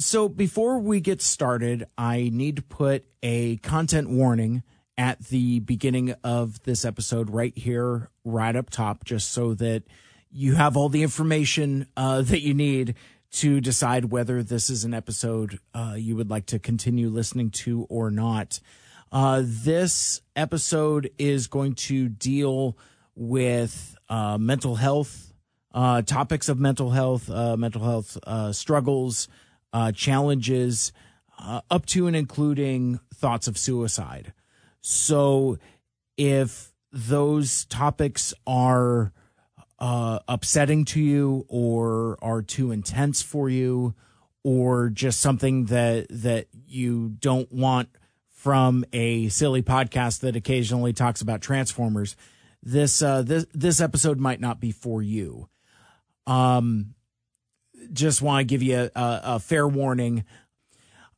[0.00, 4.62] So before we get started, I need to put a content warning
[4.96, 9.82] at the beginning of this episode right here, right up top, just so that
[10.30, 12.94] you have all the information uh, that you need
[13.32, 17.84] to decide whether this is an episode uh, you would like to continue listening to
[17.90, 18.58] or not.
[19.12, 22.74] Uh, this episode is going to deal
[23.14, 25.34] with uh, mental health,
[25.74, 29.28] uh, topics of mental health, uh, mental health uh, struggles,
[29.72, 30.92] uh, challenges,
[31.38, 34.32] uh, up to and including thoughts of suicide.
[34.80, 35.58] So
[36.16, 39.12] if those topics are
[39.78, 43.94] uh, upsetting to you or are too intense for you
[44.42, 47.88] or just something that that you don't want
[48.28, 52.16] from a silly podcast that occasionally talks about transformers
[52.62, 55.48] this uh, this this episode might not be for you
[56.26, 56.94] um
[57.92, 60.24] just want to give you a, a, a fair warning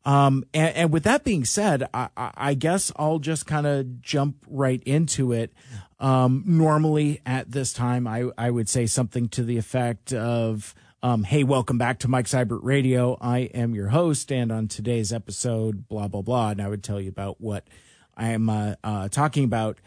[0.04, 4.44] um, and, and, with that being said, I, I guess I'll just kind of jump
[4.48, 5.52] right into it.
[6.00, 10.74] Um, normally at this time, I, I would say something to the effect of,
[11.04, 13.16] um, Hey, welcome back to Mike Seibert Radio.
[13.20, 14.32] I am your host.
[14.32, 16.50] And on today's episode, blah, blah, blah.
[16.50, 17.68] And I would tell you about what
[18.16, 19.78] I am, uh, uh, talking about.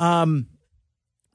[0.00, 0.48] Um,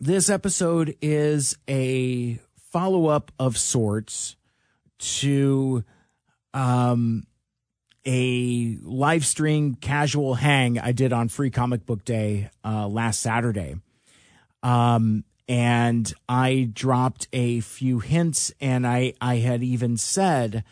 [0.02, 2.39] this episode is a
[2.71, 4.36] follow up of sorts
[4.99, 5.83] to,
[6.53, 7.27] um,
[8.05, 13.75] a live stream casual hang I did on Free Comic Book Day uh, last Saturday.
[14.63, 20.63] Um, and I dropped a few hints, and I, I had even said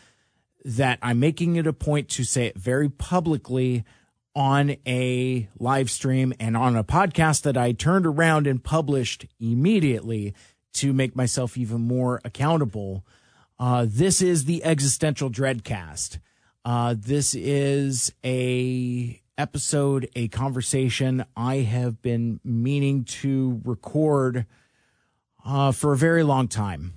[0.64, 3.84] that I'm making it a point to say it very publicly
[4.34, 10.34] on a live stream and on a podcast that I turned around and published immediately
[10.74, 13.04] to make myself even more accountable.
[13.58, 16.18] Uh, this is the existential dreadcast.
[16.64, 24.46] Uh, this is a episode, a conversation I have been meaning to record
[25.44, 26.94] uh, for a very long time.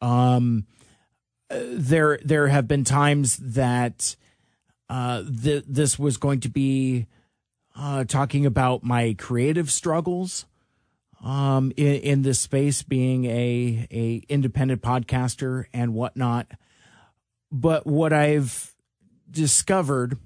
[0.00, 0.66] Um,
[1.48, 4.16] there, there have been times that
[4.88, 7.06] uh, th- this was going to be
[7.76, 10.44] uh, talking about my creative struggles
[11.22, 16.50] um, in, in this space, being a a independent podcaster and whatnot.
[17.50, 18.74] But what I've
[19.30, 20.18] discovered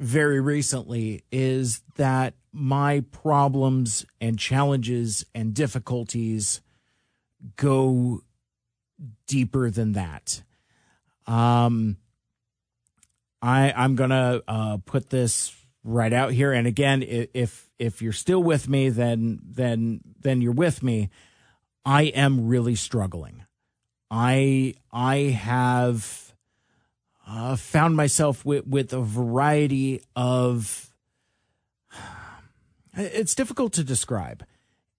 [0.00, 6.60] very recently is that my problems and challenges and difficulties
[7.56, 8.22] go
[9.26, 10.42] deeper than that.
[11.26, 11.98] Um,
[13.42, 15.54] I I'm gonna uh, put this
[15.86, 20.52] right out here, and again, if if you're still with me, then then then you're
[20.52, 21.10] with me.
[21.84, 23.44] I am really struggling.
[24.10, 26.34] I I have
[27.26, 30.92] uh, found myself with, with a variety of.
[32.98, 34.46] It's difficult to describe.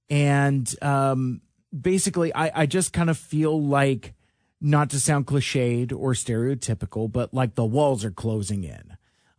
[0.07, 1.41] And um,
[1.73, 4.13] basically, I, I just kind of feel like,
[4.61, 8.96] not to sound cliched or stereotypical, but like the walls are closing in.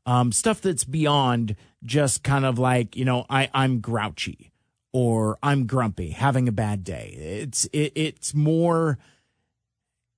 [0.08, 1.54] Um, stuff that's beyond
[1.84, 4.52] just kind of like, you know, I, I'm grouchy
[4.90, 7.14] or I'm grumpy, having a bad day.
[7.42, 8.98] It's it, it's more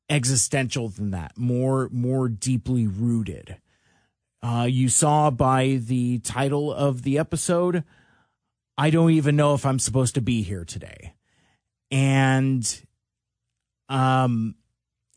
[0.08, 3.56] existential than that, more more deeply rooted.
[4.40, 7.82] Uh, you saw by the title of the episode,
[8.78, 11.14] I don't even know if I'm supposed to be here today,
[11.90, 12.80] and
[13.88, 14.54] um,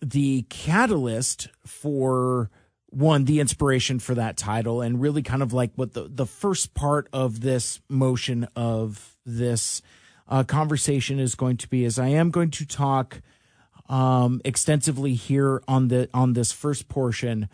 [0.01, 2.49] the catalyst for
[2.93, 6.73] one the inspiration for that title and really kind of like what the the first
[6.73, 9.81] part of this motion of this
[10.27, 13.21] uh, conversation is going to be is I am going to talk
[13.89, 17.49] um, extensively here on the on this first portion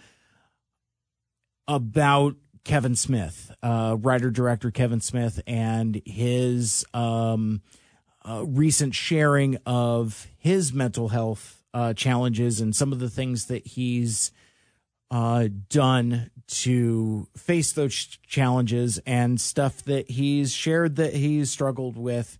[1.67, 7.61] about Kevin Smith, uh, writer director Kevin Smith, and his um,
[8.27, 13.65] uh, recent sharing of his mental health uh, challenges and some of the things that
[13.67, 14.31] he's
[15.11, 17.93] uh, done to face those
[18.27, 22.39] challenges and stuff that he's shared that he's struggled with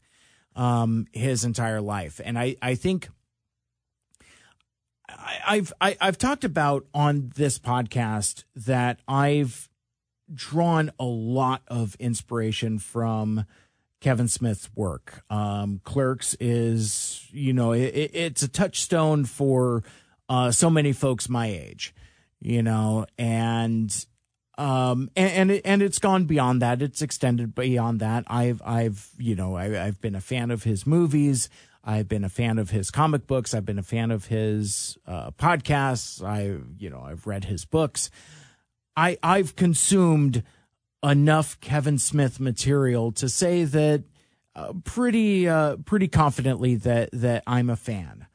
[0.56, 2.19] um, his entire life.
[2.24, 3.10] And I, I think
[5.07, 9.69] I, have I, have i have talked about on this podcast that I've
[10.33, 13.45] drawn a lot of inspiration from
[14.01, 15.24] Kevin Smith's work.
[15.30, 19.83] Um, Clerks is, you know, it, it's a touchstone for
[20.30, 21.94] uh, so many folks my age,
[22.40, 24.06] you know, and
[24.58, 26.82] um, and and, and it's gone beyond that.
[26.82, 28.26] It's extended beyond that.
[28.28, 31.50] I've I've you know I, I've been a fan of his movies.
[31.84, 33.54] I've been a fan of his comic books.
[33.54, 36.24] I've been a fan of his uh, podcasts.
[36.24, 38.10] I, you know, I've read his books.
[38.98, 40.44] I I've consumed
[41.02, 44.04] enough Kevin Smith material to say that
[44.56, 48.28] uh, pretty uh, pretty confidently that that I'm a fan.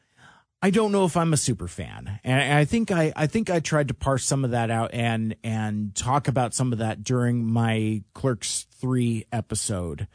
[0.65, 3.61] I don't know if I'm a super fan, and I think I I think I
[3.61, 7.45] tried to parse some of that out and and talk about some of that during
[7.45, 10.09] my Clerks three episode.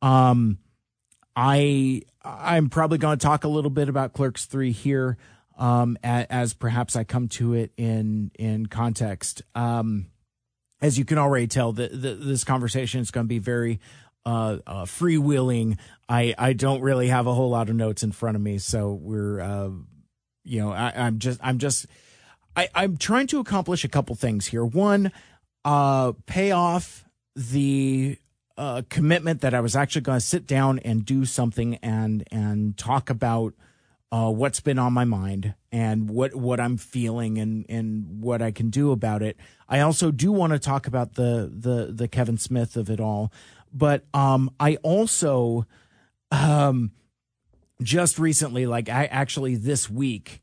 [0.00, 0.58] Um,
[1.34, 5.16] I I'm probably going to talk a little bit about Clerks three here,
[5.58, 9.42] um, as, as perhaps I come to it in in context.
[9.56, 10.06] Um,
[10.80, 13.80] as you can already tell, the, the, this conversation is going to be very
[14.26, 15.78] uh, uh, freewheeling.
[16.08, 18.92] I, I don't really have a whole lot of notes in front of me, so
[18.92, 19.70] we're, uh,
[20.44, 21.86] you know, I, I'm just, I'm just,
[22.56, 24.64] I, I'm trying to accomplish a couple things here.
[24.64, 25.12] One,
[25.64, 27.04] uh, pay off
[27.34, 28.18] the
[28.56, 32.76] uh, commitment that I was actually going to sit down and do something and and
[32.76, 33.54] talk about
[34.12, 38.52] uh, what's been on my mind and what what I'm feeling and and what I
[38.52, 39.36] can do about it.
[39.68, 43.32] I also do want to talk about the the the Kevin Smith of it all,
[43.74, 45.66] but um, I also
[46.30, 46.92] um,
[47.82, 50.40] just recently, like I actually this week,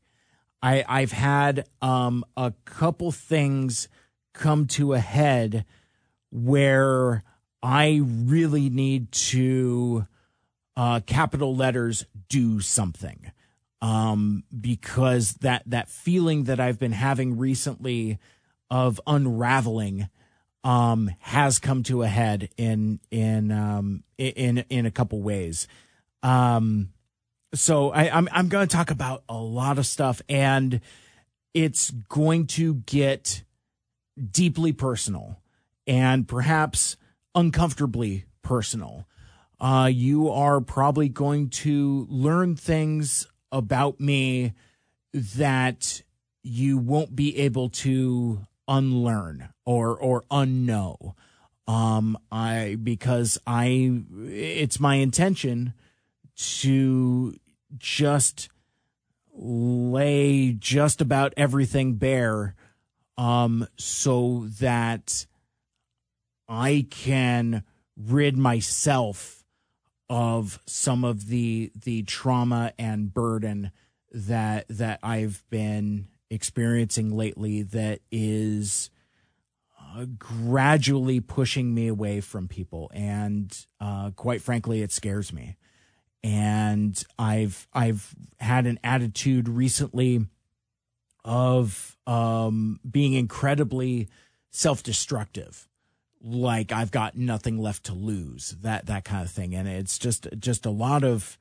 [0.62, 3.88] I I've had um a couple things
[4.34, 5.66] come to a head
[6.30, 7.24] where
[7.64, 10.08] I really need to
[10.76, 13.32] uh capital letters do something.
[13.84, 18.20] Um, because that that feeling that I've been having recently
[18.70, 20.08] of unraveling
[20.64, 25.68] um, has come to a head in in um, in in a couple ways.
[26.24, 26.94] Um,
[27.54, 30.82] so I, I'm I'm going to talk about a lot of stuff, and
[31.54, 33.44] it's going to get
[34.32, 35.42] deeply personal
[35.88, 36.98] and perhaps
[37.36, 39.08] uncomfortably personal.
[39.60, 44.54] Uh, you are probably going to learn things about me
[45.14, 46.02] that
[46.44, 51.14] you won't be able to unlearn or or unknow.
[51.68, 55.74] Um i because i it's my intention
[56.36, 57.36] to
[57.78, 58.50] just
[59.34, 62.56] lay just about everything bare
[63.18, 65.26] um so that
[66.50, 67.64] i can
[67.96, 69.42] rid myself
[70.10, 73.72] of some of the the trauma and burden
[74.12, 78.90] that that I've been experiencing lately that is
[79.80, 85.58] uh, gradually pushing me away from people and uh, quite frankly it scares me
[86.24, 90.26] and I've I've had an attitude recently
[91.24, 94.08] of um, being incredibly
[94.50, 95.68] self-destructive
[96.24, 99.56] like I've got nothing left to lose, that that kind of thing.
[99.56, 101.38] And it's just just a lot of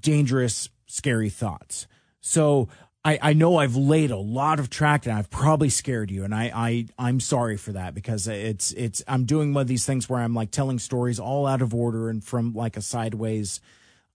[0.00, 1.86] dangerous, scary thoughts.
[2.20, 2.68] So
[3.08, 6.34] I, I know I've laid a lot of track and I've probably scared you and
[6.34, 10.10] I, I I'm sorry for that because it's it's I'm doing one of these things
[10.10, 13.62] where I'm like telling stories all out of order and from like a sideways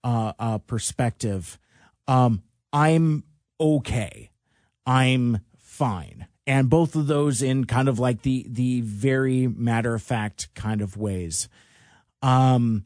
[0.03, 1.57] uh, uh perspective.
[2.07, 3.23] Um I'm
[3.59, 4.29] okay.
[4.85, 10.03] I'm fine and both of those in kind of like the the very matter of
[10.03, 11.49] fact kind of ways
[12.21, 12.85] um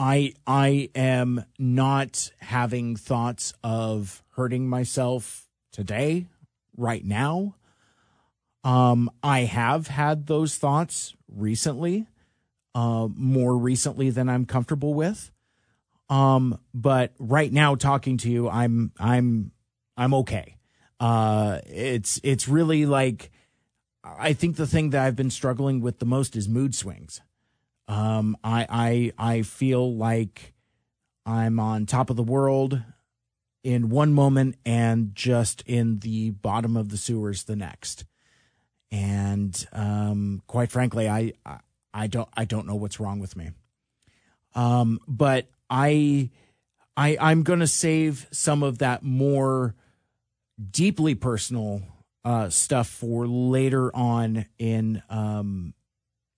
[0.00, 6.26] i i am not having thoughts of hurting myself today
[6.76, 7.54] right now.
[8.64, 12.06] Um i have had those thoughts recently
[12.74, 15.30] uh more recently than i'm comfortable with.
[16.08, 19.52] Um but right now talking to you i'm i'm
[19.98, 20.56] i'm okay.
[21.00, 23.30] Uh, it's it's really like
[24.04, 27.22] I think the thing that I've been struggling with the most is mood swings.
[27.90, 30.54] Um, I I I feel like
[31.26, 32.80] I'm on top of the world
[33.64, 38.04] in one moment and just in the bottom of the sewers the next.
[38.92, 41.58] And um, quite frankly, I, I
[41.92, 43.50] I don't I don't know what's wrong with me.
[44.54, 46.30] Um, but I
[46.96, 49.74] I I'm gonna save some of that more
[50.70, 51.82] deeply personal
[52.24, 55.74] uh, stuff for later on in um,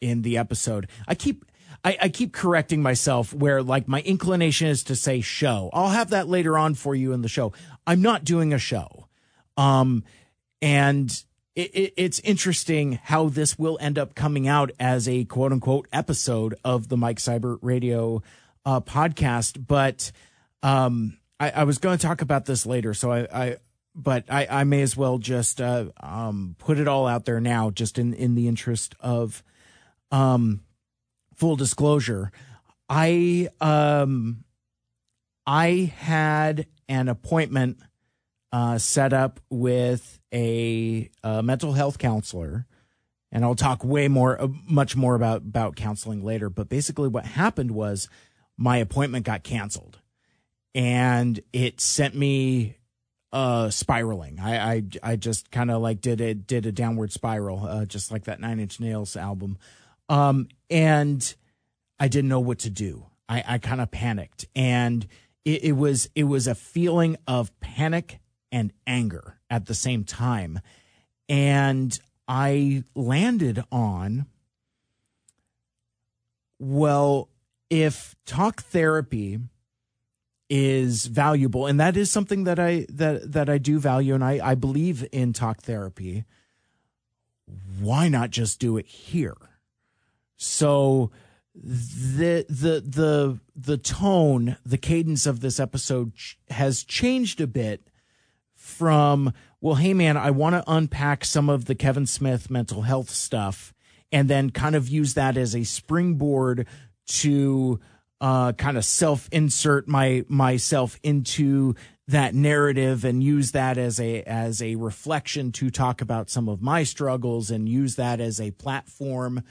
[0.02, 0.88] in the episode.
[1.06, 1.44] I keep
[1.84, 5.68] I, I, keep correcting myself where like my inclination is to say show.
[5.72, 7.52] I'll have that later on for you in the show.
[7.86, 9.08] I'm not doing a show.
[9.56, 10.04] Um,
[10.60, 11.10] and
[11.54, 15.88] it, it, it's interesting how this will end up coming out as a quote unquote
[15.92, 18.22] episode of the Mike Seibert Radio
[18.64, 19.66] uh, podcast.
[19.66, 20.12] But
[20.62, 23.56] um, I, I was going to talk about this later, so I, I
[23.94, 27.70] but I, I may as well just uh, um, put it all out there now,
[27.70, 29.42] just in, in the interest of
[30.12, 30.60] um,
[31.34, 32.30] full disclosure.
[32.88, 34.44] I um,
[35.46, 37.78] I had an appointment
[38.52, 42.66] uh, set up with a, a, mental health counselor,
[43.32, 46.50] and I'll talk way more, uh, much more about about counseling later.
[46.50, 48.08] But basically, what happened was
[48.58, 49.98] my appointment got canceled,
[50.74, 52.76] and it sent me
[53.34, 57.64] uh spiraling i i, I just kind of like did a did a downward spiral
[57.64, 59.56] uh just like that nine inch nails album
[60.12, 61.34] um and
[61.98, 63.06] i didn't know what to do.
[63.28, 64.46] I i kind of panicked.
[64.54, 65.06] And
[65.44, 68.20] it, it was it was a feeling of panic
[68.52, 70.60] and anger at the same time.
[71.28, 74.26] And i landed on
[76.60, 77.28] well
[77.68, 79.40] if talk therapy
[80.48, 84.38] is valuable and that is something that I that that I do value and I
[84.50, 86.24] I believe in talk therapy
[87.80, 89.36] why not just do it here
[90.42, 91.10] so
[91.54, 96.12] the the the the tone the cadence of this episode
[96.50, 97.88] has changed a bit
[98.54, 103.10] from well hey man I want to unpack some of the Kevin Smith mental health
[103.10, 103.72] stuff
[104.10, 106.66] and then kind of use that as a springboard
[107.06, 107.78] to
[108.20, 111.74] uh, kind of self insert my myself into
[112.08, 116.62] that narrative and use that as a as a reflection to talk about some of
[116.62, 119.42] my struggles and use that as a platform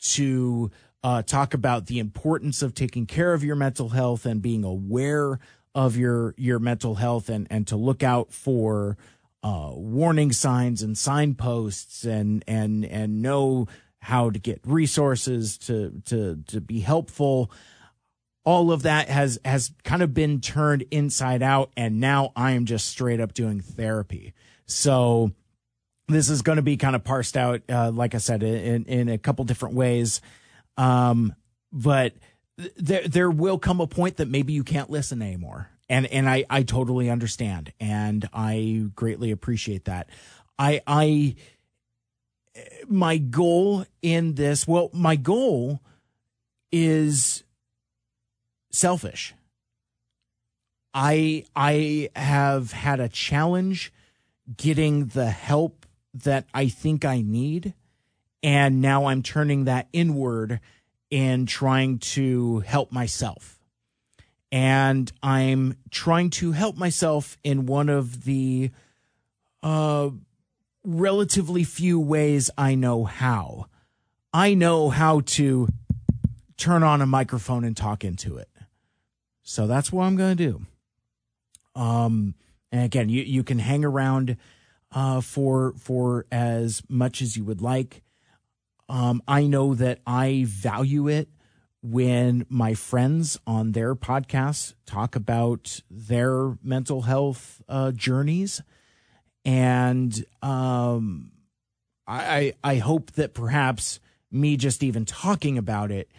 [0.00, 0.70] to
[1.02, 5.38] uh, talk about the importance of taking care of your mental health and being aware
[5.74, 8.96] of your your mental health and and to look out for
[9.42, 13.68] uh, warning signs and signposts and and and know
[14.00, 17.50] how to get resources to to to be helpful
[18.46, 22.64] all of that has has kind of been turned inside out and now I am
[22.64, 24.32] just straight up doing therapy.
[24.66, 25.32] So
[26.08, 29.08] this is going to be kind of parsed out uh, like I said in in
[29.08, 30.20] a couple different ways.
[30.76, 31.34] Um,
[31.72, 32.14] but
[32.76, 35.70] there there will come a point that maybe you can't listen anymore.
[35.88, 40.08] And and I I totally understand and I greatly appreciate that.
[40.58, 41.36] I I
[42.88, 45.80] my goal in this, well my goal
[46.72, 47.44] is
[48.70, 49.34] selfish.
[50.94, 53.92] I I have had a challenge
[54.56, 55.85] getting the help
[56.24, 57.74] that I think I need
[58.42, 60.60] and now I'm turning that inward
[61.10, 63.58] and trying to help myself.
[64.52, 68.70] And I'm trying to help myself in one of the
[69.62, 70.10] uh
[70.84, 73.66] relatively few ways I know how.
[74.32, 75.68] I know how to
[76.56, 78.48] turn on a microphone and talk into it.
[79.42, 81.80] So that's what I'm going to do.
[81.80, 82.34] Um,
[82.70, 84.36] and again, you, you can hang around
[84.92, 88.02] uh, for for as much as you would like.
[88.88, 91.28] Um, I know that I value it
[91.82, 98.62] when my friends on their podcasts talk about their mental health uh, journeys,
[99.44, 101.32] and um,
[102.06, 104.00] I I hope that perhaps
[104.30, 106.10] me just even talking about it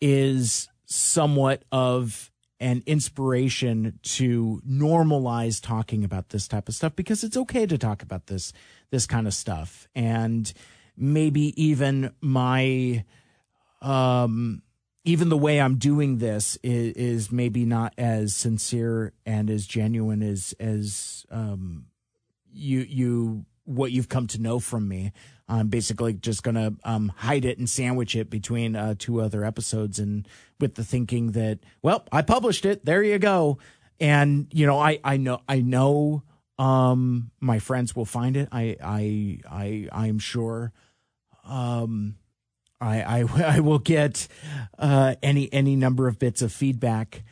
[0.00, 2.31] is somewhat of
[2.62, 8.02] and inspiration to normalize talking about this type of stuff because it's okay to talk
[8.02, 8.52] about this
[8.90, 9.88] this kind of stuff.
[9.96, 10.50] And
[10.96, 13.04] maybe even my
[13.82, 14.62] um
[15.04, 20.22] even the way I'm doing this is, is maybe not as sincere and as genuine
[20.22, 21.86] as as um
[22.52, 25.12] you you what you've come to know from me
[25.52, 29.44] I'm basically just going to um, hide it and sandwich it between uh, two other
[29.44, 30.26] episodes, and
[30.58, 32.84] with the thinking that, well, I published it.
[32.84, 33.58] There you go.
[34.00, 36.22] And you know, I I know I know
[36.58, 38.48] um, my friends will find it.
[38.50, 40.72] I I I I'm sure.
[41.44, 42.16] Um,
[42.80, 43.24] I I
[43.56, 44.28] I will get
[44.78, 47.24] uh, any any number of bits of feedback,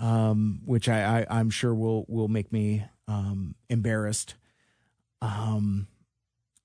[0.00, 4.34] um, which I, I am sure will will make me um, embarrassed.
[5.22, 5.88] Um,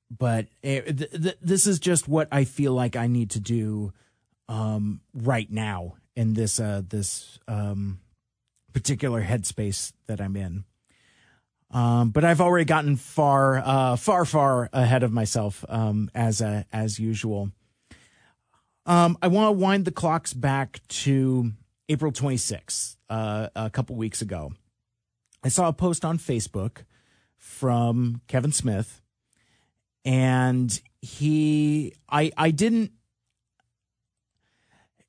[0.10, 3.94] but it, th- th- this is just what I feel like I need to do
[4.50, 8.00] um, right now in this uh, this um,
[8.74, 10.66] particular headspace that I'm in.
[11.72, 16.66] Um, but I've already gotten far, uh, far, far ahead of myself um, as a,
[16.74, 17.52] as usual.
[18.86, 21.54] Um, I want to wind the clocks back to
[21.88, 24.52] April 26th, uh, a couple weeks ago.
[25.44, 26.84] I saw a post on Facebook
[27.42, 29.02] from Kevin Smith
[30.06, 32.92] and he i i didn't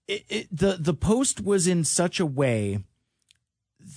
[0.07, 2.79] it, it, the the post was in such a way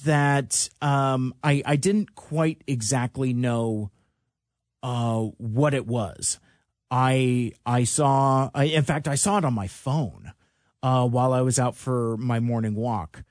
[0.05, 3.91] that um i i didn't quite exactly know
[4.83, 6.39] uh what it was
[6.91, 10.31] i i saw I, in fact i saw it on my phone
[10.81, 13.23] uh while i was out for my morning walk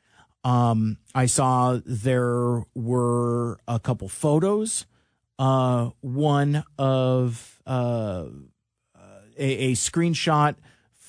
[0.44, 4.84] Um, I saw there were a couple photos.
[5.38, 8.26] Uh, one of uh,
[9.36, 10.54] a, a screenshot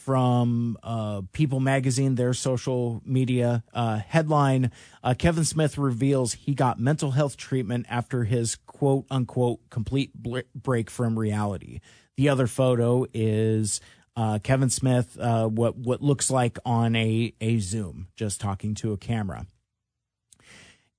[0.06, 4.70] from uh, People Magazine, their social media uh, headline
[5.04, 10.92] uh, Kevin Smith reveals he got mental health treatment after his quote unquote complete break
[10.92, 11.80] from reality.
[12.18, 13.82] The other photo is
[14.16, 18.94] uh, Kevin Smith, uh, what what looks like on a a Zoom, just talking to
[18.94, 19.48] a camera.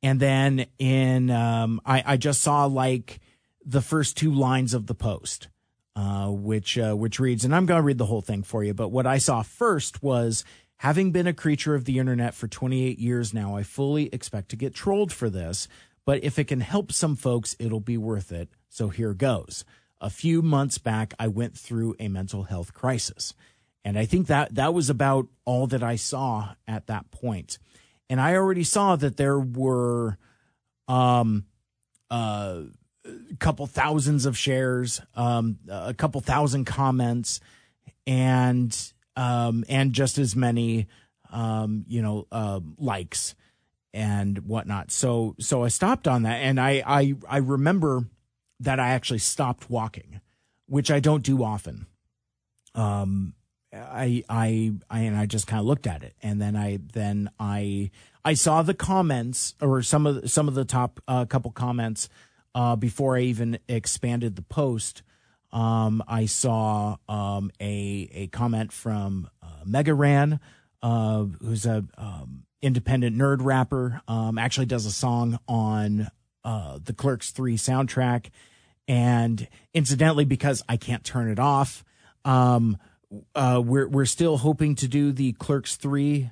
[0.03, 3.21] And then in um, I, I just saw like
[3.65, 5.49] the first two lines of the post,
[5.95, 8.75] uh, which uh, which reads, and I'm going to read the whole thing for you.
[8.75, 10.45] But what I saw first was.
[10.81, 14.57] Having been a creature of the internet for 28 years now, I fully expect to
[14.57, 15.69] get trolled for this,
[16.05, 18.51] but if it can help some folks, it'll be worth it.
[18.69, 19.65] So here goes
[20.01, 23.35] a few months back, I went through a mental health crisis.
[23.85, 27.59] And I think that that was about all that I saw at that point.
[28.09, 30.19] And I already saw that there were
[30.89, 31.47] um,
[32.11, 32.63] uh,
[33.05, 37.41] a couple thousands of shares, um, a couple thousand comments,
[38.07, 38.77] and
[39.17, 40.87] um, and just as many,
[41.31, 43.35] um, you know, uh, likes
[43.93, 44.91] and whatnot.
[44.91, 48.05] So so I stopped on that, and I I I remember
[48.61, 50.21] that I actually stopped walking,
[50.67, 51.87] which I don't do often.
[52.75, 53.35] Um,
[53.77, 57.31] I, I, I, and I just kind of looked at it, and then I, then
[57.39, 57.91] I,
[58.25, 62.09] I saw the comments or some of the, some of the top uh, couple comments
[62.55, 65.03] uh, before I even expanded the post.
[65.53, 70.41] Um, I saw um, a a comment from uh, Mega Ran,
[70.83, 74.01] uh, who's a um, independent nerd rapper.
[74.09, 76.11] Um, actually, does a song on
[76.47, 78.31] uh, the Clerks 3 soundtrack.
[78.89, 81.85] And incidentally, because I can't turn it off,
[82.25, 82.79] um,
[83.35, 86.31] uh, we're, we're still hoping to do the Clerks 3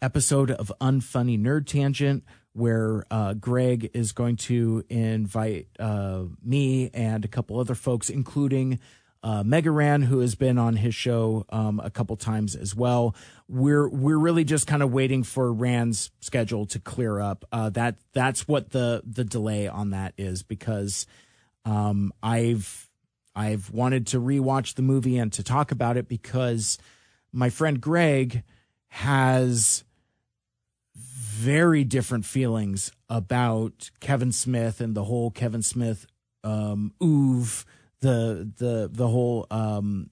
[0.00, 7.24] episode of Unfunny Nerd Tangent, where uh, Greg is going to invite uh, me and
[7.24, 8.78] a couple other folks, including
[9.24, 13.16] uh, Mega Ran, who has been on his show um, a couple times as well.
[13.48, 17.46] We're we're really just kind of waiting for Ran's schedule to clear up.
[17.50, 21.06] Uh, that that's what the the delay on that is because
[21.64, 22.83] um, I've
[23.34, 26.78] I've wanted to rewatch the movie and to talk about it because
[27.32, 28.42] my friend Greg
[28.88, 29.84] has
[30.94, 36.06] very different feelings about Kevin Smith and the whole Kevin Smith
[36.44, 40.10] um, the the the whole um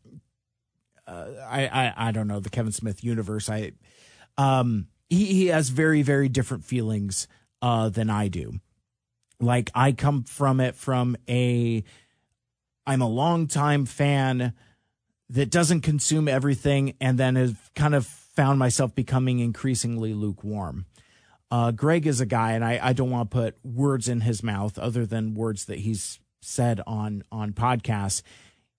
[1.06, 3.50] uh, I, I I don't know the Kevin Smith universe.
[3.50, 3.72] I
[4.38, 7.28] um he he has very very different feelings
[7.60, 8.54] uh than I do.
[9.40, 11.84] Like I come from it from a
[12.86, 14.52] I'm a longtime fan
[15.30, 20.86] that doesn't consume everything and then has kind of found myself becoming increasingly lukewarm.
[21.50, 24.42] Uh, Greg is a guy, and I, I don't want to put words in his
[24.42, 28.22] mouth other than words that he's said on on podcasts,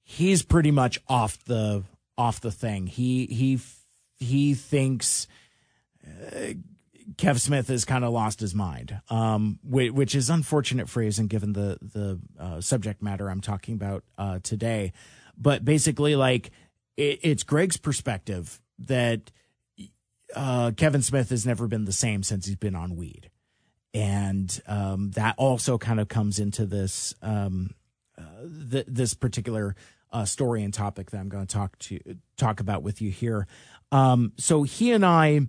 [0.03, 1.83] he's pretty much off the
[2.17, 2.87] off the thing.
[2.87, 3.59] He he
[4.17, 5.27] he thinks
[6.05, 6.53] uh,
[7.17, 11.78] Kev Smith has kind of lost his mind, um, which, is unfortunate phrasing given the
[11.82, 14.93] the uh, subject matter I'm talking about uh, today.
[15.38, 16.52] But basically, like
[16.97, 19.32] it, it's Greg's perspective that
[20.36, 23.30] uh, Kevin Smith has never been the same since he's been on weed
[23.93, 27.71] and um, that also kind of comes into this um,
[28.17, 29.76] uh, th- this particular
[30.12, 31.99] uh, story and topic that I'm going to talk to
[32.38, 33.47] talk about with you here.
[33.91, 35.41] Um, so he and I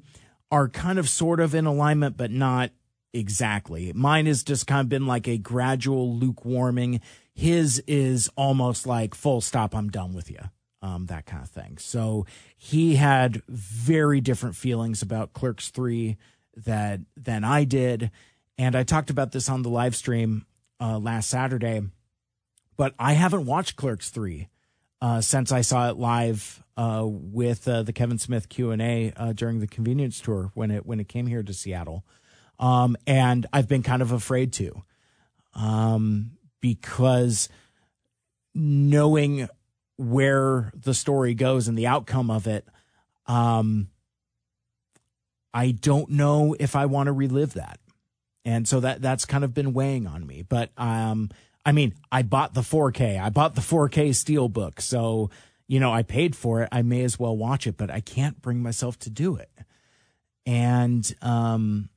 [0.54, 2.70] are kind of sort of in alignment, but not
[3.12, 3.92] exactly.
[3.92, 7.00] Mine has just kind of been like a gradual lukewarming.
[7.34, 9.74] His is almost like full stop.
[9.74, 10.38] I'm done with you.
[10.80, 11.78] Um, that kind of thing.
[11.78, 12.24] So
[12.56, 16.18] he had very different feelings about Clerks three
[16.56, 18.12] that than I did
[18.56, 20.46] and I talked about this on the live stream
[20.80, 21.82] uh, last Saturday,
[22.76, 24.48] but I haven't watched Clerks 3
[25.04, 29.60] uh, since I saw it live uh, with uh, the Kevin Smith Q&A uh, during
[29.60, 32.06] the convenience tour when it when it came here to Seattle.
[32.58, 34.82] Um, and I've been kind of afraid to
[35.52, 37.50] um, because
[38.54, 39.46] knowing
[39.98, 42.66] where the story goes and the outcome of it,
[43.26, 43.88] um,
[45.52, 47.78] I don't know if I want to relive that
[48.44, 50.42] and so that that's kind of been weighing on me.
[50.42, 51.30] But um,
[51.64, 53.20] I mean, I bought the 4K.
[53.20, 55.30] I bought the 4K Steelbook, so
[55.66, 56.68] you know I paid for it.
[56.70, 59.50] I may as well watch it, but I can't bring myself to do it.
[60.46, 61.88] And um,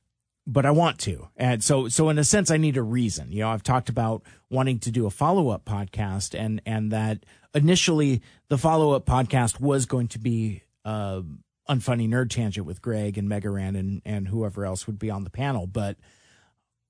[0.46, 1.28] but I want to.
[1.36, 3.30] And so so in a sense, I need a reason.
[3.30, 7.26] You know, I've talked about wanting to do a follow up podcast, and and that
[7.54, 11.20] initially the follow up podcast was going to be uh,
[11.68, 15.30] unfunny nerd tangent with Greg and Megaran and and whoever else would be on the
[15.30, 15.66] panel.
[15.66, 15.98] But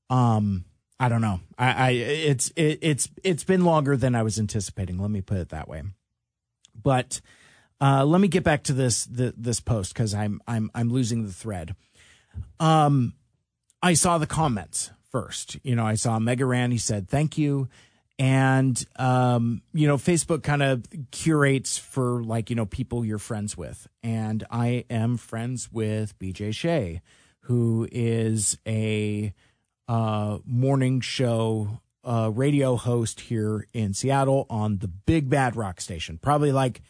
[0.09, 0.65] um,
[1.01, 1.41] I don't know.
[1.57, 4.99] I, I it's it, it's it's been longer than I was anticipating.
[4.99, 5.83] Let me put it that way.
[6.81, 7.21] But
[7.81, 11.25] uh, let me get back to this the, this post because I'm I'm I'm losing
[11.25, 11.77] the thread.
[12.59, 13.15] Um,
[13.83, 15.59] I saw the comments first.
[15.63, 16.73] You know, I saw Megaran.
[16.73, 17.69] He said thank you,
[18.19, 23.57] and um, you know, Facebook kind of curates for like you know people you're friends
[23.57, 27.01] with, and I am friends with BJ Shea,
[27.43, 29.33] who is a
[29.89, 36.19] uh, morning show uh, radio host here in Seattle on the Big Bad Rock Station.
[36.19, 36.83] Probably like,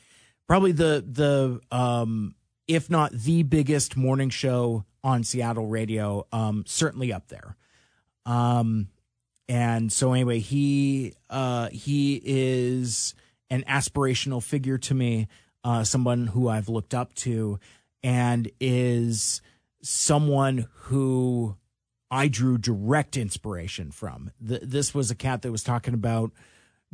[0.46, 2.34] probably the the um,
[2.66, 6.26] if not the biggest morning show on Seattle radio.
[6.32, 7.56] Um, certainly up there.
[8.26, 8.88] Um,
[9.48, 13.14] and so anyway, he uh, he is
[13.50, 15.26] an aspirational figure to me,
[15.64, 17.58] uh, someone who I've looked up to,
[18.02, 19.40] and is
[19.80, 21.56] someone who
[22.10, 24.30] I drew direct inspiration from.
[24.40, 26.32] The, this was a cat that was talking about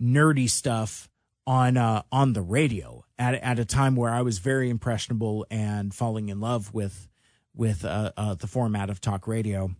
[0.00, 1.08] nerdy stuff
[1.46, 5.94] on uh, on the radio at at a time where I was very impressionable and
[5.94, 7.08] falling in love with
[7.54, 9.70] with uh, uh, the format of talk radio.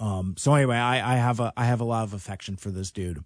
[0.00, 2.90] Um, so anyway, I, I have a I have a lot of affection for this
[2.90, 3.24] dude,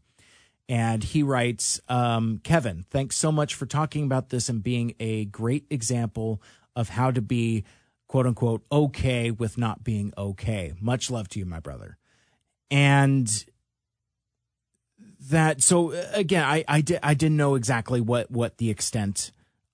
[0.69, 5.25] and he writes, um, Kevin, thanks so much for talking about this and being a
[5.25, 6.43] great example
[6.77, 7.65] of how to be
[8.09, 10.73] quote unquote okay with not being okay.
[10.81, 11.99] Much love to you, my brother.
[12.71, 13.45] And
[15.31, 19.31] that so again, I I did I didn't know exactly what what the extent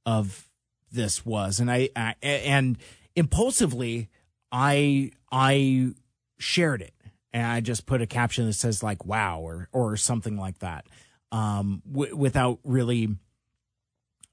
[0.06, 0.48] of
[0.92, 2.78] this was, and I, I and
[3.16, 4.10] impulsively
[4.52, 5.94] I I
[6.38, 6.94] shared it
[7.32, 10.86] and I just put a caption that says like "wow" or or something like that,
[11.32, 13.08] um, w- without really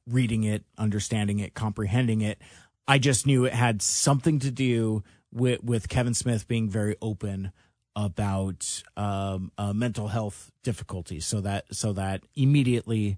[0.07, 2.39] reading it, understanding it, comprehending it.
[2.87, 7.51] I just knew it had something to do with with Kevin Smith being very open
[7.95, 11.25] about um, uh, mental health difficulties.
[11.25, 13.17] So that so that immediately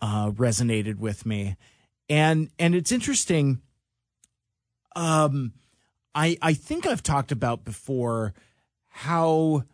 [0.00, 1.56] uh, resonated with me,
[2.08, 3.60] and and it's interesting.
[4.94, 5.52] Um,
[6.14, 8.34] I I think I've talked about before
[8.88, 9.64] how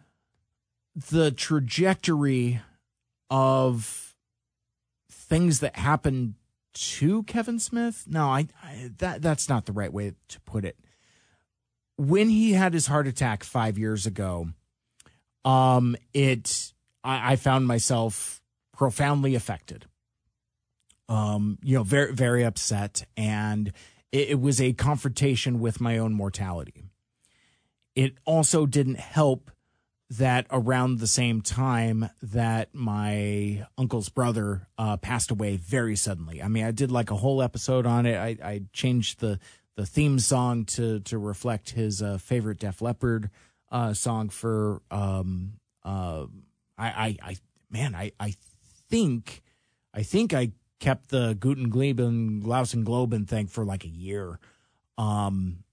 [1.11, 2.61] the trajectory
[3.31, 4.15] of
[5.11, 6.35] things that happened
[6.79, 8.05] to Kevin Smith.
[8.07, 10.79] No, I, I, that that's not the right way to put it.
[11.97, 14.49] When he had his heart attack five years ago,
[15.45, 18.41] um, it I, I found myself
[18.73, 19.87] profoundly affected.
[21.09, 23.73] Um, you know, very very upset, and
[24.13, 26.85] it, it was a confrontation with my own mortality.
[27.97, 29.51] It also didn't help
[30.11, 36.43] that around the same time that my uncle's brother uh, passed away very suddenly.
[36.43, 38.17] I mean, I did like a whole episode on it.
[38.17, 39.39] I, I changed the
[39.77, 43.31] the theme song to to reflect his uh, favorite Def Leppard
[43.71, 45.53] uh, song for um
[45.85, 46.27] uh
[46.77, 47.37] I I, I
[47.71, 48.35] man I I
[48.89, 49.43] think
[49.95, 54.39] I think I kept the Guten Gleben Glausen Globen thing for like a year.
[54.97, 55.65] Um.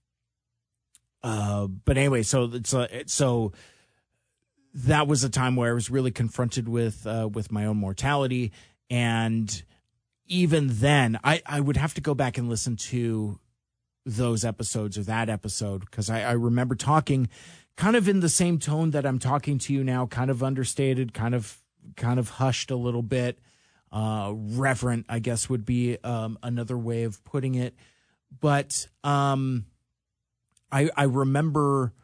[1.22, 1.66] Uh.
[1.66, 3.52] But anyway, so it's uh, so
[4.76, 8.52] that was a time where I was really confronted with uh, with my own mortality,
[8.90, 9.62] and
[10.26, 13.40] even then, I I would have to go back and listen to
[14.04, 17.28] those episodes or that episode because I, I remember talking
[17.76, 21.14] kind of in the same tone that I'm talking to you now, kind of understated,
[21.14, 21.58] kind of
[21.96, 23.38] kind of hushed a little bit,
[23.90, 27.74] uh, reverent, I guess would be um, another way of putting it.
[28.40, 29.64] But um,
[30.70, 31.94] I I remember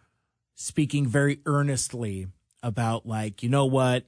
[0.54, 2.28] speaking very earnestly
[2.62, 4.04] about like you know what?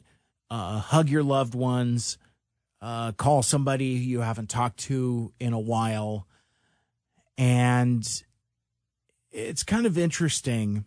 [0.50, 2.18] Uh, hug your loved ones.
[2.80, 6.26] Uh, call somebody you haven't talked to in a while.
[7.38, 8.06] And
[9.32, 10.84] it's kind of interesting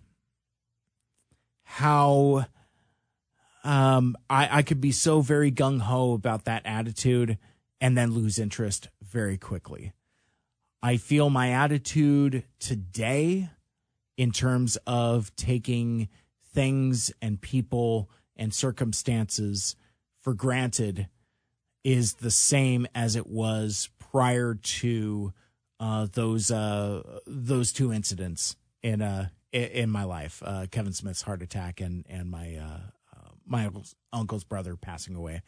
[1.63, 2.45] how
[3.63, 7.37] um, I, I could be so very gung ho about that attitude
[7.81, 9.91] and then lose interest very quickly.
[10.81, 13.49] I feel my attitude today
[14.15, 16.07] in terms of taking
[16.57, 19.75] things and people and circumstances
[20.23, 21.07] for granted
[21.83, 25.33] is the same as it was prior to
[25.79, 31.43] uh, those uh, those two incidents in uh, in my life, uh, Kevin Smith's heart
[31.43, 32.79] attack and and my uh,
[33.15, 35.43] uh, my uncle's, uncle's brother passing away.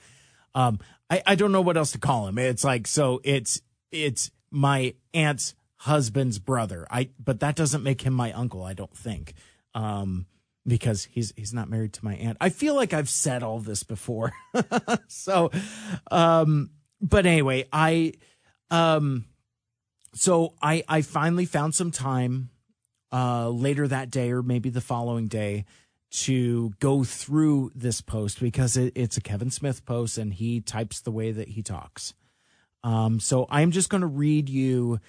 [0.54, 0.78] Um,
[1.10, 2.38] I I don't know what else to call him.
[2.38, 6.86] It's like so it's it's my aunt's husband's brother.
[6.92, 8.64] I but that doesn't make him my uncle.
[8.64, 9.34] I don't think.
[9.74, 10.28] Um,
[10.66, 12.38] because he's he's not married to my aunt.
[12.40, 14.32] I feel like I've said all this before.
[15.08, 15.52] so
[16.12, 18.14] um but anyway, I
[18.70, 19.26] um
[20.14, 22.50] so I I finally found some time
[23.12, 25.66] uh, later that day or maybe the following day
[26.12, 31.02] to go through this post because it, it's a Kevin Smith post and he types
[31.02, 32.14] the way that he talks.
[32.84, 35.00] Um, so I'm just going to read you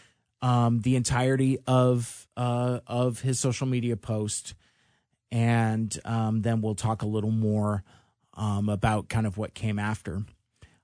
[0.43, 4.55] um, the entirety of uh, of his social media post,
[5.31, 7.83] and um, then we'll talk a little more
[8.35, 10.23] um, about kind of what came after.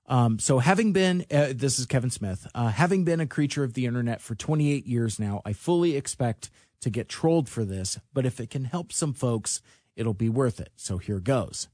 [0.07, 3.73] Um, so, having been, uh, this is Kevin Smith, uh, having been a creature of
[3.73, 8.25] the internet for 28 years now, I fully expect to get trolled for this, but
[8.25, 9.61] if it can help some folks,
[9.97, 10.69] it'll be worth it.
[10.77, 11.67] So, here goes.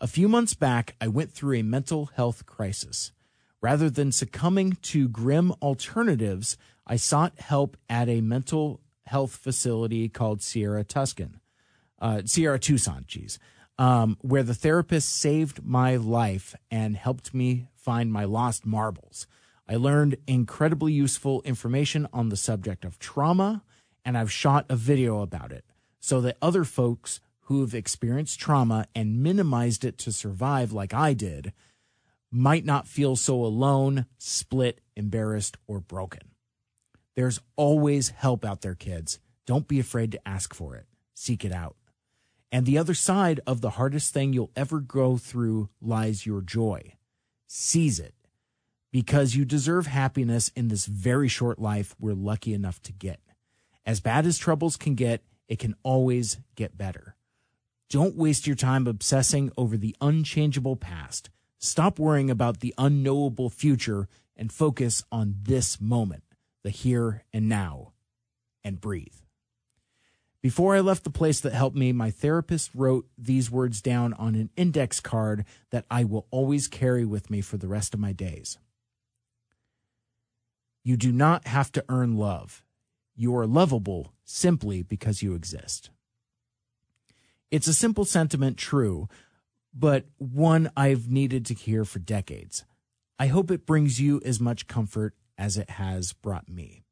[0.00, 3.12] A few months back, I went through a mental health crisis.
[3.60, 10.42] Rather than succumbing to grim alternatives, I sought help at a mental health facility called
[10.42, 11.37] Sierra Tuscan,
[12.00, 13.38] uh, Sierra Tucson, geez
[13.78, 19.26] um, where the therapist saved my life and helped me find my lost marbles.
[19.68, 23.62] I learned incredibly useful information on the subject of trauma,
[24.04, 25.64] and I've shot a video about it
[26.00, 31.52] so that other folks who've experienced trauma and minimized it to survive, like I did,
[32.30, 36.32] might not feel so alone, split, embarrassed, or broken.
[37.14, 39.18] There's always help out there, kids.
[39.46, 40.86] Don't be afraid to ask for it.
[41.14, 41.77] Seek it out.
[42.50, 46.94] And the other side of the hardest thing you'll ever go through lies your joy.
[47.46, 48.14] Seize it
[48.90, 53.20] because you deserve happiness in this very short life we're lucky enough to get.
[53.84, 57.16] As bad as troubles can get, it can always get better.
[57.90, 61.30] Don't waste your time obsessing over the unchangeable past.
[61.58, 66.22] Stop worrying about the unknowable future and focus on this moment,
[66.62, 67.92] the here and now,
[68.62, 69.16] and breathe.
[70.40, 74.36] Before I left the place that helped me, my therapist wrote these words down on
[74.36, 78.12] an index card that I will always carry with me for the rest of my
[78.12, 78.58] days.
[80.84, 82.62] You do not have to earn love.
[83.16, 85.90] You are lovable simply because you exist.
[87.50, 89.08] It's a simple sentiment, true,
[89.74, 92.64] but one I've needed to hear for decades.
[93.18, 96.84] I hope it brings you as much comfort as it has brought me.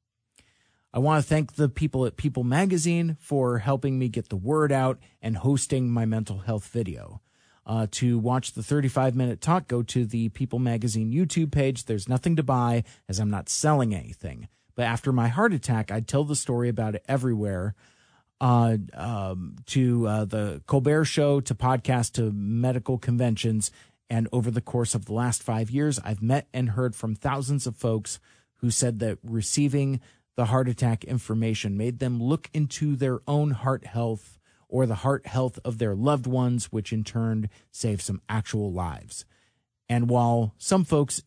[0.97, 4.73] I want to thank the people at People Magazine for helping me get the word
[4.73, 7.21] out and hosting my mental health video.
[7.67, 11.85] Uh, to watch the 35 minute talk, go to the People Magazine YouTube page.
[11.85, 14.49] There's nothing to buy as I'm not selling anything.
[14.75, 17.75] But after my heart attack, I'd tell the story about it everywhere.
[18.41, 23.71] Uh, um, to uh, the Colbert Show, to podcasts, to medical conventions.
[24.09, 27.67] And over the course of the last five years, I've met and heard from thousands
[27.67, 28.19] of folks
[28.61, 30.01] who said that receiving
[30.37, 35.27] the heart attack information, made them look into their own heart health or the heart
[35.27, 39.25] health of their loved ones, which in turn saved some actual lives.
[39.89, 41.23] And while some folks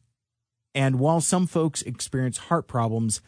[0.75, 3.21] and while some folks experience heart problems,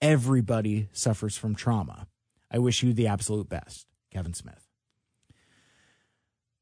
[0.00, 2.06] everybody suffers from trauma.
[2.50, 4.66] I wish you the absolute best, Kevin Smith.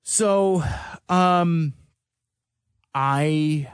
[0.02, 0.64] So,
[1.08, 1.74] um,
[2.94, 3.70] I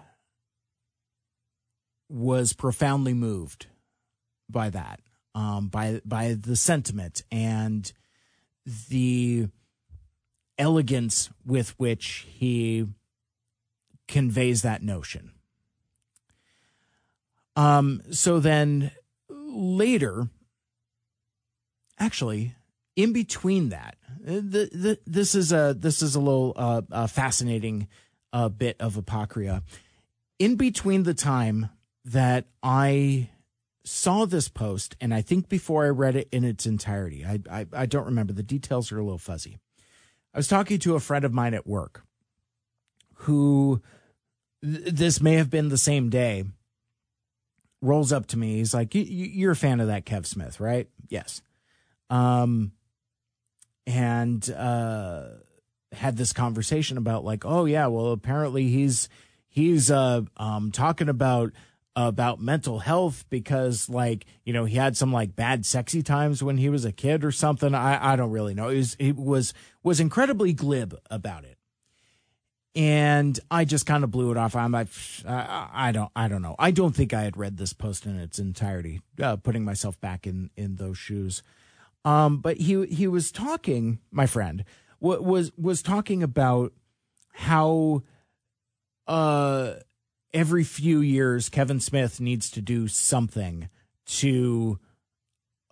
[2.08, 3.66] was profoundly moved
[4.52, 5.00] by that,
[5.34, 7.92] um, by by the sentiment and
[8.88, 9.48] the
[10.58, 12.86] elegance with which he
[14.06, 15.32] conveys that notion.
[17.56, 18.92] Um, so then
[19.28, 20.28] later,
[21.98, 22.54] actually,
[22.96, 27.88] in between that, the, the, this is a this is a little uh, a fascinating
[28.32, 29.62] uh, bit of apocrypha.
[30.38, 31.70] In between the time
[32.04, 33.30] that I
[33.84, 37.66] saw this post, and I think before I read it in its entirety, I, I,
[37.72, 38.32] I don't remember.
[38.32, 39.58] The details are a little fuzzy.
[40.34, 42.04] I was talking to a friend of mine at work
[43.14, 43.82] who
[44.62, 46.44] th- this may have been the same day
[47.80, 51.42] rolls up to me he's like you're a fan of that kev smith right yes
[52.10, 52.70] um
[53.88, 55.24] and uh
[55.90, 59.08] had this conversation about like oh yeah well apparently he's
[59.48, 61.52] he's uh um talking about
[61.94, 66.56] about mental health because like you know he had some like bad sexy times when
[66.56, 67.74] he was a kid or something.
[67.74, 68.68] I i don't really know.
[68.68, 69.52] He was he was
[69.82, 71.58] was incredibly glib about it.
[72.74, 74.56] And i just kind of blew it off.
[74.56, 74.88] I'm like
[75.28, 76.56] I, I don't i don't know.
[76.58, 80.26] I don't think i had read this post in its entirety uh, putting myself back
[80.26, 81.42] in in those shoes.
[82.06, 84.64] Um but he he was talking my friend
[84.98, 86.72] was was talking about
[87.34, 88.02] how
[89.06, 89.74] uh
[90.32, 93.68] every few years, Kevin Smith needs to do something
[94.06, 94.78] to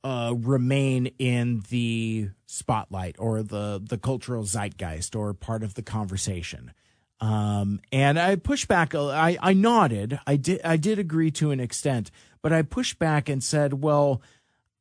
[0.03, 6.73] uh, remain in the spotlight or the the cultural zeitgeist or part of the conversation.
[7.21, 8.95] Um, and I pushed back.
[8.95, 10.19] I, I nodded.
[10.27, 10.61] I did.
[10.65, 14.23] I did agree to an extent, but I pushed back and said, "Well,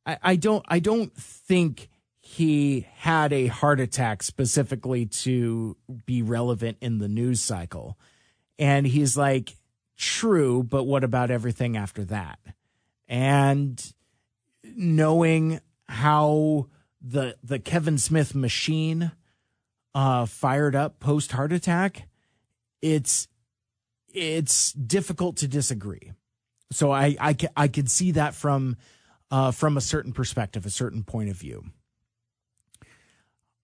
[0.05, 0.63] I, I don't.
[0.69, 1.89] I don't think
[2.21, 7.97] he had a heart attack specifically to be relevant in the news cycle."
[8.57, 9.55] And he's like,
[9.99, 12.39] "True, but what about everything after that?"
[13.07, 13.93] And
[14.63, 16.67] knowing how
[17.01, 19.11] the the Kevin Smith machine
[19.93, 22.07] uh, fired up post heart attack,
[22.81, 23.27] it's
[24.13, 26.13] it's difficult to disagree.
[26.71, 28.77] So I I I could see that from
[29.31, 31.65] uh, from a certain perspective, a certain point of view.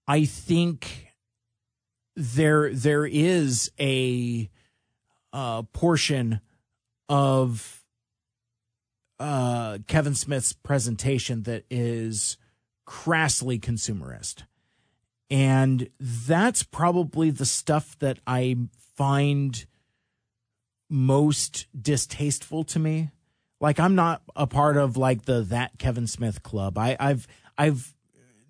[0.07, 1.13] I think
[2.15, 4.49] there there is a
[5.35, 6.39] uh, portion
[7.09, 7.83] of
[9.19, 12.37] uh, Kevin Smith's presentation that is
[12.87, 14.43] crassly consumerist.
[15.29, 18.55] And that's probably the stuff that I
[18.95, 19.65] find
[20.89, 23.11] most distasteful to me.
[23.59, 26.77] Like I'm not a part of like the that Kevin Smith club.
[26.77, 27.93] I, I've I've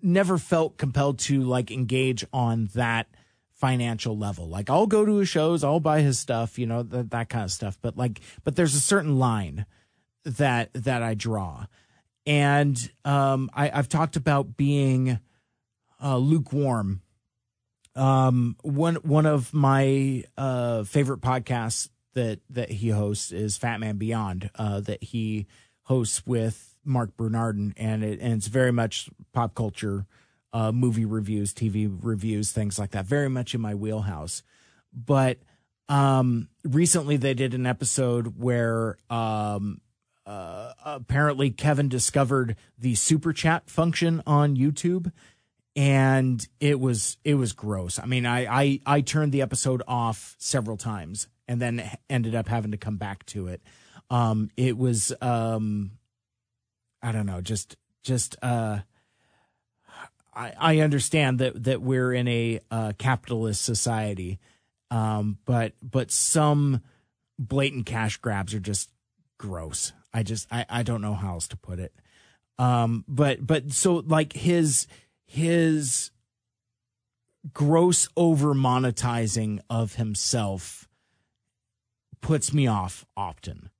[0.02, 3.08] never felt compelled to like engage on that
[3.56, 4.48] financial level.
[4.48, 7.44] Like I'll go to his shows, I'll buy his stuff, you know, that that kind
[7.44, 7.78] of stuff.
[7.82, 9.66] But like but there's a certain line
[10.24, 11.66] that that I draw.
[12.26, 15.20] And um I, I've talked about being
[16.02, 17.02] uh, lukewarm.
[17.94, 23.96] Um, one one of my uh, favorite podcasts that that he hosts is Fat Man
[23.96, 24.50] Beyond.
[24.54, 25.46] Uh, that he
[25.84, 30.06] hosts with Mark Bernardin, and it and it's very much pop culture,
[30.52, 33.06] uh, movie reviews, TV reviews, things like that.
[33.06, 34.42] Very much in my wheelhouse.
[34.92, 35.38] But
[35.88, 39.80] um, recently they did an episode where um,
[40.24, 45.12] uh, apparently Kevin discovered the super chat function on YouTube
[45.76, 47.98] and it was it was gross.
[47.98, 52.48] I mean, I I I turned the episode off several times and then ended up
[52.48, 53.62] having to come back to it.
[54.08, 55.92] Um, it was um,
[57.02, 58.80] I don't know, just just uh,
[60.36, 64.38] I I understand that that we're in a uh, capitalist society,
[64.90, 66.82] um, but but some
[67.38, 68.90] blatant cash grabs are just
[69.38, 69.92] gross.
[70.12, 71.92] I just I I don't know how else to put it.
[72.58, 74.86] Um, but but so like his
[75.24, 76.10] his
[77.52, 80.88] gross over monetizing of himself
[82.20, 83.70] puts me off often.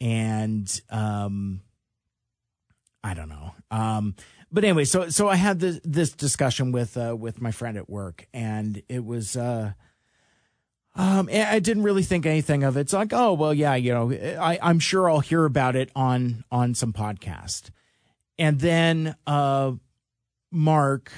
[0.00, 1.62] And um
[3.04, 3.54] I don't know.
[3.70, 4.14] Um
[4.52, 7.88] but anyway, so so I had this this discussion with uh with my friend at
[7.88, 9.72] work and it was uh
[10.94, 12.80] um, I didn't really think anything of it.
[12.80, 16.44] It's like, oh well, yeah, you know, I, I'm sure I'll hear about it on
[16.52, 17.70] on some podcast.
[18.38, 19.72] And then uh,
[20.50, 21.10] Mark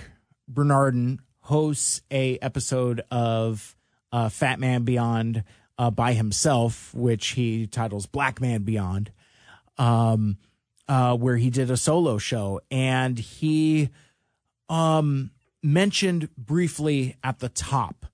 [0.46, 3.74] Bernardin hosts a episode of
[4.12, 5.42] uh, Fat Man Beyond
[5.76, 9.10] uh, by himself, which he titles Black Man Beyond,
[9.76, 10.38] um,
[10.88, 13.90] uh, where he did a solo show, and he
[14.68, 15.30] um,
[15.62, 18.06] mentioned briefly at the top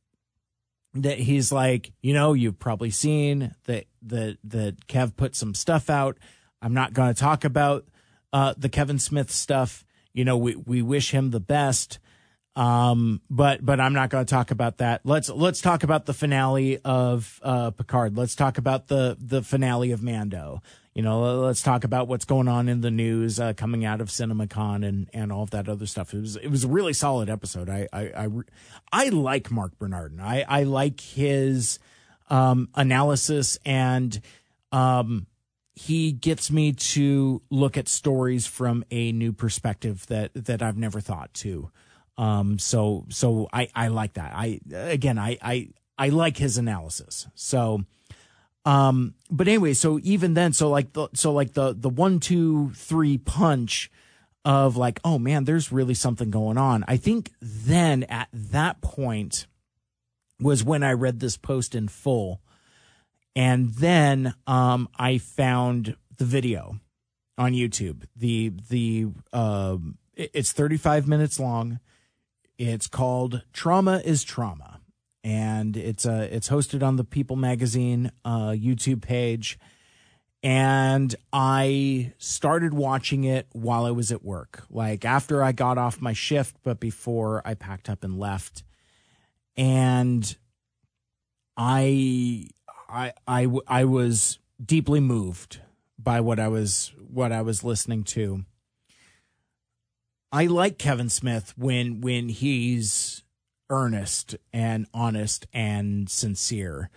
[0.95, 5.89] that he's like, you know, you've probably seen that that that Kev put some stuff
[5.89, 6.19] out.
[6.63, 7.87] I'm not going to talk about
[8.33, 11.99] uh, the Kevin Smith stuff you know, we, we wish him the best.
[12.57, 15.03] Um, but but I'm not going to talk about that.
[15.05, 18.17] Let's let's talk about the finale of uh, Picard.
[18.19, 20.61] Let's talk about the the finale of Mando.
[21.01, 24.09] You know, let's talk about what's going on in the news uh, coming out of
[24.09, 26.13] CinemaCon and and all of that other stuff.
[26.13, 27.71] It was it was a really solid episode.
[27.71, 28.29] I I I,
[28.93, 30.21] I like Mark Bernardin.
[30.21, 31.79] I I like his
[32.29, 34.21] um, analysis and
[34.73, 35.27] um,
[35.75, 41.01] he gets me to look at stories from a new perspective that that I've never
[41.01, 41.71] thought to.
[42.19, 44.35] Um, so so I I like that.
[44.35, 47.27] I again I I I like his analysis.
[47.35, 47.87] So
[48.65, 52.71] um but anyway, so even then so like the so like the the one two
[52.75, 53.91] three punch
[54.45, 56.85] of like oh man there's really something going on.
[56.89, 59.47] I think then at that point
[60.41, 62.41] was when I read this post in full
[63.37, 66.81] and then um, I found the video
[67.39, 68.05] on YouTube.
[68.17, 71.81] The the um, it's 35 minutes long.
[72.59, 74.80] It's called Trauma is Trauma,
[75.23, 79.59] and it's uh it's hosted on the People Magazine uh, YouTube page.
[80.43, 86.01] And I started watching it while I was at work, like after I got off
[86.01, 88.65] my shift, but before I packed up and left.
[89.55, 90.35] And
[91.59, 92.49] I
[92.89, 95.61] I, I, I was deeply moved
[95.99, 98.45] by what I was what I was listening to.
[100.33, 103.25] I like Kevin Smith when when he's
[103.71, 106.91] earnest and honest and sincere.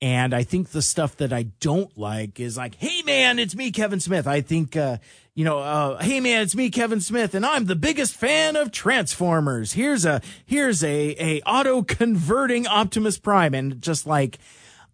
[0.00, 3.70] And I think the stuff that I don't like is like, hey man, it's me,
[3.70, 4.26] Kevin Smith.
[4.26, 4.98] I think, uh,
[5.34, 8.70] you know, uh, hey man, it's me, Kevin Smith, and I'm the biggest fan of
[8.70, 9.72] Transformers.
[9.72, 13.54] Here's a, here's a, a auto converting Optimus Prime.
[13.54, 14.38] And just like,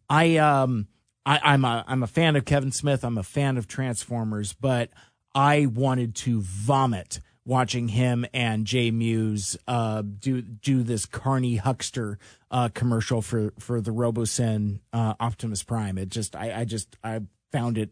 [0.08, 0.86] I, um,
[1.26, 3.02] I, I'm a, I'm a fan of Kevin Smith.
[3.02, 4.90] I'm a fan of Transformers, but
[5.34, 12.18] I wanted to vomit watching him and Jay Mewes uh, do do this Carney Huckster
[12.51, 15.99] uh, commercial for for the Robosen uh, Optimus Prime.
[15.99, 17.20] It just I, I just I
[17.53, 17.91] found it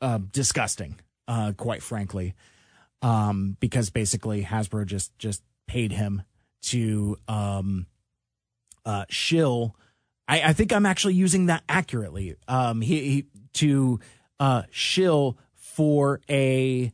[0.00, 0.96] uh, disgusting,
[1.26, 2.34] uh, quite frankly,
[3.02, 6.22] um, because basically Hasbro just just paid him
[6.62, 7.86] to um,
[8.84, 9.76] uh, shill.
[10.28, 12.36] I, I think I'm actually using that accurately.
[12.48, 14.00] Um, he, he to
[14.70, 16.92] shill for a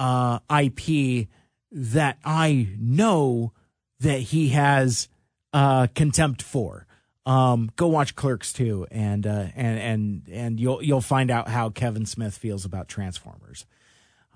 [0.00, 1.28] uh, IP
[1.70, 3.52] that I know
[4.00, 5.08] that he has
[5.52, 6.86] uh, contempt for.
[7.26, 11.68] Um, go watch Clerks 2, and uh, and and and you'll you'll find out how
[11.68, 13.66] Kevin Smith feels about Transformers.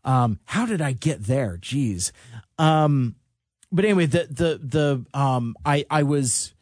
[0.05, 1.59] Um, how did I get there?
[1.61, 2.13] Jeez.
[2.59, 3.17] Um,
[3.73, 6.53] but anyway, the the the um, I I was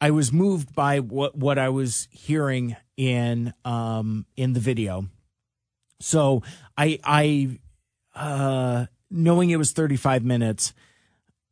[0.00, 5.08] I was moved by what what I was hearing in um in the video.
[6.00, 6.42] So
[6.78, 7.58] I I
[8.14, 10.72] uh, knowing it was 35 minutes,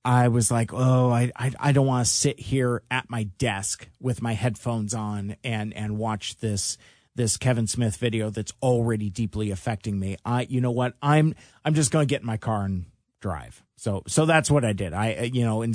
[0.04, 3.88] I was like, oh, I, I, I don't want to sit here at my desk
[4.00, 6.78] with my headphones on and, and watch this,
[7.14, 10.16] this Kevin Smith video that's already deeply affecting me.
[10.24, 10.94] I, you know what?
[11.02, 11.34] I'm,
[11.64, 12.86] I'm just going to get in my car and
[13.20, 13.62] drive.
[13.76, 14.94] So, so that's what I did.
[14.94, 15.74] I, you know, and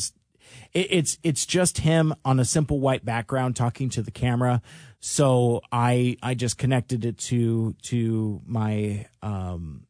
[0.73, 4.61] it, it's, it's just him on a simple white background talking to the camera.
[4.99, 9.84] So I, I just connected it to, to my, um,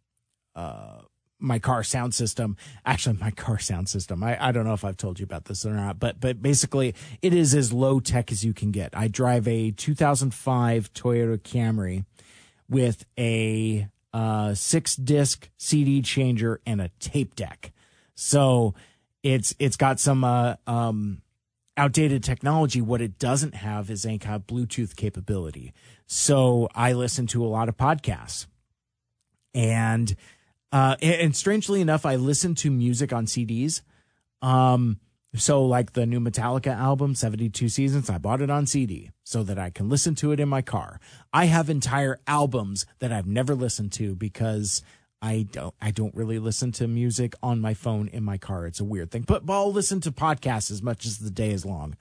[0.56, 1.01] uh,
[1.39, 2.58] my car sound system.
[2.86, 4.24] Actually, my car sound system.
[4.24, 6.95] I, I don't know if I've told you about this or not, but but basically,
[7.22, 8.95] it is as low tech as you can get.
[8.95, 12.06] I drive a 2005 Toyota Camry
[12.70, 17.72] with a uh, six disc CD changer and a tape deck.
[18.16, 18.74] So
[19.24, 21.22] it's it's got some uh, um,
[21.76, 22.82] outdated technology.
[22.82, 25.74] What it doesn't have is any kind of Bluetooth capability.
[26.08, 28.45] So I listen to a lot of podcasts
[29.53, 30.16] and
[30.76, 33.80] uh, and, and, strangely enough, I listen to music on CDs.
[34.41, 34.99] Um,
[35.34, 39.57] so like the new Metallica album, 72 Seasons, I bought it on CD so that
[39.57, 40.99] I can listen to it in my car.
[41.32, 44.82] I have entire albums that I've never listened to because
[45.21, 48.67] I don't I don't really listen to music on my phone in my car.
[48.67, 49.21] It's a weird thing.
[49.21, 51.95] But, but I'll listen to podcasts as much as the day is long.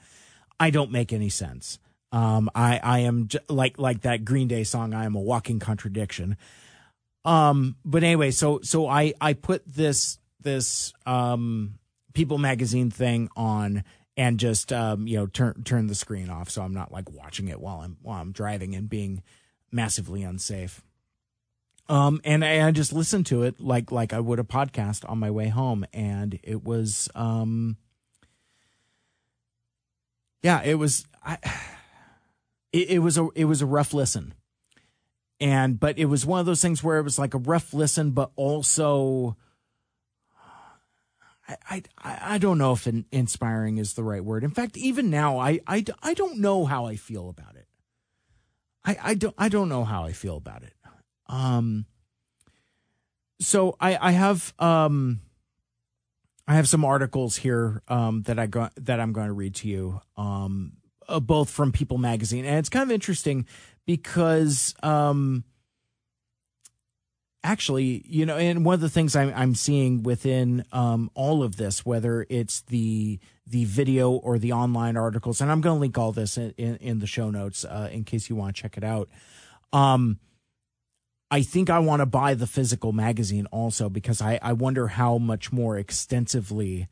[0.58, 1.78] I don't make any sense.
[2.10, 4.94] Um, I I am j- like like that Green Day song.
[4.94, 6.36] I am a walking contradiction.
[7.24, 11.78] Um, but anyway, so so I I put this this um
[12.12, 13.82] People magazine thing on
[14.16, 17.48] and just um you know turn turn the screen off so I'm not like watching
[17.48, 19.22] it while I'm while I'm driving and being
[19.72, 20.82] massively unsafe.
[21.88, 25.18] Um, and I, I just listened to it like like I would a podcast on
[25.18, 27.76] my way home, and it was um,
[30.42, 31.38] yeah, it was I,
[32.72, 34.32] it, it was a it was a rough listen
[35.44, 38.12] and but it was one of those things where it was like a rough listen,
[38.12, 39.36] but also
[41.46, 44.42] I I I don't know if inspiring is the right word.
[44.42, 47.66] In fact, even now, I I I don't know how I feel about it.
[48.86, 50.72] I I don't I don't know how I feel about it.
[51.26, 51.84] Um.
[53.38, 55.20] So I I have um.
[56.48, 59.68] I have some articles here um, that I got that I'm going to read to
[59.68, 60.74] you, um,
[61.08, 63.46] uh, both from People Magazine, and it's kind of interesting
[63.86, 65.44] because um,
[67.42, 71.56] actually, you know, and one of the things I'm, I'm seeing within um, all of
[71.56, 75.98] this, whether it's the the video or the online articles, and I'm going to link
[75.98, 78.78] all this in, in, in the show notes uh, in case you want to check
[78.78, 79.10] it out.
[79.70, 80.18] Um,
[81.30, 85.18] I think I want to buy the physical magazine also because I, I wonder how
[85.18, 86.88] much more extensively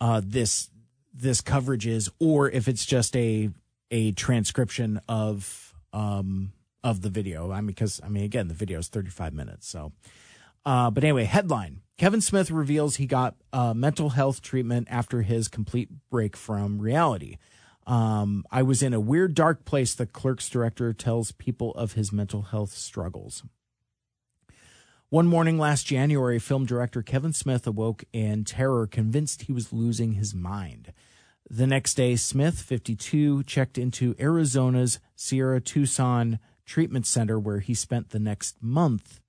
[0.00, 0.70] uh, this
[1.12, 3.50] this coverage is, or if it's just a
[3.90, 5.61] a transcription of
[5.92, 7.50] um, of the video.
[7.52, 9.68] I mean, because I mean, again, the video is 35 minutes.
[9.68, 9.92] So,
[10.64, 15.48] uh, but anyway, headline: Kevin Smith reveals he got uh, mental health treatment after his
[15.48, 17.38] complete break from reality.
[17.86, 19.94] Um, I was in a weird, dark place.
[19.94, 23.42] The Clerks director tells people of his mental health struggles.
[25.08, 30.12] One morning last January, film director Kevin Smith awoke in terror, convinced he was losing
[30.12, 30.94] his mind.
[31.50, 38.10] The next day, Smith, 52, checked into Arizona's Sierra Tucson Treatment Center, where he spent
[38.10, 39.20] the next month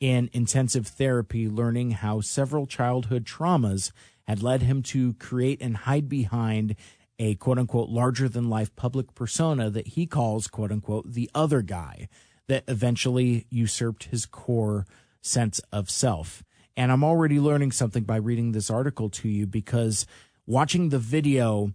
[0.00, 3.92] in intensive therapy, learning how several childhood traumas
[4.24, 6.74] had led him to create and hide behind
[7.18, 11.62] a quote unquote larger than life public persona that he calls quote unquote the other
[11.62, 12.08] guy
[12.48, 14.86] that eventually usurped his core
[15.20, 16.42] sense of self.
[16.76, 20.06] And I'm already learning something by reading this article to you because
[20.46, 21.72] watching the video,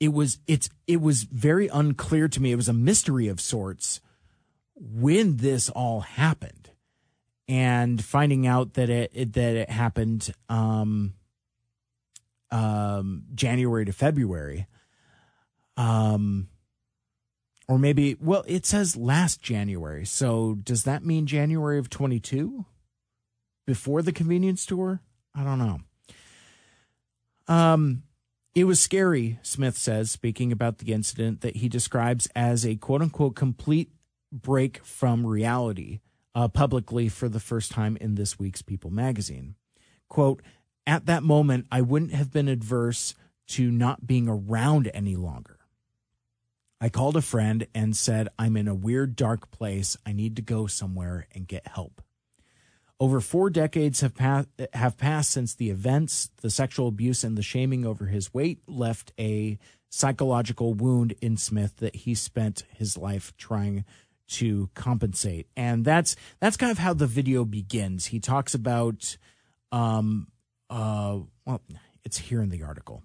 [0.00, 2.52] it was it's it was very unclear to me.
[2.52, 4.00] It was a mystery of sorts
[4.74, 6.70] when this all happened,
[7.48, 11.14] and finding out that it, it that it happened um,
[12.50, 14.66] um, January to February.
[15.76, 16.48] Um,
[17.68, 22.64] or maybe well it says last january so does that mean january of 22
[23.66, 25.00] before the convenience store
[25.34, 25.80] i don't know
[27.48, 28.02] um
[28.54, 33.02] it was scary smith says speaking about the incident that he describes as a quote
[33.02, 33.90] unquote complete
[34.32, 36.00] break from reality
[36.34, 39.54] uh, publicly for the first time in this week's people magazine
[40.08, 40.42] quote
[40.86, 43.14] at that moment i wouldn't have been adverse
[43.46, 45.58] to not being around any longer
[46.84, 49.96] I called a friend and said, I'm in a weird, dark place.
[50.04, 52.02] I need to go somewhere and get help.
[53.04, 57.42] Over four decades have, pa- have passed since the events, the sexual abuse, and the
[57.42, 59.58] shaming over his weight left a
[59.90, 63.84] psychological wound in Smith that he spent his life trying
[64.28, 65.48] to compensate.
[65.54, 68.06] And that's that's kind of how the video begins.
[68.06, 69.18] He talks about
[69.70, 70.28] um
[70.70, 71.60] uh well
[72.06, 73.02] it's here in the article.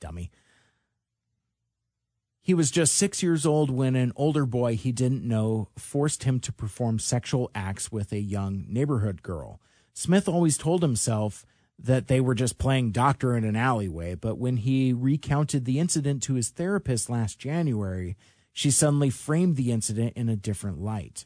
[0.00, 0.30] Dummy.
[2.44, 6.40] He was just six years old when an older boy he didn't know forced him
[6.40, 9.62] to perform sexual acts with a young neighborhood girl.
[9.94, 11.46] Smith always told himself
[11.78, 16.22] that they were just playing doctor in an alleyway, but when he recounted the incident
[16.24, 18.14] to his therapist last January,
[18.52, 21.24] she suddenly framed the incident in a different light.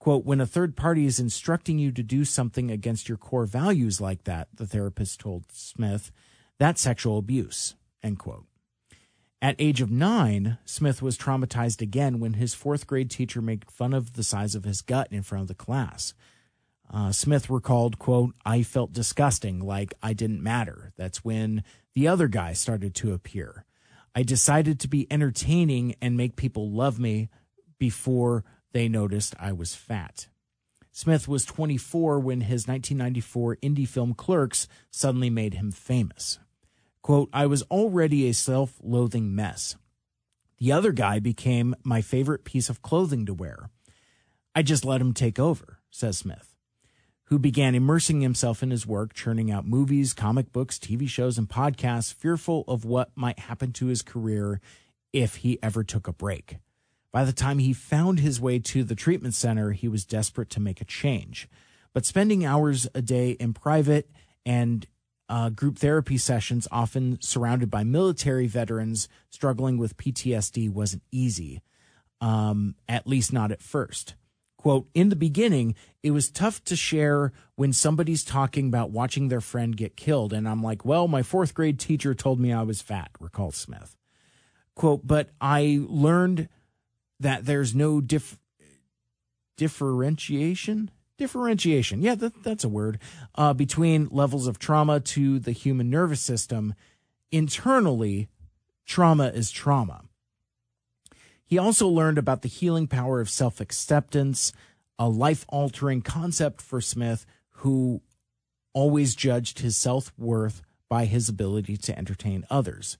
[0.00, 4.00] Quote, when a third party is instructing you to do something against your core values
[4.00, 6.10] like that, the therapist told Smith,
[6.58, 8.46] that's sexual abuse, end quote.
[9.46, 13.94] At age of nine, Smith was traumatized again when his fourth grade teacher made fun
[13.94, 16.14] of the size of his gut in front of the class.
[16.92, 20.92] Uh, Smith recalled, quote, I felt disgusting, like I didn't matter.
[20.96, 21.62] That's when
[21.94, 23.64] the other guy started to appear.
[24.16, 27.28] I decided to be entertaining and make people love me
[27.78, 28.42] before
[28.72, 30.26] they noticed I was fat.
[30.90, 36.40] Smith was 24 when his 1994 indie film Clerks suddenly made him famous.
[37.06, 39.76] Quote, I was already a self loathing mess.
[40.58, 43.70] The other guy became my favorite piece of clothing to wear.
[44.56, 46.56] I just let him take over, says Smith,
[47.26, 51.48] who began immersing himself in his work, churning out movies, comic books, TV shows, and
[51.48, 54.60] podcasts, fearful of what might happen to his career
[55.12, 56.56] if he ever took a break.
[57.12, 60.60] By the time he found his way to the treatment center, he was desperate to
[60.60, 61.48] make a change.
[61.92, 64.10] But spending hours a day in private
[64.44, 64.88] and
[65.28, 71.62] uh, group therapy sessions, often surrounded by military veterans struggling with PTSD, wasn't easy,
[72.20, 74.14] um, at least not at first.
[74.56, 79.40] Quote, in the beginning, it was tough to share when somebody's talking about watching their
[79.40, 80.32] friend get killed.
[80.32, 83.96] And I'm like, well, my fourth grade teacher told me I was fat, recalls Smith.
[84.74, 86.48] Quote, but I learned
[87.20, 88.38] that there's no dif-
[89.56, 92.02] differentiation differentiation.
[92.02, 92.98] Yeah, that, that's a word.
[93.34, 96.74] Uh, between levels of trauma to the human nervous system.
[97.32, 98.28] Internally,
[98.84, 100.02] trauma is trauma.
[101.44, 104.52] He also learned about the healing power of self acceptance,
[104.98, 108.02] a life altering concept for Smith, who
[108.72, 112.98] always judged his self worth by his ability to entertain others.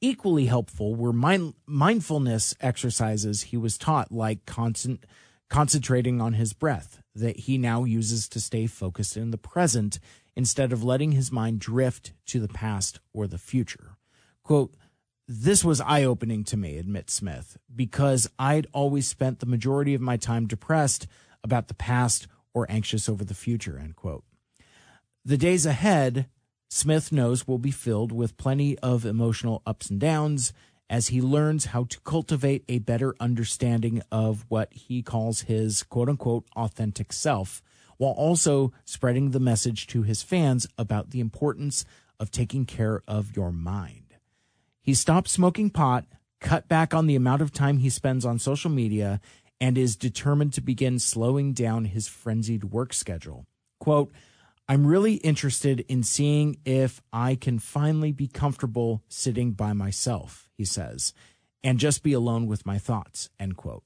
[0.00, 5.04] Equally helpful were mind- mindfulness exercises he was taught, like constant,
[5.54, 10.00] concentrating on his breath, that he now uses to stay focused in the present
[10.34, 13.96] instead of letting his mind drift to the past or the future.
[14.42, 14.74] Quote,
[15.28, 20.00] this was eye opening to me, admits Smith, because I'd always spent the majority of
[20.00, 21.06] my time depressed
[21.44, 24.24] about the past or anxious over the future, end quote.
[25.24, 26.26] The days ahead,
[26.68, 30.52] Smith knows, will be filled with plenty of emotional ups and downs
[30.88, 36.08] as he learns how to cultivate a better understanding of what he calls his quote
[36.08, 37.62] unquote authentic self,
[37.96, 41.84] while also spreading the message to his fans about the importance
[42.20, 44.14] of taking care of your mind.
[44.82, 46.04] He stopped smoking pot,
[46.40, 49.20] cut back on the amount of time he spends on social media,
[49.60, 53.46] and is determined to begin slowing down his frenzied work schedule.
[53.80, 54.12] Quote,
[54.68, 60.64] I'm really interested in seeing if I can finally be comfortable sitting by myself, he
[60.64, 61.12] says,
[61.62, 63.84] and just be alone with my thoughts, end quote.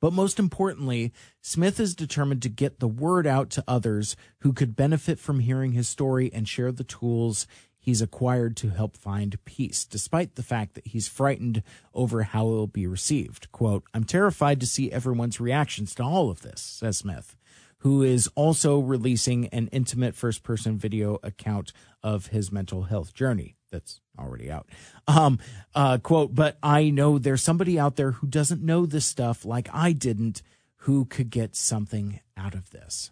[0.00, 4.76] But most importantly, Smith is determined to get the word out to others who could
[4.76, 7.46] benefit from hearing his story and share the tools
[7.86, 11.62] he's acquired to help find peace, despite the fact that he's frightened
[11.94, 13.50] over how it will be received.
[13.52, 17.36] Quote, I'm terrified to see everyone's reactions to all of this, says Smith,
[17.78, 21.72] who is also releasing an intimate first person video account
[22.02, 24.68] of his mental health journey that's already out.
[25.06, 25.38] Um,
[25.74, 29.68] uh, quote, but I know there's somebody out there who doesn't know this stuff like
[29.72, 30.42] I didn't
[30.80, 33.10] who could get something out of this.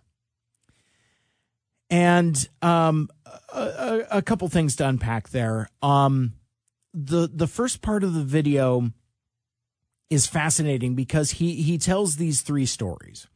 [1.90, 3.10] And um,
[3.52, 5.68] a, a, couple things to unpack there.
[5.82, 6.32] Um,
[6.92, 8.90] the the first part of the video
[10.08, 13.26] is fascinating because he he tells these three stories.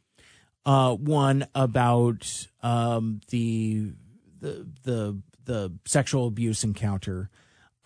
[0.69, 3.91] Uh, one about um, the
[4.39, 7.31] the the the sexual abuse encounter.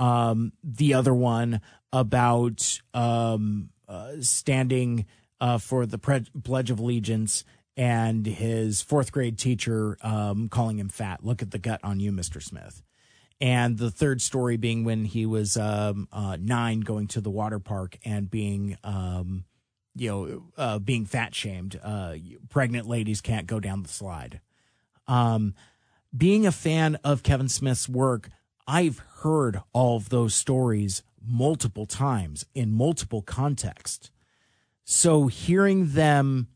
[0.01, 1.61] Um, the other one
[1.93, 5.07] about um, uh, standing
[5.41, 7.45] uh, for the Pre- Pledge of Allegiance
[7.77, 11.25] and his fourth grade teacher um, calling him fat.
[11.25, 12.43] Look at the gut on you, Mr.
[12.43, 12.83] Smith.
[13.41, 17.61] And the third story being when he was um, uh, nine, going to the water
[17.61, 19.45] park and being, um,
[19.95, 21.79] you know, uh, being fat shamed.
[21.83, 22.15] Uh,
[22.49, 24.41] pregnant ladies can't go down the slide.
[25.07, 25.55] Um,
[26.17, 28.29] being a fan of Kevin Smith's work,
[28.67, 34.11] I've heard all of those stories multiple times in multiple contexts.
[34.85, 36.49] So hearing them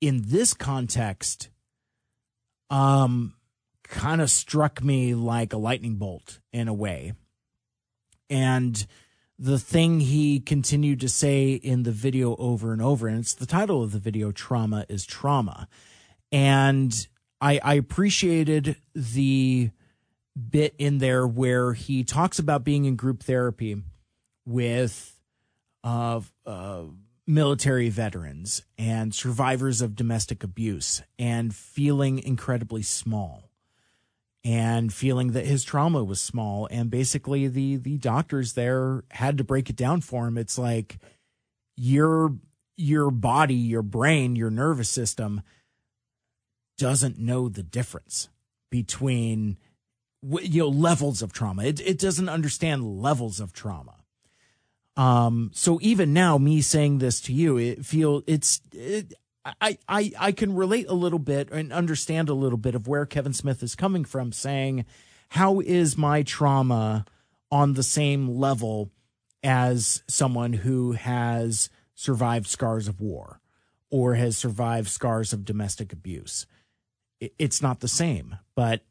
[0.00, 1.48] in this context
[2.70, 3.34] um
[3.84, 7.12] kind of struck me like a lightning bolt in a way.
[8.30, 8.86] And
[9.38, 13.46] the thing he continued to say in the video over and over, and it's the
[13.46, 15.68] title of the video, Trauma is Trauma.
[16.30, 16.94] And
[17.40, 19.70] I, I appreciated the
[20.50, 23.82] bit in there where he talks about being in group therapy
[24.46, 25.18] with
[25.82, 26.82] uh, uh,
[27.26, 33.50] military veterans and survivors of domestic abuse and feeling incredibly small
[34.44, 36.68] and feeling that his trauma was small.
[36.70, 40.36] And basically the the doctors there had to break it down for him.
[40.36, 40.98] It's like
[41.76, 42.36] your
[42.76, 45.42] your body your brain your nervous system
[46.76, 48.28] doesn't know the difference
[48.70, 49.56] between
[50.42, 51.64] you know levels of trauma.
[51.64, 53.96] It, it doesn't understand levels of trauma.
[54.96, 59.14] Um, so even now, me saying this to you, it feel it's it,
[59.44, 63.06] I I I can relate a little bit and understand a little bit of where
[63.06, 64.84] Kevin Smith is coming from, saying,
[65.30, 67.04] "How is my trauma
[67.50, 68.90] on the same level
[69.42, 73.40] as someone who has survived scars of war
[73.90, 76.46] or has survived scars of domestic abuse?"
[77.20, 78.84] It's not the same, but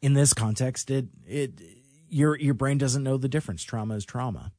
[0.00, 1.60] in this context, it it
[2.08, 3.64] your your brain doesn't know the difference.
[3.64, 4.52] Trauma is trauma.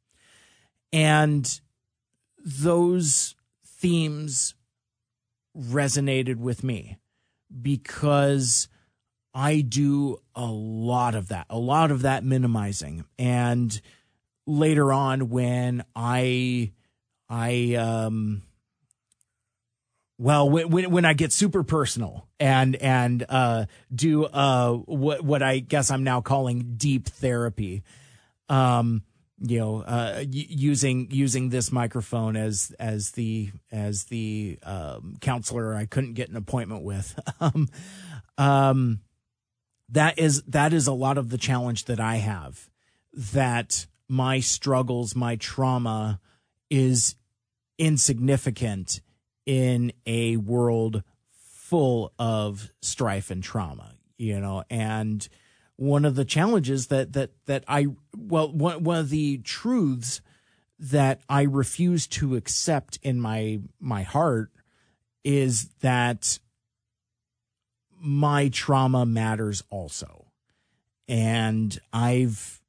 [0.92, 1.60] And
[2.38, 3.36] those
[3.66, 4.54] themes
[5.58, 6.98] resonated with me
[7.62, 8.68] because
[9.34, 13.06] I do a lot of that, a lot of that minimizing.
[13.18, 13.80] And
[14.46, 16.72] later on when I
[17.30, 18.44] I um
[20.18, 25.60] well when when I get super personal and and uh do uh what what I
[25.60, 27.84] guess I'm now calling deep therapy
[28.50, 29.04] um
[29.40, 35.86] you know uh, using using this microphone as as the as the um, counselor I
[35.86, 37.18] couldn't get an appointment with.
[37.40, 37.70] Um,
[38.40, 39.02] um,
[39.90, 42.70] that is that is a lot of the challenge that I have
[43.14, 46.20] that my struggles my trauma
[46.70, 47.16] is
[47.78, 49.02] insignificant
[49.46, 55.28] in a world full of strife and trauma you know and
[55.78, 60.22] one of the challenges that that that I well one one of the truths
[60.80, 64.52] that I refuse to accept in my my heart
[65.24, 66.40] is that
[68.00, 70.26] my trauma matters also.
[71.08, 72.62] And I've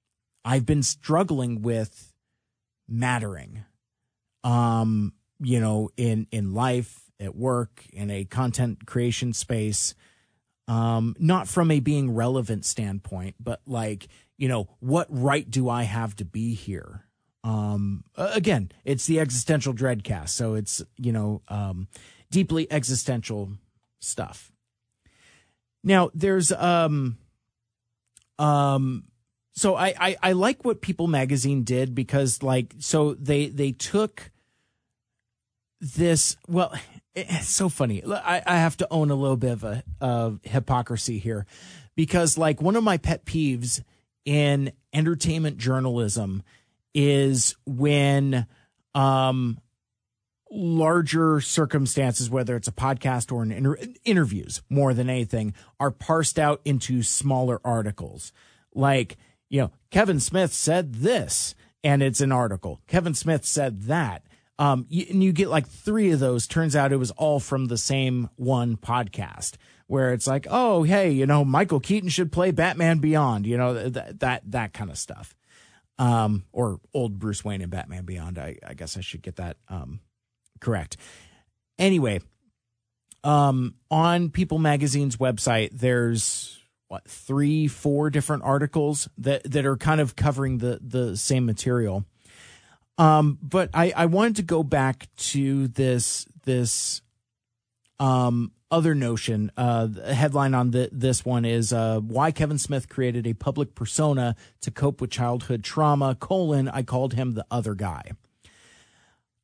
[0.45, 2.13] I've been struggling with
[2.91, 3.65] mattering
[4.45, 9.95] um you know in in life at work in a content creation space
[10.69, 14.07] um, not from a being relevant standpoint, but like,
[14.37, 17.05] you know, what right do I have to be here?
[17.43, 20.29] Um, again, it's the existential dreadcast.
[20.29, 21.89] So it's, you know, um,
[22.31, 23.53] deeply existential
[24.01, 24.53] stuff.
[25.83, 27.17] Now there's, um,
[28.39, 29.05] um,
[29.53, 34.31] so I, I, I like what People Magazine did because like, so they, they took
[35.81, 36.75] this, well,
[37.29, 38.03] it's so funny.
[38.05, 41.47] I, I have to own a little bit of a of hypocrisy here
[41.97, 43.83] because like one of my pet peeves
[44.25, 46.43] in entertainment journalism
[46.95, 48.47] is when
[48.95, 49.59] um
[50.51, 56.39] larger circumstances whether it's a podcast or an inter- interviews more than anything are parsed
[56.39, 58.33] out into smaller articles
[58.75, 59.19] like
[59.51, 62.81] you know Kevin Smith said this, and it's an article.
[62.87, 64.23] Kevin Smith said that.
[64.59, 66.47] Um, you, and you get like three of those.
[66.47, 69.55] Turns out it was all from the same one podcast
[69.87, 73.89] where it's like, oh, hey, you know, Michael Keaton should play Batman Beyond, you know,
[73.89, 75.35] that that that kind of stuff.
[75.99, 78.39] Um, or old Bruce Wayne in Batman Beyond.
[78.39, 80.01] I, I guess I should get that um,
[80.61, 80.97] correct.
[81.79, 82.21] Anyway,
[83.25, 90.01] um, on People Magazine's website, there's what three, four different articles that that are kind
[90.01, 92.05] of covering the the same material.
[92.99, 97.01] Um, but I I wanted to go back to this this
[97.99, 99.51] um other notion.
[99.57, 103.75] Uh, the headline on the, this one is uh, why Kevin Smith created a public
[103.75, 106.15] persona to cope with childhood trauma.
[106.15, 108.13] Colon, I called him the other guy.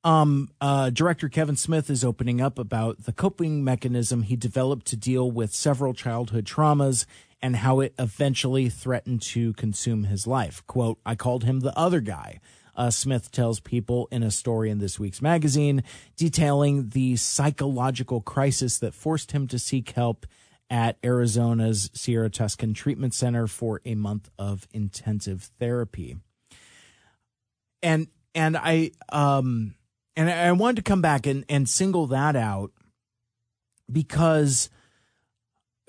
[0.02, 4.96] Um, uh, director Kevin Smith is opening up about the coping mechanism he developed to
[4.96, 7.06] deal with several childhood traumas
[7.40, 10.62] and how it eventually threatened to consume his life.
[10.66, 12.40] Quote, I called him the other guy
[12.76, 15.82] uh, Smith tells people in a story in this week's magazine,
[16.16, 20.26] detailing the psychological crisis that forced him to seek help
[20.70, 26.16] at Arizona's Sierra Tucson Treatment Center for a month of intensive therapy.
[27.82, 29.74] And and I um
[30.16, 32.72] and I wanted to come back and, and single that out
[33.90, 34.70] because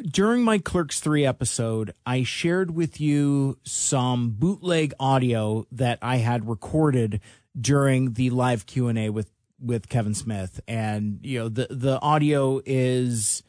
[0.01, 6.47] during my Clerks 3 episode, I shared with you some bootleg audio that I had
[6.47, 7.21] recorded
[7.59, 13.41] during the live Q&A with with Kevin Smith and you know the the audio is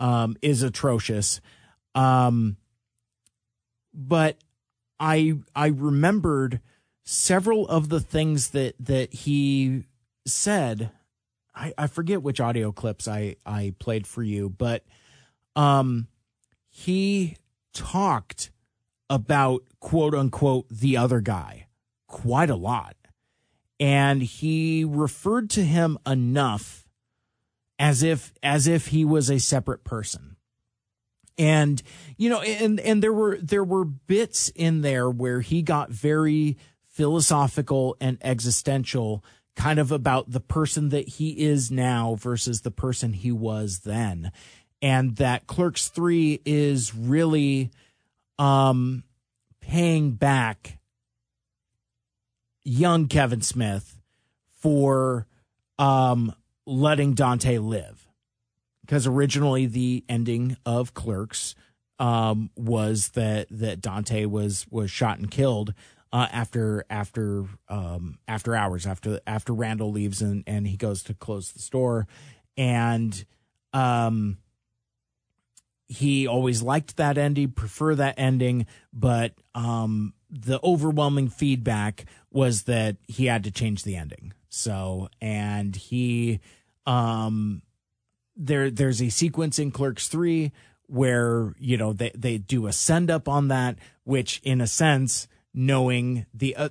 [0.00, 1.42] um is atrocious.
[1.94, 2.56] Um
[3.92, 4.38] but
[4.98, 6.60] I I remembered
[7.04, 9.84] several of the things that that he
[10.26, 10.90] said.
[11.54, 14.84] I, I forget which audio clips I I played for you, but
[15.56, 16.08] um,
[16.68, 17.36] he
[17.72, 18.50] talked
[19.08, 21.66] about quote unquote the other guy
[22.06, 22.96] quite a lot.
[23.78, 26.86] And he referred to him enough
[27.78, 30.36] as if as if he was a separate person.
[31.38, 31.82] And
[32.18, 36.58] you know, and and there were there were bits in there where he got very
[36.88, 39.24] philosophical and existential
[39.56, 44.30] kind of about the person that he is now versus the person he was then
[44.82, 47.70] and that Clerks 3 is really
[48.38, 49.04] um,
[49.60, 50.78] paying back
[52.64, 53.98] young Kevin Smith
[54.60, 55.26] for
[55.78, 56.34] um,
[56.66, 58.06] letting Dante live.
[58.82, 61.54] Because originally the ending of Clerks
[61.98, 65.74] um, was that that Dante was was shot and killed
[66.12, 71.14] uh, after after um, after hours after after Randall leaves and and he goes to
[71.14, 72.08] close the store
[72.56, 73.24] and
[73.72, 74.38] um
[75.90, 82.96] he always liked that ending, prefer that ending, but um, the overwhelming feedback was that
[83.08, 84.32] he had to change the ending.
[84.48, 86.38] So, and he,
[86.86, 87.62] um,
[88.36, 90.52] there, there's a sequence in Clerks three
[90.86, 95.26] where you know they they do a send up on that, which in a sense,
[95.52, 96.68] knowing the uh,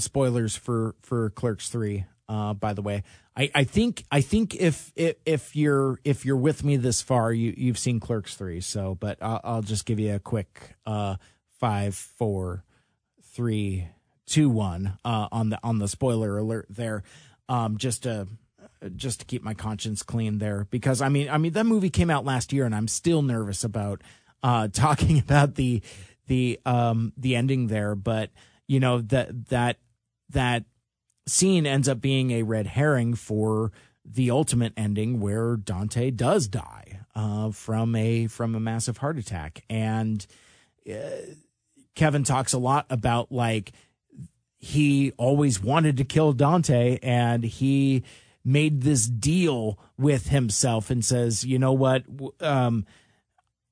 [0.00, 2.04] spoilers for for Clerks three.
[2.28, 3.04] Uh, by the way,
[3.36, 7.32] I, I think I think if, if if you're if you're with me this far,
[7.32, 8.60] you you've seen Clerks three.
[8.60, 11.16] So, but I'll, I'll just give you a quick uh,
[11.60, 12.64] five, four,
[13.34, 13.88] three,
[14.26, 17.02] two, one uh, on the on the spoiler alert there,
[17.48, 18.26] um, just to
[18.94, 22.10] just to keep my conscience clean there because I mean I mean that movie came
[22.10, 24.02] out last year and I'm still nervous about
[24.42, 25.82] uh, talking about the
[26.26, 28.30] the um the ending there, but
[28.66, 29.76] you know that that
[30.30, 30.64] that
[31.26, 33.72] scene ends up being a red herring for
[34.04, 39.64] the ultimate ending where Dante does die uh, from a from a massive heart attack
[39.68, 40.24] and
[40.88, 40.94] uh,
[41.94, 43.72] Kevin talks a lot about like
[44.58, 48.04] he always wanted to kill Dante and he
[48.44, 52.04] made this deal with himself and says, "You know what?
[52.40, 52.86] Um,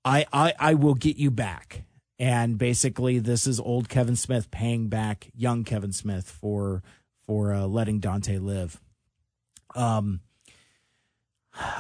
[0.05, 1.85] I I I will get you back."
[2.19, 6.83] And basically, this is old Kevin Smith paying back young Kevin Smith for
[7.27, 8.81] for uh, letting Dante live.
[9.75, 10.21] Um,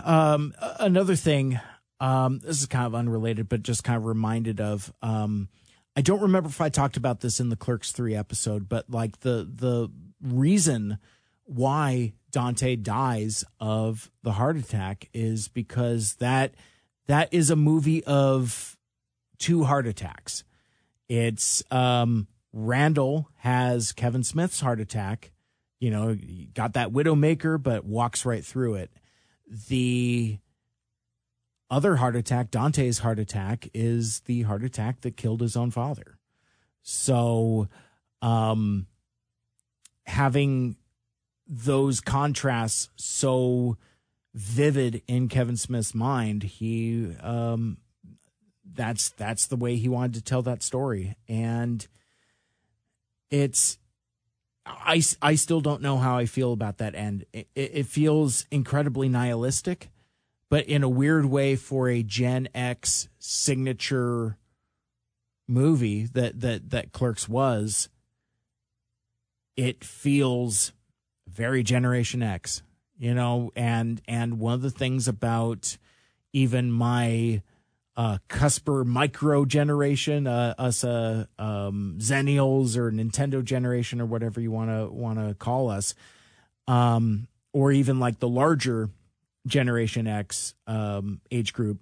[0.04, 1.60] um, another thing,
[2.00, 4.92] um, this is kind of unrelated, but just kind of reminded of.
[5.02, 5.48] Um,
[5.96, 9.20] I don't remember if I talked about this in the Clerks three episode, but like
[9.20, 9.88] the the
[10.20, 10.98] reason
[11.44, 16.54] why Dante dies of the heart attack is because that
[17.06, 18.76] that is a movie of
[19.38, 20.42] two heart attacks.
[21.08, 25.30] It's um, Randall has Kevin Smith's heart attack,
[25.84, 26.16] you know,
[26.54, 28.90] got that widowmaker, but walks right through it.
[29.68, 30.38] The
[31.68, 36.16] other heart attack, Dante's heart attack, is the heart attack that killed his own father.
[36.80, 37.68] So,
[38.22, 38.86] um,
[40.06, 40.76] having
[41.46, 43.76] those contrasts so
[44.32, 47.76] vivid in Kevin Smith's mind, he um,
[48.72, 51.86] that's that's the way he wanted to tell that story, and
[53.30, 53.76] it's
[54.66, 57.24] I I still don't know how I feel about that end.
[57.32, 59.90] It, it feels incredibly nihilistic,
[60.48, 64.38] but in a weird way for a Gen X signature
[65.46, 67.88] movie that that that Clerks was.
[69.56, 70.72] It feels
[71.28, 72.62] very Generation X,
[72.98, 75.76] you know, and and one of the things about
[76.32, 77.42] even my
[77.96, 84.50] uh, cusper micro generation, uh, us uh, um, Xennials or Nintendo generation or whatever you
[84.50, 85.94] want to want to call us,
[86.66, 88.90] um, or even like the larger
[89.46, 91.78] Generation X um, age group.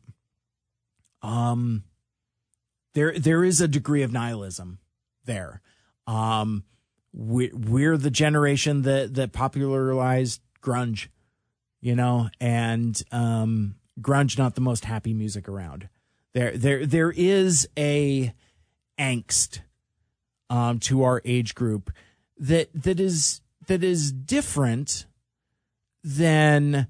[1.23, 1.85] Um,
[2.95, 4.79] there there is a degree of nihilism
[5.25, 5.61] there.
[6.07, 6.65] Um,
[7.13, 11.09] we, we're the generation that that popularized grunge,
[11.81, 15.89] you know, and um, grunge not the most happy music around.
[16.35, 18.33] There there there is a
[18.99, 19.61] angst
[20.49, 21.91] um, to our age group
[22.39, 25.07] that that is that is different
[26.03, 26.89] than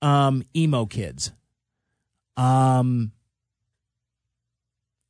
[0.00, 1.32] um, emo kids.
[2.36, 3.12] Um,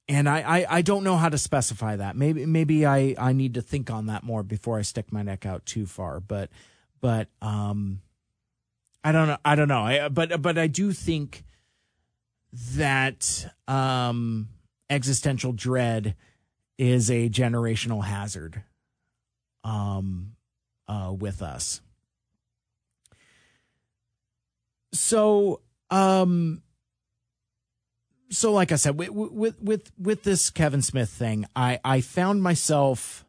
[0.09, 2.17] and I, I, I don't know how to specify that.
[2.17, 5.45] Maybe maybe I, I need to think on that more before I stick my neck
[5.45, 6.21] out too far.
[6.21, 6.49] But
[7.01, 8.01] but um,
[9.05, 9.37] I don't know.
[9.45, 9.83] I don't know.
[9.83, 11.45] I, but but I do think
[12.53, 14.49] that um,
[14.89, 16.15] existential dread
[16.79, 18.63] is a generational hazard
[19.65, 20.37] um,
[20.87, 21.81] uh, with us.
[24.93, 26.63] So um
[28.31, 32.43] so like I said, with with with with this Kevin Smith thing, I I found
[32.43, 33.25] myself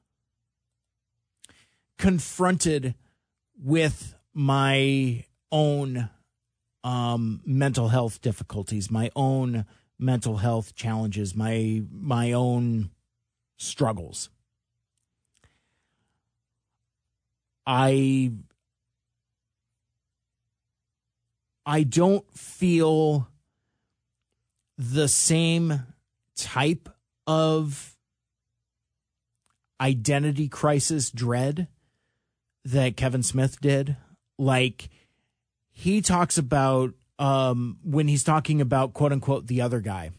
[1.97, 2.95] confronted
[3.61, 6.09] with my own
[6.83, 9.65] um mental health difficulties, my own
[9.97, 12.89] mental health challenges, my my own
[13.57, 14.29] struggles.
[17.67, 18.31] I
[21.65, 23.27] I don't feel
[24.77, 25.85] the same
[26.35, 26.89] type
[27.27, 27.97] of
[29.79, 31.67] identity crisis dread
[32.65, 33.97] that Kevin Smith did.
[34.37, 34.89] Like
[35.79, 40.11] he talks about um, when he's talking about quote unquote the other guy.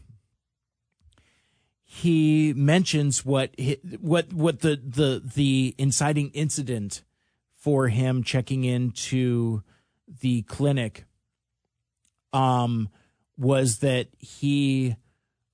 [1.83, 3.53] He mentions what
[3.99, 7.03] what what the the the inciting incident
[7.53, 9.61] for him checking into
[10.07, 11.05] the clinic
[12.33, 12.89] um
[13.37, 14.95] was that he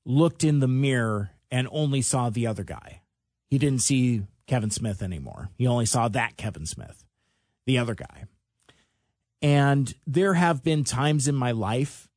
[0.06, 3.02] looked in the mirror and only saw the other guy.
[3.50, 5.50] He didn't see Kevin Smith anymore.
[5.58, 7.04] He only saw that Kevin Smith,
[7.66, 8.24] the other guy.
[9.42, 12.10] And there have been times in my life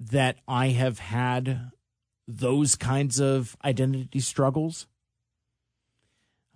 [0.00, 1.70] that I have had
[2.26, 4.86] those kinds of identity struggles.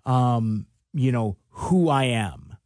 [0.05, 2.57] Um, you know, who I am,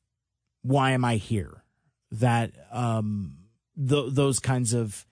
[0.63, 1.63] why am I here?
[2.11, 3.37] That um
[3.77, 5.07] th- those kinds of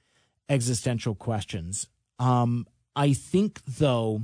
[0.49, 1.89] existential questions.
[2.19, 2.67] Um,
[2.97, 4.23] I think, though,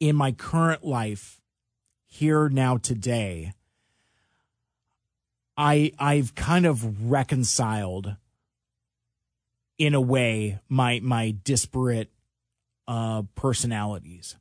[0.00, 1.40] in my current life,
[2.06, 3.52] here now today,
[5.56, 8.16] I I've kind of reconciled
[9.78, 12.10] in a way my my disparate
[12.88, 14.36] uh, personalities.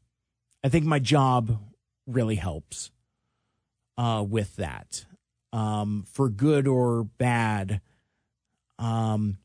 [0.63, 1.59] I think my job
[2.07, 2.91] really helps
[3.97, 5.05] uh, with that,
[5.51, 7.81] um, for good or bad.
[8.79, 9.37] Um,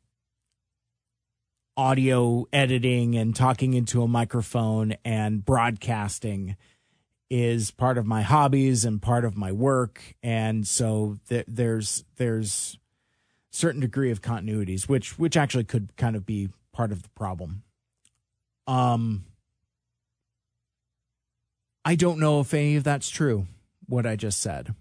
[1.76, 6.56] audio editing and talking into a microphone and broadcasting
[7.30, 12.78] is part of my hobbies and part of my work and so th- there's there's
[13.50, 17.62] certain degree of continuities which which actually could kind of be part of the problem
[18.66, 19.24] um
[21.84, 23.46] I don't know if any of that's true
[23.86, 24.74] what I just said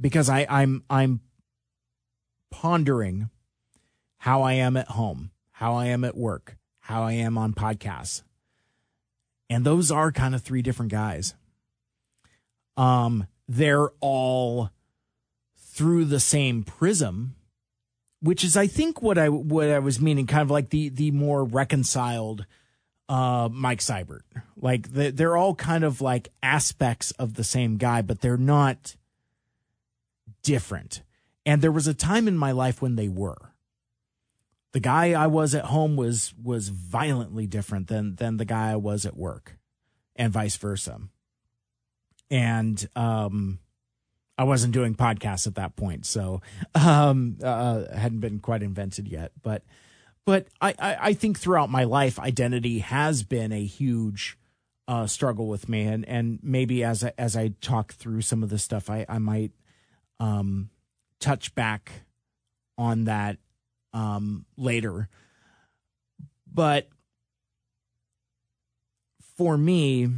[0.00, 1.20] because I I'm I'm
[2.50, 3.30] pondering
[4.18, 8.22] how I am at home how I am at work, how I am on podcasts.
[9.48, 11.34] And those are kind of three different guys.
[12.76, 14.70] Um, they're all
[15.56, 17.36] through the same prism,
[18.20, 21.10] which is, I think, what I what I was meaning, kind of like the the
[21.10, 22.46] more reconciled
[23.08, 24.22] uh, Mike Seibert.
[24.56, 28.96] Like the, they're all kind of like aspects of the same guy, but they're not
[30.42, 31.02] different.
[31.46, 33.54] And there was a time in my life when they were
[34.74, 38.76] the guy I was at home was was violently different than than the guy I
[38.76, 39.56] was at work,
[40.16, 41.00] and vice versa.
[42.30, 43.58] And um,
[44.36, 46.42] I wasn't doing podcasts at that point, so
[46.74, 49.32] um, uh, hadn't been quite invented yet.
[49.42, 49.62] But
[50.24, 54.38] but I, I, I think throughout my life, identity has been a huge
[54.88, 58.48] uh, struggle with me, and and maybe as I, as I talk through some of
[58.50, 59.52] this stuff, I I might
[60.18, 60.70] um,
[61.20, 61.92] touch back
[62.76, 63.38] on that
[63.92, 65.08] um, later.
[66.52, 66.88] But
[69.36, 70.08] for me,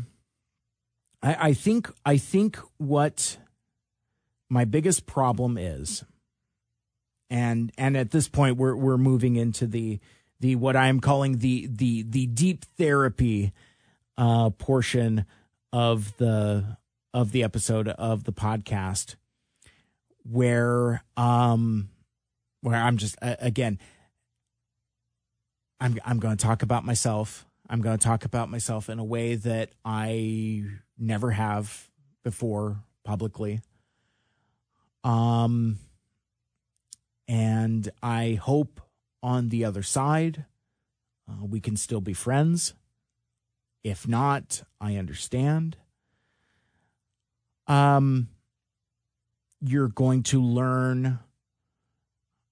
[1.26, 3.36] I, I think I think what
[4.48, 6.04] my biggest problem is,
[7.28, 9.98] and and at this point we're we're moving into the
[10.38, 13.52] the what I'm calling the the the deep therapy
[14.16, 15.26] uh, portion
[15.72, 16.78] of the
[17.12, 19.16] of the episode of the podcast
[20.22, 21.88] where um
[22.60, 23.80] where I'm just uh, again
[25.80, 27.45] I'm I'm going to talk about myself.
[27.68, 30.64] I'm going to talk about myself in a way that I
[30.98, 31.88] never have
[32.22, 33.60] before publicly.
[35.04, 35.78] Um
[37.28, 38.80] and I hope
[39.22, 40.44] on the other side
[41.28, 42.74] uh, we can still be friends.
[43.84, 45.76] If not, I understand.
[47.68, 48.28] Um
[49.60, 51.18] you're going to learn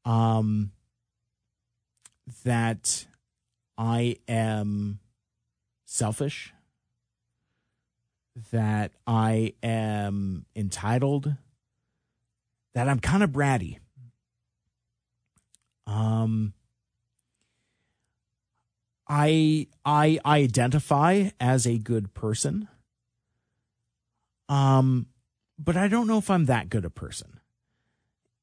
[0.04, 0.72] um,
[2.44, 3.06] that
[3.76, 5.00] I am
[5.94, 6.52] selfish,
[8.50, 11.36] that I am entitled,
[12.74, 13.78] that I'm kind of bratty.
[15.86, 16.52] Um,
[19.08, 22.66] I I identify as a good person.
[24.48, 25.06] Um,
[25.58, 27.38] but I don't know if I'm that good a person.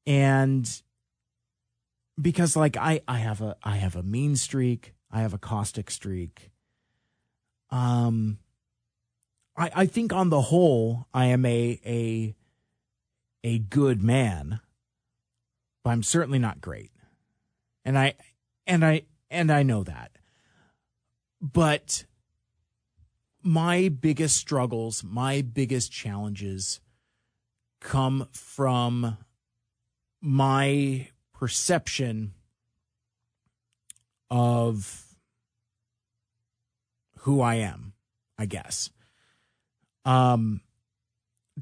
[0.06, 0.68] And
[2.20, 5.90] because like I I have a I have a mean streak, I have a caustic
[5.90, 6.51] streak.
[7.72, 8.38] Um
[9.56, 12.36] I I think on the whole I am a a
[13.42, 14.60] a good man,
[15.82, 16.92] but I'm certainly not great.
[17.84, 18.14] And I
[18.66, 20.12] and I and I know that.
[21.40, 22.04] But
[23.42, 26.80] my biggest struggles, my biggest challenges
[27.80, 29.16] come from
[30.20, 32.34] my perception
[34.30, 35.11] of
[37.22, 37.92] who I am,
[38.38, 38.90] I guess.
[40.04, 40.60] Um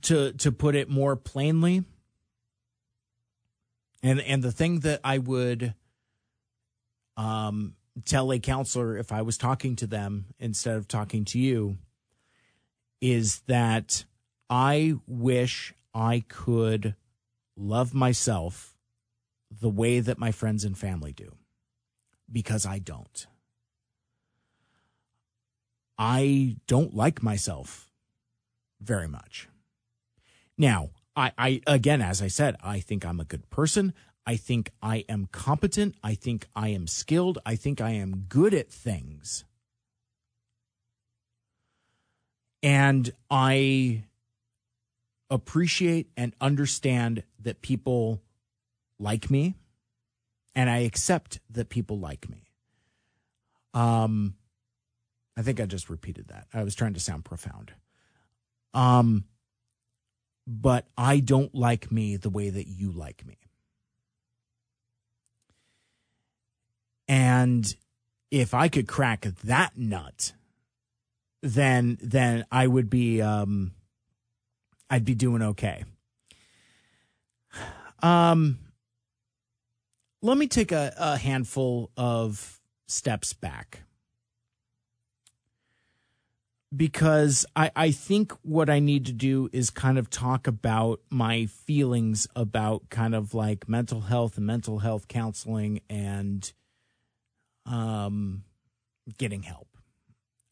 [0.03, 1.85] to to put it more plainly,
[4.03, 5.75] and and the thing that I would
[7.17, 11.79] um tell a counselor if I was talking to them instead of talking to you
[13.01, 14.05] is that
[14.49, 16.95] I wish I could
[17.57, 18.77] love myself
[19.51, 21.35] the way that my friends and family do
[22.31, 23.27] because I don't.
[26.03, 27.91] I don't like myself
[28.81, 29.51] very much.
[30.57, 33.93] Now, I, I, again, as I said, I think I'm a good person.
[34.27, 35.97] I think I am competent.
[36.03, 37.39] I think I am skilled.
[37.45, 39.45] I think I am good at things.
[42.63, 44.05] And I
[45.29, 48.23] appreciate and understand that people
[48.99, 49.55] like me
[50.55, 52.51] and I accept that people like me.
[53.75, 54.35] Um
[55.37, 56.47] I think I just repeated that.
[56.53, 57.73] I was trying to sound profound.
[58.75, 59.25] Um
[60.47, 63.39] but I don't like me the way that you like me.
[67.07, 67.75] And
[68.31, 70.33] if I could crack that nut,
[71.43, 73.73] then then I would be um
[74.89, 75.85] I'd be doing okay.
[78.03, 78.59] Um,
[80.23, 83.83] let me take a, a handful of steps back
[86.75, 91.47] because I, I think what I need to do is kind of talk about my
[91.47, 96.53] feelings about kind of like mental health and mental health counseling and
[97.67, 98.45] um,
[99.19, 99.67] getting help.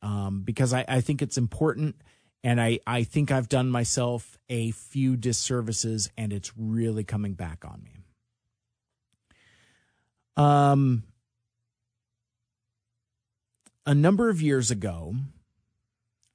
[0.03, 1.97] Um, because I, I think it's important
[2.43, 7.65] and I, I think I've done myself a few disservices and it's really coming back
[7.65, 7.93] on me.
[10.37, 11.03] Um,
[13.87, 15.17] a number of years ago,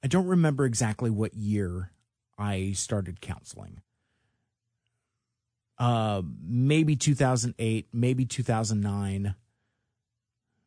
[0.04, 1.90] I don't remember exactly what year
[2.38, 3.80] I started counseling.
[5.78, 9.34] Uh, maybe 2008, maybe 2009,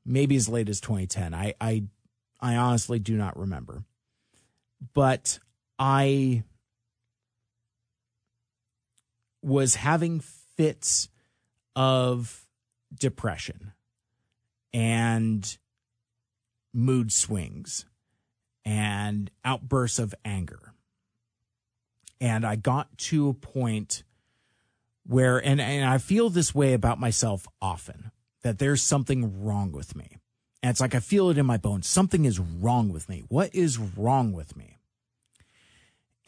[0.06, 1.34] maybe as late as 2010.
[1.34, 1.84] I, I,
[2.42, 3.86] I honestly do not remember
[4.94, 5.40] but
[5.80, 6.44] I
[9.42, 11.10] was having fits
[11.76, 12.46] of
[12.94, 13.74] depression
[14.74, 15.58] and
[16.74, 17.86] mood swings
[18.68, 20.74] and outbursts of anger.
[22.20, 24.04] And I got to a point
[25.06, 28.12] where, and, and I feel this way about myself often,
[28.42, 30.18] that there's something wrong with me.
[30.62, 31.88] And it's like I feel it in my bones.
[31.88, 33.24] Something is wrong with me.
[33.30, 34.80] What is wrong with me?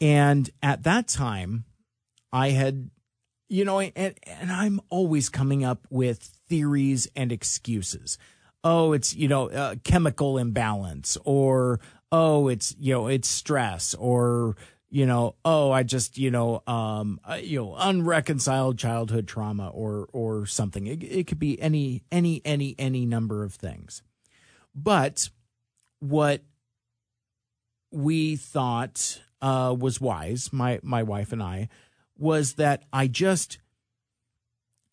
[0.00, 1.64] And at that time,
[2.32, 2.88] I had,
[3.50, 8.16] you know, and, and I'm always coming up with theories and excuses.
[8.62, 11.80] Oh, it's, you know, uh, chemical imbalance or,
[12.12, 14.56] oh, it's, you know, it's stress or,
[14.90, 20.08] you know, oh, I just, you know, um, uh, you know, unreconciled childhood trauma or,
[20.12, 20.86] or something.
[20.86, 24.02] It, it could be any, any, any, any number of things.
[24.74, 25.30] But
[26.00, 26.42] what
[27.90, 31.68] we thought uh, was wise, my my wife and I,
[32.16, 33.58] was that I just,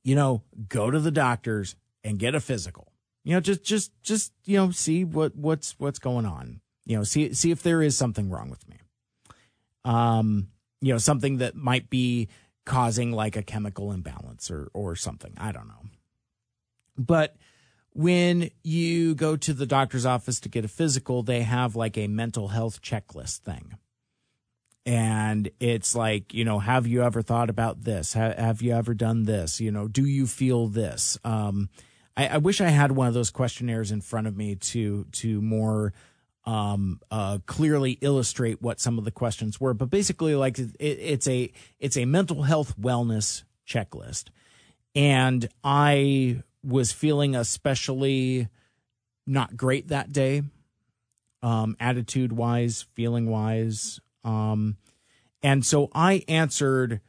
[0.04, 2.87] you know, go to the doctors and get a physical.
[3.28, 6.62] You know, just just just you know, see what what's what's going on.
[6.86, 8.78] You know, see see if there is something wrong with me.
[9.84, 10.48] Um,
[10.80, 12.30] you know, something that might be
[12.66, 15.34] causing like a chemical imbalance or or something.
[15.38, 15.90] I don't know.
[16.98, 17.36] But
[17.92, 22.08] when you go to the doctor's office to get a physical, they have like a
[22.08, 23.74] mental health checklist thing.
[24.86, 28.14] And it's like, you know, have you ever thought about this?
[28.14, 29.60] have have you ever done this?
[29.60, 31.18] You know, do you feel this?
[31.26, 31.68] Um,
[32.18, 35.42] I, I, wish I had one of those questionnaires in front of me to to
[35.42, 35.94] more
[36.46, 39.74] um, uh, clearly illustrate what some of the questions were.
[39.74, 44.26] But basically, like it, it's a it's a mental health wellness checklist,
[44.96, 48.48] and I was feeling especially
[49.28, 50.42] not great that day,
[51.44, 54.00] um, attitude wise, feeling wise.
[54.24, 54.78] Um,
[55.44, 57.02] and so I answered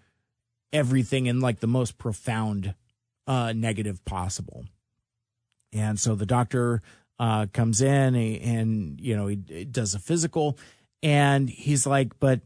[0.73, 2.75] everything in like the most profound
[3.27, 4.67] uh, negative possible.
[5.73, 6.83] And so the doctor
[7.19, 10.59] uh, comes in and, you know, he does a physical
[11.03, 12.41] and he's like, but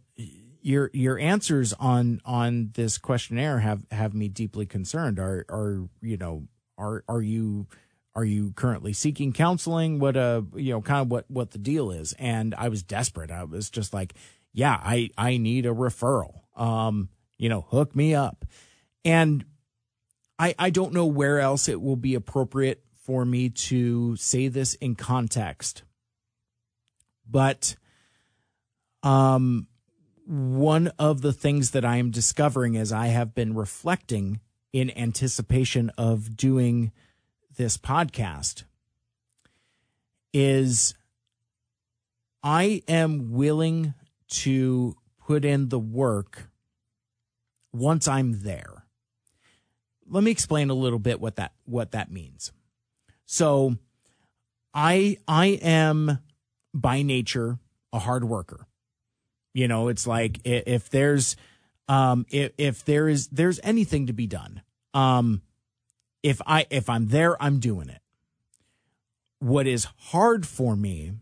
[0.63, 6.17] your your answers on on this questionnaire have have me deeply concerned are are you
[6.17, 6.45] know
[6.79, 7.67] are are you
[8.15, 9.99] are you currently seeking counseling?
[9.99, 12.15] What uh you know kind of what what the deal is?
[12.19, 13.31] And I was desperate.
[13.31, 14.15] I was just like,
[14.53, 16.41] yeah, I I need a referral.
[16.57, 17.09] Um,
[17.39, 18.45] you know, hook me up.
[19.05, 19.45] And
[20.39, 24.75] I I don't know where else it will be appropriate for me to say this
[24.75, 25.83] in context.
[27.29, 27.77] But
[29.03, 29.67] um
[30.25, 34.41] one of the things that I am discovering as I have been reflecting
[34.73, 36.93] in anticipation of doing
[37.57, 38.63] this podcast
[40.33, 40.95] is
[42.43, 43.95] I am willing
[44.29, 44.97] to
[45.27, 46.49] put in the work
[47.73, 48.85] once I'm there.
[50.09, 52.53] Let me explain a little bit what that what that means.
[53.27, 53.77] So
[54.75, 56.19] I I am
[56.75, 57.59] by nature
[57.93, 58.67] a hard worker.
[59.55, 61.37] You know, it's like if there's
[61.89, 64.63] um, if, if there is there's anything to be done,
[64.95, 65.43] um,
[66.23, 68.01] if I if I'm there, I'm doing it.
[69.41, 71.13] What is hard for me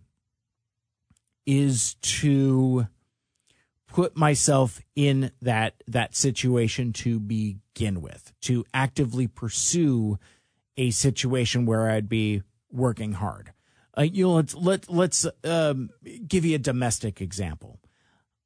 [1.47, 2.87] is to
[3.89, 10.19] put myself in that that situation to begin with, to actively pursue
[10.81, 13.53] a situation where I'd be working hard.
[13.97, 15.91] Uh, you know, let's let let's um,
[16.27, 17.79] give you a domestic example.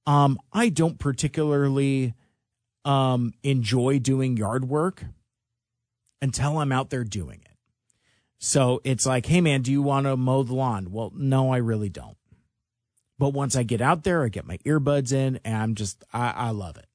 [0.05, 2.15] Um, I don't particularly
[2.85, 5.05] um, enjoy doing yard work
[6.21, 7.57] until I'm out there doing it.
[8.39, 10.91] So it's like, hey man, do you want to mow the lawn?
[10.91, 12.17] Well, no, I really don't.
[13.17, 16.31] But once I get out there, I get my earbuds in, and I'm just I,
[16.31, 16.87] I love it.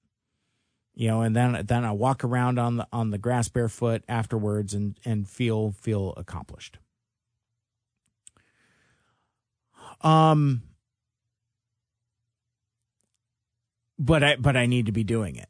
[1.00, 4.74] You know, and then then I walk around on the on the grass barefoot afterwards
[4.74, 6.78] and and feel feel accomplished.
[10.02, 10.62] Um
[13.98, 15.48] but I but I need to be doing it.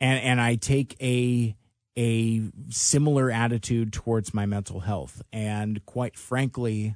[0.00, 1.56] And and I take a
[1.98, 6.94] a similar attitude towards my mental health and quite frankly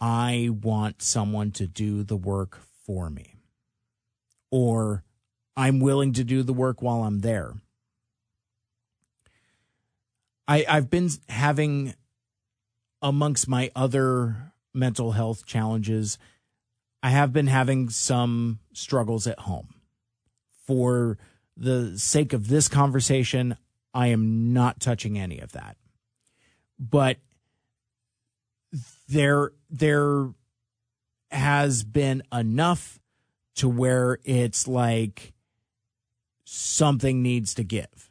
[0.00, 3.40] I want someone to do the work for me.
[4.52, 5.02] Or
[5.56, 7.54] I'm willing to do the work while I'm there.
[10.48, 11.94] I, I've been having
[13.02, 16.18] amongst my other mental health challenges
[17.06, 19.74] I have been having some struggles at home.
[20.66, 21.18] For
[21.56, 23.56] the sake of this conversation,
[23.94, 25.76] I am not touching any of that.
[26.80, 27.18] But
[29.08, 30.30] there there
[31.30, 32.98] has been enough
[33.54, 35.32] to where it's like
[36.46, 38.10] something needs to give.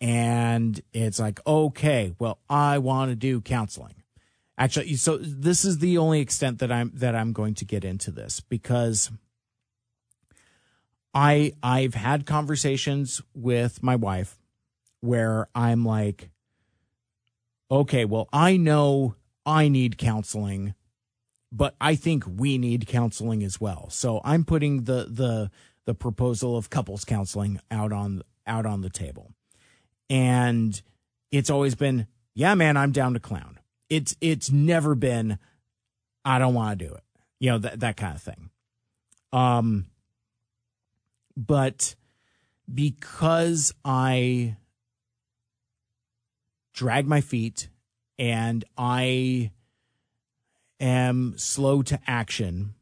[0.00, 4.02] And it's like, okay, well, I want to do counseling.
[4.58, 8.10] Actually, so this is the only extent that I'm that I'm going to get into
[8.10, 9.10] this because
[11.14, 14.38] I I've had conversations with my wife
[15.00, 16.30] where I'm like,
[17.70, 19.14] okay, well, I know
[19.44, 20.74] I need counseling,
[21.52, 23.88] but I think we need counseling as well.
[23.90, 25.50] So I'm putting the the
[25.86, 29.32] the proposal of couples counseling out on out on the table.
[30.10, 30.80] And
[31.32, 33.58] it's always been, yeah, man, I'm down to clown.
[33.88, 35.38] It's it's never been
[36.24, 37.02] I don't want to do it.
[37.38, 38.50] You know, that that kind of thing.
[39.32, 39.86] Um
[41.36, 41.94] but
[42.72, 44.56] because I
[46.72, 47.68] drag my feet
[48.18, 49.52] and I
[50.80, 52.74] am slow to action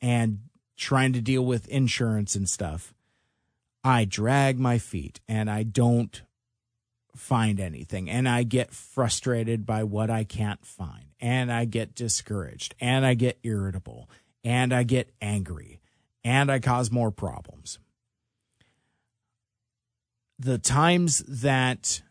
[0.00, 0.40] and
[0.76, 2.94] trying to deal with insurance and stuff,
[3.82, 6.22] I drag my feet and I don't
[7.14, 8.10] find anything.
[8.10, 11.04] And I get frustrated by what I can't find.
[11.20, 12.74] And I get discouraged.
[12.80, 14.10] And I get irritable.
[14.44, 15.80] And I get angry.
[16.24, 17.78] And I cause more problems.
[20.38, 22.02] The times that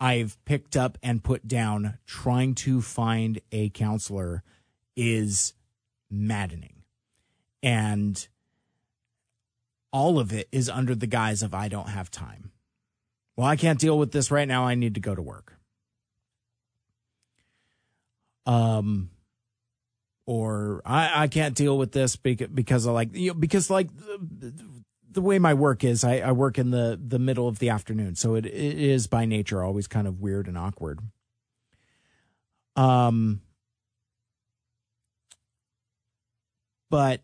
[0.00, 4.42] I've picked up and put down trying to find a counselor
[4.96, 5.54] is
[6.10, 6.77] maddening.
[7.62, 8.28] And
[9.92, 12.52] all of it is under the guise of I don't have time.
[13.36, 14.64] Well, I can't deal with this right now.
[14.64, 15.54] I need to go to work.
[18.46, 19.10] Um,
[20.26, 23.88] or I, I can't deal with this because, because of like, you know, because like
[23.96, 24.52] the,
[25.10, 28.14] the way my work is, I, I work in the, the middle of the afternoon.
[28.14, 31.00] So it, it is by nature always kind of weird and awkward.
[32.76, 33.40] Um,
[36.90, 37.22] but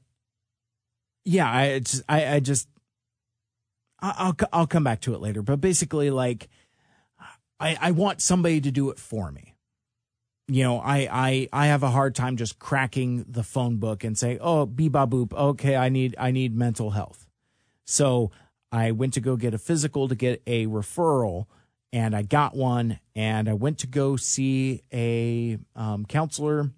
[1.25, 2.69] yeah, I just, I, I just,
[4.01, 6.49] I'll, I'll come back to it later, but basically like,
[7.59, 9.55] I, I want somebody to do it for me.
[10.47, 14.19] You know, I, I, I have a hard time just cracking the phone book and
[14.19, 15.33] say, oh, beba boop.
[15.33, 15.75] Okay.
[15.75, 17.27] I need, I need mental health.
[17.87, 18.31] So
[18.71, 21.47] I went to go get a physical to get a referral
[21.93, 26.71] and I got one and I went to go see a um, counselor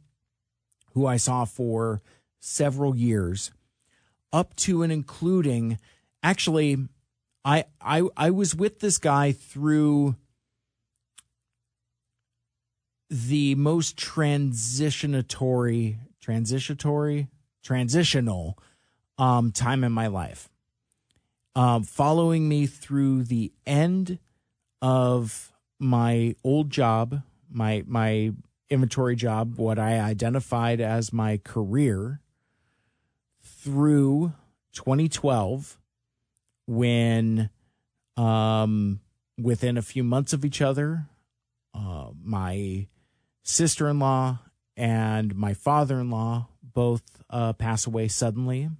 [0.93, 2.02] who I saw for
[2.39, 3.51] several years
[4.32, 5.78] up to and including
[6.22, 6.76] actually
[7.44, 10.16] I I I was with this guy through
[13.08, 17.28] the most transitionatory transitionatory
[17.62, 18.58] transitional
[19.16, 20.50] um time in my life.
[21.54, 24.18] Um following me through the end
[24.82, 28.32] of my old job, my my
[28.68, 32.20] inventory job, what I identified as my career
[33.66, 34.32] through
[34.74, 35.76] 2012
[36.68, 37.51] when
[38.16, 39.01] um
[39.36, 41.06] within a few months of each other
[41.74, 42.86] uh, my
[43.43, 44.38] sister-in-law
[44.76, 48.70] and my father-in-law both uh, pass away suddenly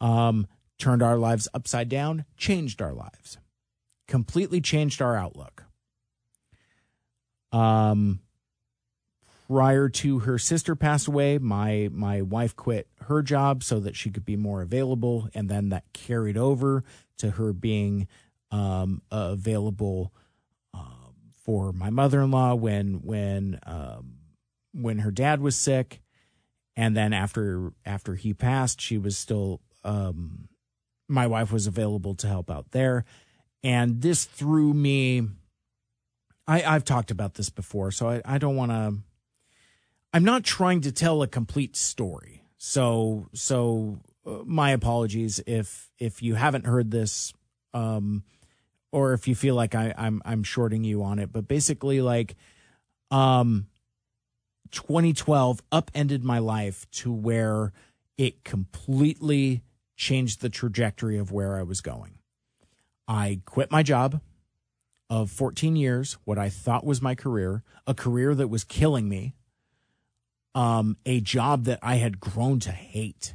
[0.00, 0.46] um
[0.76, 3.38] turned our lives upside down changed our lives
[4.06, 5.64] completely changed our outlook.
[7.52, 8.20] Um
[9.46, 14.10] prior to her sister pass away, my my wife quit her job so that she
[14.10, 16.84] could be more available, and then that carried over
[17.18, 18.06] to her being
[18.50, 20.12] um, available
[20.72, 21.10] uh,
[21.42, 24.14] for my mother in law when when um,
[24.72, 26.00] when her dad was sick,
[26.76, 30.48] and then after after he passed, she was still um,
[31.08, 33.04] my wife was available to help out there,
[33.62, 35.28] and this threw me.
[36.46, 38.98] I, I've talked about this before, so I, I don't want to
[40.14, 42.43] I'm not trying to tell a complete story.
[42.58, 47.32] So so uh, my apologies if if you haven't heard this
[47.72, 48.24] um
[48.92, 52.36] or if you feel like I I'm I'm shorting you on it, but basically like
[53.10, 53.66] um
[54.70, 57.72] 2012 upended my life to where
[58.16, 59.62] it completely
[59.96, 62.18] changed the trajectory of where I was going.
[63.06, 64.20] I quit my job
[65.10, 69.34] of 14 years, what I thought was my career, a career that was killing me
[70.54, 73.34] um, a job that I had grown to hate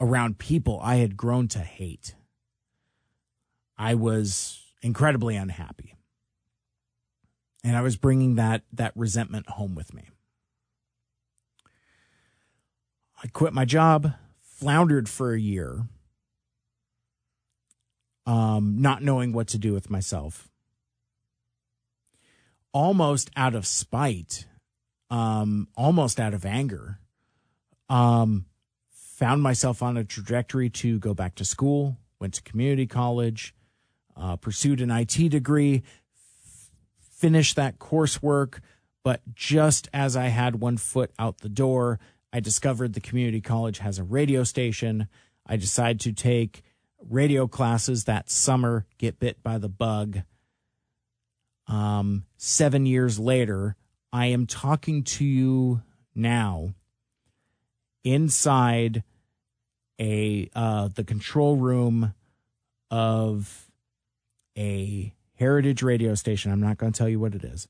[0.00, 2.14] around people I had grown to hate.
[3.78, 5.94] I was incredibly unhappy.
[7.64, 10.08] And I was bringing that, that resentment home with me.
[13.22, 15.86] I quit my job, floundered for a year,
[18.26, 20.48] um, not knowing what to do with myself.
[22.72, 24.46] Almost out of spite,
[25.12, 26.98] um, almost out of anger,
[27.90, 28.46] um,
[28.90, 33.54] found myself on a trajectory to go back to school, went to community college,
[34.16, 35.82] uh, pursued an IT degree,
[36.16, 38.60] f- finished that coursework.
[39.04, 42.00] But just as I had one foot out the door,
[42.32, 45.08] I discovered the community college has a radio station.
[45.46, 46.62] I decide to take
[47.06, 50.20] radio classes that summer, get bit by the bug.
[51.66, 53.76] Um, seven years later,
[54.12, 55.82] I am talking to you
[56.14, 56.74] now
[58.04, 59.02] inside
[59.98, 62.14] a uh, the control room
[62.90, 63.70] of
[64.56, 66.52] a heritage radio station.
[66.52, 67.68] I'm not going to tell you what it is.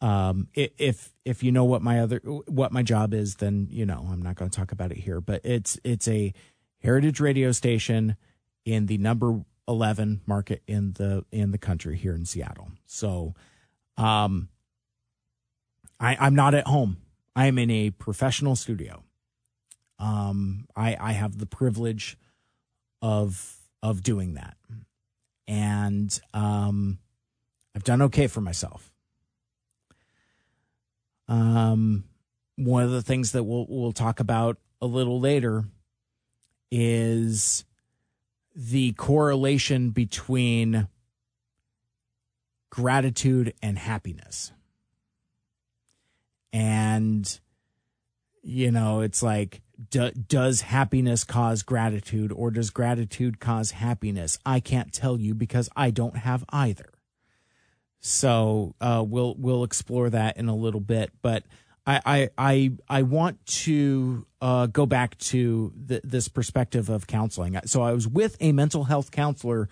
[0.00, 4.06] Um, if if you know what my other what my job is, then you know
[4.10, 5.20] I'm not going to talk about it here.
[5.20, 6.34] But it's it's a
[6.82, 8.16] heritage radio station
[8.64, 12.70] in the number 11 market in the in the country here in Seattle.
[12.86, 13.34] So,
[13.96, 14.48] um,
[16.00, 16.98] I I'm not at home.
[17.34, 19.04] I am in a professional studio.
[19.98, 22.18] Um, I I have the privilege
[23.02, 24.56] of of doing that,
[25.46, 26.98] and um,
[27.74, 28.92] I've done okay for myself.
[31.28, 32.04] Um,
[32.56, 35.64] one of the things that we'll we'll talk about a little later
[36.70, 37.64] is
[38.54, 40.88] the correlation between
[42.70, 44.52] gratitude and happiness.
[46.56, 47.38] And
[48.42, 49.60] you know, it's like
[49.90, 54.38] do, does happiness cause gratitude or does gratitude cause happiness?
[54.46, 56.88] I can't tell you because I don't have either.
[58.00, 61.44] So uh, we'll we'll explore that in a little bit, but
[61.86, 67.58] I I I, I want to uh, go back to this perspective of counseling.
[67.66, 69.68] So I was with a mental health counselor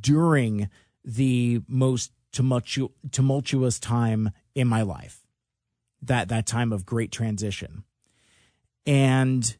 [0.00, 0.68] during
[1.04, 5.17] the most tumultu- tumultuous time in my life,
[6.02, 7.84] that that time of great transition,
[8.86, 9.56] and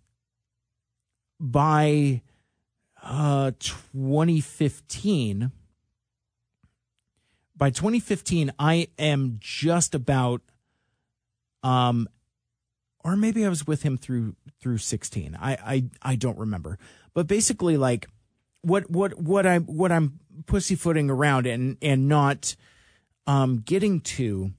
[1.41, 2.23] by
[3.03, 5.53] uh, 2015
[7.59, 10.43] by 2015, I am just about,
[11.65, 12.09] um,
[13.03, 15.37] or maybe I was with him through through 16.
[15.41, 16.79] I I I don't remember,
[17.15, 18.07] but basically, like
[18.63, 22.55] what what what I what I'm pussyfooting around and and not
[23.27, 24.53] um getting to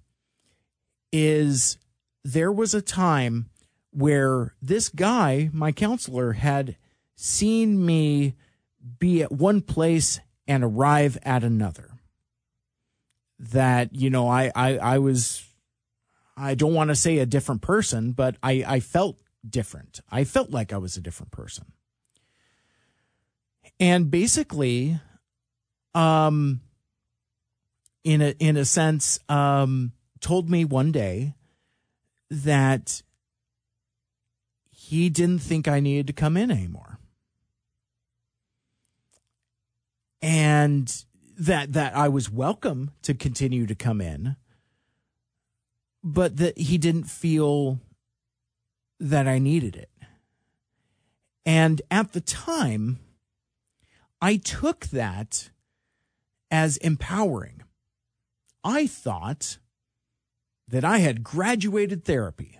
[1.11, 1.77] is
[2.23, 3.49] there was a time
[3.91, 6.75] where this guy, my counselor, had
[7.15, 8.35] seen me
[8.99, 11.89] be at one place and arrive at another
[13.39, 15.45] that you know I I, I was
[16.35, 20.01] I don't want to say a different person, but I I felt different.
[20.09, 21.65] I felt like I was a different person.
[23.79, 24.99] And basically,
[25.95, 26.61] um,
[28.03, 31.35] in a in a sense, um, told me one day
[32.29, 33.01] that
[34.69, 36.99] he didn't think I needed to come in anymore.
[40.21, 41.05] And
[41.37, 44.35] that that I was welcome to continue to come in,
[46.03, 47.79] but that he didn't feel
[48.99, 49.89] that I needed it.
[51.45, 52.99] And at the time,
[54.21, 55.49] I took that
[56.51, 57.63] as empowering.
[58.63, 59.57] I thought
[60.69, 62.59] that I had graduated therapy.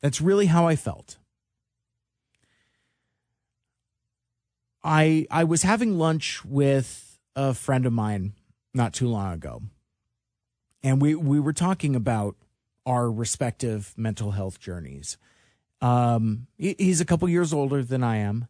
[0.00, 1.18] That's really how I felt.
[4.82, 8.34] I I was having lunch with a friend of mine
[8.74, 9.62] not too long ago,
[10.82, 12.36] and we we were talking about
[12.84, 15.16] our respective mental health journeys.
[15.80, 18.46] Um, he's a couple years older than I am,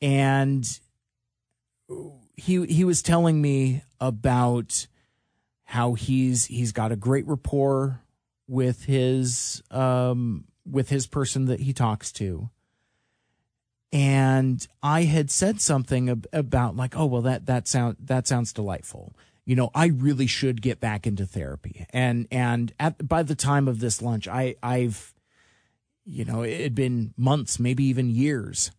[0.00, 0.66] and
[2.36, 4.86] he he was telling me about
[5.70, 8.00] how he's he's got a great rapport
[8.46, 12.48] with his um with his person that he talks to
[13.92, 19.14] and I had said something about like, oh well, that that sound that sounds delightful.
[19.44, 21.86] You know, I really should get back into therapy.
[21.90, 25.14] And and at by the time of this lunch, I I've,
[26.04, 28.70] you know, it had been months, maybe even years,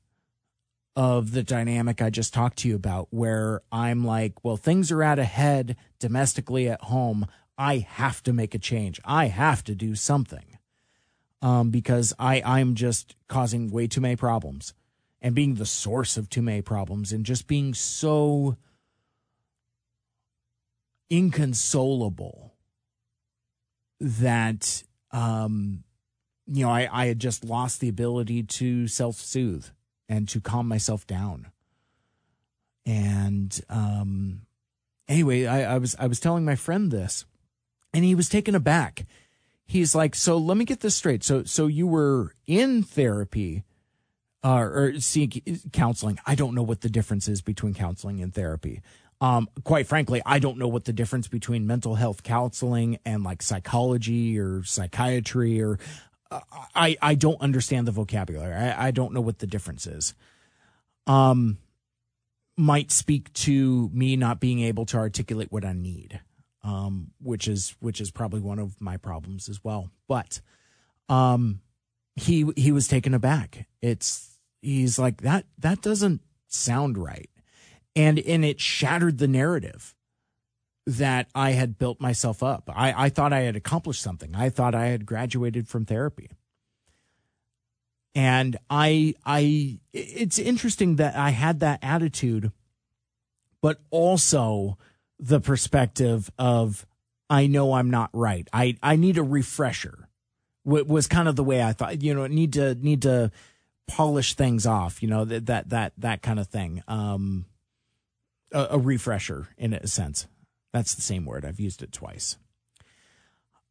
[0.95, 5.03] of the dynamic I just talked to you about, where I'm like, well, things are
[5.03, 7.26] out ahead domestically at home.
[7.57, 8.99] I have to make a change.
[9.06, 10.57] I have to do something.
[11.41, 14.74] Um, because I I'm just causing way too many problems
[15.22, 18.57] and being the source of too many problems and just being so
[21.10, 22.53] inconsolable
[23.99, 25.84] that um
[26.45, 29.68] you know I, I had just lost the ability to self-soothe
[30.10, 31.48] and to calm myself down
[32.86, 34.41] and um
[35.07, 37.26] anyway I, I was i was telling my friend this
[37.94, 39.06] and he was taken aback
[39.65, 43.64] he's like so let me get this straight so so you were in therapy
[44.44, 46.18] uh, or seek counseling.
[46.26, 48.81] I don't know what the difference is between counseling and therapy.
[49.22, 53.41] Um, quite frankly, I don't know what the difference between mental health counseling and like
[53.41, 55.77] psychology or psychiatry or
[56.31, 58.53] I I don't understand the vocabulary.
[58.53, 60.14] I, I don't know what the difference is.
[61.07, 61.57] Um,
[62.56, 66.19] might speak to me not being able to articulate what I need,
[66.64, 69.89] um, which is which is probably one of my problems as well.
[70.07, 70.41] But
[71.07, 71.61] um,
[72.15, 73.68] he he was taken aback.
[73.81, 77.30] It's he's like that that doesn't sound right,
[77.95, 79.95] and and it shattered the narrative
[80.98, 82.70] that I had built myself up.
[82.74, 84.36] I, I thought I had accomplished something.
[84.36, 86.32] I thought I had graduated from therapy.
[88.16, 92.52] And I, I, it's interesting that I had that attitude,
[93.61, 94.78] but also
[95.20, 96.88] the perspective of,
[97.30, 98.48] I know I'm not right.
[98.52, 100.10] I, I need a refresher
[100.66, 103.32] was kind of the way I thought, you know, need to, need to
[103.88, 106.84] polish things off, you know, that, that, that, that kind of thing.
[106.88, 107.45] Um,
[108.52, 110.28] a, a refresher in a sense.
[110.73, 111.45] That's the same word.
[111.45, 112.37] I've used it twice.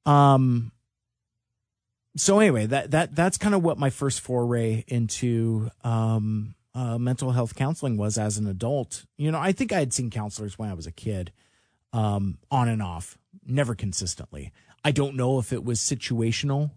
[0.06, 0.72] Um
[2.16, 7.32] so anyway, that that that's kind of what my first foray into um uh, mental
[7.32, 9.04] health counseling was as an adult.
[9.16, 11.32] You know, I think I had seen counselors when I was a kid,
[11.92, 14.52] um, on and off, never consistently.
[14.84, 16.70] I don't know if it was situational.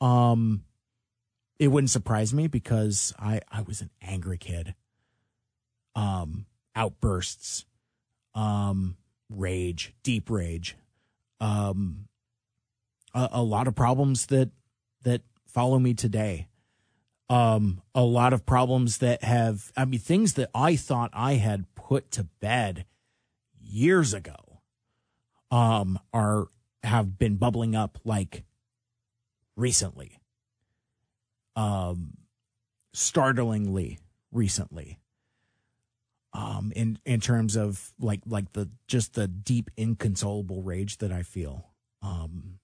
[0.00, 0.64] Um,
[1.60, 4.74] it wouldn't surprise me because I I was an angry kid.
[5.94, 7.64] Um, outbursts,
[8.34, 8.96] um,
[9.36, 10.76] rage, deep rage,
[11.40, 12.08] um,
[13.14, 14.50] a, a lot of problems that
[15.02, 16.48] that follow me today.
[17.28, 21.64] Um, a lot of problems that have, I mean, things that I thought I had
[21.74, 22.84] put to bed
[23.58, 24.60] years ago,
[25.50, 26.48] um, are
[26.82, 28.44] have been bubbling up like
[29.56, 30.18] recently,
[31.56, 32.18] um,
[32.92, 33.98] startlingly
[34.30, 34.98] recently
[36.32, 41.22] um, in in terms of like like the just the deep inconsolable rage that I
[41.22, 41.68] feel.
[42.02, 42.58] Um,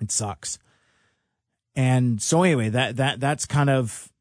[0.00, 0.58] it sucks.
[1.76, 4.12] And so anyway, that that that's kind of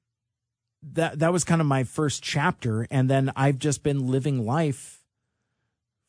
[0.93, 5.03] that that was kind of my first chapter, and then I've just been living life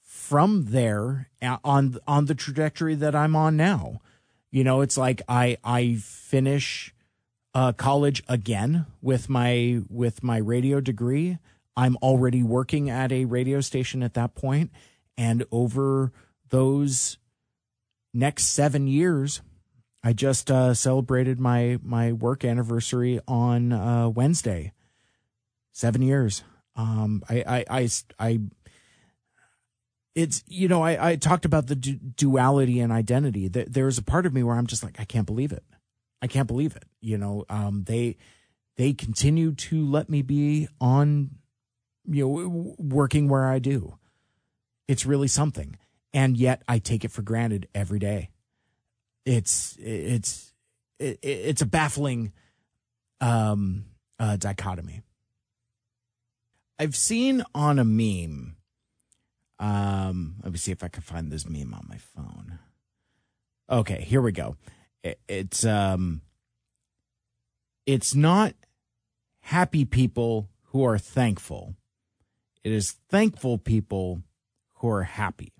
[0.03, 4.01] from there on on the trajectory that I'm on now.
[4.51, 6.95] You know, it's like I I finish
[7.55, 11.39] uh, college again with my with my radio degree.
[11.77, 14.71] I'm already working at a radio station at that point,
[15.17, 16.13] and over
[16.51, 17.19] those
[18.13, 19.43] next seven years,
[20.03, 24.73] I just uh, celebrated my my work anniversary on uh, Wednesday.
[25.73, 26.45] Seven years.
[26.77, 27.89] Um, I, I, I,
[28.19, 28.41] I,
[30.15, 33.49] it's you know I, I talked about the du- duality and identity.
[33.49, 35.65] There's a part of me where I'm just like I can't believe it.
[36.23, 36.85] I can't believe it.
[37.01, 38.17] You know, um, they
[38.77, 41.31] they continue to let me be on
[42.06, 43.98] you know, working where I do.
[44.89, 45.76] It's really something.
[46.12, 48.31] And yet I take it for granted every day.
[49.24, 50.52] It's, it's,
[50.98, 52.32] it's a baffling,
[53.20, 53.86] um,
[54.18, 55.02] uh, dichotomy.
[56.78, 58.56] I've seen on a meme,
[59.59, 62.59] um, let me see if I can find this meme on my phone.
[63.70, 64.56] Okay, here we go.
[65.28, 66.20] it's, um,
[67.86, 68.55] it's not
[69.40, 71.74] happy people who are thankful
[72.65, 74.23] it is thankful people
[74.77, 75.53] who are happy.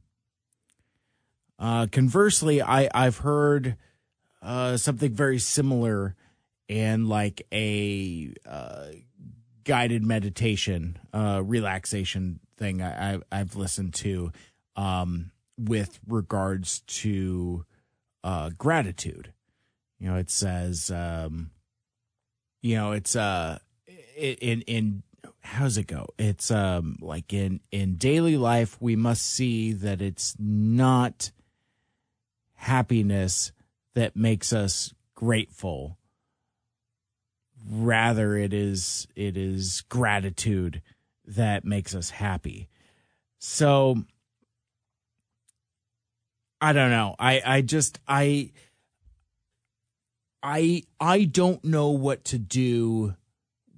[1.59, 3.77] Uh, conversely, I, I've heard
[4.43, 6.17] uh, something very similar
[6.69, 8.87] in like a uh,
[9.65, 14.33] guided meditation, uh, relaxation thing I, I, have listened to
[14.77, 17.65] um, with regards to
[18.23, 19.33] uh, gratitude.
[19.99, 21.51] You know, it says, um,
[22.63, 23.59] you know, it's uh,
[24.17, 25.03] in in
[25.41, 26.07] how's it go?
[26.19, 31.31] It's um like in in daily life we must see that it's not
[32.55, 33.53] happiness
[33.95, 35.99] that makes us grateful.
[37.71, 40.83] Rather it is it is gratitude
[41.27, 42.69] that makes us happy.
[43.39, 43.97] So
[46.61, 47.15] I don't know.
[47.19, 48.51] I I just I
[50.43, 53.15] I I don't know what to do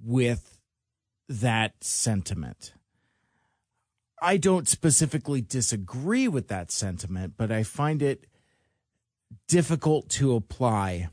[0.03, 0.56] with
[1.27, 2.73] that sentiment.
[4.21, 8.25] I don't specifically disagree with that sentiment, but I find it
[9.47, 11.09] difficult to apply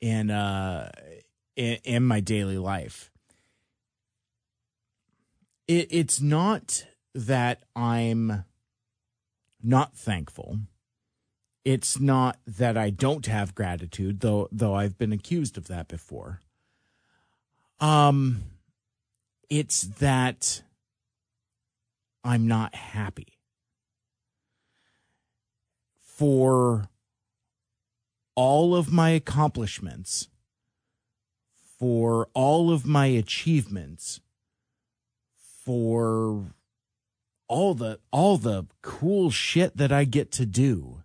[0.00, 0.90] in uh
[1.56, 3.10] in, in my daily life.
[5.66, 8.44] It, it's not that I'm
[9.62, 10.60] not thankful.
[11.64, 16.40] It's not that I don't have gratitude, though though I've been accused of that before.
[17.80, 18.44] Um
[19.50, 20.62] it's that
[22.24, 23.38] I'm not happy
[26.02, 26.88] for
[28.34, 30.28] all of my accomplishments,
[31.78, 34.20] for all of my achievements,
[35.64, 36.54] for
[37.46, 41.02] all the all the cool shit that I get to do.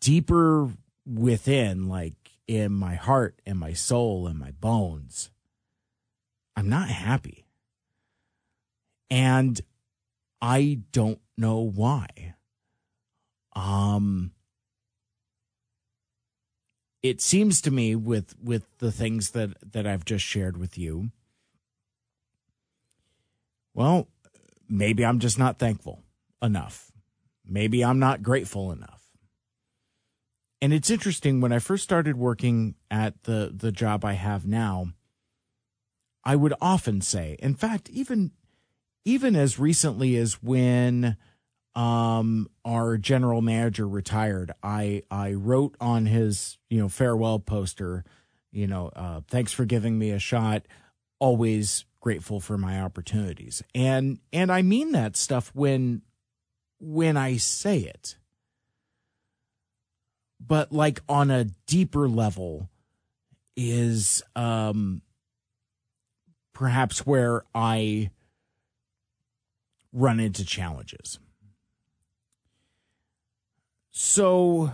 [0.00, 0.70] Deeper
[1.06, 5.30] within, like in my heart and my soul and my bones,
[6.56, 7.46] I'm not happy.
[9.10, 9.60] And
[10.40, 12.34] I don't know why.
[13.54, 14.32] Um
[17.02, 21.10] it seems to me with with the things that that I've just shared with you
[23.74, 24.08] well
[24.68, 26.02] maybe I'm just not thankful
[26.42, 26.90] enough
[27.46, 29.05] maybe I'm not grateful enough
[30.60, 34.88] and it's interesting when I first started working at the the job I have now
[36.24, 38.32] I would often say in fact even
[39.04, 41.16] even as recently as when
[41.76, 48.04] um, our general manager retired, I I wrote on his you know farewell poster,
[48.50, 50.66] you know, uh, thanks for giving me a shot.
[51.20, 56.02] Always grateful for my opportunities, and and I mean that stuff when
[56.80, 58.16] when I say it.
[60.40, 62.68] But like on a deeper level,
[63.56, 65.00] is um
[66.52, 68.10] perhaps where I
[69.92, 71.18] run into challenges.
[73.90, 74.70] So,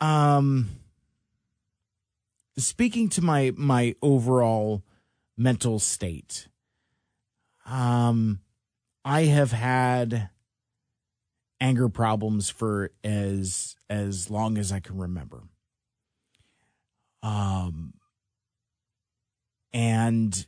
[0.00, 0.70] um,
[2.56, 4.82] speaking to my my overall
[5.36, 6.48] mental state,
[7.64, 8.40] um,
[9.04, 10.30] I have had
[11.60, 15.44] anger problems for as as long as I can remember.
[17.22, 17.94] Um,
[19.72, 20.46] and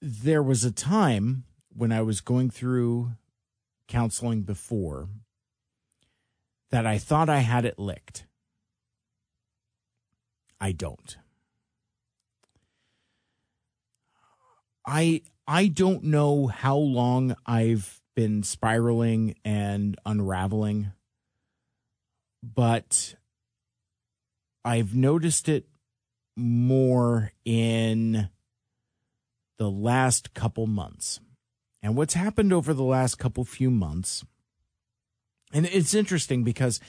[0.00, 3.12] there was a time when I was going through
[3.88, 5.08] counseling before
[6.70, 8.26] that I thought I had it licked.
[10.60, 11.16] I don't.
[14.86, 20.92] I I don't know how long I've been spiraling and unraveling,
[22.42, 23.14] but
[24.64, 25.66] I've noticed it
[26.36, 28.28] more in
[29.58, 31.20] the last couple months.
[31.82, 34.24] And what's happened over the last couple few months,
[35.52, 36.80] and it's interesting because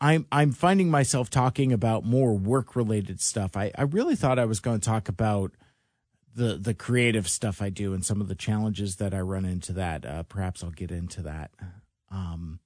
[0.00, 3.56] I'm I'm finding myself talking about more work related stuff.
[3.56, 5.52] I, I really thought I was going to talk about
[6.34, 9.72] the the creative stuff I do and some of the challenges that I run into
[9.74, 10.04] that.
[10.04, 11.50] Uh, perhaps I'll get into that.
[12.10, 12.60] Um,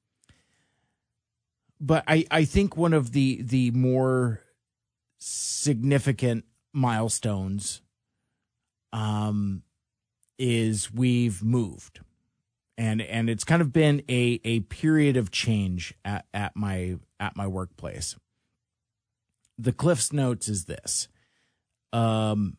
[1.81, 4.41] but I, I think one of the the more
[5.19, 7.83] significant milestones
[8.93, 9.63] um,
[10.39, 12.01] is we've moved.
[12.77, 17.37] And and it's kind of been a a period of change at, at my at
[17.37, 18.17] my workplace.
[19.59, 21.09] The cliffs notes is this.
[21.93, 22.57] Um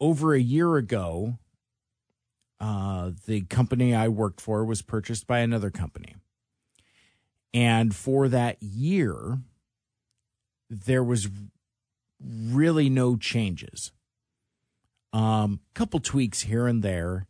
[0.00, 1.38] over a year ago
[2.60, 6.14] uh the company i worked for was purchased by another company
[7.52, 9.38] and for that year
[10.70, 11.28] there was
[12.20, 13.92] really no changes
[15.12, 17.26] um, couple tweaks here and there.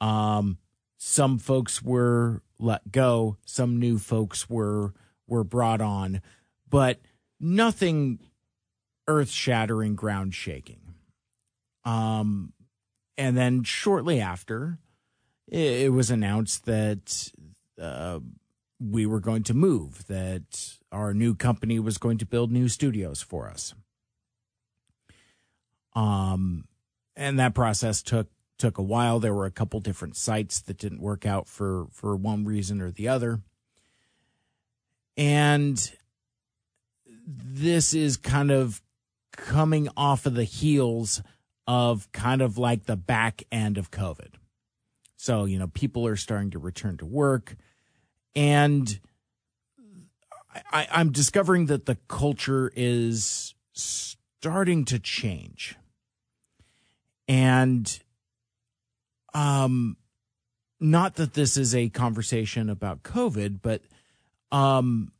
[0.00, 0.58] Um,
[0.98, 4.92] some folks were let go, some new folks were
[5.26, 6.22] were brought on,
[6.68, 7.00] but
[7.40, 8.20] nothing
[9.08, 10.80] earth shattering, ground shaking.
[11.84, 12.52] Um,
[13.16, 14.78] and then shortly after,
[15.48, 17.32] it, it was announced that
[17.80, 18.20] uh,
[18.78, 23.22] we were going to move, that our new company was going to build new studios
[23.22, 23.74] for us.
[25.94, 26.68] Um,
[27.16, 28.28] and that process took
[28.58, 29.18] took a while.
[29.18, 32.90] There were a couple different sites that didn't work out for for one reason or
[32.90, 33.40] the other.
[35.16, 35.90] And
[37.26, 38.82] this is kind of
[39.32, 41.22] coming off of the heels
[41.66, 44.34] of kind of like the back end of COVID.
[45.16, 47.56] So, you know, people are starting to return to work.
[48.36, 49.00] And
[50.72, 55.76] I, I'm discovering that the culture is starting to change.
[57.26, 57.98] And
[59.34, 59.96] um
[60.78, 63.82] not that this is a conversation about covid but
[64.52, 65.10] um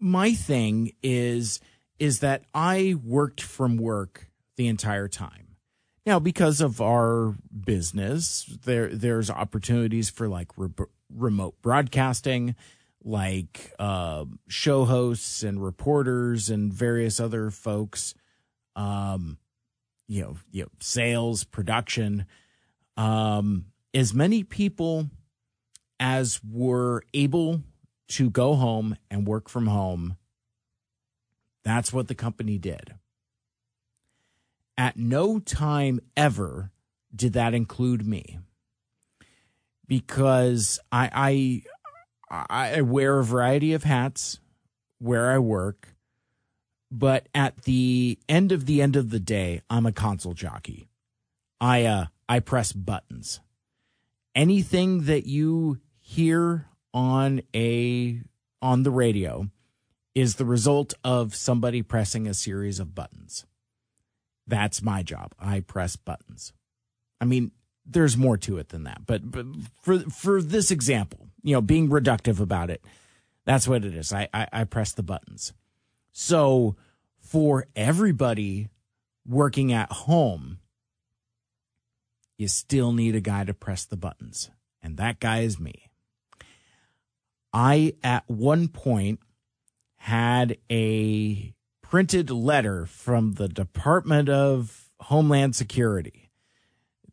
[0.00, 1.60] my thing is
[1.98, 5.56] is that i worked from work the entire time.
[6.04, 12.54] Now because of our business there there's opportunities for like re- remote broadcasting
[13.04, 18.14] like uh, show hosts and reporters and various other folks
[18.78, 19.38] um,
[20.06, 22.26] you know, you know sales, production,
[22.96, 25.10] um, as many people
[26.00, 27.62] as were able
[28.06, 30.16] to go home and work from home.
[31.64, 32.94] That's what the company did.
[34.78, 36.70] At no time ever
[37.14, 38.38] did that include me
[39.88, 41.62] because I,
[42.30, 44.38] I, I wear a variety of hats
[44.98, 45.94] where I work,
[46.90, 50.88] but at the end of the end of the day, I'm a console jockey.
[51.60, 53.40] I uh I press buttons.
[54.34, 58.22] Anything that you hear on a
[58.62, 59.48] on the radio
[60.14, 63.44] is the result of somebody pressing a series of buttons.
[64.46, 65.32] That's my job.
[65.38, 66.52] I press buttons.
[67.20, 67.52] I mean,
[67.88, 69.46] there's more to it than that, but, but
[69.82, 72.84] for for this example, you know, being reductive about it,
[73.44, 74.12] that's what it is.
[74.12, 75.52] I, I, I press the buttons.
[76.12, 76.76] So
[77.18, 78.68] for everybody
[79.26, 80.58] working at home,
[82.36, 84.50] you still need a guy to press the buttons.
[84.82, 85.90] And that guy is me.
[87.52, 89.20] I, at one point,
[89.96, 96.27] had a printed letter from the Department of Homeland Security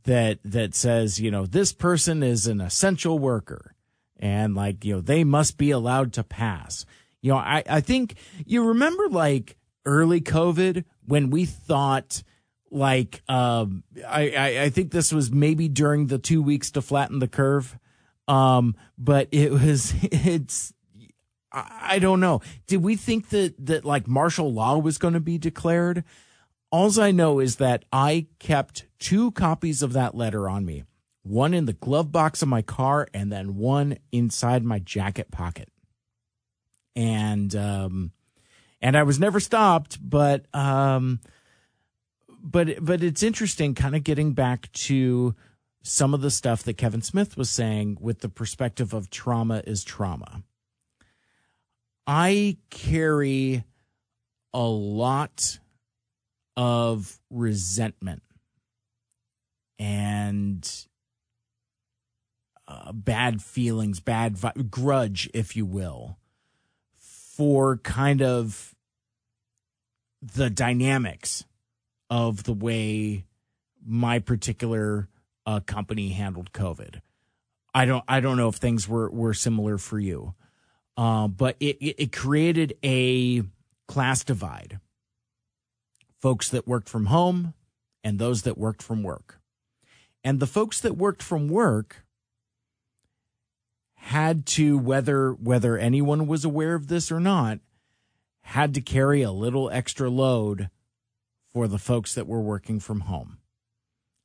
[0.05, 3.75] that that says, you know, this person is an essential worker
[4.19, 6.85] and like, you know, they must be allowed to pass.
[7.21, 8.15] You know, I, I think
[8.45, 12.23] you remember like early COVID when we thought
[12.71, 17.19] like um I, I, I think this was maybe during the two weeks to flatten
[17.19, 17.77] the curve.
[18.27, 20.73] Um, but it was it's
[21.51, 22.41] I, don't know.
[22.67, 26.03] Did we think that that like martial law was going to be declared?
[26.71, 30.83] Alls I know is that I kept two copies of that letter on me.
[31.23, 35.69] One in the glove box of my car and then one inside my jacket pocket.
[36.95, 38.11] And um
[38.81, 41.19] and I was never stopped, but um
[42.43, 45.35] but but it's interesting kind of getting back to
[45.81, 49.83] some of the stuff that Kevin Smith was saying with the perspective of trauma is
[49.83, 50.43] trauma.
[52.07, 53.63] I carry
[54.53, 55.59] a lot
[56.57, 58.23] of resentment
[59.77, 60.87] and
[62.67, 66.17] uh, bad feelings, bad vi- grudge, if you will,
[66.97, 68.75] for kind of
[70.21, 71.43] the dynamics
[72.09, 73.25] of the way
[73.85, 75.07] my particular
[75.45, 77.01] uh, company handled COVID.
[77.73, 80.33] I don't I don't know if things were were similar for you,
[80.95, 83.43] uh, but it, it it created a
[83.87, 84.79] class divide.
[86.25, 87.53] Folks that worked from home
[88.03, 89.39] and those that worked from work,
[90.23, 92.03] and the folks that worked from work
[93.93, 97.59] had to whether whether anyone was aware of this or not
[98.41, 100.71] had to carry a little extra load
[101.53, 103.37] for the folks that were working from home.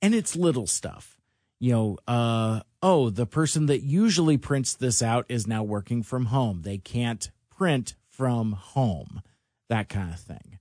[0.00, 1.20] And it's little stuff.
[1.58, 6.24] You know, uh, oh, the person that usually prints this out is now working from
[6.26, 6.62] home.
[6.62, 9.20] They can't print from home,
[9.68, 10.59] that kind of thing.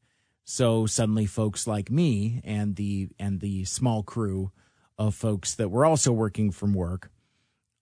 [0.51, 4.51] So suddenly folks like me and the and the small crew
[4.97, 7.11] of folks that were also working from work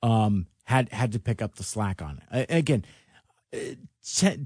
[0.04, 2.46] um, had had to pick up the slack on it.
[2.50, 2.84] Again,
[3.56, 3.76] uh,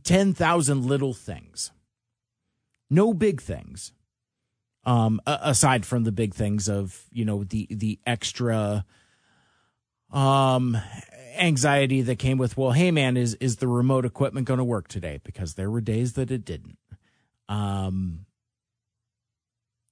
[0.04, 1.72] 10,000 little things.
[2.92, 3.92] No big things,
[4.86, 8.86] um, aside from the big things of you know the the extra
[10.14, 10.78] um
[11.40, 14.88] anxiety that came with well hey man is is the remote equipment going to work
[14.88, 16.78] today because there were days that it didn't
[17.52, 18.26] um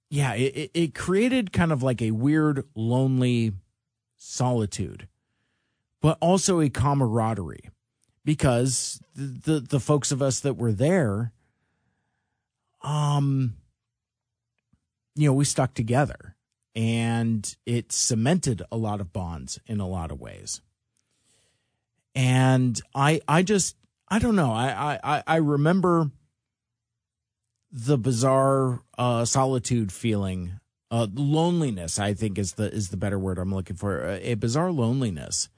[0.09, 3.53] yeah it, it created kind of like a weird lonely
[4.17, 5.07] solitude
[6.01, 7.69] but also a camaraderie
[8.23, 11.33] because the, the the folks of us that were there
[12.81, 13.55] um
[15.19, 16.37] you know, we stuck together
[16.73, 20.61] and it cemented a lot of bonds in a lot of ways.
[22.15, 23.75] And I, I just,
[24.07, 24.53] I don't know.
[24.53, 26.09] I, I, I remember
[27.71, 30.59] the bizarre uh, solitude feeling,
[30.91, 31.99] uh, loneliness.
[31.99, 34.19] I think is the is the better word I'm looking for.
[34.21, 35.49] A bizarre loneliness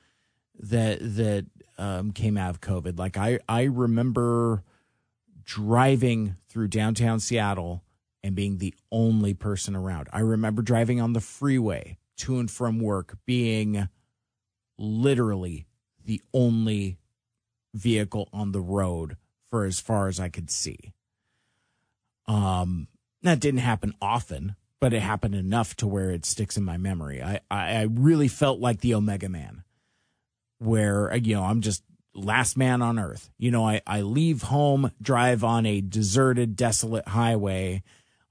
[0.59, 1.45] that that
[1.77, 2.97] um, came out of COVID.
[2.97, 4.63] Like I, I remember
[5.43, 7.83] driving through downtown Seattle
[8.23, 10.07] and being the only person around.
[10.13, 13.89] I remember driving on the freeway to and from work being
[14.77, 15.65] literally
[16.03, 16.97] the only
[17.73, 19.17] vehicle on the road
[19.49, 20.93] for as far as I could see.
[22.31, 22.87] Um,
[23.23, 27.21] that didn't happen often, but it happened enough to where it sticks in my memory.
[27.21, 29.63] I, I, I really felt like the Omega Man,
[30.59, 31.83] where, you know, I'm just
[32.15, 33.29] last man on earth.
[33.37, 37.83] You know, I, I leave home, drive on a deserted, desolate highway,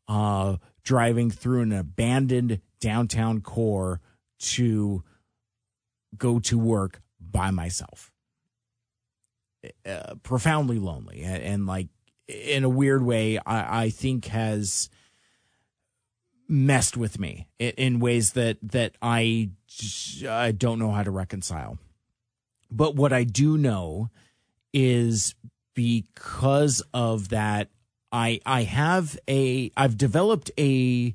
[0.08, 4.00] uh, driving through an abandoned downtown core
[4.38, 5.04] to
[6.16, 8.10] go to work by myself.
[9.84, 11.88] uh, profoundly lonely and, and, like
[12.30, 14.90] in a weird way, I, I think has
[16.48, 19.50] messed with me in, in ways that that I
[20.28, 21.78] I don't know how to reconcile.
[22.70, 24.10] But what I do know
[24.72, 25.34] is
[25.74, 27.68] because of that,
[28.12, 31.14] I I have a I've developed a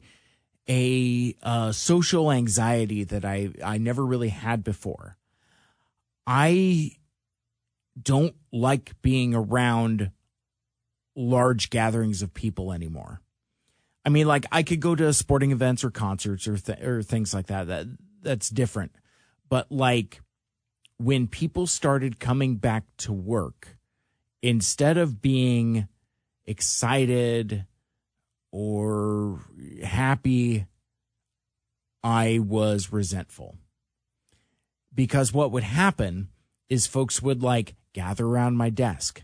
[0.68, 5.18] a uh, social anxiety that I I never really had before.
[6.26, 6.92] I
[8.02, 10.12] don't like being around
[11.16, 13.22] large gatherings of people anymore.
[14.06, 17.34] I mean, like I could go to sporting events or concerts or th- or things
[17.34, 17.68] like that.
[17.68, 17.88] That
[18.22, 18.92] that's different.
[19.50, 20.22] But like
[20.98, 23.78] when people started coming back to work,
[24.42, 25.88] instead of being
[26.46, 27.66] excited
[28.52, 29.40] or
[29.84, 30.66] happy,
[32.04, 33.58] I was resentful.
[34.94, 36.30] Because what would happen
[36.70, 39.24] is folks would like gather around my desk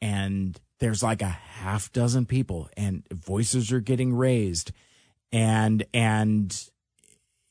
[0.00, 4.72] and there's like a half dozen people and voices are getting raised
[5.30, 6.68] and and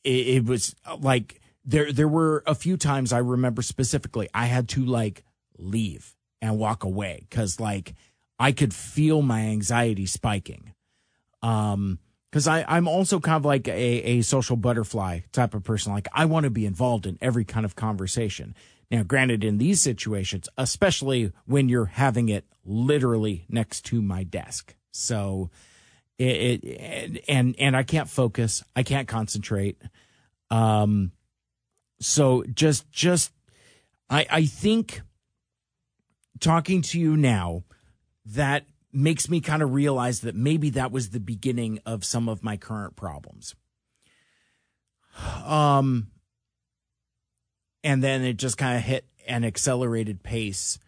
[0.03, 4.67] it, it was like there there were a few times I remember specifically I had
[4.69, 5.23] to like
[5.57, 7.95] leave and walk away cuz like
[8.37, 10.73] I could feel my anxiety spiking.
[11.41, 11.99] Um
[12.29, 16.25] because I'm also kind of like a a social butterfly type of person like I
[16.25, 18.55] want to be involved in every kind of conversation.
[18.91, 24.75] Now granted in these situations especially when you're having it literally next to my desk.
[24.91, 25.49] So
[26.17, 29.81] it, it and and I can't focus, I can't concentrate.
[30.49, 31.13] Um
[31.99, 33.31] so just just
[34.09, 35.01] I I think
[36.39, 37.63] talking to you now
[38.25, 42.43] that makes me kind of realize that maybe that was the beginning of some of
[42.43, 43.55] my current problems.
[45.45, 46.07] Um
[47.83, 50.79] and then it just kind of hit an accelerated pace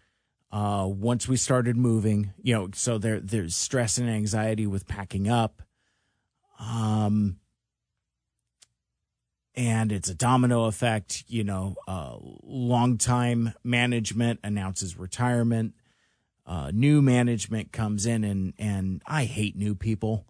[0.51, 5.27] uh, once we started moving, you know, so there there's stress and anxiety with packing
[5.27, 5.63] up.
[6.59, 7.39] Um,
[9.55, 11.23] and it's a domino effect.
[11.27, 15.73] You know, uh, long time management announces retirement.
[16.45, 20.25] Uh, new management comes in, and and I hate new people.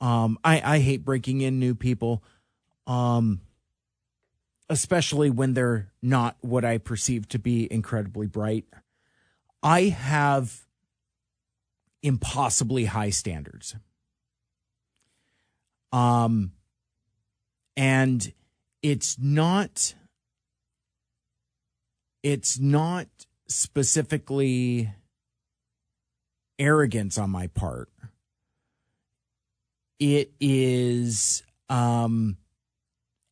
[0.00, 2.24] Um, I I hate breaking in new people.
[2.86, 3.42] Um,
[4.70, 8.66] especially when they're not what I perceive to be incredibly bright.
[9.64, 10.60] I have
[12.04, 13.74] impossibly high standards.
[15.92, 16.52] Um,
[17.76, 18.32] and
[18.80, 19.94] it's not,
[22.22, 23.08] it's not
[23.48, 24.92] specifically
[26.60, 27.90] arrogance on my part.
[29.98, 32.36] It is, um,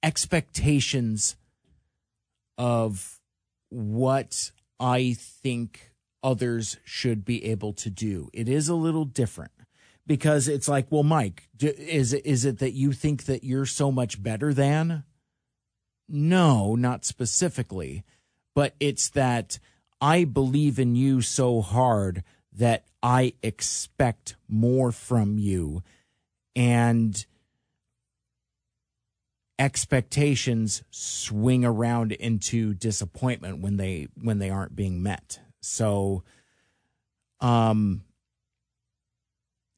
[0.03, 1.37] expectations
[2.57, 3.21] of
[3.71, 4.51] what
[4.81, 5.93] I think
[6.23, 8.29] others should be able to do.
[8.33, 9.53] It is a little different
[10.07, 13.93] because it's like, well, Mike, is it, is it that you think that you're so
[13.93, 15.05] much better than?
[16.09, 18.05] No, not specifically,
[18.55, 19.59] but it's that
[20.01, 25.83] I believe in you so hard that I expect more from you.
[26.57, 27.25] And
[29.59, 35.41] expectations swing around into disappointment when they when they aren't being met.
[35.61, 36.23] So
[37.41, 38.03] um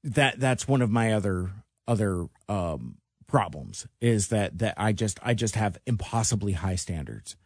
[0.04, 1.50] that that's one of my other
[1.88, 2.96] other um
[3.26, 7.36] problems is that that I just I just have impossibly high standards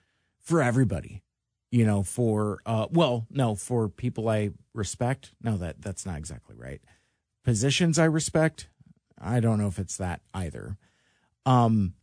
[0.40, 1.22] for everybody.
[1.70, 5.32] You know, for uh well, no, for people I respect.
[5.40, 6.80] No, that that's not exactly right.
[7.44, 8.68] Positions I respect,
[9.20, 10.78] I don't know if it's that either.
[11.46, 11.94] Um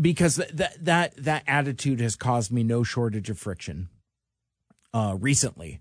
[0.00, 3.88] because that that that attitude has caused me no shortage of friction
[4.92, 5.80] uh recently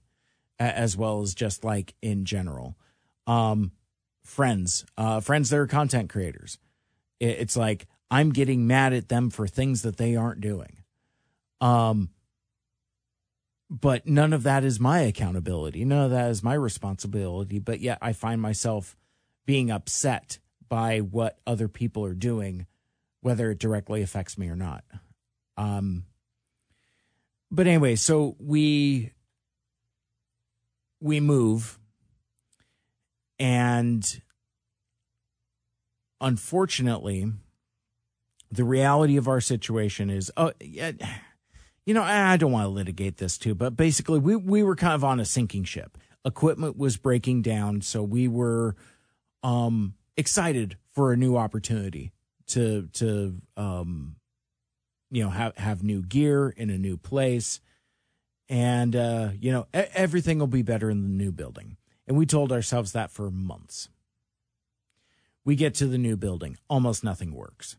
[0.60, 2.78] as well as just like in general.
[3.28, 3.72] Um
[4.24, 6.58] friends uh friends that are content creators.
[7.20, 10.84] It's like i'm getting mad at them for things that they aren't doing.
[11.62, 12.10] Um
[13.70, 15.84] but none of that is my accountability.
[15.84, 17.60] None of that is my responsibility.
[17.60, 18.96] But yet i find myself
[19.46, 22.68] being upset by what other people are doing
[23.24, 24.84] whether it directly affects me or not.
[25.58, 26.06] Um,
[27.50, 29.12] but anyway, so we
[31.00, 31.80] we move,
[33.38, 34.22] and
[36.22, 37.32] unfortunately,
[38.52, 40.94] the reality of our situation is, oh, yeah,
[41.86, 44.94] you know, I don't want to litigate this too, but basically, we we were kind
[44.94, 45.98] of on a sinking ship.
[46.26, 48.76] Equipment was breaking down, so we were
[49.44, 52.13] um, excited for a new opportunity
[52.48, 54.16] to to um
[55.12, 57.62] you know have have new gear in a new place
[58.50, 61.78] and uh, you know everything will be better in the new building.
[62.08, 63.90] And we told ourselves that for months.
[65.46, 67.78] We get to the new building, almost nothing works.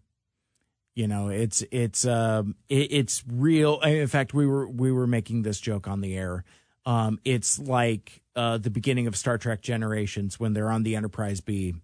[0.94, 3.80] You know, it's it's um it, it's real.
[3.80, 6.44] In fact, we were we were making this joke on the air.
[6.86, 11.40] Um, it's like uh, the beginning of Star Trek Generations when they're on the Enterprise
[11.40, 11.74] B,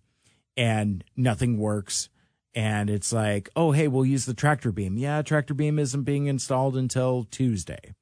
[0.56, 2.10] and nothing works
[2.54, 4.98] and it's like, oh, hey, we'll use the tractor beam.
[4.98, 7.94] Yeah, tractor beam isn't being installed until Tuesday.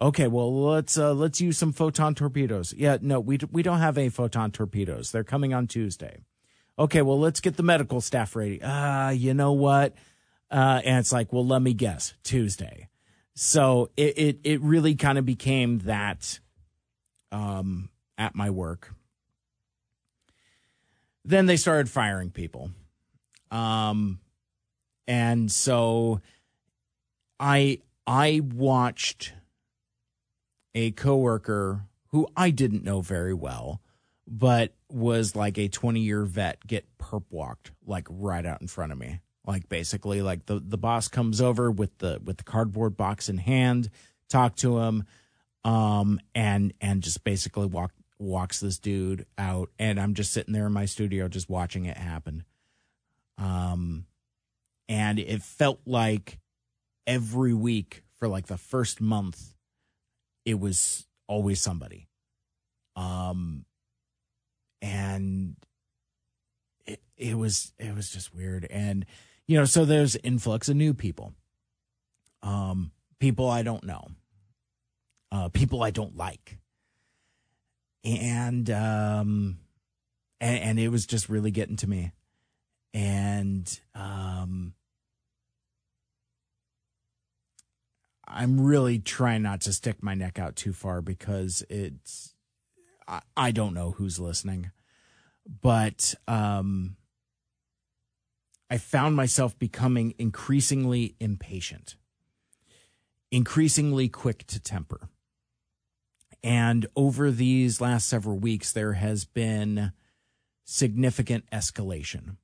[0.00, 2.74] Okay, well let's uh, let's use some photon torpedoes.
[2.76, 5.12] Yeah, no, we we don't have any photon torpedoes.
[5.12, 6.18] They're coming on Tuesday.
[6.76, 8.60] Okay, well let's get the medical staff ready.
[8.62, 9.94] Ah, uh, you know what?
[10.50, 12.88] Uh, and it's like, well, let me guess, Tuesday.
[13.34, 16.40] So it it, it really kind of became that
[17.30, 17.88] um,
[18.18, 18.94] at my work.
[21.24, 22.70] Then they started firing people
[23.54, 24.18] um,
[25.06, 26.20] and so
[27.38, 29.32] I I watched
[30.74, 33.80] a coworker who I didn't know very well,
[34.26, 38.90] but was like a 20 year vet get perp walked like right out in front
[38.90, 39.20] of me.
[39.46, 43.38] Like basically like the, the boss comes over with the with the cardboard box in
[43.38, 43.88] hand,
[44.28, 45.04] talk to him,
[45.64, 50.66] um, and and just basically walk walks this dude out and I'm just sitting there
[50.66, 52.44] in my studio just watching it happen.
[53.38, 54.06] Um,
[54.88, 56.38] and it felt like
[57.06, 59.54] every week for like the first month,
[60.44, 62.08] it was always somebody.
[62.96, 63.64] Um,
[64.82, 65.56] and
[66.86, 68.66] it, it was, it was just weird.
[68.70, 69.06] And,
[69.46, 71.32] you know, so there's influx of new people.
[72.42, 74.08] Um, people I don't know,
[75.32, 76.58] uh, people I don't like.
[78.04, 79.58] And, um,
[80.40, 82.12] and, and it was just really getting to me
[82.94, 84.72] and um,
[88.26, 92.34] I'm really trying not to stick my neck out too far because it's
[93.08, 94.70] I, I don't know who's listening,
[95.60, 96.96] but um,
[98.70, 101.96] I found myself becoming increasingly impatient,
[103.32, 105.08] increasingly quick to temper.
[106.44, 109.92] And over these last several weeks, there has been
[110.64, 112.36] significant escalation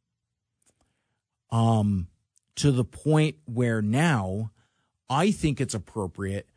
[1.53, 2.09] um,
[2.57, 4.51] to the point where now
[5.09, 6.49] I think it's appropriate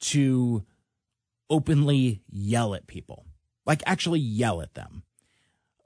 [0.00, 0.64] to
[1.48, 3.24] openly yell at people,
[3.64, 5.02] like actually yell at them.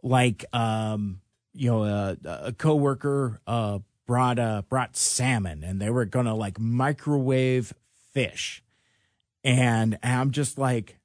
[0.03, 1.21] Like, um,
[1.53, 6.61] you know, a, a coworker uh, brought uh, brought salmon, and they were gonna like
[6.61, 7.73] microwave
[8.13, 8.63] fish,
[9.45, 10.99] and I'm just like,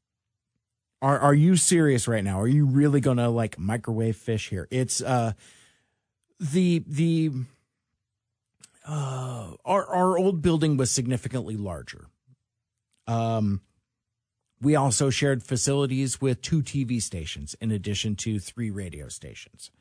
[1.01, 2.39] are are you serious right now?
[2.39, 4.67] Are you really gonna like microwave fish here?
[4.71, 5.33] It's uh
[6.41, 7.31] the the
[8.85, 12.07] uh, our our old building was significantly larger.
[13.07, 13.61] Um,
[14.59, 19.71] we also shared facilities with two TV stations in addition to three radio stations.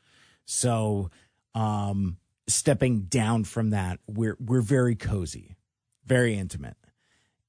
[0.45, 1.11] So,
[1.55, 5.57] um, stepping down from that, we're we're very cozy,
[6.05, 6.77] very intimate,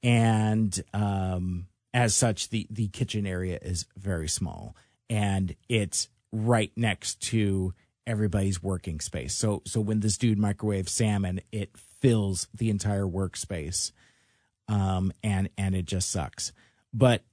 [0.02, 4.74] and um, as such, the the kitchen area is very small,
[5.10, 7.74] and it's right next to
[8.08, 9.36] everybody's working space.
[9.36, 13.92] So so when this dude microwaves salmon, it fills the entire workspace.
[14.68, 16.52] Um and and it just sucks.
[16.94, 17.24] But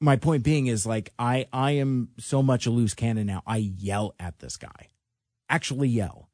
[0.00, 3.42] my point being is like I I am so much a loose cannon now.
[3.46, 4.88] I yell at this guy.
[5.48, 6.28] Actually yell.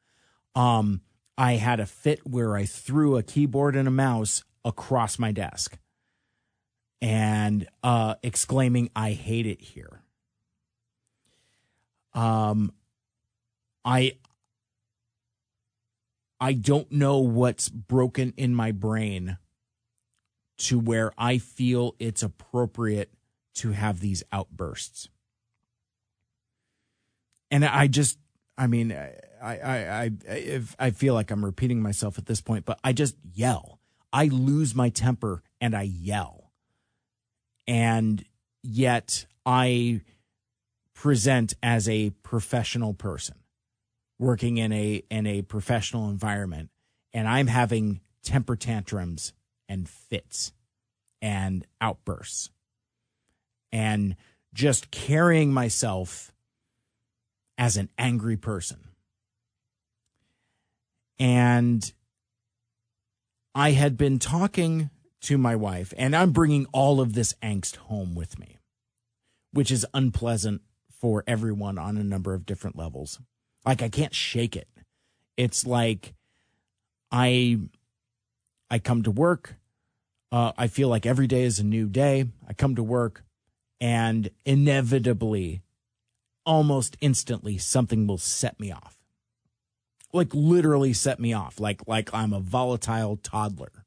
[0.55, 1.01] Um
[1.37, 5.79] I had a fit where I threw a keyboard and a mouse across my desk
[7.01, 10.03] and uh exclaiming I hate it here.
[12.15, 12.73] Um
[13.85, 14.17] I
[16.41, 19.39] I don't know what's broken in my brain
[20.59, 23.13] to where I feel it's appropriate
[23.55, 25.09] to have these outbursts.
[27.51, 28.19] And I just
[28.57, 32.79] I mean I I I I feel like I'm repeating myself at this point, but
[32.83, 33.79] I just yell.
[34.13, 36.51] I lose my temper and I yell.
[37.67, 38.25] And
[38.63, 40.03] yet I
[40.95, 43.37] present as a professional person
[44.19, 46.71] working in a in a professional environment
[47.13, 49.33] and I'm having temper tantrums
[49.69, 50.53] and fits
[51.21, 52.51] and outbursts
[53.71, 54.17] and
[54.55, 56.33] just carrying myself
[57.59, 58.79] as an angry person.
[61.19, 61.93] And
[63.55, 64.91] I had been talking
[65.23, 68.59] to my wife, and I'm bringing all of this angst home with me,
[69.53, 73.21] which is unpleasant for everyone on a number of different levels.
[73.65, 74.69] Like I can't shake it.
[75.37, 76.15] It's like
[77.11, 77.59] I
[78.71, 79.57] I come to work,
[80.33, 82.27] Uh, I feel like every day is a new day.
[82.49, 83.23] I come to work
[83.81, 85.63] and inevitably,
[86.47, 88.97] almost instantly, something will set me off.
[90.13, 93.85] Like literally set me off, like like I'm a volatile toddler.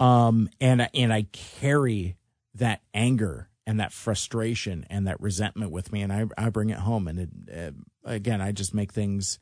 [0.00, 2.16] Um, and and I carry
[2.54, 6.78] that anger and that frustration and that resentment with me, and I I bring it
[6.78, 9.38] home, and it, uh, again I just make things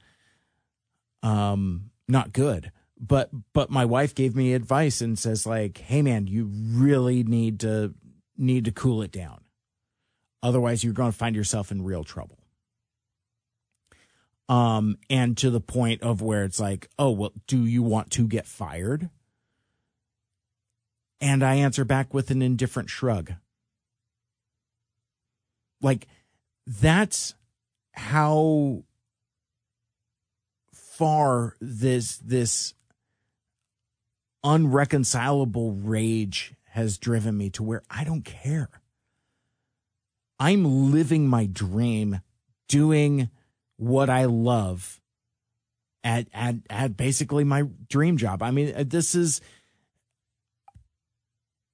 [1.22, 2.72] um not good.
[2.98, 7.60] But but my wife gave me advice and says like, hey man, you really need
[7.60, 7.94] to
[8.36, 9.44] need to cool it down,
[10.42, 12.40] otherwise you're going to find yourself in real trouble.
[14.48, 18.26] Um, and to the point of where it's like, oh well, do you want to
[18.26, 19.08] get fired?
[21.20, 23.34] And I answer back with an indifferent shrug.
[25.80, 26.06] Like,
[26.66, 27.34] that's
[27.92, 28.84] how
[30.72, 32.74] far this this
[34.42, 38.70] unreconcilable rage has driven me to where I don't care.
[40.38, 42.20] I'm living my dream,
[42.68, 43.30] doing
[43.76, 45.00] what I love
[46.04, 48.42] at at at basically my dream job.
[48.42, 49.40] I mean, uh, this is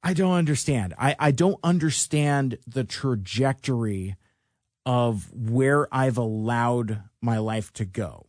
[0.03, 0.95] I don't understand.
[0.99, 4.17] I, I don't understand the trajectory
[4.85, 8.27] of where I've allowed my life to go.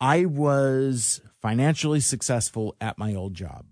[0.00, 3.66] I was financially successful at my old job.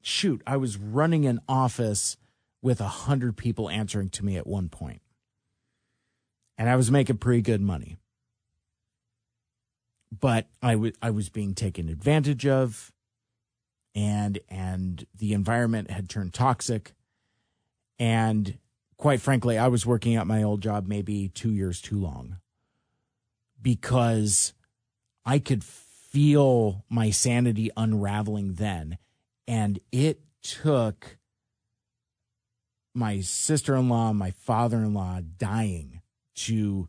[0.00, 2.16] Shoot, I was running an office
[2.62, 5.02] with a hundred people answering to me at one point.
[6.56, 7.98] And I was making pretty good money.
[10.18, 12.91] But I, w- I was being taken advantage of
[13.94, 16.92] and and the environment had turned toxic.
[17.98, 18.58] And
[18.96, 22.36] quite frankly i was working at my old job maybe 2 years too long
[23.60, 24.52] because
[25.24, 28.98] i could feel my sanity unraveling then.
[29.48, 31.16] And it took
[32.94, 36.02] my sister-in-law my father-in-law dying
[36.34, 36.88] to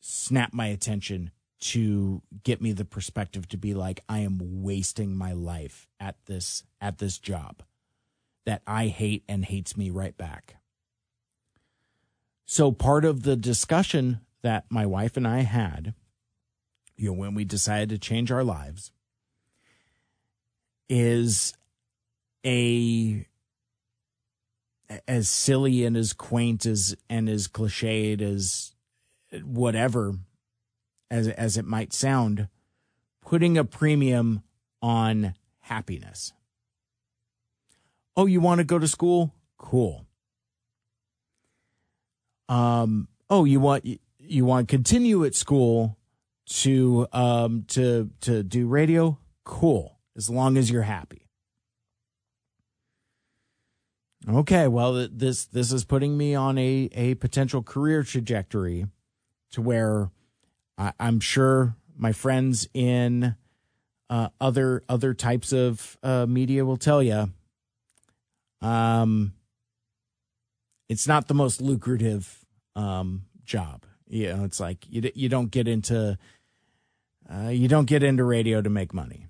[0.00, 1.30] snap my attention
[1.64, 6.62] to get me the perspective to be like I am wasting my life at this
[6.78, 7.62] at this job
[8.44, 10.56] that I hate and hates me right back.
[12.44, 15.94] So part of the discussion that my wife and I had,
[16.96, 18.92] you know, when we decided to change our lives
[20.90, 21.54] is
[22.44, 23.26] a
[25.08, 28.74] as silly and as quaint as and as cliched as
[29.42, 30.18] whatever
[31.14, 32.48] as as it might sound,
[33.22, 34.42] putting a premium
[34.82, 36.32] on happiness.
[38.16, 39.32] Oh, you want to go to school?
[39.56, 40.06] Cool.
[42.48, 43.86] Um, oh, you want
[44.18, 45.96] you want to continue at school
[46.46, 49.18] to um to to do radio?
[49.44, 49.98] Cool.
[50.16, 51.28] As long as you're happy.
[54.28, 58.86] Okay, well this this is putting me on a a potential career trajectory
[59.52, 60.10] to where
[60.76, 63.36] I, am sure my friends in
[64.10, 67.30] uh, other other types of uh, media will tell you.
[68.60, 69.34] Um,
[70.88, 72.44] it's not the most lucrative
[72.76, 73.86] um, job.
[74.08, 76.18] You know, it's like you you don't get into
[77.32, 79.26] uh, you don't get into radio to make money.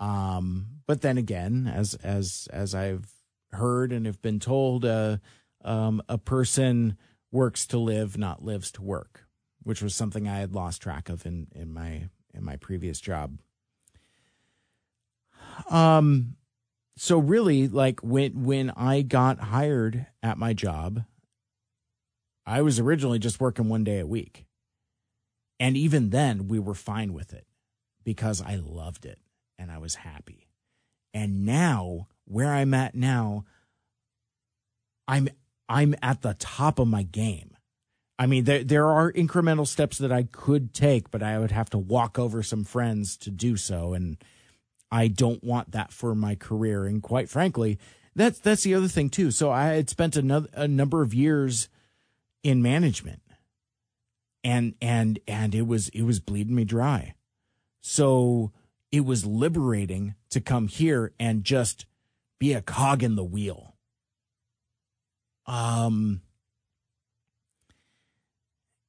[0.00, 3.10] Um, but then again, as as as I've
[3.52, 5.18] heard and have been told, uh,
[5.64, 6.96] um, a person
[7.30, 9.21] works to live, not lives to work
[9.64, 13.38] which was something I had lost track of in in my in my previous job.
[15.70, 16.36] Um
[16.96, 21.04] so really like when when I got hired at my job
[22.44, 24.46] I was originally just working one day a week.
[25.60, 27.46] And even then we were fine with it
[28.04, 29.20] because I loved it
[29.58, 30.48] and I was happy.
[31.14, 33.44] And now where I'm at now
[35.06, 35.28] I'm
[35.68, 37.51] I'm at the top of my game.
[38.22, 41.68] I mean, there there are incremental steps that I could take, but I would have
[41.70, 44.16] to walk over some friends to do so, and
[44.92, 46.86] I don't want that for my career.
[46.86, 47.80] And quite frankly,
[48.14, 49.32] that's that's the other thing too.
[49.32, 51.68] So I had spent another a number of years
[52.44, 53.22] in management,
[54.44, 57.16] and and and it was it was bleeding me dry.
[57.80, 58.52] So
[58.92, 61.86] it was liberating to come here and just
[62.38, 63.74] be a cog in the wheel.
[65.44, 66.22] Um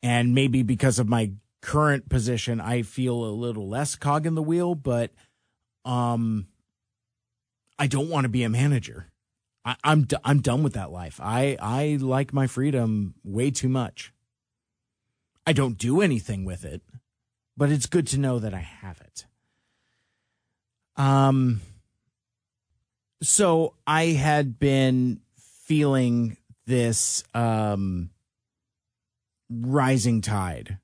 [0.04, 1.32] and maybe because of my
[1.62, 5.12] current position, I feel a little less cog in the wheel, but
[5.86, 6.48] um,
[7.80, 9.08] I don't want to be a manager.
[9.66, 11.20] I, I'm d- I'm done with that life.
[11.22, 14.14] I I like my freedom way too much.
[15.48, 16.82] I don't do anything with it.
[17.56, 19.26] but it's good to know that I have it.
[20.96, 21.62] Um,
[23.22, 28.10] so I had been feeling this um
[29.62, 30.78] rising tide.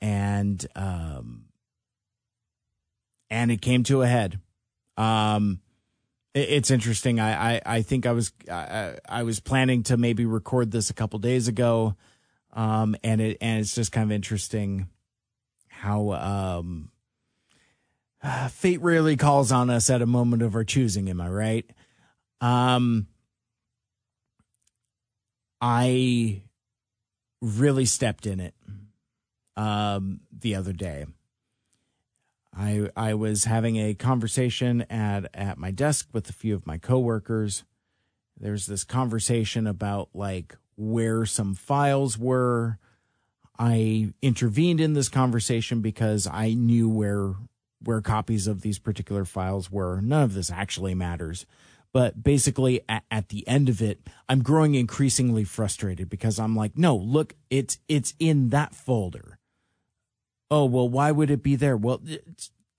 [0.00, 1.46] And um
[3.30, 4.40] and it came to a head.
[4.96, 5.60] Um
[6.34, 7.18] it, it's interesting.
[7.18, 10.94] I, I i think i was I, I was planning to maybe record this a
[10.94, 11.96] couple days ago.
[12.52, 14.88] Um and it and it's just kind of interesting
[15.68, 16.90] how um
[18.50, 21.70] fate rarely calls on us at a moment of our choosing am i right?
[22.40, 23.06] Um
[25.60, 26.42] I
[27.40, 28.54] really stepped in it
[29.56, 31.06] um, the other day.
[32.56, 36.78] I I was having a conversation at at my desk with a few of my
[36.78, 37.64] coworkers.
[38.38, 42.78] There's this conversation about like where some files were.
[43.58, 47.34] I intervened in this conversation because I knew where
[47.82, 50.00] where copies of these particular files were.
[50.00, 51.46] None of this actually matters.
[51.92, 56.76] But basically, at, at, the end of it, I'm growing increasingly frustrated because I'm like,
[56.76, 59.38] no, look, it's it's in that folder.
[60.50, 61.76] Oh well, why would it be there?
[61.76, 62.02] Well,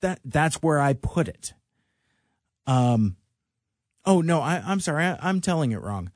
[0.02, 1.54] that that's where I put it.
[2.68, 3.18] Um,
[4.06, 6.12] oh no, I, I'm sorry, I, I'm telling it wrong.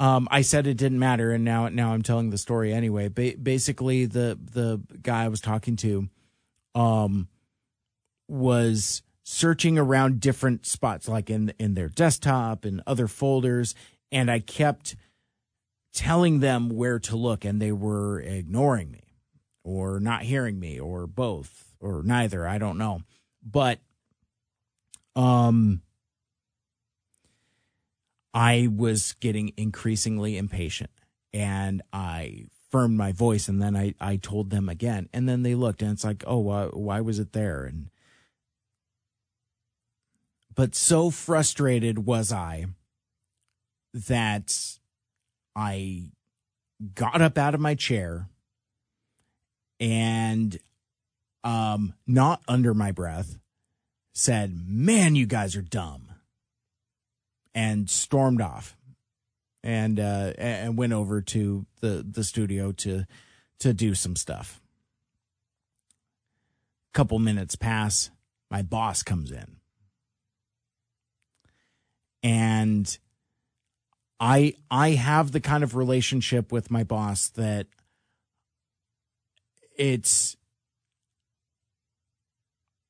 [0.00, 3.08] Um, I said it didn't matter, and now now I'm telling the story anyway.
[3.08, 6.08] Ba- basically, the the guy I was talking to,
[6.74, 7.28] um,
[8.28, 13.74] was searching around different spots like in in their desktop and other folders
[14.12, 14.94] and I kept
[15.94, 19.02] telling them where to look and they were ignoring me
[19.64, 22.46] or not hearing me or both or neither.
[22.46, 23.00] I don't know.
[23.42, 23.80] But
[25.16, 25.80] um
[28.34, 30.90] I was getting increasingly impatient
[31.32, 35.54] and I firmed my voice and then I I told them again and then they
[35.54, 37.64] looked and it's like oh why, why was it there?
[37.64, 37.88] And
[40.54, 42.66] but so frustrated was I
[43.92, 44.78] that
[45.54, 46.10] I
[46.94, 48.28] got up out of my chair
[49.80, 50.58] and
[51.42, 53.38] um not under my breath
[54.12, 56.10] said, "Man, you guys are dumb."
[57.54, 58.76] And stormed off.
[59.62, 63.06] And uh and went over to the the studio to
[63.60, 64.60] to do some stuff.
[66.92, 68.10] Couple minutes pass,
[68.50, 69.53] my boss comes in
[72.74, 72.98] and
[74.20, 77.66] I I have the kind of relationship with my boss that
[79.76, 80.36] it's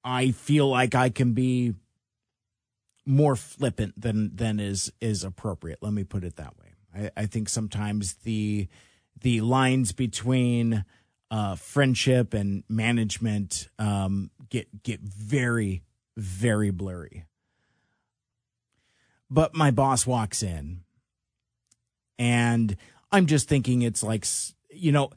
[0.03, 1.75] I feel like I can be
[3.07, 5.79] more flippant than than is is appropriate.
[5.83, 7.11] Let me put it that way.
[7.17, 8.69] I, I think sometimes the
[9.21, 10.85] the lines between
[11.31, 15.83] uh, friendship and management um, get get very
[16.17, 17.25] very blurry.
[19.35, 20.85] But my boss walks in
[22.21, 22.77] and
[23.11, 24.25] I'm just thinking it's like,
[24.71, 25.11] you know,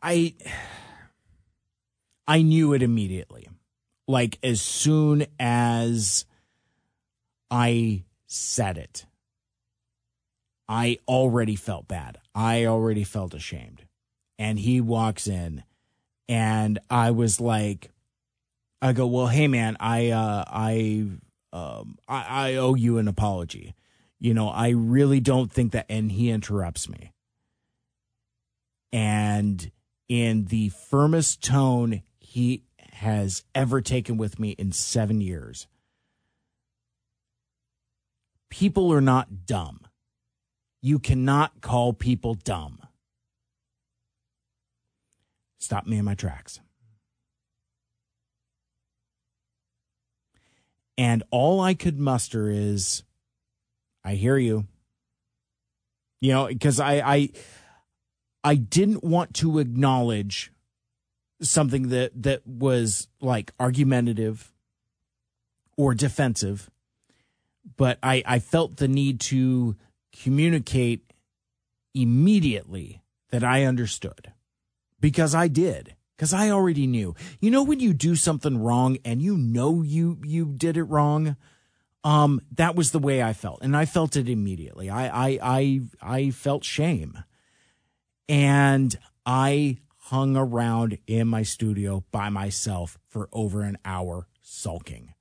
[0.00, 0.36] I,
[2.28, 3.48] I knew it immediately.
[4.06, 6.24] Like as soon as
[7.50, 9.06] I said it,
[10.68, 12.18] I already felt bad.
[12.32, 13.86] I already felt ashamed.
[14.38, 15.64] And he walks in
[16.28, 17.90] and I was like,
[18.80, 21.08] I go, well, hey man, I, uh, I
[21.52, 23.74] um, I, I owe you an apology.
[24.18, 25.86] You know, I really don't think that.
[25.88, 27.12] And he interrupts me.
[28.92, 29.70] And
[30.08, 35.66] in the firmest tone he has ever taken with me in seven years,
[38.50, 39.80] people are not dumb.
[40.82, 42.80] You cannot call people dumb.
[45.58, 46.60] Stop me in my tracks.
[51.00, 53.04] And all I could muster is,
[54.04, 54.66] I hear you.
[56.20, 57.28] You know, because I, I,
[58.44, 60.52] I didn't want to acknowledge
[61.40, 64.52] something that that was like argumentative
[65.78, 66.70] or defensive,
[67.78, 69.76] but I, I felt the need to
[70.22, 71.14] communicate
[71.94, 73.00] immediately
[73.30, 74.34] that I understood
[75.00, 77.14] because I did because I already knew.
[77.40, 81.34] You know when you do something wrong and you know you you did it wrong.
[82.04, 84.90] Um, that was the way I felt, and I felt it immediately.
[84.90, 87.24] I I I I felt shame,
[88.28, 95.14] and I hung around in my studio by myself for over an hour sulking,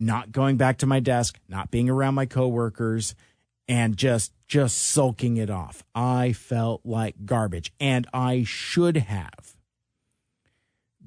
[0.00, 3.14] not going back to my desk, not being around my coworkers,
[3.68, 5.84] and just just sulking it off.
[5.94, 9.54] I felt like garbage, and I should have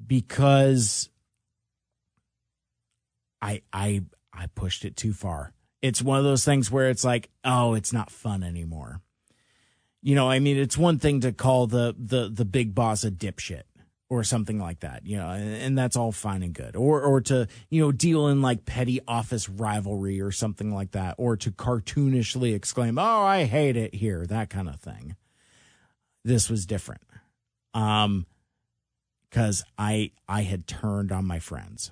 [0.06, 1.10] because
[3.40, 4.02] I I
[4.32, 5.52] I pushed it too far.
[5.82, 9.00] It's one of those things where it's like, oh, it's not fun anymore.
[10.00, 13.10] You know, I mean, it's one thing to call the the the big boss a
[13.10, 13.62] dipshit
[14.12, 16.76] or something like that, you know, and, and, that's all fine and good.
[16.76, 21.14] Or or to, you know, deal in like petty office rivalry or something like that,
[21.16, 25.16] or to cartoonishly exclaim, "Oh, I hate it here," that kind of thing.
[26.24, 27.02] This was different.
[27.72, 28.26] Um
[29.32, 31.90] cuz I I had turned on my friends.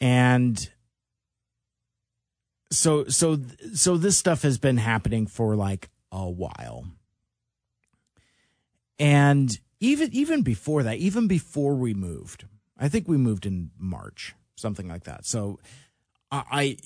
[0.00, 0.68] And
[2.72, 3.38] so so
[3.74, 6.86] so this stuff has been happening for like a while
[8.98, 12.46] and even even before that even before we moved
[12.78, 15.58] i think we moved in march something like that so
[16.30, 16.76] i, I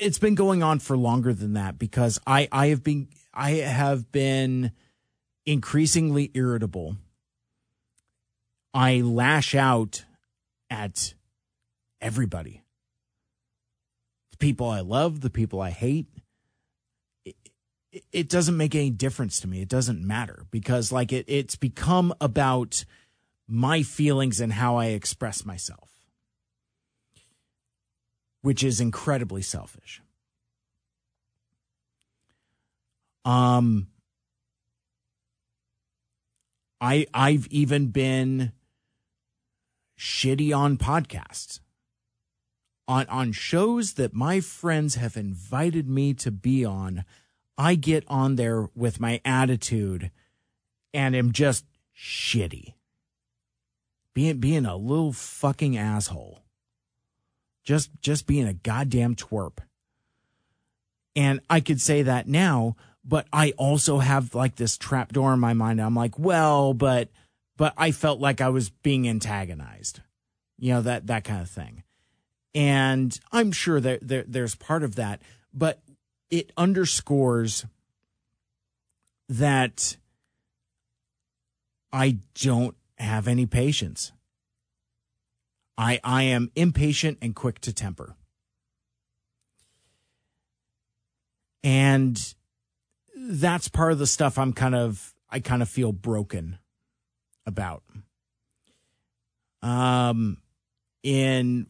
[0.00, 4.10] it's been going on for longer than that because i i have been i have
[4.10, 4.72] been
[5.46, 6.96] increasingly irritable
[8.74, 10.04] i lash out
[10.68, 11.14] at
[12.00, 12.62] everybody
[14.38, 16.06] the people I love, the people I hate.
[17.24, 17.34] It,
[18.12, 19.62] it doesn't make any difference to me.
[19.62, 22.84] It doesn't matter because like it, it's become about
[23.48, 25.88] my feelings and how I express myself,
[28.42, 30.02] which is incredibly selfish.
[33.24, 33.88] Um,
[36.80, 38.52] I I've even been
[39.98, 41.60] shitty on podcasts.
[42.88, 47.04] On on shows that my friends have invited me to be on
[47.58, 50.10] i get on there with my attitude
[50.92, 51.64] and am just
[51.96, 52.74] shitty.
[54.14, 56.42] Being being a little fucking asshole.
[57.64, 59.58] Just just being a goddamn twerp.
[61.14, 62.76] And i could say that now
[63.06, 67.08] but i also have like this trap door in my mind i'm like well but
[67.56, 70.00] but i felt like i was being antagonized
[70.58, 71.82] you know that that kind of thing
[72.56, 75.20] and I'm sure that there, there's part of that,
[75.52, 75.82] but
[76.30, 77.66] it underscores
[79.28, 79.98] that
[81.92, 84.12] I don't have any patience.
[85.76, 88.16] I I am impatient and quick to temper.
[91.62, 92.18] And
[93.28, 96.58] that's part of the stuff I'm kind of I kind of feel broken
[97.46, 97.82] about.
[99.62, 100.38] Um
[101.02, 101.66] in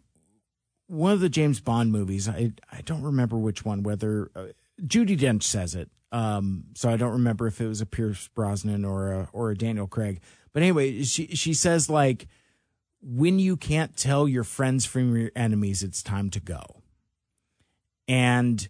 [0.87, 2.28] one of the James Bond movies.
[2.28, 3.83] I I don't remember which one.
[3.83, 4.47] Whether uh,
[4.83, 8.85] Judi Dench says it, um, so I don't remember if it was a Pierce Brosnan
[8.85, 10.20] or a or a Daniel Craig.
[10.53, 12.28] But anyway, she she says like,
[13.03, 16.83] when you can't tell your friends from your enemies, it's time to go.
[18.09, 18.69] And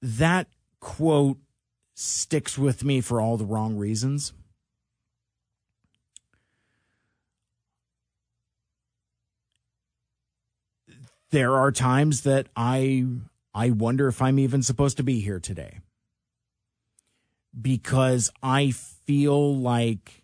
[0.00, 0.48] that
[0.80, 1.38] quote
[1.98, 4.32] sticks with me for all the wrong reasons.
[11.30, 13.04] there are times that I
[13.54, 15.80] I wonder if I'm even supposed to be here today.
[17.60, 20.22] Because I feel like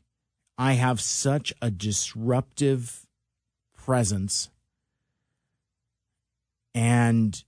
[0.56, 3.06] I have such a disruptive
[3.76, 4.50] presence
[6.74, 7.42] and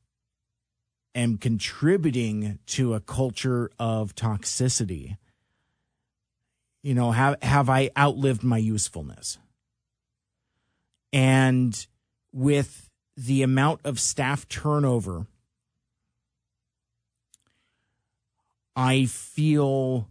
[1.17, 5.17] am contributing to a culture of toxicity.
[6.83, 9.39] You know, have have I outlived my usefulness?
[11.13, 11.87] And
[12.33, 15.27] with the amount of staff turnover,
[18.77, 20.11] I feel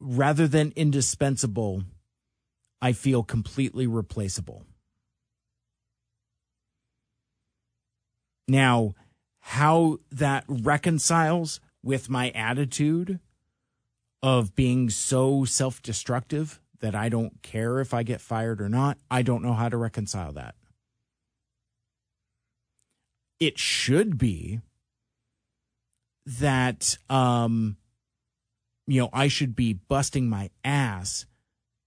[0.00, 1.84] rather than indispensable,
[2.82, 4.66] I feel completely replaceable.
[8.46, 8.94] Now,
[9.48, 13.20] how that reconciles with my attitude
[14.22, 18.98] of being so self destructive that I don't care if I get fired or not,
[19.10, 20.54] I don't know how to reconcile that
[23.40, 24.60] it should be
[26.24, 27.76] that um
[28.86, 31.26] you know I should be busting my ass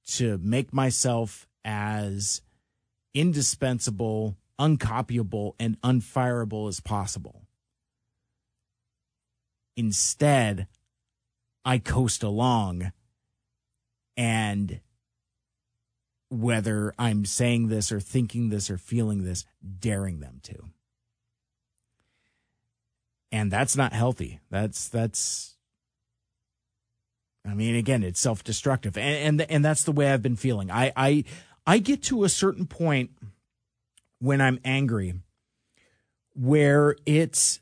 [0.08, 2.42] to make myself as
[3.14, 7.47] indispensable, uncopyable and unfireable as possible.
[9.78, 10.68] Instead,
[11.64, 12.92] I coast along
[14.18, 14.82] and
[16.30, 19.46] whether I'm saying this or thinking this or feeling this,
[19.80, 20.72] daring them to
[23.32, 24.40] and that's not healthy.
[24.50, 25.56] That's that's.
[27.46, 30.72] I mean, again, it's self-destructive, and and and that's the way I've been feeling.
[30.72, 31.24] I I
[31.66, 33.12] I get to a certain point
[34.20, 35.14] when I'm angry,
[36.34, 37.60] where it's,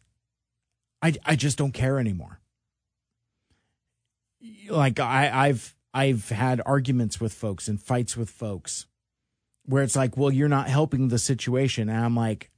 [1.06, 2.40] I I just don't care anymore.
[4.68, 8.88] Like I I've I've had arguments with folks and fights with folks
[9.66, 11.90] where it's like, well, you're not helping the situation.
[11.90, 12.50] And I'm like,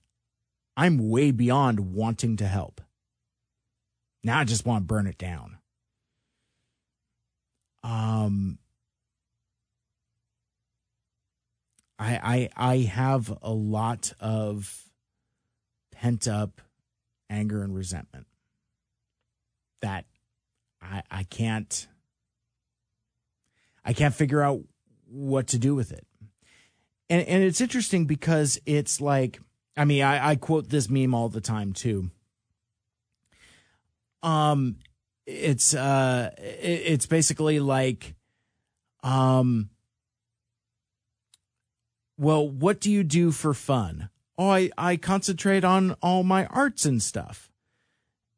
[0.78, 2.80] I'm way beyond wanting to help.
[4.24, 5.58] Now I just want to burn it down.
[7.84, 8.60] Um,
[12.00, 14.86] I I I have a lot of
[15.92, 16.62] pent up
[17.30, 18.27] anger and resentment
[19.82, 20.06] that
[20.82, 21.88] I I can't
[23.84, 24.62] I can't figure out
[25.10, 26.06] what to do with it.
[27.10, 29.40] And and it's interesting because it's like
[29.76, 32.12] I mean I, I quote this meme all the time too.
[34.24, 34.78] Um
[35.28, 38.16] it's uh it, it's basically like
[39.04, 39.70] um
[42.18, 46.86] well what do you do for fun oh i i concentrate on all my arts
[46.86, 47.52] and stuff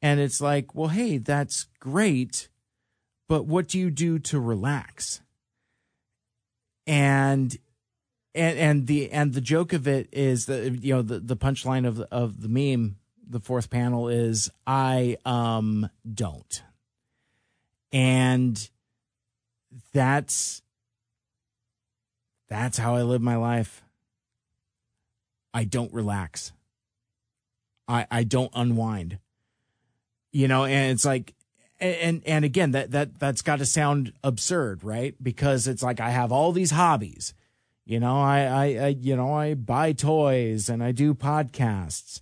[0.02, 2.48] and it's like well hey that's great
[3.28, 5.22] but what do you do to relax
[6.88, 7.58] and
[8.34, 11.88] and and the and the joke of it is that you know the the punchline
[11.88, 12.98] of of the meme
[13.28, 16.64] the fourth panel is i um don't
[17.92, 18.70] and
[19.94, 20.62] that's
[22.50, 23.84] that's how I live my life.
[25.54, 26.52] I don't relax.
[27.88, 29.20] I I don't unwind.
[30.32, 31.34] You know, and it's like
[31.80, 35.16] and and again that that that's got to sound absurd, right?
[35.22, 37.34] Because it's like I have all these hobbies.
[37.86, 42.22] You know, I, I, I you know, I buy toys and I do podcasts.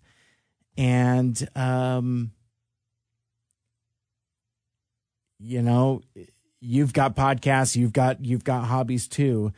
[0.77, 2.31] And um
[5.39, 6.01] you know,
[6.59, 9.51] you've got podcasts, you've got you've got hobbies too.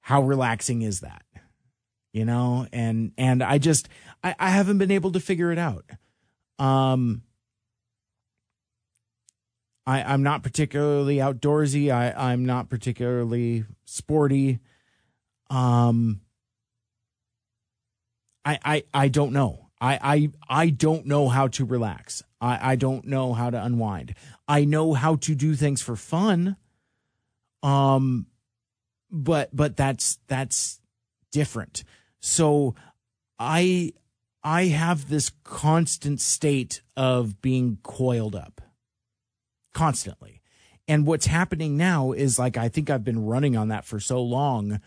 [0.00, 1.22] How relaxing is that?
[2.12, 3.88] You know, and and I just
[4.22, 5.84] I, I haven't been able to figure it out.
[6.58, 7.22] Um
[9.86, 11.92] I, I'm not particularly outdoorsy.
[11.92, 14.60] I, I'm not particularly sporty.
[15.50, 16.20] Um
[18.44, 19.68] I I I don't know.
[19.80, 19.98] I
[20.48, 22.22] I I don't know how to relax.
[22.40, 24.14] I, I don't know how to unwind.
[24.48, 26.56] I know how to do things for fun.
[27.62, 28.26] Um,
[29.10, 30.80] but but that's that's
[31.30, 31.84] different.
[32.20, 32.74] So
[33.38, 33.92] I
[34.42, 38.60] I have this constant state of being coiled up
[39.72, 40.40] constantly.
[40.88, 44.22] And what's happening now is like I think I've been running on that for so
[44.22, 44.80] long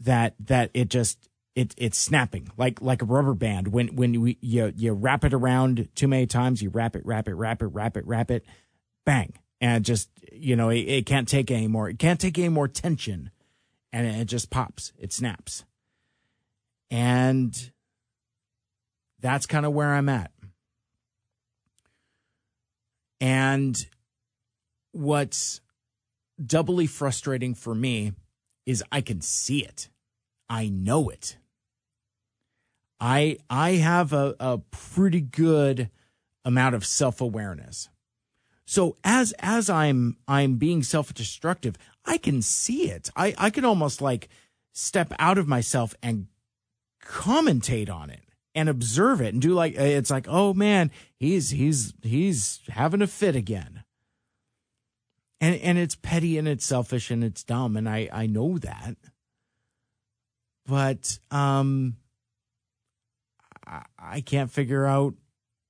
[0.00, 3.68] that that it just it it's snapping like like a rubber band.
[3.68, 7.28] When when we you you wrap it around too many times you wrap it wrap
[7.28, 8.44] it wrap it wrap it wrap it
[9.04, 9.34] bang.
[9.60, 12.68] And just you know it, it can't take any more it can't take any more
[12.68, 13.30] tension.
[13.92, 15.64] And it just pops it snaps.
[16.90, 17.72] And
[19.20, 20.30] that's kind of where I'm at.
[23.20, 23.76] And
[24.92, 25.60] what's
[26.44, 28.12] doubly frustrating for me
[28.66, 29.88] is I can see it
[30.50, 31.36] I know it.
[32.98, 35.88] I I have a, a pretty good
[36.44, 37.88] amount of self-awareness.
[38.66, 43.10] So as as I'm I'm being self-destructive, I can see it.
[43.14, 44.28] I, I can almost like
[44.72, 46.26] step out of myself and
[47.00, 48.22] commentate on it
[48.52, 53.06] and observe it and do like it's like, oh man, he's he's he's having a
[53.06, 53.84] fit again.
[55.40, 58.96] And and it's petty and it's selfish and it's dumb and I I know that
[60.70, 61.96] but um,
[63.66, 65.14] I, I can't figure out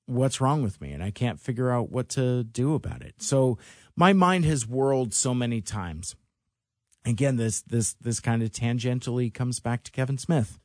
[0.05, 3.23] what's wrong with me and I can't figure out what to do about it.
[3.23, 3.57] So
[3.97, 6.17] my mind has whirled so many times.
[7.07, 10.59] Again, this this this kind of tangentially comes back to Kevin Smith.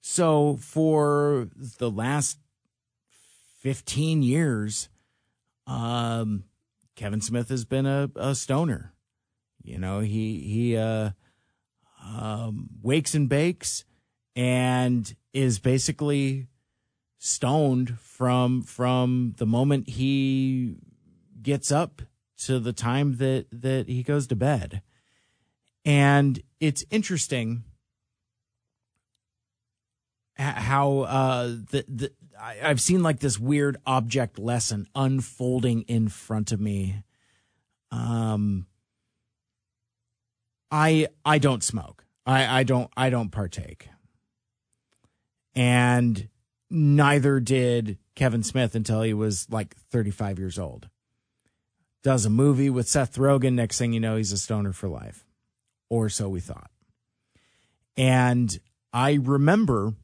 [0.00, 2.38] So for the last
[3.60, 4.88] 15 years,
[5.68, 6.42] um,
[7.00, 8.92] Kevin Smith has been a, a stoner.
[9.62, 11.12] You know, he he uh
[12.04, 13.86] um, wakes and bakes
[14.36, 16.48] and is basically
[17.16, 20.76] stoned from from the moment he
[21.40, 22.02] gets up
[22.40, 24.82] to the time that that he goes to bed
[25.86, 27.64] and it's interesting
[30.36, 36.52] how uh the, the I, I've seen like this weird object lesson unfolding in front
[36.52, 37.02] of me
[37.90, 38.66] um
[40.70, 42.04] I I don't smoke.
[42.24, 43.88] I I don't I don't partake.
[45.54, 46.28] And
[46.70, 50.88] neither did Kevin Smith until he was like 35 years old.
[52.02, 53.54] Does a movie with Seth Rogen.
[53.54, 55.26] Next thing you know, he's a stoner for life,
[55.90, 56.70] or so we thought.
[57.96, 58.58] And
[58.92, 59.94] I remember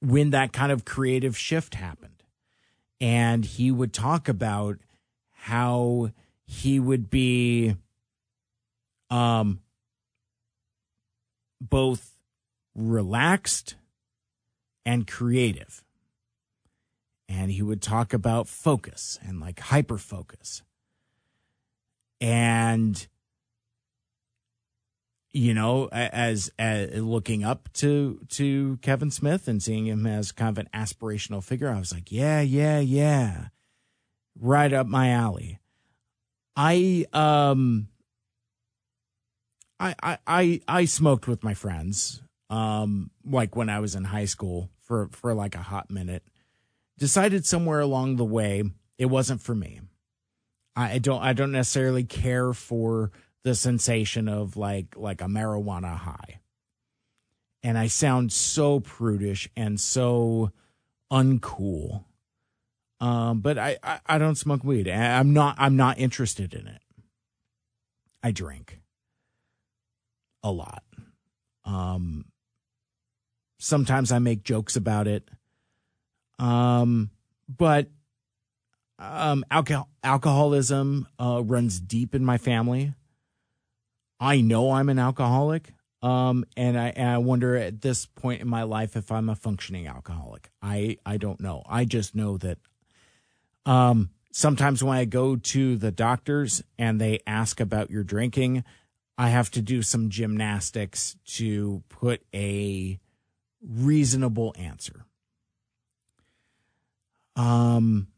[0.00, 2.22] when that kind of creative shift happened.
[3.00, 4.78] And he would talk about
[5.32, 6.10] how
[6.44, 7.76] he would be
[9.08, 9.60] um
[11.60, 12.16] both
[12.74, 13.76] relaxed
[14.84, 15.84] and creative.
[17.28, 20.62] And he would talk about focus and like hyper focus.
[22.20, 23.06] And
[25.32, 30.56] you know, as, as looking up to to Kevin Smith and seeing him as kind
[30.56, 33.48] of an aspirational figure, I was like, yeah, yeah, yeah,
[34.38, 35.60] right up my alley.
[36.56, 37.88] I um,
[39.78, 44.24] I I I, I smoked with my friends, um, like when I was in high
[44.24, 46.24] school for for like a hot minute.
[46.98, 48.62] Decided somewhere along the way
[48.98, 49.80] it wasn't for me.
[50.76, 53.10] I don't I don't necessarily care for
[53.42, 56.40] the sensation of like like a marijuana high.
[57.62, 60.50] And I sound so prudish and so
[61.12, 62.04] uncool.
[63.00, 64.88] Um, but I, I, I don't smoke weed.
[64.88, 66.80] I'm not I'm not interested in it.
[68.22, 68.80] I drink
[70.42, 70.82] a lot.
[71.64, 72.26] Um,
[73.58, 75.28] sometimes I make jokes about it.
[76.38, 77.10] Um,
[77.48, 77.88] but
[78.98, 82.94] um, alcohol, alcoholism uh, runs deep in my family.
[84.20, 85.72] I know I'm an alcoholic.
[86.02, 89.34] Um, and I, and I wonder at this point in my life if I'm a
[89.34, 90.50] functioning alcoholic.
[90.62, 91.62] I, I don't know.
[91.68, 92.58] I just know that,
[93.66, 98.64] um, sometimes when I go to the doctors and they ask about your drinking,
[99.18, 102.98] I have to do some gymnastics to put a
[103.62, 105.04] reasonable answer.
[107.36, 108.08] Um,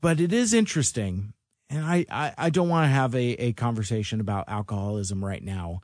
[0.00, 1.32] but it is interesting
[1.70, 5.80] and I, I, I don't want to have a, a conversation about alcoholism right now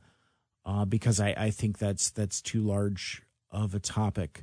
[0.65, 3.23] uh, because I, I think that's that's too large
[3.53, 4.43] of a topic.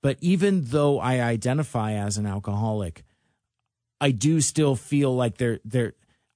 [0.00, 3.02] But even though I identify as an alcoholic,
[4.00, 5.94] I do still feel like there there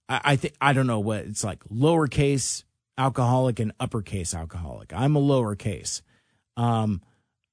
[0.08, 2.64] I, I think I don't know what it's like lowercase
[2.98, 4.92] alcoholic and uppercase alcoholic.
[4.92, 6.02] I'm a lowercase.
[6.56, 7.02] Um,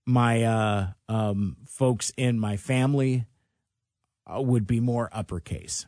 [0.08, 3.26] my uh, um, folks in my family
[4.26, 5.86] uh, would be more uppercase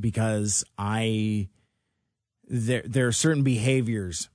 [0.00, 1.48] because I
[2.46, 4.28] there there are certain behaviors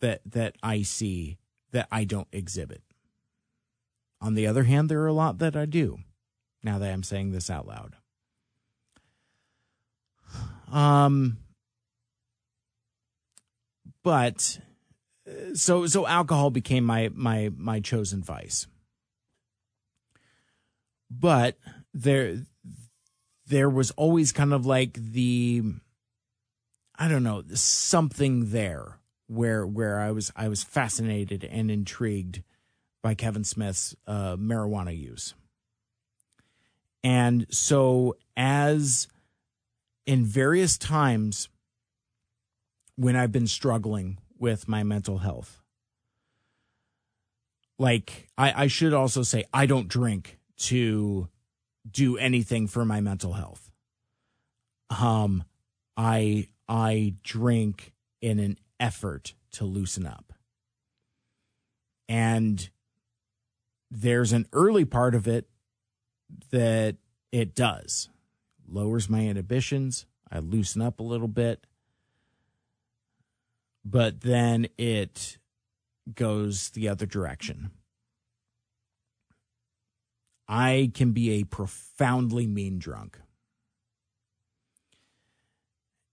[0.00, 1.38] that that I see
[1.72, 2.82] that I don't exhibit.
[4.20, 5.98] On the other hand, there are a lot that I do.
[6.62, 7.96] Now that I'm saying this out loud.
[10.70, 11.38] Um
[14.02, 14.58] but
[15.54, 18.66] so so alcohol became my my my chosen vice.
[21.10, 21.56] But
[21.94, 22.42] there
[23.48, 25.62] there was always kind of like the
[27.00, 28.98] I don't know, something there
[29.28, 32.42] where where I was I was fascinated and intrigued
[33.02, 35.34] by Kevin Smith's uh, marijuana use.
[37.04, 39.06] And so as
[40.06, 41.48] in various times
[42.96, 45.62] when I've been struggling with my mental health,
[47.78, 51.28] like I, I should also say I don't drink to
[51.90, 53.70] do anything for my mental health.
[54.90, 55.44] Um,
[55.96, 60.32] I I drink in an effort to loosen up.
[62.08, 62.68] And
[63.90, 65.48] there's an early part of it
[66.50, 66.96] that
[67.32, 68.08] it does.
[68.66, 70.06] Lowers my inhibitions.
[70.30, 71.66] I loosen up a little bit.
[73.84, 75.38] But then it
[76.14, 77.70] goes the other direction.
[80.48, 83.18] I can be a profoundly mean drunk.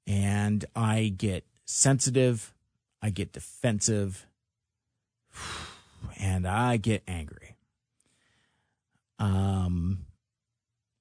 [0.05, 2.53] And I get sensitive,
[3.01, 4.27] I get defensive,
[6.19, 7.55] and I get angry.
[9.17, 10.05] Um,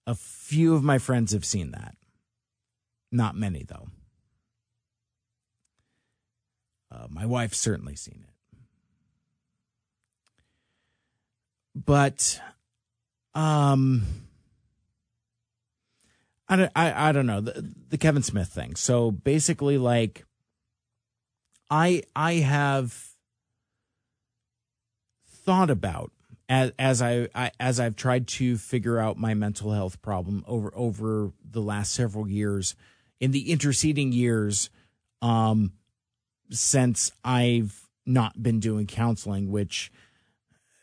[0.07, 1.97] a few of my friends have seen that.
[3.11, 3.89] Not many, though.
[6.91, 8.35] Uh, my wife's certainly seen it.
[11.75, 12.41] But
[13.35, 14.03] um,
[16.49, 18.77] I don't, I, I don't know the, the Kevin Smith thing.
[18.77, 20.25] So basically, like,
[21.71, 23.15] I I have
[25.27, 26.13] thought about
[26.49, 30.73] as as I, I, as I've tried to figure out my mental health problem over
[30.77, 32.75] over the last several years,
[33.21, 34.69] in the interceding years,
[35.23, 35.73] um,
[36.51, 39.91] since I've not been doing counseling, which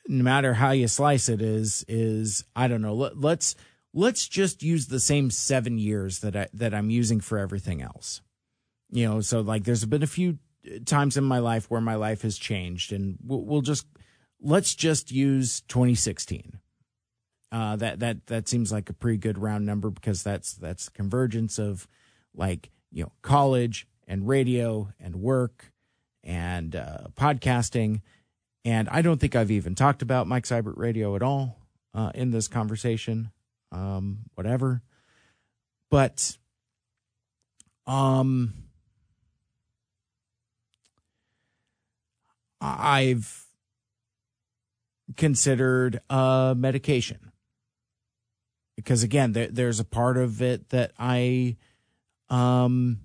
[0.07, 2.93] no matter how you slice it is is I don't know.
[2.93, 3.55] Let, let's
[3.93, 8.21] let's just use the same seven years that I that I'm using for everything else.
[8.89, 10.39] You know, so like there's been a few
[10.85, 13.85] times in my life where my life has changed, and we'll, we'll just
[14.41, 16.59] let's just use 2016
[17.51, 21.59] Uh, that that that seems like a pretty good round number because that's that's convergence
[21.59, 21.87] of
[22.33, 25.71] like you know college and radio and work
[26.23, 28.01] and uh, podcasting.
[28.63, 31.57] And I don't think I've even talked about Mike Seibert Radio at all
[31.93, 33.31] uh, in this conversation.
[33.71, 34.81] Um, whatever,
[35.89, 36.37] but
[37.87, 38.53] um,
[42.59, 43.45] I've
[45.15, 47.31] considered uh, medication
[48.75, 51.57] because again, there, there's a part of it that I
[52.29, 53.01] um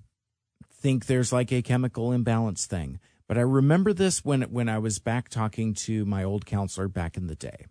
[0.73, 2.99] think there's like a chemical imbalance thing.
[3.27, 7.17] But I remember this when when I was back talking to my old counselor back
[7.17, 7.65] in the day.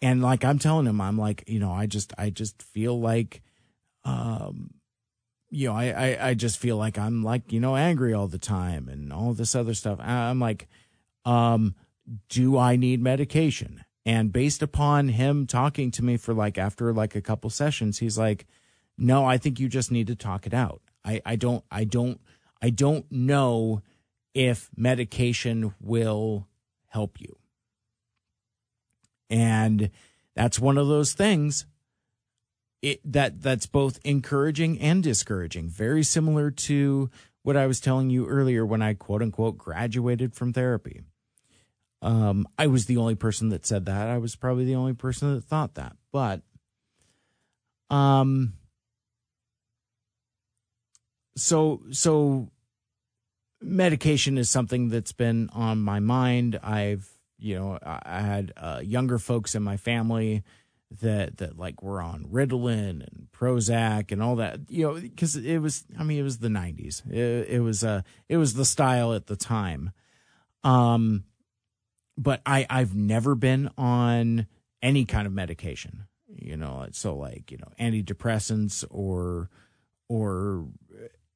[0.00, 3.42] And like I'm telling him, I'm like, you know, I just I just feel like
[4.04, 4.70] um
[5.50, 8.38] you know, I, I, I just feel like I'm like, you know, angry all the
[8.38, 9.98] time and all this other stuff.
[9.98, 10.68] I'm like,
[11.24, 11.74] um,
[12.28, 13.84] do I need medication?
[14.04, 18.18] And based upon him talking to me for like after like a couple sessions, he's
[18.18, 18.46] like,
[18.96, 20.82] no, I think you just need to talk it out.
[21.04, 22.20] I, I don't I don't
[22.60, 23.82] I don't know
[24.38, 26.46] if medication will
[26.86, 27.36] help you.
[29.28, 29.90] And
[30.36, 31.66] that's one of those things
[32.80, 35.68] it, that that's both encouraging and discouraging.
[35.68, 37.10] Very similar to
[37.42, 41.00] what I was telling you earlier when I quote unquote graduated from therapy.
[42.00, 44.06] Um, I was the only person that said that.
[44.06, 45.96] I was probably the only person that thought that.
[46.12, 46.42] But
[47.90, 48.52] um
[51.34, 52.52] so so
[53.60, 56.58] medication is something that's been on my mind.
[56.62, 57.08] I've
[57.38, 60.42] you know I had uh, younger folks in my family
[61.00, 64.60] that that like were on Ritalin and Prozac and all that.
[64.68, 67.08] You know because it was I mean it was the '90s.
[67.10, 69.92] It, it was uh it was the style at the time.
[70.64, 71.24] Um,
[72.16, 74.46] but I I've never been on
[74.82, 76.04] any kind of medication.
[76.28, 79.50] You know, so like you know antidepressants or
[80.08, 80.66] or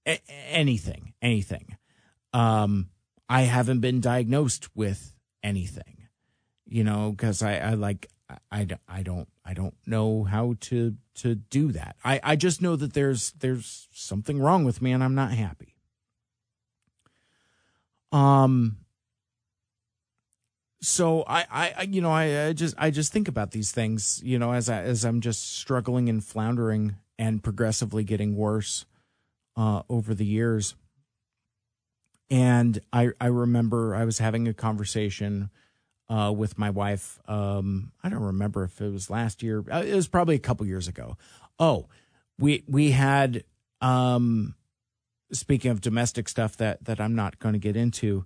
[0.06, 1.76] anything, anything.
[2.32, 2.88] Um,
[3.28, 6.08] I haven't been diagnosed with anything,
[6.66, 8.08] you know, because I, I like
[8.50, 11.96] I, I don't I don't know how to to do that.
[12.04, 15.76] I, I just know that there's there's something wrong with me and I'm not happy.
[18.10, 18.78] Um
[20.80, 24.38] so I, I you know I, I just I just think about these things you
[24.38, 28.84] know as I as I'm just struggling and floundering and progressively getting worse
[29.56, 30.74] uh, over the years.
[32.32, 35.50] And I, I remember I was having a conversation
[36.08, 37.18] uh, with my wife.
[37.28, 39.62] Um, I don't remember if it was last year.
[39.70, 41.16] Uh, it was probably a couple years ago.
[41.58, 41.88] Oh,
[42.38, 43.44] we we had.
[43.80, 44.54] Um,
[45.32, 48.24] speaking of domestic stuff that that I'm not going to get into.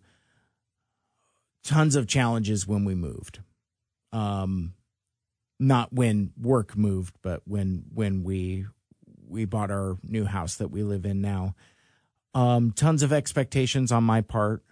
[1.65, 3.41] Tons of challenges when we moved.
[4.13, 4.75] Um,
[5.59, 8.67] not when work moved, but when when we
[9.29, 11.57] we bought our new house that we live in now.
[12.37, 14.63] Um, tons of expectations on my part.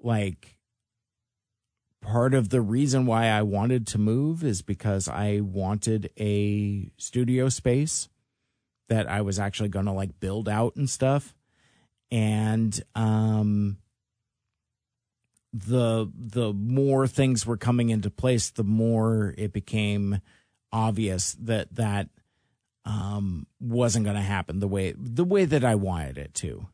[0.00, 0.58] Like,
[2.02, 7.48] part of the reason why I wanted to move is because I wanted a studio
[7.48, 8.08] space
[8.88, 11.36] that I was actually going to like build out and stuff.
[12.10, 13.78] And, um,
[15.52, 20.20] the the more things were coming into place, the more it became
[20.72, 22.08] obvious that that
[22.84, 26.66] um, wasn't going to happen the way the way that I wanted it to.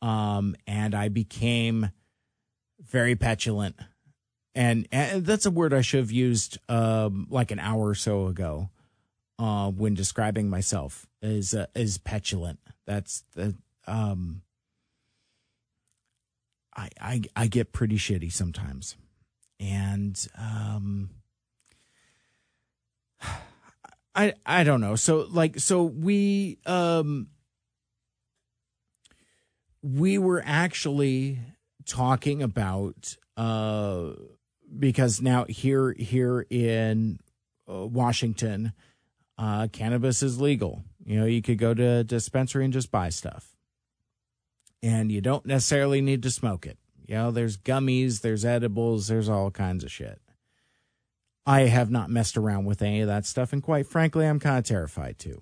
[0.00, 1.90] Um, and I became
[2.80, 3.76] very petulant,
[4.54, 8.26] and, and that's a word I should have used um, like an hour or so
[8.26, 8.70] ago
[9.38, 12.60] uh, when describing myself is uh, is petulant.
[12.86, 13.54] That's the
[13.86, 14.42] um,
[16.76, 18.96] I, I I get pretty shitty sometimes,
[19.58, 21.10] and um.
[24.14, 24.96] I I don't know.
[24.96, 27.28] So like so we um
[29.82, 31.40] we were actually
[31.86, 34.10] talking about uh
[34.78, 37.18] because now here here in
[37.70, 38.72] uh, Washington
[39.38, 40.82] uh cannabis is legal.
[41.04, 43.56] You know, you could go to a dispensary and just buy stuff.
[44.82, 46.78] And you don't necessarily need to smoke it.
[47.06, 50.20] You know, there's gummies, there's edibles, there's all kinds of shit.
[51.46, 54.58] I have not messed around with any of that stuff, and quite frankly, I'm kind
[54.58, 55.40] of terrified to.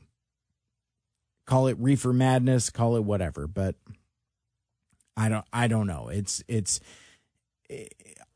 [1.47, 3.75] Call it reefer madness, call it whatever, but
[5.17, 6.09] I don't I don't know.
[6.09, 6.81] It's it's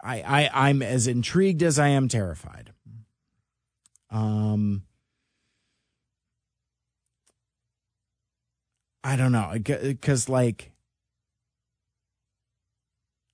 [0.02, 2.72] I I I'm as intrigued as I am terrified.
[4.10, 4.82] Um
[9.04, 9.54] I don't know
[10.00, 10.72] cuz like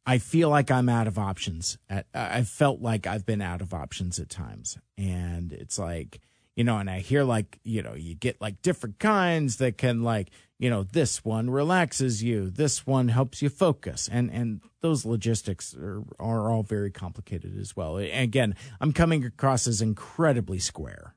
[0.09, 1.79] I feel like I'm out of options.
[1.91, 4.79] At, I felt like I've been out of options at times.
[4.97, 6.21] And it's like,
[6.57, 10.03] you know, and I hear like, you know, you get like different kinds that can
[10.03, 14.09] like, you know, this one relaxes you, this one helps you focus.
[14.11, 17.99] And and those logistics are, are all very complicated as well.
[17.99, 21.15] And again, I'm coming across as incredibly square.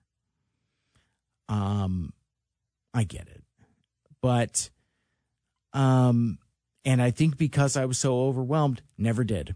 [1.48, 2.14] Um
[2.94, 3.44] I get it.
[4.22, 4.70] But
[5.72, 6.40] um
[6.84, 9.56] and I think because I was so overwhelmed, never did.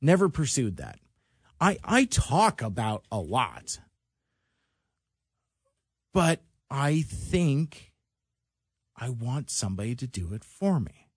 [0.00, 0.98] Never pursued that.
[1.60, 3.78] I I talk about a lot.
[6.16, 6.40] But
[6.70, 7.92] I think
[8.96, 11.10] I want somebody to do it for me.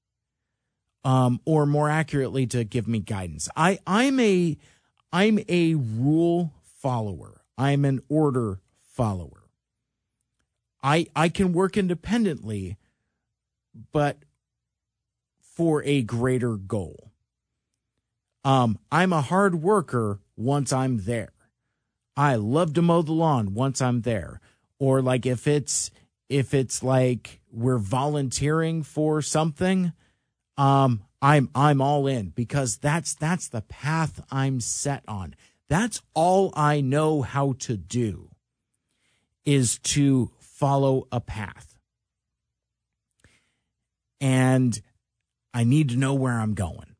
[1.05, 3.47] Um, or more accurately to give me guidance.
[3.55, 4.57] I, I'm a
[5.13, 7.45] I'm a rule follower.
[7.57, 9.47] I'm an order follower.
[10.83, 12.75] I I can work independently,
[13.93, 14.17] but
[15.39, 17.13] for a greater goal.
[18.43, 21.31] Um, I'm a hard worker once I'm there.
[22.17, 24.41] I love to mow the lawn once I'm there.
[24.79, 25.91] Or like if it's
[26.29, 29.91] if it's like we're volunteering for something,
[30.57, 35.35] um, I'm I'm all in because that's that's the path I'm set on.
[35.67, 38.29] That's all I know how to do
[39.45, 41.77] is to follow a path.
[44.21, 44.79] And
[45.53, 46.95] I need to know where I'm going.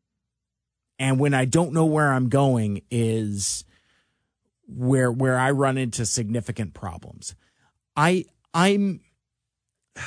[0.97, 3.63] And when I don't know where I'm going is
[4.67, 7.35] where where I run into significant problems.
[7.99, 9.01] I I'm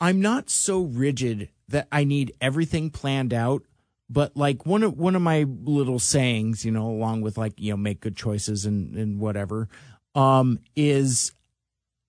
[0.00, 3.62] I'm not so rigid that I need everything planned out,
[4.10, 7.72] but like one of one of my little sayings, you know, along with like, you
[7.72, 9.70] know, make good choices and and whatever,
[10.14, 11.32] um, is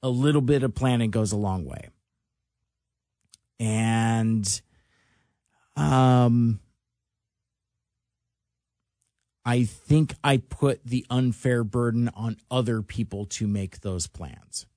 [0.03, 1.87] a little bit of planning goes a long way.
[3.61, 4.61] And
[5.77, 6.59] um
[9.43, 14.67] I think I put the unfair burden on other people to make those plans.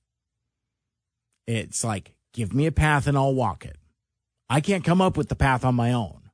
[1.45, 3.77] It's like, give me a path and I'll walk it.
[4.49, 6.29] I can't come up with the path on my own.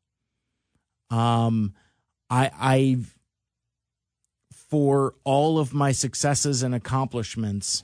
[1.09, 1.73] Um,
[2.29, 3.17] I, I've,
[4.51, 7.83] for all of my successes and accomplishments,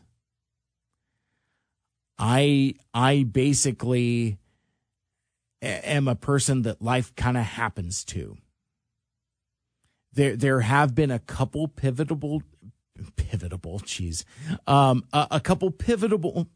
[2.17, 4.37] I, I basically
[5.61, 8.37] am a person that life kind of happens to.
[10.13, 12.41] There, there have been a couple pivotal,
[13.15, 14.25] pivotal, geez,
[14.65, 16.47] um, a, a couple pivotal.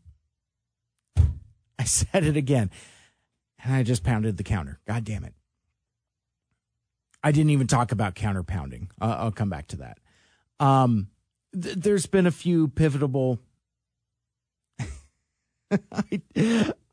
[1.78, 2.72] I said it again,
[3.64, 4.80] and I just pounded the counter.
[4.88, 5.34] God damn it!
[7.24, 8.90] I didn't even talk about counter pounding.
[9.00, 10.00] Uh, I'll come back to that.
[10.60, 11.08] Um,
[11.60, 13.40] th- there's been a few pivotal.
[15.92, 16.22] I,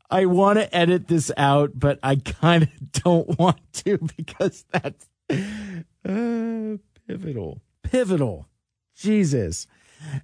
[0.09, 5.08] I want to edit this out, but I kind of don't want to because that's
[5.29, 6.77] uh,
[7.07, 7.61] pivotal.
[7.83, 8.47] Pivotal.
[8.95, 9.67] Jesus.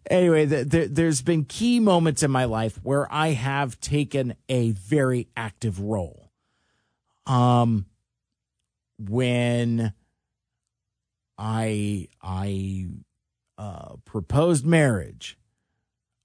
[0.10, 4.72] Anyway, the, the, there's been key moments in my life where I have taken a
[4.72, 6.32] very active role.
[7.26, 7.86] Um,
[8.98, 9.94] when
[11.38, 12.88] I I
[13.58, 15.38] uh, proposed marriage.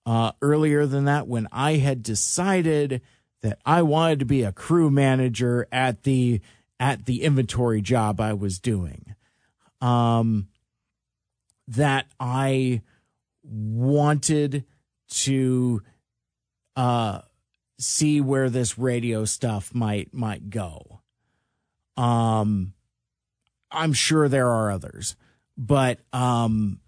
[0.06, 3.02] Uh, earlier than that, when I had decided
[3.42, 6.40] that I wanted to be a crew manager at the
[6.80, 9.14] at the inventory job I was doing.
[9.82, 10.48] Um,
[11.68, 12.82] that I
[13.44, 14.64] wanted
[15.10, 15.82] to
[16.74, 17.20] uh,
[17.78, 21.00] see where this radio stuff might might go.
[21.96, 22.72] Um,
[23.70, 25.14] I'm sure there are others,
[25.56, 26.80] but um,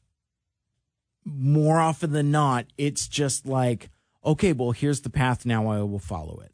[1.24, 3.90] more often than not, it's just like
[4.24, 5.68] okay, well, here's the path now.
[5.68, 6.51] I will follow it.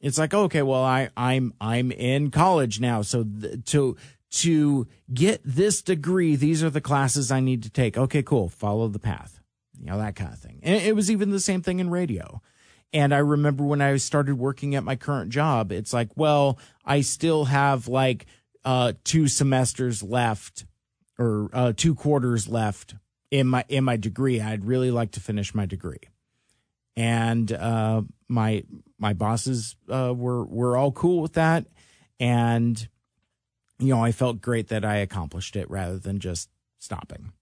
[0.00, 3.02] It's like, okay, well, I, I'm, I'm in college now.
[3.02, 3.96] So th- to,
[4.30, 7.98] to get this degree, these are the classes I need to take.
[7.98, 8.48] Okay, cool.
[8.48, 9.40] Follow the path.
[9.78, 10.60] You know, that kind of thing.
[10.62, 12.40] And it was even the same thing in radio.
[12.92, 17.00] And I remember when I started working at my current job, it's like, well, I
[17.02, 18.26] still have like
[18.64, 20.64] uh, two semesters left
[21.18, 22.94] or uh, two quarters left
[23.30, 24.40] in my in my degree.
[24.40, 26.00] I'd really like to finish my degree
[26.98, 28.64] and uh, my
[28.98, 31.64] my bosses uh, were were all cool with that,
[32.18, 32.88] and
[33.78, 37.32] you know I felt great that I accomplished it rather than just stopping.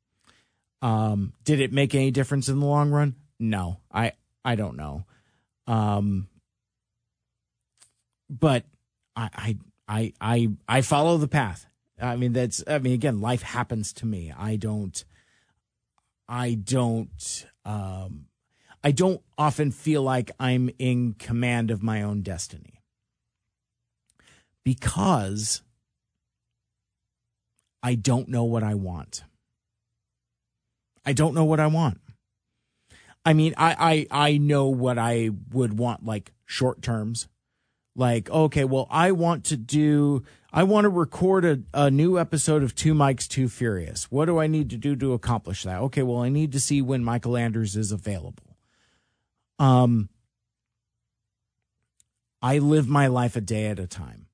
[0.82, 3.14] Um, did it make any difference in the long run?
[3.40, 4.12] No, I
[4.44, 5.06] I don't know.
[5.66, 6.28] Um,
[8.28, 8.64] but
[9.16, 9.56] I
[9.88, 11.64] I I I follow the path.
[11.98, 14.34] I mean that's I mean again life happens to me.
[14.36, 15.02] I don't
[16.28, 18.25] I don't um
[18.86, 22.74] I don't often feel like I'm in command of my own destiny.
[24.66, 25.62] because
[27.84, 29.22] I don't know what I want.
[31.04, 32.00] I don't know what I want.
[33.24, 37.28] I mean, I, I, I know what I would want like short terms.
[37.94, 42.64] Like, okay, well, I want to do, I want to record a, a new episode
[42.64, 44.10] of Two Mics, Too Furious.
[44.10, 45.80] What do I need to do to accomplish that?
[45.82, 48.55] Okay, well, I need to see when Michael Anders is available.
[49.58, 50.08] Um,
[52.42, 54.26] I live my life a day at a time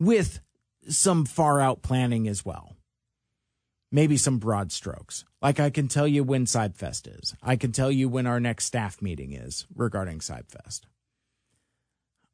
[0.00, 0.40] with
[0.88, 2.76] some far out planning as well.
[3.90, 5.24] Maybe some broad strokes.
[5.40, 7.34] Like I can tell you when Sidefest is.
[7.42, 10.86] I can tell you when our next staff meeting is regarding Sidefest.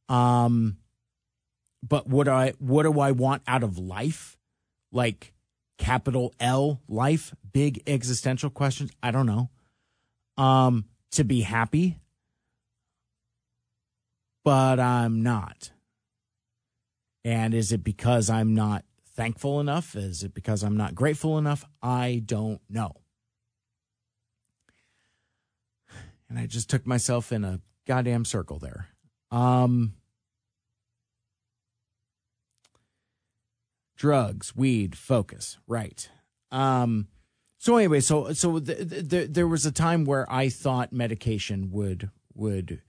[0.09, 0.79] Um
[1.83, 4.37] but what I what do I want out of life?
[4.93, 5.33] Like
[5.79, 8.91] capital L life, big existential questions?
[9.03, 9.51] I don't know.
[10.37, 11.99] Um to be happy,
[14.45, 15.71] but I'm not.
[17.25, 18.85] And is it because I'm not
[19.15, 19.97] thankful enough?
[19.97, 21.65] Is it because I'm not grateful enough?
[21.83, 22.93] I don't know.
[26.29, 28.89] And I just took myself in a goddamn circle there.
[29.31, 29.95] Um,
[33.97, 36.09] drugs, weed, focus, right.
[36.51, 37.09] Um,
[37.65, 42.11] so anyway, so so the, the, there was a time where I thought medication would
[42.35, 42.83] would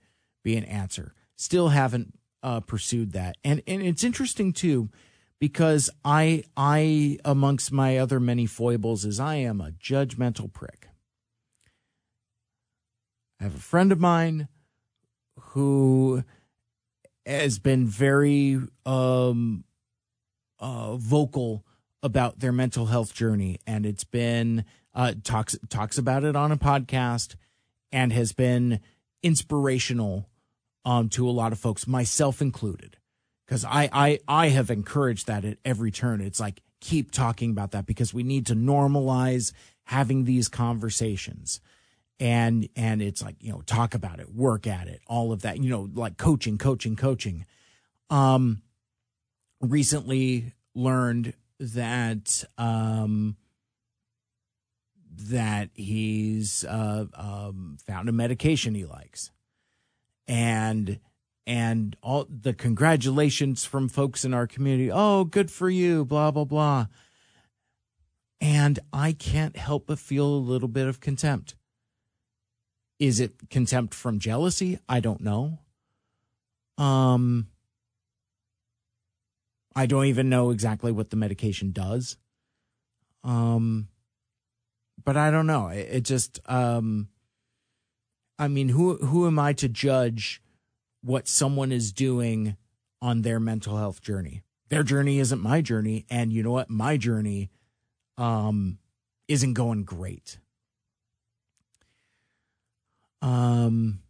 [0.44, 1.14] be an answer.
[1.34, 3.38] Still haven't uh, pursued that.
[3.42, 4.90] And and it's interesting too,
[5.40, 10.88] because I I amongst my other many foibles is I am a judgmental prick.
[13.40, 14.46] I have a friend of mine
[15.40, 16.22] who
[17.24, 19.64] has been very um,
[20.58, 21.64] uh, vocal
[22.06, 26.56] about their mental health journey, and it's been uh, talks talks about it on a
[26.56, 27.34] podcast,
[27.92, 28.80] and has been
[29.22, 30.30] inspirational
[30.86, 32.96] um, to a lot of folks, myself included,
[33.44, 36.20] because I, I I have encouraged that at every turn.
[36.20, 39.52] It's like keep talking about that because we need to normalize
[39.84, 41.60] having these conversations.
[42.18, 45.58] And and it's like you know talk about it work at it all of that
[45.58, 47.44] you know like coaching coaching coaching.
[48.08, 48.62] Um
[49.60, 53.36] recently learned that um
[55.16, 59.30] that he's uh um found a medication he likes
[60.28, 60.98] and
[61.46, 64.90] and all the congratulations from folks in our community.
[64.92, 66.86] Oh, good for you, blah, blah, blah.
[68.40, 71.54] And I can't help but feel a little bit of contempt.
[72.98, 74.78] Is it contempt from jealousy?
[74.88, 75.60] I don't know.
[76.78, 77.46] Um,
[79.76, 82.16] I don't even know exactly what the medication does.
[83.22, 83.88] Um,
[85.04, 85.68] but I don't know.
[85.68, 87.08] It, it just, um,
[88.38, 90.42] I mean, who who am I to judge
[91.02, 92.56] what someone is doing
[93.02, 94.42] on their mental health journey?
[94.70, 96.70] Their journey isn't my journey, and you know what?
[96.70, 97.50] My journey
[98.18, 98.78] um
[99.28, 100.38] isn't going great.
[103.20, 104.00] Um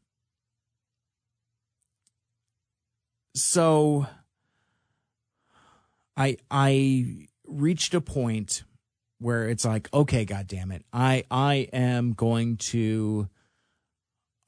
[3.35, 4.07] so
[6.17, 8.65] I I reached a point
[9.19, 10.85] where it's like, okay, god damn it.
[10.93, 13.29] I I am going to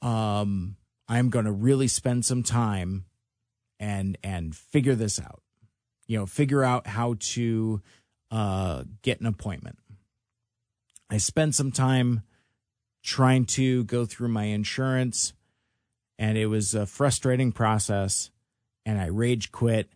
[0.01, 3.05] um, I'm going to really spend some time
[3.79, 5.41] and and figure this out.
[6.07, 7.81] You know, figure out how to
[8.31, 9.77] uh, get an appointment.
[11.09, 12.23] I spent some time
[13.03, 15.33] trying to go through my insurance,
[16.17, 18.31] and it was a frustrating process.
[18.85, 19.89] And I rage quit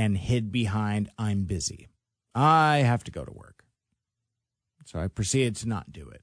[0.00, 1.86] and hid behind I'm busy.
[2.34, 3.66] I have to go to work.
[4.86, 6.22] So I proceeded to not do it.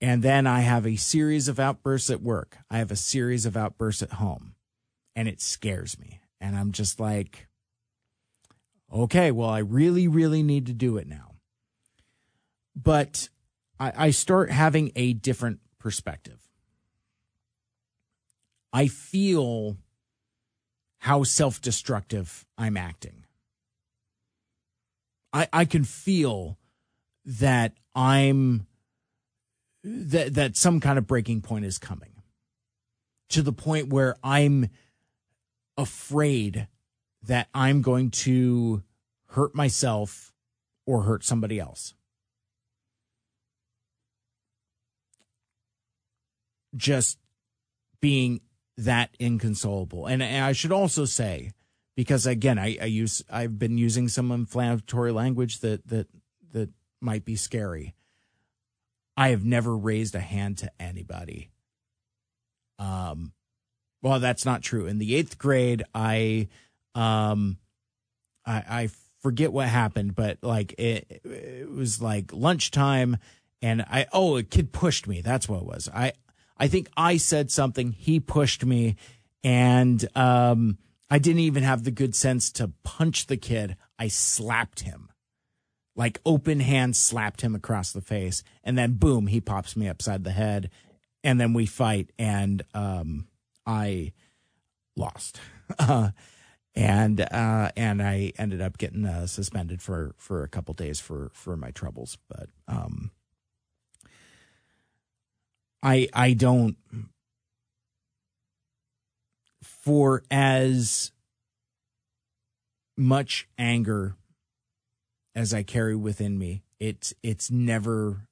[0.00, 2.56] And then I have a series of outbursts at work.
[2.70, 4.54] I have a series of outbursts at home.
[5.14, 6.20] And it scares me.
[6.40, 7.46] And I'm just like,
[8.90, 11.34] okay, well, I really, really need to do it now.
[12.74, 13.28] But
[13.78, 16.40] I, I start having a different perspective.
[18.72, 19.76] I feel
[21.06, 23.24] how self destructive I'm acting.
[25.32, 26.58] I, I can feel
[27.24, 28.66] that I'm
[29.84, 32.10] that that some kind of breaking point is coming
[33.28, 34.68] to the point where I'm
[35.78, 36.66] afraid
[37.22, 38.82] that I'm going to
[39.28, 40.32] hurt myself
[40.86, 41.94] or hurt somebody else.
[46.74, 47.18] Just
[48.00, 48.40] being
[48.76, 50.06] that inconsolable.
[50.06, 51.52] And, I should also say,
[51.96, 56.08] because again, I, I use I've been using some inflammatory language that that
[56.52, 57.94] that might be scary.
[59.16, 61.50] I have never raised a hand to anybody.
[62.78, 63.32] Um,
[64.02, 64.86] well, that's not true.
[64.86, 66.48] In the eighth grade, I
[66.94, 67.56] um,
[68.44, 68.88] I, I
[69.20, 73.16] forget what happened, but like it, it was like lunchtime,
[73.62, 75.22] and I oh a kid pushed me.
[75.22, 75.88] That's what it was.
[75.94, 76.12] I
[76.56, 77.92] I think I said something.
[77.92, 78.96] He pushed me,
[79.44, 80.78] and um,
[81.10, 83.76] I didn't even have the good sense to punch the kid.
[83.98, 85.10] I slapped him,
[85.94, 90.24] like open hand slapped him across the face, and then boom, he pops me upside
[90.24, 90.70] the head,
[91.22, 93.28] and then we fight, and um,
[93.66, 94.12] I
[94.96, 95.40] lost.
[96.78, 101.30] And uh, and I ended up getting uh, suspended for for a couple days for
[101.32, 102.18] for my troubles.
[102.28, 103.12] But um,
[105.82, 106.76] I I don't
[109.62, 111.12] for as
[112.96, 114.16] much anger
[115.34, 116.62] as I carry within me.
[116.80, 118.28] It's it's never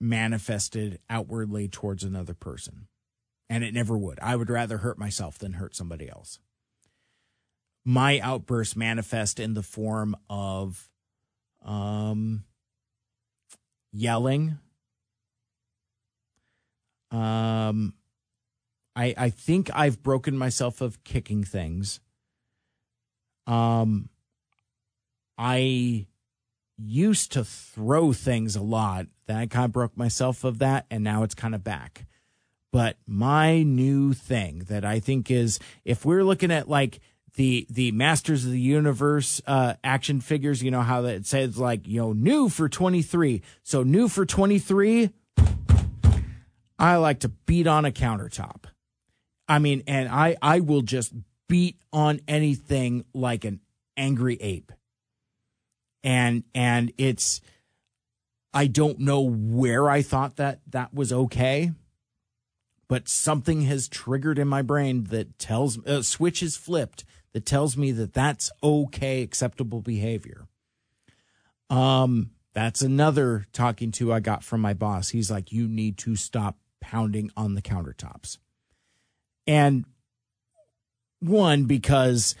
[0.00, 2.88] manifested outwardly towards another person.
[3.50, 4.18] And it never would.
[4.20, 6.38] I would rather hurt myself than hurt somebody else
[7.84, 10.88] my outbursts manifest in the form of
[11.64, 12.44] um,
[13.92, 14.58] yelling.
[17.14, 17.94] Um,
[18.96, 22.00] I I think I've broken myself of kicking things.
[23.46, 24.08] Um,
[25.38, 26.06] I
[26.76, 29.06] used to throw things a lot.
[29.26, 32.06] Then I kind of broke myself of that, and now it's kind of back.
[32.72, 37.00] But my new thing that I think is, if we're looking at like
[37.34, 40.62] the the Masters of the Universe uh, action figures.
[40.62, 43.42] You know how it says like you know new for twenty three.
[43.62, 45.10] So new for twenty three.
[46.78, 48.64] I like to beat on a countertop.
[49.48, 51.12] I mean, and I I will just
[51.48, 53.60] beat on anything like an
[53.96, 54.72] angry ape.
[56.02, 57.40] And and it's
[58.52, 61.72] I don't know where I thought that that was okay
[62.88, 67.46] but something has triggered in my brain that tells a uh, switch is flipped that
[67.46, 70.46] tells me that that's okay, acceptable behavior.
[71.68, 75.08] Um, that's another talking to I got from my boss.
[75.08, 78.36] He's like, you need to stop pounding on the countertops.
[79.46, 79.86] And
[81.20, 82.34] one, because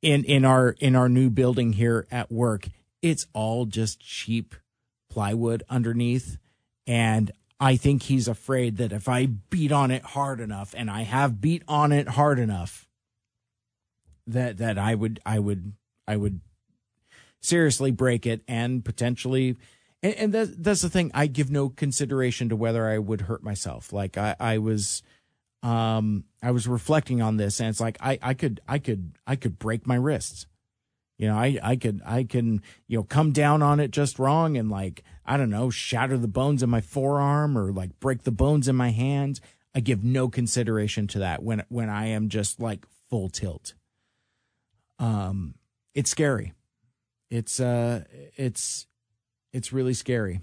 [0.00, 2.68] in, in our, in our new building here at work,
[3.02, 4.54] it's all just cheap
[5.10, 6.38] plywood underneath.
[6.86, 7.30] And
[7.60, 11.40] I think he's afraid that if I beat on it hard enough, and I have
[11.40, 12.88] beat on it hard enough,
[14.26, 15.74] that that I would I would
[16.08, 16.40] I would
[17.40, 19.56] seriously break it and potentially
[20.02, 21.10] and, and that, that's the thing.
[21.14, 23.92] I give no consideration to whether I would hurt myself.
[23.92, 25.02] Like I I was
[25.62, 29.36] um I was reflecting on this and it's like I I could I could I
[29.36, 30.46] could break my wrists.
[31.18, 34.56] You know I I could I can you know come down on it just wrong
[34.56, 38.32] and like I don't know shatter the bones in my forearm or like break the
[38.32, 39.40] bones in my hands.
[39.74, 43.74] I give no consideration to that when when I am just like full tilt.
[44.98, 45.54] Um,
[45.94, 46.52] it's scary.
[47.30, 48.04] It's uh,
[48.36, 48.86] it's
[49.52, 50.40] it's really scary.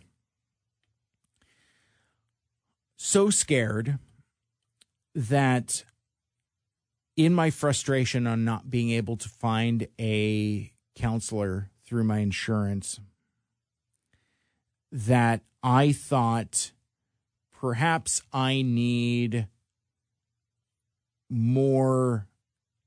[2.97, 3.97] So scared
[5.15, 5.83] that
[7.15, 12.99] in my frustration on not being able to find a counselor through my insurance
[14.91, 16.71] that I thought
[17.51, 19.47] perhaps I need
[21.29, 22.27] more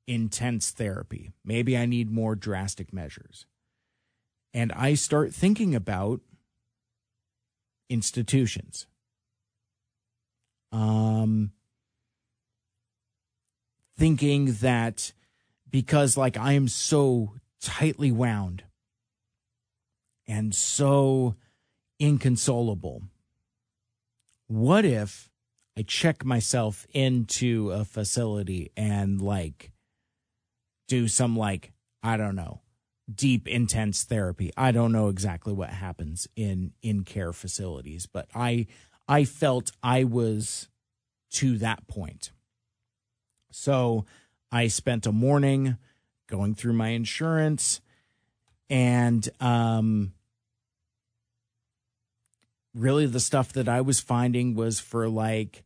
[0.07, 1.33] intense therapy.
[1.44, 3.47] Maybe I need more drastic measures.
[4.55, 6.21] And I start thinking about
[7.89, 8.87] institutions.
[10.71, 11.53] Um,
[13.99, 15.13] thinking that
[15.71, 18.65] because, like, I am so tightly wound
[20.27, 21.37] and so
[21.99, 23.03] inconsolable,
[24.49, 25.31] what if
[25.77, 29.73] I check myself into a facility and, like,
[30.89, 31.73] do some like
[32.03, 32.61] I don't know
[33.13, 34.53] deep intense therapy.
[34.57, 38.67] I don't know exactly what happens in in care facilities, but I
[39.09, 40.69] I felt I was
[41.33, 42.33] to that point.
[43.51, 44.07] So
[44.51, 45.77] I spent a morning
[46.29, 47.81] going through my insurance
[48.71, 50.13] and um
[52.75, 55.65] really the stuff that I was finding was for like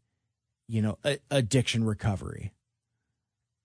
[0.69, 2.53] you know a- addiction recovery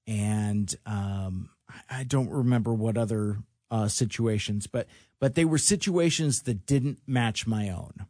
[0.08, 1.50] and um,
[1.90, 3.38] I don't remember what other
[3.72, 4.88] uh, situations, but
[5.19, 8.06] but they were situations that didn't match my own.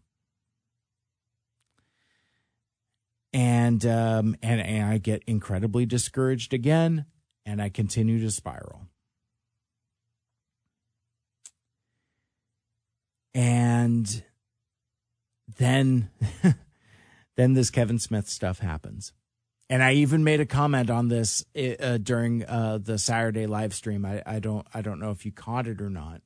[3.32, 7.06] And um, and and I get incredibly discouraged again,
[7.46, 8.88] and I continue to spiral.
[13.34, 14.24] And
[15.58, 16.10] then
[17.38, 19.14] then this Kevin Smith stuff happens
[19.72, 24.06] and I even made a comment on this uh, during uh, the Saturday live stream.
[24.06, 26.22] I, I don't I don't know if you caught it or not,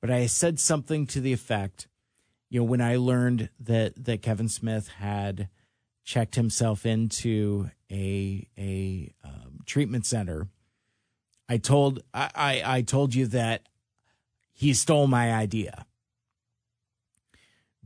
[0.00, 1.86] but I said something to the effect,
[2.50, 5.48] you know, when I learned that that Kevin Smith had
[6.02, 10.48] checked himself into a a um, treatment center,
[11.48, 13.68] I told I, I I told you that
[14.52, 15.86] he stole my idea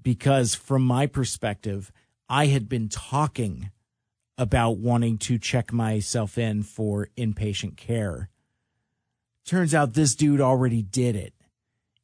[0.00, 1.92] because from my perspective,
[2.30, 3.72] I had been talking
[4.38, 8.28] about wanting to check myself in for inpatient care.
[9.44, 11.32] Turns out this dude already did it.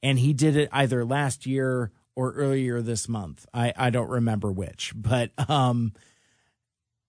[0.03, 3.47] And he did it either last year or earlier this month.
[3.53, 5.93] I, I don't remember which, but um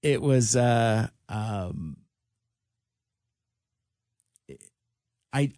[0.01, 1.97] it was uh um
[5.31, 5.51] I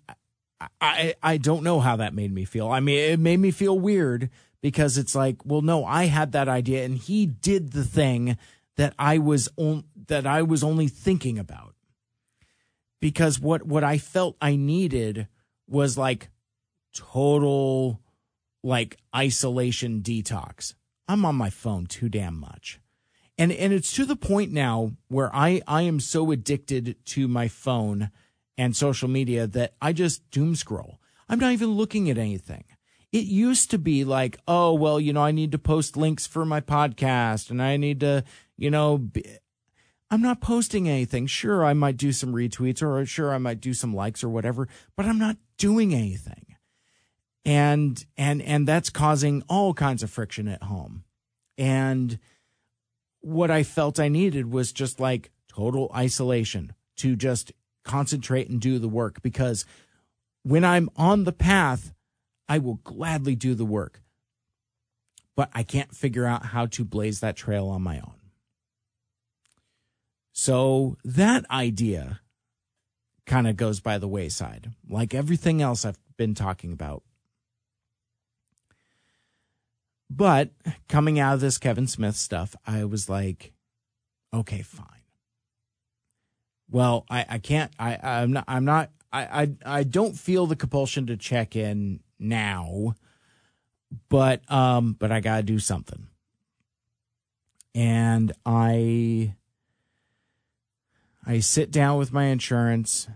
[0.79, 2.69] I I don't know how that made me feel.
[2.69, 4.29] I mean, it made me feel weird
[4.61, 8.37] because it's like, well, no, I had that idea and he did the thing
[8.77, 11.75] that I was on, that I was only thinking about.
[12.99, 15.27] Because what what I felt I needed
[15.67, 16.29] was like
[16.93, 18.01] total
[18.63, 20.73] like isolation detox.
[21.07, 22.79] I'm on my phone too damn much.
[23.37, 27.47] And and it's to the point now where I I am so addicted to my
[27.47, 28.09] phone
[28.57, 30.99] and social media that I just doom scroll.
[31.27, 32.63] I'm not even looking at anything.
[33.15, 36.43] It used to be like, oh, well, you know, I need to post links for
[36.43, 38.25] my podcast and I need to,
[38.57, 39.23] you know, be,
[40.11, 41.25] I'm not posting anything.
[41.25, 44.67] Sure, I might do some retweets or sure I might do some likes or whatever,
[44.97, 46.57] but I'm not doing anything.
[47.45, 51.05] And and and that's causing all kinds of friction at home.
[51.57, 52.19] And
[53.21, 57.53] what I felt I needed was just like total isolation to just
[57.85, 59.65] concentrate and do the work because
[60.43, 61.93] when I'm on the path,
[62.47, 64.01] I will gladly do the work.
[65.35, 68.13] But I can't figure out how to blaze that trail on my own.
[70.31, 72.21] So that idea
[73.25, 77.03] kind of goes by the wayside, like everything else I've been talking about.
[80.09, 80.51] But
[80.87, 83.53] coming out of this Kevin Smith stuff, I was like,
[84.33, 84.85] okay, fine.
[86.69, 90.55] Well, I, I can't, I, I'm not, I'm not, I, I, I don't feel the
[90.55, 92.95] compulsion to check in now,
[94.09, 96.07] but, um, but I got to do something.
[97.73, 99.35] And I,
[101.25, 103.07] I sit down with my insurance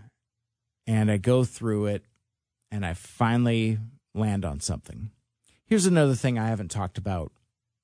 [0.86, 2.04] and I go through it
[2.70, 3.78] and I finally
[4.14, 5.10] land on something.
[5.66, 7.32] Here's another thing I haven't talked about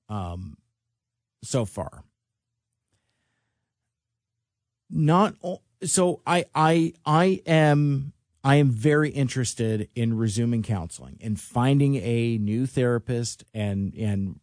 [0.09, 0.57] um,
[1.41, 2.03] so far.
[4.89, 5.35] Not
[5.83, 8.13] so I I I am
[8.47, 14.39] I am very interested in resuming counseling and finding a new therapist and and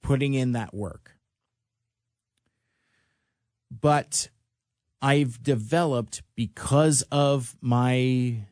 [0.00, 1.16] putting in that work.
[3.68, 4.28] But
[5.02, 8.44] I've developed because of my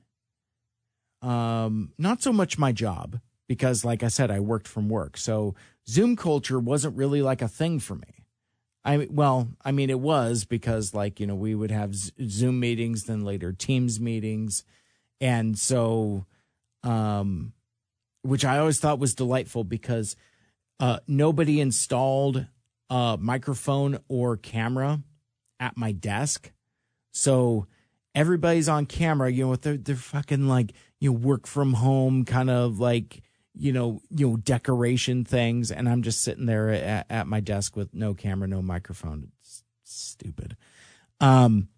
[1.23, 5.19] um not so much my job because like I said I worked from work.
[5.19, 5.55] So
[5.89, 8.25] Zoom culture wasn't really like a thing for me.
[8.85, 13.05] I well, I mean it was because like, you know, we would have Zoom meetings
[13.05, 14.65] then later Teams meetings
[15.21, 16.25] and so
[16.83, 17.53] um
[18.23, 20.17] which I always thought was delightful because
[20.81, 22.47] uh nobody installed
[22.91, 25.01] a microphone or camera
[25.59, 26.53] at my desk.
[27.13, 27.67] So
[28.15, 32.25] everybody's on camera, you know, with their, their fucking like, you know, work from home
[32.25, 33.23] kind of like,
[33.55, 35.71] you know, you know, decoration things.
[35.71, 39.33] And I'm just sitting there at, at my desk with no camera, no microphone.
[39.41, 40.57] It's stupid.
[41.21, 41.69] Um,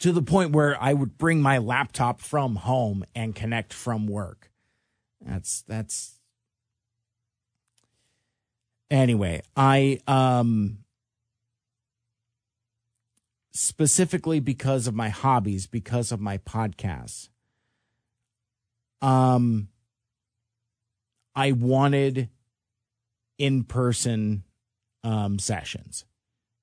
[0.00, 4.50] to the point where I would bring my laptop from home and connect from work.
[5.20, 6.18] That's, that's,
[8.90, 10.78] anyway, I, um,
[13.52, 17.28] specifically because of my hobbies, because of my podcasts.
[19.02, 19.68] Um,
[21.34, 22.30] I wanted
[23.38, 24.44] in person
[25.04, 26.04] um, sessions.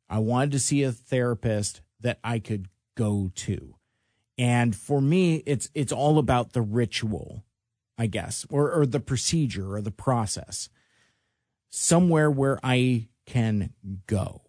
[0.09, 3.75] I wanted to see a therapist that I could go to.
[4.37, 7.45] And for me, it's it's all about the ritual,
[7.97, 10.67] I guess, or or the procedure or the process.
[11.69, 13.73] Somewhere where I can
[14.05, 14.47] go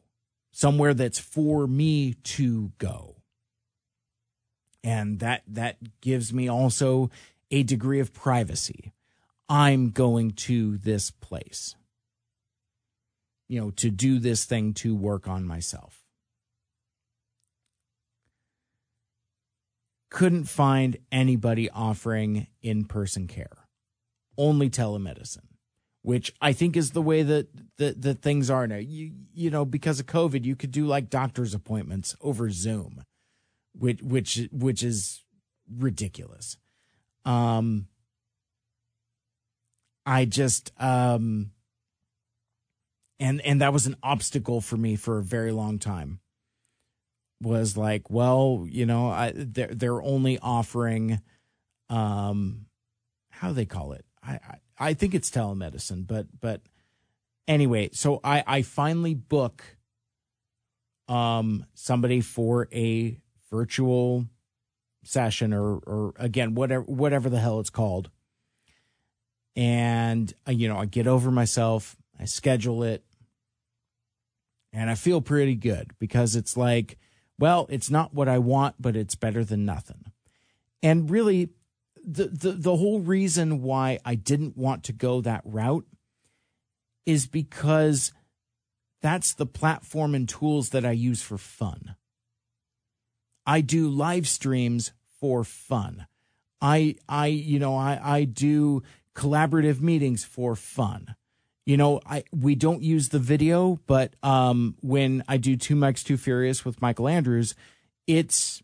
[0.59, 3.15] somewhere that's for me to go.
[4.83, 7.11] And that that gives me also
[7.53, 8.93] a degree of privacy.
[9.49, 11.77] I'm going to this place.
[13.47, 15.98] You know, to do this thing to work on myself.
[20.11, 23.69] Couldn't find anybody offering in person care,
[24.37, 25.49] only telemedicine,
[26.03, 28.77] which I think is the way that that, that things are now.
[28.77, 33.05] You you know, because of COVID, you could do like doctor's appointments over Zoom,
[33.75, 35.25] which which which is
[35.71, 36.57] ridiculous.
[37.25, 37.89] Um
[40.07, 41.51] I just um
[43.21, 46.21] and and that was an obstacle for me for a very long time
[47.41, 51.21] was like well you know I, they're, they're only offering
[51.89, 52.67] um
[53.31, 54.05] how do they call it?
[54.23, 56.63] I, I i think it's telemedicine but but
[57.47, 59.65] anyway so i i finally book
[61.09, 64.27] um somebody for a virtual
[65.05, 68.11] session or or again whatever whatever the hell it's called.
[69.57, 73.05] And uh, you know i get over myself i schedule it
[74.73, 76.99] and I feel pretty good because it's like,
[77.39, 80.13] well, it's not what I want, but it's better than nothing.
[80.83, 81.51] And really,
[82.05, 85.87] the, the, the whole reason why I didn't want to go that route
[87.07, 88.13] is because
[89.01, 91.97] that's the platform and tools that I use for fun.
[93.47, 96.07] I do live streams for fun.
[96.61, 98.83] I I you know I I do
[99.15, 101.15] collaborative meetings for fun
[101.69, 106.03] you know, I we don't use the video, but um, when I do two mics
[106.03, 107.55] too furious with Michael Andrews,
[108.07, 108.63] it's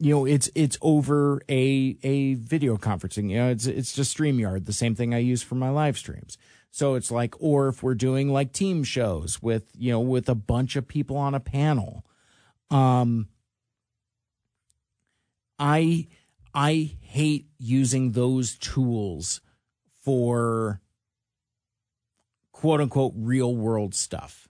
[0.00, 3.30] you know it's it's over a a video conferencing.
[3.30, 6.36] You know, it's it's just Streamyard, the same thing I use for my live streams.
[6.72, 10.34] So it's like, or if we're doing like team shows with you know with a
[10.34, 12.04] bunch of people on a panel,
[12.72, 13.28] um,
[15.60, 16.08] I
[16.52, 19.40] I hate using those tools
[20.00, 20.80] for
[22.62, 24.48] quote unquote real world stuff.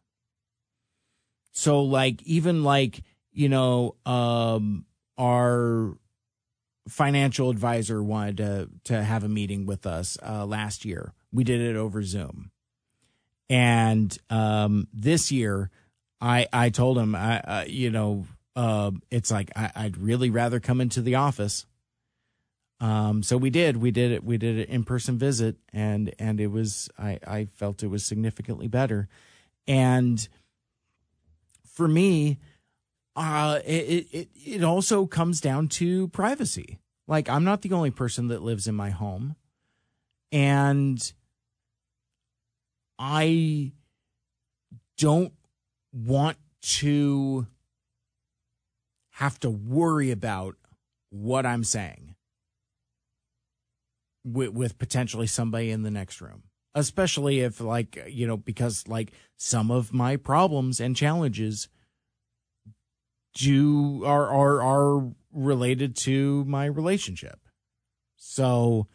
[1.53, 4.85] So like even like, you know, um
[5.17, 5.97] our
[6.89, 11.15] financial advisor wanted to to have a meeting with us uh last year.
[11.33, 12.51] We did it over Zoom.
[13.49, 15.71] And um this year
[16.21, 20.83] I I told him I you know uh, it's like I, I'd really rather come
[20.83, 21.65] into the office
[22.83, 26.49] um, so we did, we did it, we did an in-person visit and, and it
[26.49, 29.09] was, I, I felt it was significantly better.
[29.69, 30.27] And
[31.65, 32.41] for me,
[33.15, 36.81] uh, it, it, it also comes down to privacy.
[37.07, 39.37] Like I'm not the only person that lives in my home
[40.33, 41.13] and
[42.99, 43.71] I
[44.99, 45.35] don't
[45.93, 47.47] want to
[49.11, 50.57] have to worry about
[51.11, 52.12] what I'm saying
[54.25, 56.45] with, with potentially somebody in the next room.
[56.75, 61.69] Especially if like you know because like some of my problems and challenges
[63.35, 67.41] do are are are related to my relationship.
[68.17, 68.87] So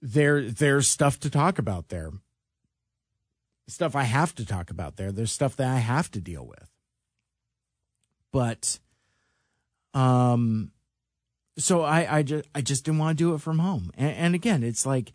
[0.00, 2.12] there there's stuff to talk about there.
[3.66, 5.10] Stuff i have to talk about there.
[5.10, 6.70] There's stuff that i have to deal with.
[8.30, 8.78] But
[9.94, 10.70] um
[11.56, 13.90] so I, I just I just didn't want to do it from home.
[13.96, 15.12] And, and again, it's like,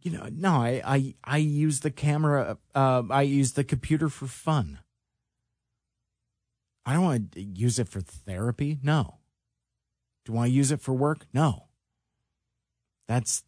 [0.00, 4.26] you know, no, I I, I use the camera, uh, I use the computer for
[4.26, 4.78] fun.
[6.84, 8.78] I don't want to use it for therapy.
[8.82, 9.18] No.
[10.24, 11.26] Do I use it for work?
[11.32, 11.66] No.
[13.06, 13.44] That's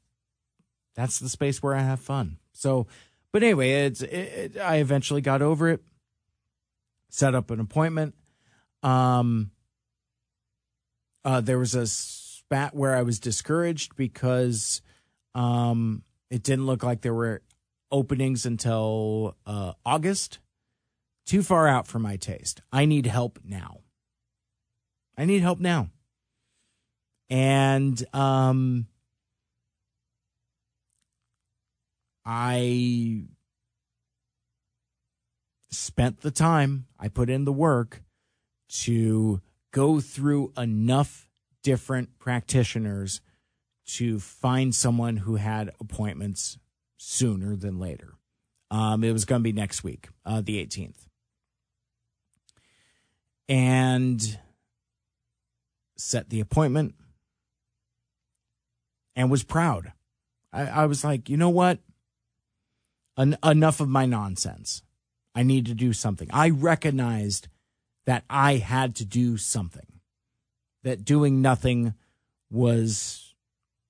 [0.94, 2.38] that's the space where I have fun.
[2.52, 2.86] So,
[3.32, 4.12] but anyway, it's it,
[4.54, 5.82] it, I eventually got over it.
[7.08, 8.14] Set up an appointment.
[8.82, 9.50] Um,
[11.24, 11.86] uh, there was a
[12.46, 14.82] spat where I was discouraged because
[15.34, 17.42] um, it didn't look like there were
[17.90, 20.38] openings until uh, August.
[21.26, 22.60] Too far out for my taste.
[22.70, 23.80] I need help now.
[25.16, 25.88] I need help now.
[27.30, 28.88] And um,
[32.26, 33.22] I
[35.70, 38.02] spent the time, I put in the work
[38.82, 39.40] to
[39.72, 41.23] go through enough
[41.64, 43.20] different practitioners
[43.86, 46.58] to find someone who had appointments
[46.96, 48.14] sooner than later.
[48.70, 51.08] Um, it was going to be next week, uh, the 18th.
[53.48, 54.38] And
[55.96, 56.94] set the appointment
[59.16, 59.92] and was proud.
[60.52, 61.78] I, I was like, you know what?
[63.18, 64.82] En- enough of my nonsense.
[65.34, 66.28] I need to do something.
[66.32, 67.48] I recognized
[68.06, 69.93] that I had to do something
[70.84, 71.92] that doing nothing
[72.50, 73.34] was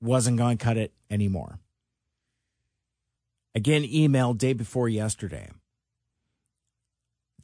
[0.00, 1.58] wasn't going to cut it anymore.
[3.54, 5.50] Again, email day before yesterday.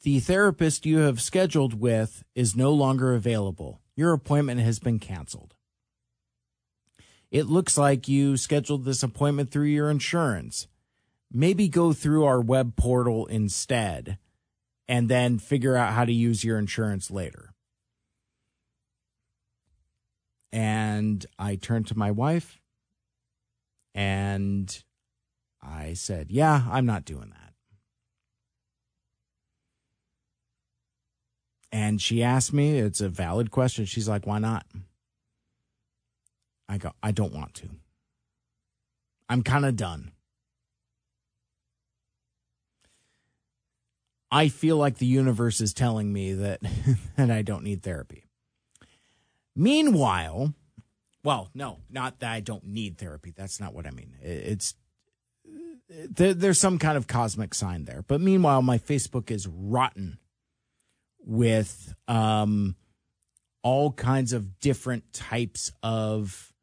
[0.03, 3.79] The therapist you have scheduled with is no longer available.
[3.95, 5.53] Your appointment has been canceled.
[7.29, 10.67] It looks like you scheduled this appointment through your insurance.
[11.33, 14.17] maybe go through our web portal instead
[14.87, 17.50] and then figure out how to use your insurance later.
[20.51, 22.59] And I turned to my wife
[23.93, 24.83] and
[25.61, 27.53] I said, Yeah, I'm not doing that.
[31.71, 33.85] And she asked me, it's a valid question.
[33.85, 34.65] She's like, Why not?
[36.67, 37.69] I go, I don't want to.
[39.29, 40.11] I'm kind of done.
[44.31, 46.61] I feel like the universe is telling me that
[47.17, 48.25] that I don't need therapy.
[49.55, 50.53] Meanwhile,
[51.23, 53.33] well, no, not that I don't need therapy.
[53.35, 54.15] That's not what I mean.
[54.21, 54.75] It's
[56.09, 58.03] there, there's some kind of cosmic sign there.
[58.07, 60.19] But meanwhile, my Facebook is rotten
[61.19, 62.75] with um,
[63.63, 66.53] all kinds of different types of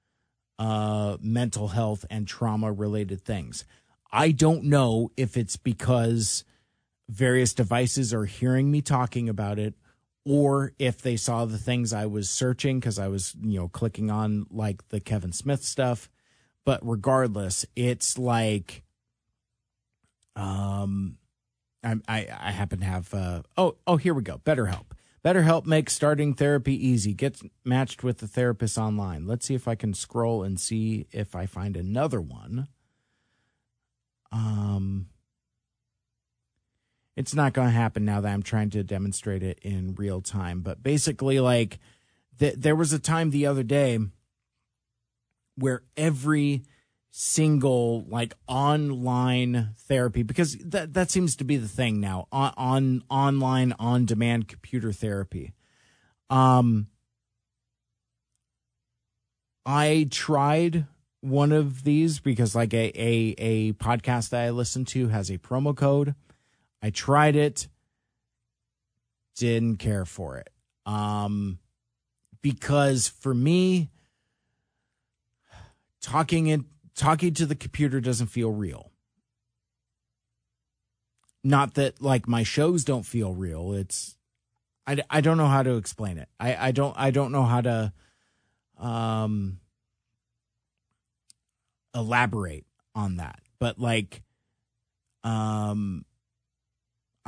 [0.58, 3.64] uh, mental health and trauma related things.
[4.10, 6.44] I don't know if it's because
[7.08, 9.74] various devices are hearing me talking about it
[10.28, 14.10] or if they saw the things I was searching because I was, you know, clicking
[14.10, 16.10] on like the Kevin Smith stuff.
[16.66, 18.82] But regardless, it's like,
[20.36, 21.16] um,
[21.82, 24.84] I I, I happen to have uh oh oh here we go BetterHelp.
[25.24, 27.14] BetterHelp makes starting therapy easy.
[27.14, 29.26] Get matched with the therapist online.
[29.26, 32.68] Let's see if I can scroll and see if I find another one.
[34.30, 35.06] Um
[37.18, 40.60] it's not going to happen now that I'm trying to demonstrate it in real time.
[40.60, 41.80] But basically, like,
[42.38, 43.98] th- there was a time the other day
[45.56, 46.62] where every
[47.10, 53.02] single like online therapy because that that seems to be the thing now on, on
[53.10, 55.54] online on demand computer therapy
[56.28, 56.86] um
[59.64, 60.86] i tried
[61.22, 65.38] one of these because like a a, a podcast that i listen to has a
[65.38, 66.14] promo code
[66.82, 67.68] I tried it,
[69.36, 70.50] didn't care for it.
[70.86, 71.58] Um,
[72.42, 73.90] because for me,
[76.00, 76.60] talking it
[76.94, 78.90] talking to the computer doesn't feel real.
[81.44, 83.72] Not that like my shows don't feel real.
[83.72, 84.16] It's
[84.86, 86.28] I, I don't know how to explain it.
[86.40, 87.92] I, I don't I don't know how to
[88.78, 89.60] um
[91.94, 93.40] elaborate on that.
[93.58, 94.22] But like
[95.24, 96.04] um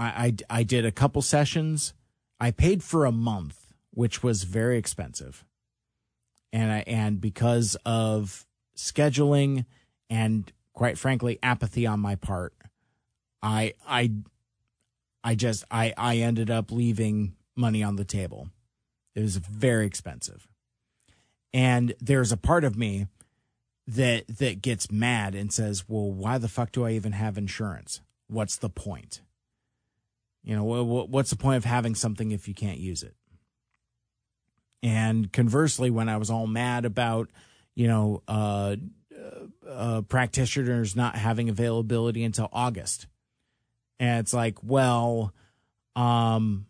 [0.00, 1.92] I, I, I did a couple sessions.
[2.40, 5.44] I paid for a month, which was very expensive.
[6.54, 9.66] And I, and because of scheduling
[10.08, 12.54] and quite frankly, apathy on my part,
[13.42, 14.12] I, I,
[15.22, 18.48] I just, I, I ended up leaving money on the table.
[19.14, 20.48] It was very expensive.
[21.52, 23.08] And there's a part of me
[23.86, 28.00] that, that gets mad and says, well, why the fuck do I even have insurance?
[28.28, 29.20] What's the point?
[30.42, 33.14] You know, what's the point of having something if you can't use it?
[34.82, 37.30] And conversely, when I was all mad about,
[37.74, 38.76] you know, uh,
[39.68, 43.06] uh, practitioners not having availability until August,
[43.98, 45.34] and it's like, well,
[45.94, 46.66] um,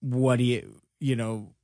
[0.00, 1.54] what do you, you know,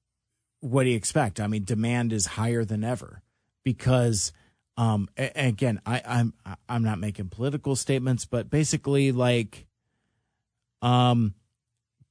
[0.59, 1.39] what do you expect?
[1.39, 3.23] I mean, demand is higher than ever
[3.63, 4.33] because,
[4.77, 6.35] um, again, I, I'm
[6.69, 9.67] I'm not making political statements, but basically, like
[10.83, 11.35] um,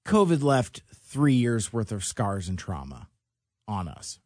[0.06, 3.08] COVID left three years worth of scars and trauma
[3.68, 4.20] on us.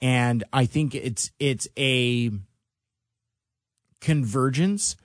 [0.00, 2.30] And I think it's it's a
[4.00, 4.96] convergence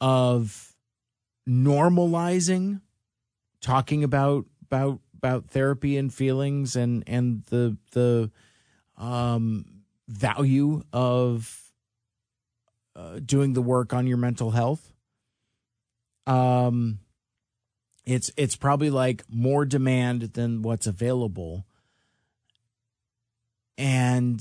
[0.00, 0.74] of
[1.48, 2.80] normalizing
[3.60, 8.30] talking about about about therapy and feelings and and the the
[8.96, 9.64] um
[10.08, 11.60] value of
[12.96, 14.92] uh, doing the work on your mental health
[16.26, 16.98] um
[18.06, 21.66] it's it's probably like more demand than what's available.
[23.78, 24.40] And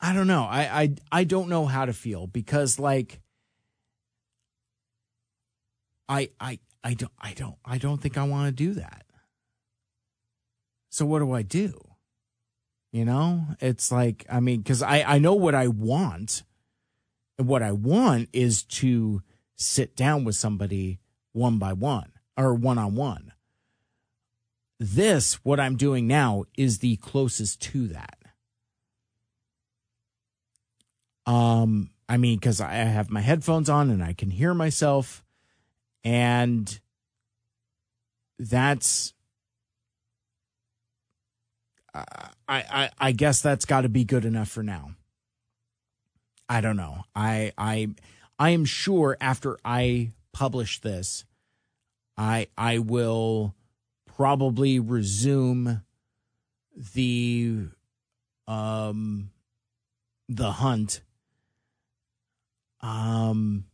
[0.00, 0.44] i don't know.
[0.44, 3.20] I, I i don't know how to feel because like
[6.08, 9.06] i i i don't i don't i don't think i want to do that.
[10.90, 11.80] So what do i do?
[12.92, 13.46] You know?
[13.60, 16.42] It's like i mean because i i know what i want.
[17.38, 19.22] And what i want is to
[19.56, 21.00] sit down with somebody
[21.32, 23.32] one by one or one on one.
[24.78, 28.18] This, what I'm doing now, is the closest to that.
[31.24, 35.24] Um, I mean, because I have my headphones on and I can hear myself,
[36.04, 36.78] and
[38.38, 39.14] that's
[41.94, 44.92] I I I guess that's got to be good enough for now.
[46.48, 47.04] I don't know.
[47.14, 47.88] I I
[48.38, 51.24] I am sure after I publish this,
[52.16, 53.54] I I will
[54.06, 55.82] probably resume
[56.94, 57.68] the
[58.46, 59.30] um
[60.28, 61.02] the hunt.
[62.80, 63.66] Um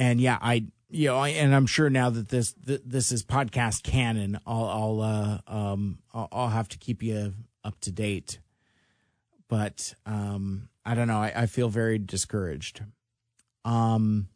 [0.00, 4.40] and yeah i you know and i'm sure now that this this is podcast canon
[4.46, 8.40] i'll i'll uh um I'll, I'll have to keep you up to date.
[9.48, 11.18] But um i don't know.
[11.18, 12.82] I, I feel very discouraged.
[13.64, 14.29] Um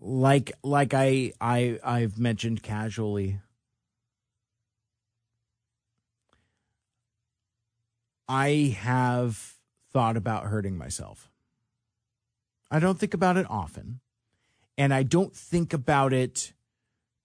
[0.00, 3.40] like like I I I've mentioned casually
[8.28, 9.56] I have
[9.92, 11.30] thought about hurting myself.
[12.70, 14.00] I don't think about it often
[14.78, 16.52] and I don't think about it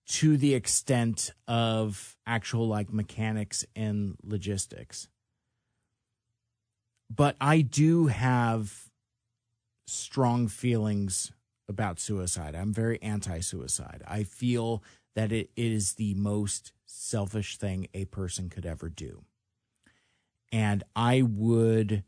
[0.07, 5.07] to the extent of actual like mechanics and logistics.
[7.09, 8.89] But I do have
[9.87, 11.31] strong feelings
[11.67, 12.55] about suicide.
[12.55, 14.03] I'm very anti suicide.
[14.07, 14.83] I feel
[15.15, 19.23] that it is the most selfish thing a person could ever do.
[20.51, 22.03] And I would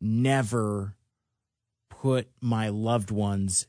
[0.00, 0.94] never
[1.90, 3.66] put my loved ones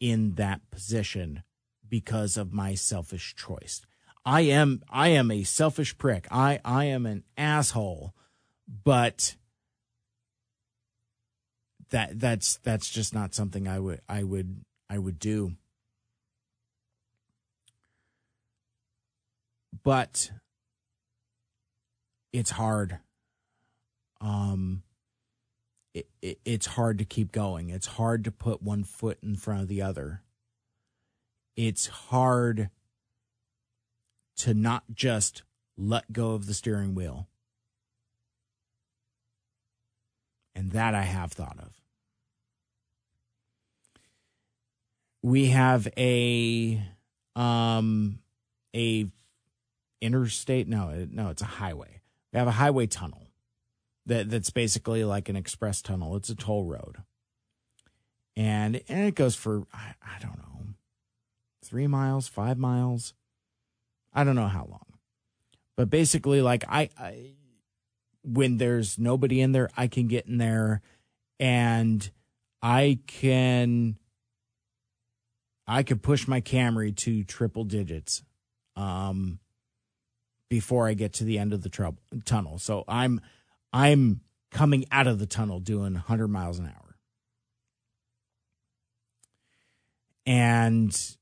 [0.00, 1.42] in that position
[1.88, 3.82] because of my selfish choice.
[4.24, 6.26] I am I am a selfish prick.
[6.30, 8.14] I I am an asshole,
[8.84, 9.36] but
[11.90, 15.52] that that's that's just not something I would I would I would do.
[19.82, 20.30] But
[22.32, 22.98] it's hard.
[24.20, 24.82] Um
[25.94, 27.70] it, it, it's hard to keep going.
[27.70, 30.22] It's hard to put one foot in front of the other.
[31.56, 32.70] It's hard
[34.36, 35.42] to not just
[35.76, 37.28] let go of the steering wheel.
[40.54, 41.77] And that I have thought of.
[45.22, 46.82] We have a
[47.36, 48.18] um
[48.74, 49.06] a
[50.00, 52.00] interstate no no it's a highway.
[52.32, 53.28] We have a highway tunnel
[54.06, 56.16] that that's basically like an express tunnel.
[56.16, 56.98] It's a toll road.
[58.36, 60.44] And and it goes for I, I don't know
[61.64, 63.14] three miles five miles.
[64.12, 64.84] I don't know how long.
[65.76, 67.34] But basically like I, I
[68.22, 70.82] when there's nobody in there i can get in there
[71.38, 72.10] and
[72.62, 73.96] i can
[75.68, 78.22] I could push my Camry to triple digits
[78.74, 79.38] um,
[80.48, 82.58] before I get to the end of the trouble, tunnel.
[82.58, 83.20] So I'm
[83.70, 86.96] I'm coming out of the tunnel doing 100 miles an hour.
[90.24, 91.16] And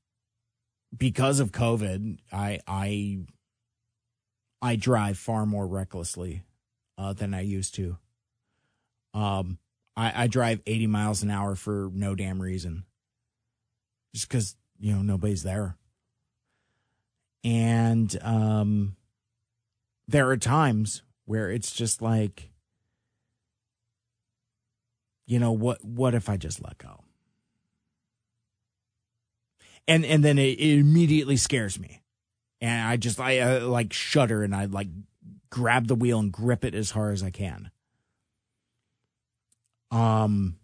[0.97, 3.19] because of COVID, I I
[4.61, 6.43] I drive far more recklessly
[6.97, 7.97] uh, than I used to.
[9.13, 9.59] Um,
[9.97, 12.85] I, I drive 80 miles an hour for no damn reason
[14.17, 15.77] just because you know nobody's there.
[17.43, 18.95] And um
[20.07, 22.49] there are times where it's just like
[25.27, 27.03] you know what what if i just let go?
[29.87, 32.01] And and then it, it immediately scares me.
[32.59, 34.87] And i just i uh, like shudder and i like
[35.51, 37.69] grab the wheel and grip it as hard as i can.
[39.91, 40.57] Um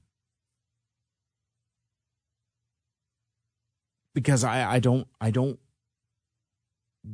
[4.14, 5.59] because I, I don't I don't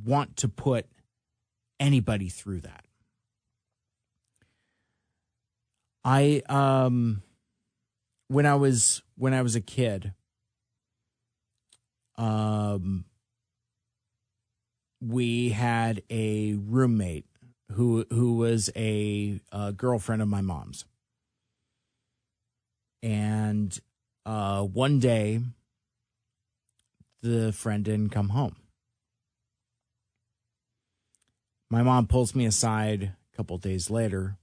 [0.05, 0.85] want to put
[1.79, 2.85] anybody through that.
[6.03, 7.23] I um
[8.27, 10.13] when I was when I was a kid
[12.17, 13.05] um
[15.01, 17.25] we had a roommate
[17.71, 20.85] who who was a, a girlfriend of my mom's.
[23.01, 23.77] And
[24.25, 25.41] uh one day
[27.21, 28.55] the friend didn't come home.
[31.69, 34.37] My mom pulls me aside a couple days later,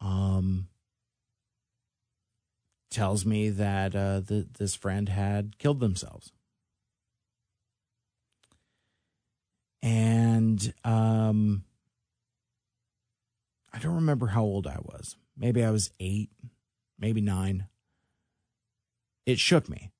[0.00, 0.68] um,
[2.90, 6.32] tells me that uh, the, this friend had killed themselves.
[9.82, 11.64] And um,
[13.72, 15.16] I don't remember how old I was.
[15.36, 16.30] Maybe I was eight,
[16.98, 17.66] maybe nine.
[19.26, 19.90] It shook me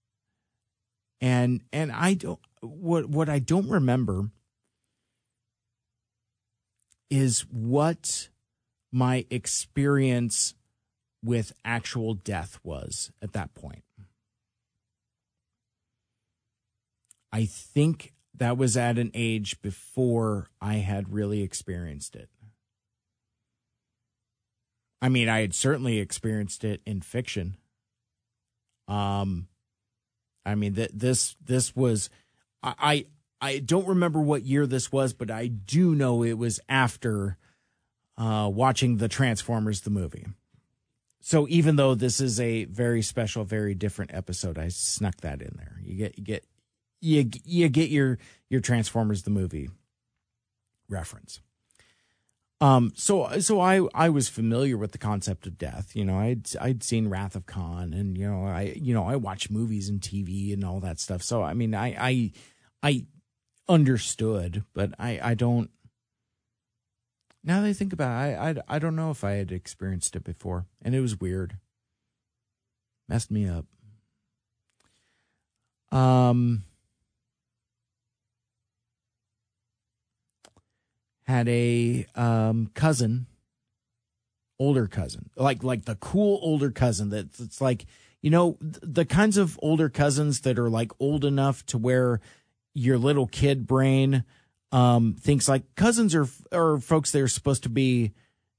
[1.21, 4.31] and and I don't what what I don't remember
[7.11, 8.29] is what
[8.93, 10.55] my experience
[11.23, 13.83] with actual death was at that point.
[17.33, 22.29] I think that was at an age before I had really experienced it.
[25.03, 27.57] I mean, I had certainly experienced it in fiction.
[28.89, 29.47] Um,
[30.45, 32.11] I mean that this this was,
[32.63, 33.07] I
[33.41, 37.39] I don't remember what year this was, but I do know it was after
[38.19, 40.27] uh, watching the Transformers the movie.
[41.21, 45.55] So even though this is a very special, very different episode, I snuck that in
[45.57, 45.79] there.
[45.83, 46.45] You get you get
[47.01, 49.71] you you get your your Transformers the movie
[50.89, 51.41] reference.
[52.61, 55.97] Um, so so I I was familiar with the concept of death.
[55.97, 59.17] You know, I'd I'd seen Wrath of Khan, and you know I you know I
[59.17, 61.23] watch movies and TV and all that stuff.
[61.23, 62.33] So I mean I I
[62.83, 63.07] I
[63.69, 65.71] understood, but I I don't.
[67.43, 70.15] Now that I think about it, I, I I don't know if I had experienced
[70.15, 71.57] it before, and it was weird.
[73.09, 73.65] Messed me up.
[75.91, 76.65] Um.
[81.31, 83.27] Had a um, cousin,
[84.59, 87.87] older cousin, like like the cool older cousin that it's like
[88.21, 92.21] you know the kinds of older cousins that are like old enough to where
[92.75, 94.25] your little kid brain
[94.73, 98.13] um, thinks like cousins are are folks that are supposed to be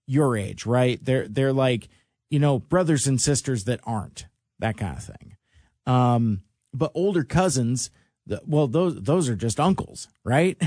[0.08, 1.04] your age, right?
[1.04, 1.90] They're they're like
[2.30, 4.28] you know brothers and sisters that aren't
[4.60, 5.36] that kind of thing.
[5.86, 6.42] Um,
[6.74, 7.92] but older cousins,
[8.46, 10.62] well, those those are just uncles, right?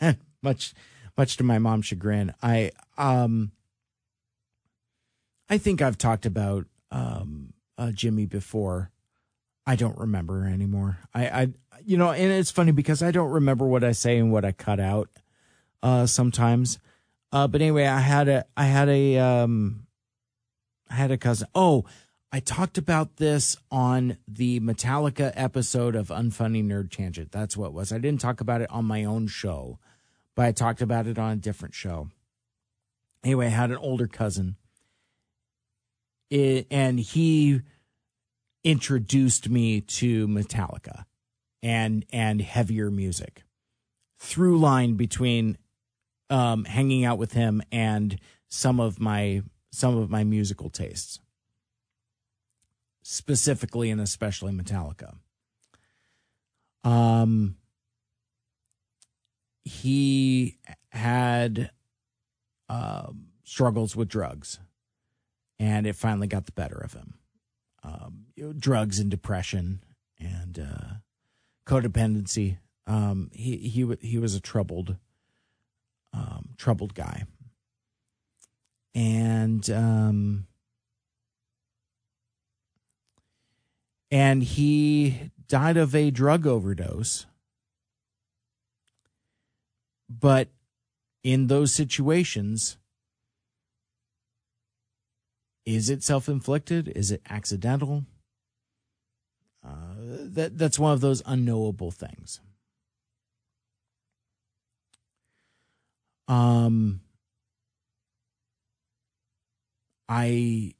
[0.42, 0.72] much
[1.18, 2.32] much to my mom's chagrin.
[2.42, 3.50] I um
[5.50, 8.90] I think I've talked about um uh, Jimmy before.
[9.66, 10.98] I don't remember anymore.
[11.12, 11.48] I I
[11.84, 14.52] you know, and it's funny because I don't remember what I say and what I
[14.52, 15.10] cut out
[15.82, 16.78] uh sometimes.
[17.32, 19.86] Uh but anyway, I had a I had a um
[20.88, 21.48] I had a cousin.
[21.54, 21.84] Oh,
[22.30, 27.32] I talked about this on the Metallica episode of Unfunny Nerd Tangent.
[27.32, 27.90] That's what it was.
[27.90, 29.78] I didn't talk about it on my own show
[30.38, 32.10] but I talked about it on a different show.
[33.24, 34.54] Anyway, I had an older cousin,
[36.30, 37.62] it, and he
[38.62, 41.06] introduced me to Metallica
[41.60, 43.42] and and heavier music.
[44.20, 45.58] Through line between
[46.30, 48.16] um, hanging out with him and
[48.48, 49.42] some of my
[49.72, 51.18] some of my musical tastes,
[53.02, 55.16] specifically and especially Metallica.
[56.84, 57.56] Um,
[59.68, 60.58] he
[60.90, 61.70] had
[62.68, 64.58] um, struggles with drugs,
[65.58, 67.14] and it finally got the better of him.
[67.84, 69.84] Um, you know, drugs and depression
[70.18, 70.94] and uh,
[71.66, 72.58] codependency.
[72.86, 74.96] Um, he he he was a troubled,
[76.14, 77.24] um, troubled guy,
[78.94, 80.46] and um,
[84.10, 87.26] and he died of a drug overdose
[90.08, 90.48] but
[91.22, 92.78] in those situations,
[95.66, 96.88] is it self inflicted?
[96.88, 98.04] Is it accidental?
[99.64, 102.40] Uh, that that's one of those unknowable things.
[106.26, 107.00] Um,
[110.08, 110.74] I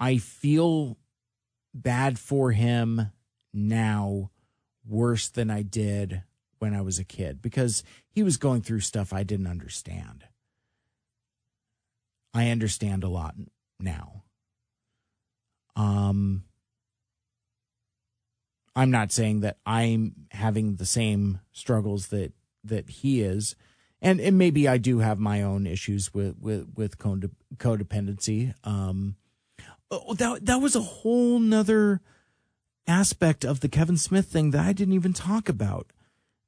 [0.00, 0.96] I feel
[1.72, 3.12] bad for him
[3.52, 4.30] now
[4.86, 6.22] worse than I did
[6.58, 10.24] when I was a kid because he was going through stuff I didn't understand.
[12.32, 13.34] I understand a lot
[13.78, 14.24] now.
[15.76, 16.44] Um,
[18.76, 22.32] I'm not saying that I'm having the same struggles that
[22.64, 23.54] that he is,
[24.00, 28.54] and and maybe I do have my own issues with with with codependency.
[28.64, 29.16] Um,
[29.90, 32.00] oh, that that was a whole nother
[32.86, 35.92] aspect of the Kevin Smith thing that I didn't even talk about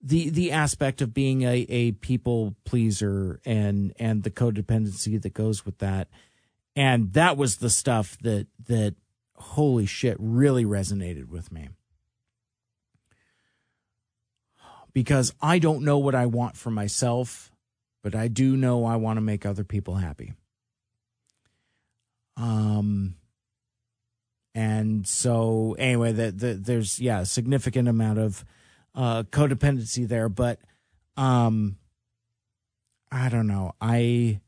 [0.06, 5.64] the the aspect of being a, a people pleaser and and the codependency that goes
[5.66, 6.08] with that.
[6.74, 8.94] And that was the stuff that that
[9.34, 11.68] holy shit really resonated with me.
[14.92, 17.50] Because I don't know what I want for myself
[18.06, 20.32] but I do know I want to make other people happy.
[22.36, 23.16] Um
[24.54, 28.44] and so anyway that the, there's yeah a significant amount of
[28.96, 30.58] uh, codependency there, but
[31.16, 31.76] um,
[33.12, 33.72] I don't know.
[33.80, 34.40] I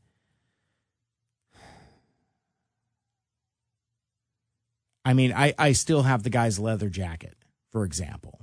[5.05, 7.35] I mean, I I still have the guy's leather jacket,
[7.71, 8.41] for example.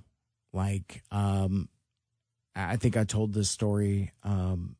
[0.52, 1.68] Like, um,
[2.55, 4.76] I think I told this story um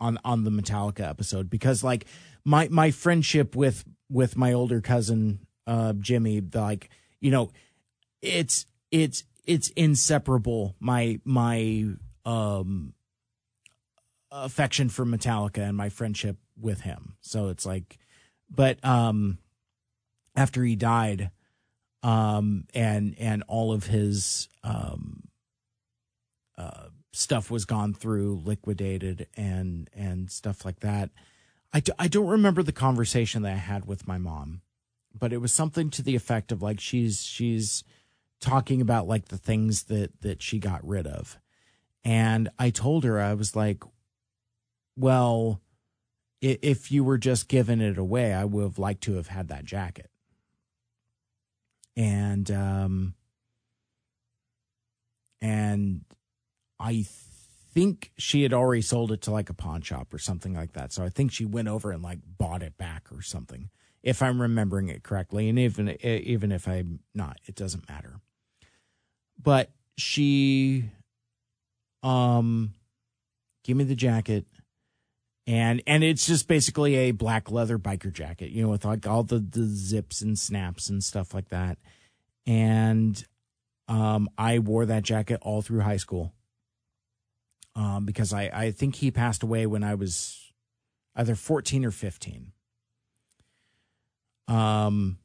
[0.00, 2.06] on on the Metallica episode because like
[2.44, 6.88] my my friendship with with my older cousin uh Jimmy, like
[7.20, 7.50] you know,
[8.20, 10.76] it's it's it's inseparable.
[10.80, 11.86] My my
[12.24, 12.94] um
[14.32, 17.16] affection for Metallica and my friendship with him.
[17.20, 17.98] So it's like,
[18.50, 19.38] but um,
[20.34, 21.30] after he died,
[22.02, 25.28] um, and and all of his um,
[26.58, 31.10] uh, stuff was gone through, liquidated, and and stuff like that.
[31.98, 34.60] I don't remember the conversation that I had with my mom,
[35.18, 37.82] but it was something to the effect of like she's she's
[38.42, 41.38] talking about like the things that that she got rid of.
[42.04, 43.82] And I told her I was like,
[44.96, 45.62] well,
[46.40, 49.64] if you were just giving it away, I would have liked to have had that
[49.64, 50.10] jacket.
[51.96, 53.14] And um
[55.40, 56.04] and
[56.78, 57.06] I
[57.74, 60.92] think she had already sold it to like a pawn shop or something like that.
[60.92, 63.70] So I think she went over and like bought it back or something,
[64.02, 65.48] if I'm remembering it correctly.
[65.48, 68.20] And even even if I'm not, it doesn't matter.
[69.42, 70.90] But she,
[72.02, 72.74] um,
[73.64, 74.46] gave me the jacket,
[75.46, 79.22] and and it's just basically a black leather biker jacket, you know, with like all
[79.22, 81.78] the the zips and snaps and stuff like that.
[82.46, 83.24] And
[83.88, 86.32] um, I wore that jacket all through high school
[87.74, 90.52] um, because I, I think he passed away when I was
[91.16, 92.52] either 14 or 15.
[94.48, 95.18] Um,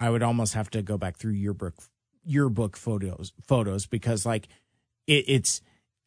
[0.00, 1.74] I would almost have to go back through yearbook
[2.24, 4.48] yearbook photos photos because like
[5.06, 5.60] it, it's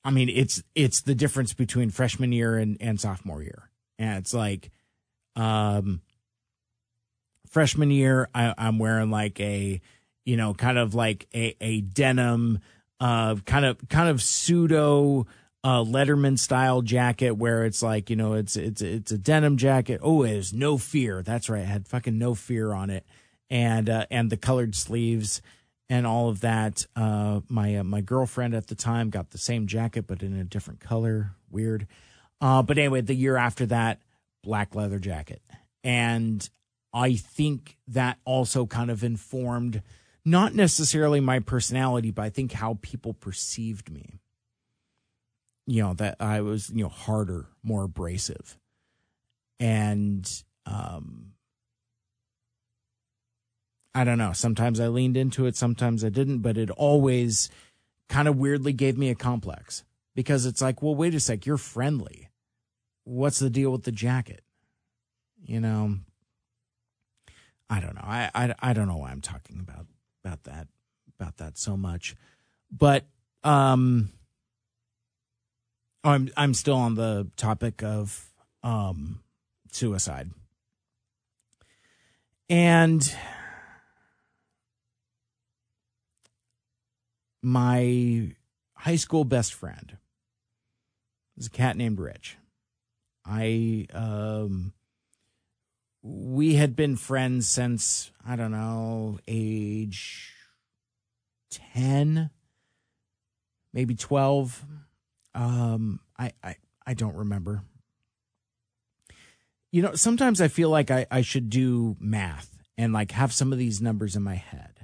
[0.03, 3.69] I mean it's it's the difference between freshman year and, and sophomore year.
[3.99, 4.71] And it's like
[5.35, 6.01] um
[7.47, 9.81] freshman year I, I'm wearing like a
[10.25, 12.59] you know kind of like a, a denim
[12.99, 15.27] uh, kind of kind of pseudo
[15.63, 19.99] uh, Letterman style jacket where it's like you know it's it's it's a denim jacket.
[20.03, 21.21] Oh, it has no fear.
[21.21, 23.05] That's right, had fucking no fear on it,
[23.49, 25.41] and uh, and the colored sleeves
[25.89, 26.85] and all of that.
[26.95, 30.43] Uh, my uh, my girlfriend at the time got the same jacket but in a
[30.43, 31.31] different color.
[31.49, 31.87] Weird.
[32.39, 33.99] Uh, but anyway, the year after that,
[34.43, 35.41] black leather jacket,
[35.83, 36.47] and
[36.93, 39.81] I think that also kind of informed
[40.23, 44.19] not necessarily my personality, but I think how people perceived me.
[45.65, 48.57] You know, that I was, you know, harder, more abrasive.
[49.59, 50.29] And
[50.65, 51.33] um
[53.97, 54.31] I don't know.
[54.31, 57.49] Sometimes I leaned into it, sometimes I didn't, but it always
[58.07, 61.57] kind of weirdly gave me a complex because it's like, well, wait a sec, you're
[61.57, 62.29] friendly.
[63.05, 64.43] What's the deal with the jacket?
[65.43, 65.95] You know,
[67.71, 68.03] I don't know.
[68.03, 69.87] I, I, I don't know why I'm talking about
[70.23, 70.67] about that
[71.19, 72.15] about that so much.
[72.71, 73.05] But
[73.43, 74.11] um
[76.03, 79.21] I'm I'm still on the topic of um
[79.71, 80.29] suicide.
[82.47, 83.11] And
[87.41, 88.31] my
[88.75, 89.97] high school best friend
[91.37, 92.37] is a cat named Rich.
[93.25, 94.73] I um
[96.01, 100.33] we had been friends since I don't know age
[101.49, 102.29] ten,
[103.73, 104.65] maybe twelve.
[105.35, 107.63] Um, I I I don't remember.
[109.71, 113.51] You know, sometimes I feel like I, I should do math and like have some
[113.51, 114.76] of these numbers in my head.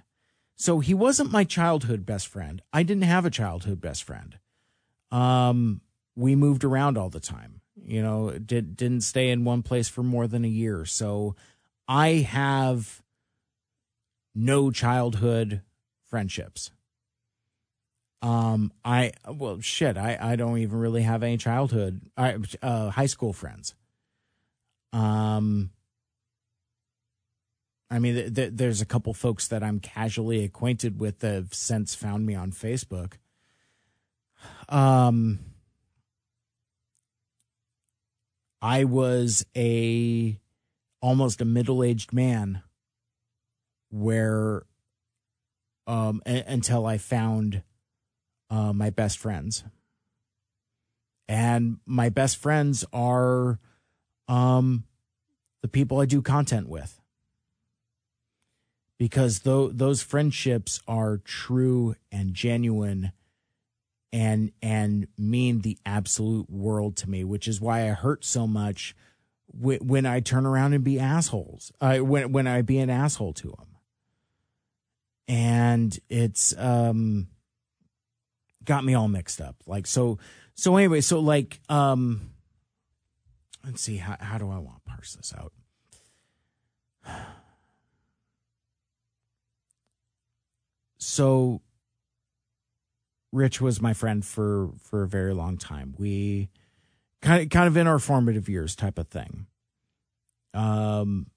[0.56, 2.62] So he wasn't my childhood best friend.
[2.72, 4.38] I didn't have a childhood best friend.
[5.12, 5.82] Um,
[6.16, 10.04] we moved around all the time you know did didn't stay in one place for
[10.04, 11.36] more than a year so
[11.88, 13.02] i have
[14.36, 15.62] no childhood
[16.10, 16.72] friendships
[18.22, 23.06] um i well shit i i don't even really have any childhood i uh high
[23.06, 23.76] school friends
[24.92, 25.72] um
[27.94, 31.54] I mean, th- th- there's a couple folks that I'm casually acquainted with that have
[31.54, 33.14] since found me on Facebook.
[34.68, 35.38] Um,
[38.64, 40.40] I was a
[41.04, 42.64] almost a middle-aged man
[43.92, 44.64] where
[45.86, 47.62] um a- until I found
[48.50, 49.66] uh, my best friends.
[51.28, 53.60] And my best friends are
[54.28, 54.86] um
[55.62, 57.00] the people I do content with.
[58.98, 63.12] Because though those friendships are true and genuine
[64.14, 68.96] and and mean the absolute world to me, which is why I hurt so much
[69.48, 71.72] when when I turn around and be assholes.
[71.82, 73.68] Uh, when when I be an asshole to them,
[75.28, 77.28] and it's um
[78.64, 79.56] got me all mixed up.
[79.66, 80.20] Like so
[80.54, 82.34] so anyway, so like um
[83.66, 85.54] let's see how how do I want to parse this out.
[91.04, 91.62] So
[93.32, 95.96] Rich was my friend for for a very long time.
[95.98, 96.50] We
[97.22, 99.48] kind of kind of in our formative years type of thing.
[100.54, 101.28] Um,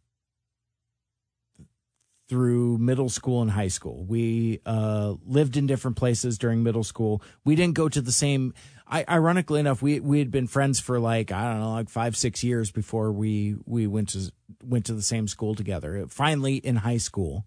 [2.28, 7.22] through middle school and high school, we uh, lived in different places during middle school.
[7.44, 8.52] We didn't go to the same.
[8.86, 12.16] I, ironically enough, we we had been friends for like I don't know, like five
[12.16, 14.30] six years before we we went to
[14.62, 16.06] went to the same school together.
[16.08, 17.46] Finally, in high school,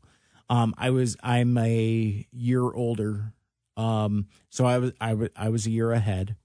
[0.50, 3.34] um, I was I'm a year older,
[3.78, 6.36] um, so I was I was I was a year ahead.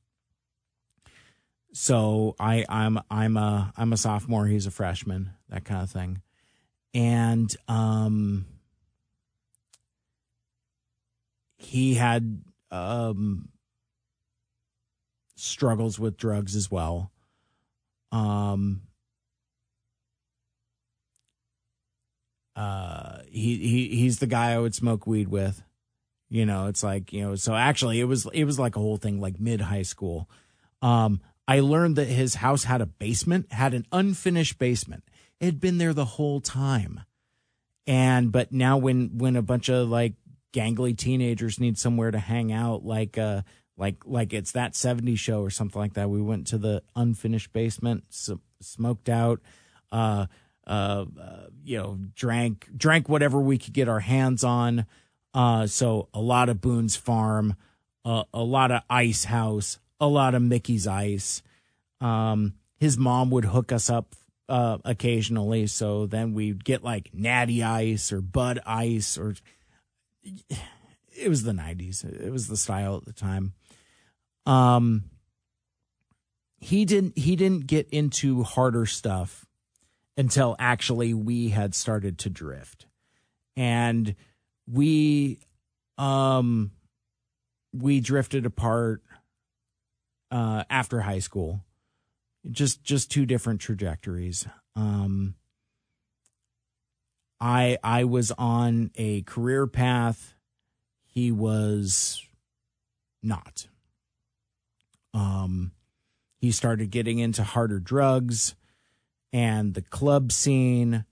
[1.73, 4.47] So I I'm I'm a I'm a sophomore.
[4.47, 5.31] He's a freshman.
[5.49, 6.23] That kind of thing,
[6.93, 8.47] and um,
[11.57, 13.49] he had um
[15.35, 17.11] struggles with drugs as well.
[18.13, 18.83] Um,
[22.57, 25.63] uh, he he he's the guy I would smoke weed with.
[26.29, 27.35] You know, it's like you know.
[27.35, 30.29] So actually, it was it was like a whole thing, like mid high school.
[30.83, 35.05] Um, I learned that his house had a basement, had an unfinished basement.
[35.41, 37.01] It had been there the whole time,
[37.87, 40.15] and but now when when a bunch of like
[40.53, 43.43] gangly teenagers need somewhere to hang out, like uh
[43.77, 46.09] like like it's that 70s show or something like that.
[46.09, 48.05] We went to the unfinished basement,
[48.61, 49.41] smoked out,
[49.91, 50.27] uh,
[50.67, 54.87] uh, uh, you know, drank drank whatever we could get our hands on.
[55.33, 57.57] Uh, so a lot of Boone's Farm,
[58.05, 61.43] uh, a lot of Ice House, a lot of Mickey's Ice.
[62.01, 64.15] Um, his mom would hook us up
[64.49, 69.35] uh, occasionally, so then we'd get like Natty Ice or Bud Ice or.
[71.17, 72.05] It was the '90s.
[72.05, 73.53] It was the style at the time.
[74.47, 75.05] Um,
[76.59, 77.19] he didn't.
[77.19, 79.47] He didn't get into harder stuff
[80.17, 82.87] until actually we had started to drift,
[83.57, 84.15] and
[84.71, 85.41] we,
[85.99, 86.71] um,
[87.73, 89.03] we drifted apart
[90.31, 91.65] uh, after high school.
[92.51, 94.47] Just just two different trajectories.
[94.77, 95.35] Um,
[97.41, 100.35] I I was on a career path.
[101.07, 102.27] He was
[103.23, 103.69] not.
[105.15, 105.73] Um,
[106.37, 108.55] he started getting into harder drugs
[109.35, 111.05] and the club scene.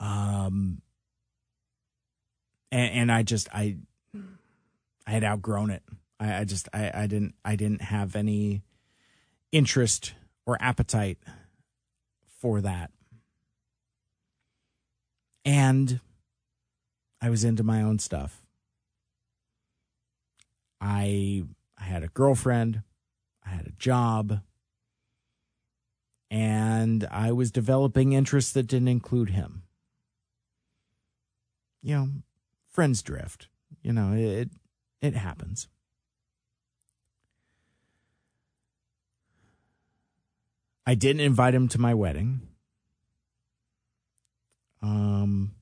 [0.00, 0.82] Um,
[2.72, 3.76] and, and I just I
[5.06, 5.84] I had outgrown it.
[6.18, 8.62] I, I just I, I didn't I didn't have any
[9.52, 11.18] interest or appetite
[12.40, 12.90] for that.
[15.44, 16.00] And
[17.22, 18.42] I was into my own stuff.
[20.80, 21.44] I
[21.78, 22.82] I had a girlfriend,
[23.44, 24.40] I had a job,
[26.30, 29.62] and I was developing interests that didn't include him.
[31.82, 32.08] You know,
[32.68, 33.48] friends drift.
[33.82, 34.50] You know, it
[35.00, 35.68] it happens.
[40.86, 42.40] I didn't invite him to my wedding.
[44.82, 45.54] Um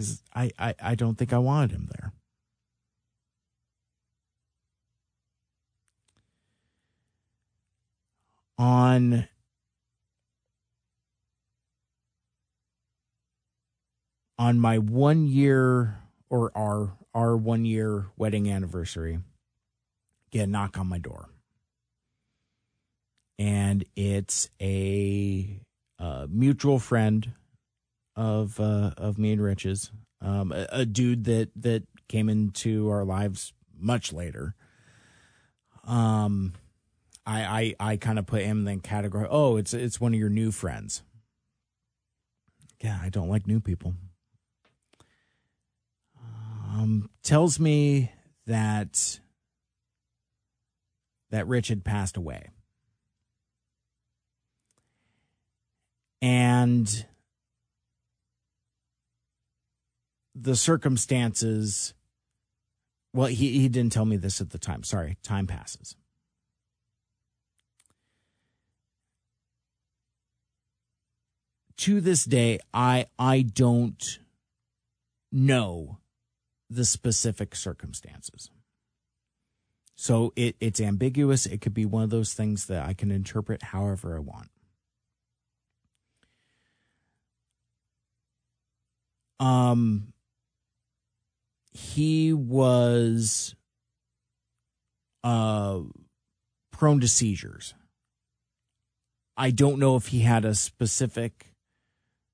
[0.00, 2.14] because I, I, I don't think I wanted him there.
[8.60, 9.26] On
[14.38, 19.20] on my one year or our our one year wedding anniversary,
[20.30, 21.30] get a knock on my door.
[23.38, 25.60] And it's a,
[25.98, 27.32] a mutual friend
[28.14, 29.90] of uh, of me and Rich's,
[30.20, 34.54] um, a, a, dude that that came into our lives much later.
[35.84, 36.52] Um,
[37.30, 39.26] I I I kind of put him in the category.
[39.30, 41.02] Oh, it's it's one of your new friends.
[42.82, 43.94] Yeah, I don't like new people
[46.80, 48.12] um, tells me
[48.46, 49.20] that
[51.30, 52.48] that Rich had passed away.
[56.22, 57.06] And
[60.34, 61.94] the circumstances
[63.12, 65.96] well he, he didn't tell me this at the time sorry time passes
[71.80, 74.20] to this day i i don't
[75.32, 75.98] know
[76.70, 78.50] the specific circumstances.
[79.96, 81.44] So it, it's ambiguous.
[81.44, 84.48] It could be one of those things that I can interpret however I want.
[89.38, 90.12] Um,
[91.72, 93.54] he was
[95.24, 95.80] uh,
[96.70, 97.74] prone to seizures.
[99.36, 101.49] I don't know if he had a specific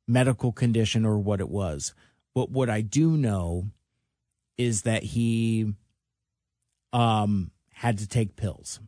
[0.06, 1.94] medical condition or what it was,
[2.34, 3.70] but what I do know
[4.58, 5.74] is that he
[6.92, 8.80] um, had to take pills.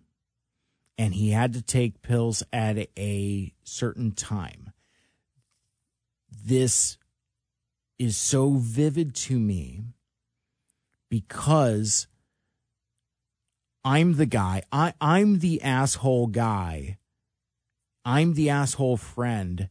[0.97, 4.73] And he had to take pills at a certain time.
[6.31, 6.99] This
[7.99, 9.85] is so vivid to me
[11.09, 12.09] because
[13.85, 14.63] I'm the guy.
[14.73, 16.99] I, I'm the asshole guy.
[18.05, 19.69] I'm the asshole friend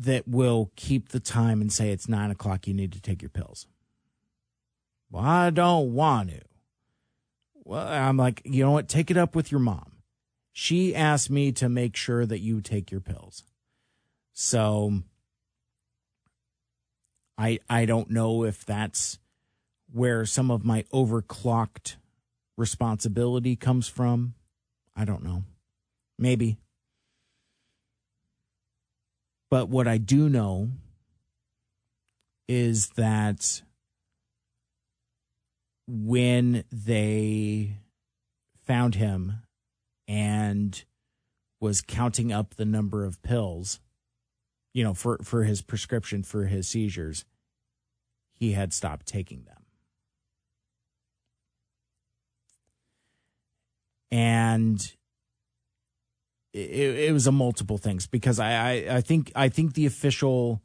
[0.00, 3.28] that will keep the time and say it's nine o'clock, you need to take your
[3.28, 3.66] pills.
[5.10, 6.40] Well, I don't want to.
[7.64, 8.88] Well, I'm like, you know what?
[8.88, 9.98] Take it up with your mom.
[10.52, 13.44] She asked me to make sure that you take your pills.
[14.32, 15.02] So
[17.36, 19.18] I I don't know if that's
[19.92, 21.96] where some of my overclocked
[22.56, 24.34] responsibility comes from.
[24.96, 25.44] I don't know.
[26.18, 26.58] Maybe.
[29.50, 30.70] But what I do know
[32.48, 33.62] is that
[35.88, 37.78] when they
[38.64, 39.42] found him
[40.06, 40.84] and
[41.60, 43.80] was counting up the number of pills,
[44.72, 47.24] you know, for, for his prescription for his seizures,
[48.32, 49.56] he had stopped taking them.
[54.12, 54.92] And
[56.52, 60.62] it, it was a multiple things because I, I, I think I think the official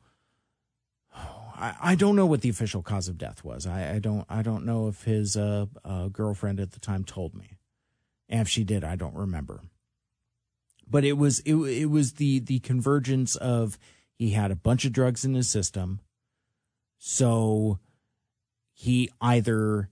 [1.58, 3.66] I, I don't know what the official cause of death was.
[3.66, 7.34] I, I don't I don't know if his uh, uh, girlfriend at the time told
[7.34, 7.58] me.
[8.28, 9.62] And if she did, I don't remember.
[10.88, 13.78] But it was it, it was the the convergence of
[14.14, 16.00] he had a bunch of drugs in his system.
[16.98, 17.80] So
[18.74, 19.90] he either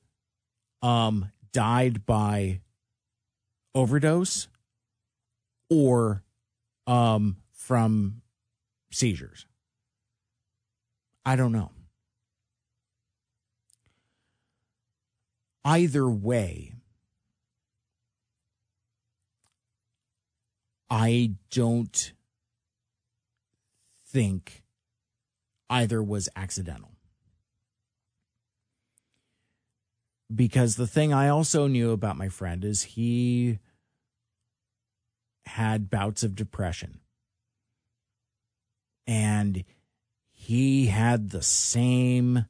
[0.81, 2.61] um died by
[3.75, 4.47] overdose
[5.73, 6.23] or
[6.87, 8.21] um, from
[8.91, 9.45] seizures.
[11.25, 11.71] I don't know.
[15.65, 16.75] Either way,
[20.89, 22.13] I don't
[24.05, 24.63] think
[25.69, 26.91] either was accidental.
[30.33, 33.59] Because the thing I also knew about my friend is he
[35.45, 36.99] had bouts of depression.
[39.05, 39.63] And
[40.31, 42.45] he had the same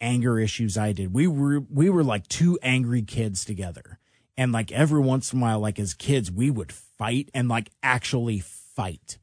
[0.00, 1.12] anger issues I did.
[1.12, 3.98] We were we were like two angry kids together.
[4.36, 7.70] And like every once in a while, like as kids, we would fight and like
[7.82, 9.18] actually fight.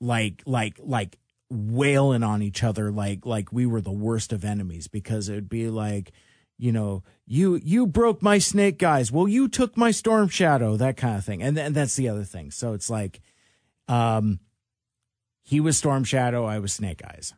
[0.00, 1.18] Like like like
[1.52, 5.68] wailing on each other like like we were the worst of enemies because it'd be
[5.68, 6.10] like
[6.62, 9.10] you know, you you broke my snake eyes.
[9.10, 11.42] Well, you took my storm shadow, that kind of thing.
[11.42, 12.52] And then that's the other thing.
[12.52, 13.20] So it's like
[13.88, 14.38] um
[15.42, 17.34] he was storm shadow, I was snake eyes.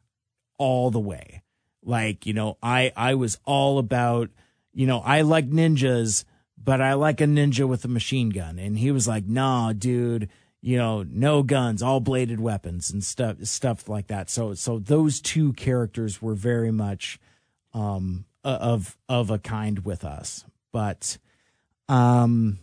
[0.59, 1.43] All the way.
[1.83, 4.28] Like, you know, I I was all about,
[4.75, 6.27] you know, I like ninjas,
[6.62, 8.59] but I like a ninja with a machine gun.
[8.59, 10.28] And he was like, "Nah, dude,
[10.61, 15.23] you know, no guns, all bladed weapons and stuff stuff like that." So so those
[15.23, 17.19] two characters were very much
[17.73, 20.45] um of of a kind with us.
[20.73, 21.19] But
[21.89, 22.59] um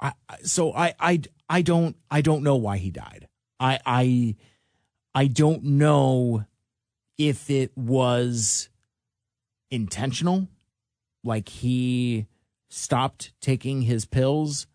[0.00, 3.28] I so I I I don't I don't know why he died.
[3.60, 4.36] I I
[5.14, 6.44] I don't know
[7.18, 8.68] if it was
[9.70, 10.48] intentional
[11.22, 12.26] like he
[12.68, 14.66] stopped taking his pills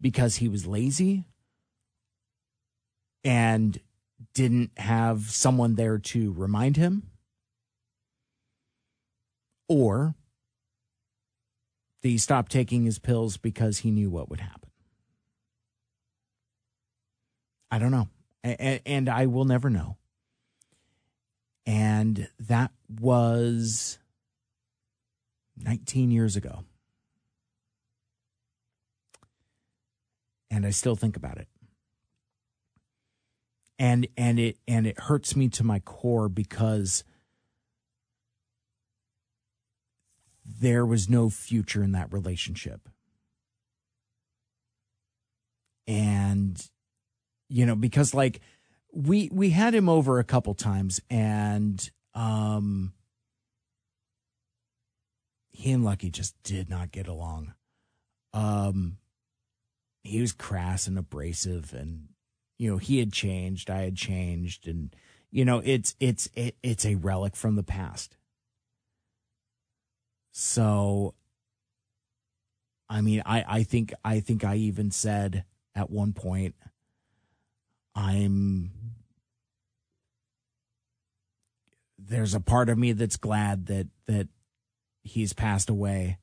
[0.00, 1.24] because he was lazy
[3.24, 3.80] and
[4.38, 7.10] didn't have someone there to remind him,
[9.68, 10.14] or
[12.02, 14.70] he stopped taking his pills because he knew what would happen.
[17.68, 18.08] I don't know.
[18.44, 19.96] And I will never know.
[21.66, 23.98] And that was
[25.56, 26.62] 19 years ago.
[30.48, 31.48] And I still think about it
[33.78, 37.04] and and it and it hurts me to my core because
[40.44, 42.88] there was no future in that relationship.
[45.86, 46.60] And
[47.48, 48.40] you know because like
[48.92, 52.92] we we had him over a couple times and um
[55.50, 57.54] he and lucky just did not get along.
[58.32, 58.98] Um
[60.02, 62.08] he was crass and abrasive and
[62.58, 64.94] you know he had changed i had changed and
[65.30, 68.16] you know it's it's it, it's a relic from the past
[70.32, 71.14] so
[72.88, 76.54] i mean i i think i think i even said at one point
[77.94, 78.70] i'm
[81.98, 84.28] there's a part of me that's glad that that
[85.02, 86.18] he's passed away.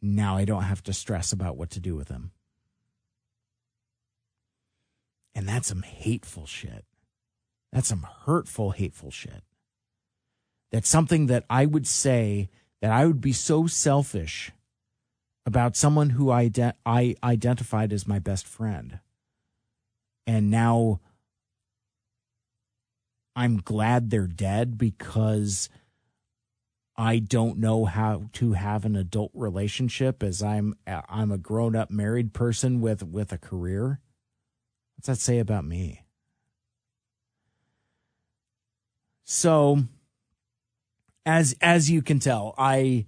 [0.00, 2.32] Now I don't have to stress about what to do with him.
[5.38, 6.84] And that's some hateful shit.
[7.72, 9.44] That's some hurtful, hateful shit.
[10.72, 12.48] That's something that I would say
[12.82, 14.50] that I would be so selfish
[15.46, 18.98] about someone who I, de- I identified as my best friend.
[20.26, 20.98] And now
[23.36, 25.68] I'm glad they're dead because
[26.96, 32.32] I don't know how to have an adult relationship as I'm I'm a grown-up married
[32.32, 34.00] person with with a career.
[34.98, 36.02] What's that say about me?
[39.24, 39.84] So
[41.24, 43.06] as as you can tell, I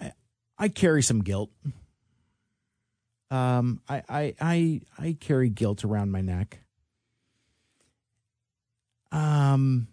[0.00, 0.12] I,
[0.56, 1.50] I carry some guilt.
[3.30, 6.60] Um I, I I I carry guilt around my neck.
[9.12, 9.88] Um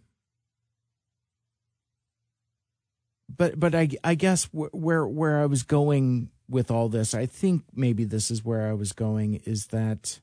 [3.27, 7.63] but but I I guess where where I was going with all this, I think
[7.73, 10.19] maybe this is where I was going is that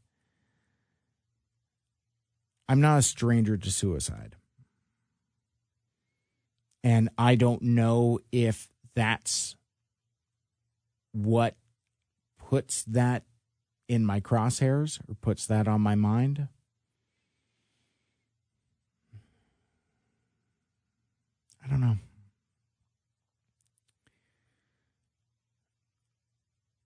[2.69, 4.37] I'm not a stranger to suicide.
[6.85, 9.57] And I don't know if that's
[11.13, 11.57] what
[12.39, 13.25] puts that
[13.89, 16.49] in my crosshairs or puts that on my mind.
[21.65, 21.97] I don't know.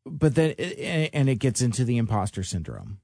[0.07, 3.01] But then and it gets into the imposter syndrome.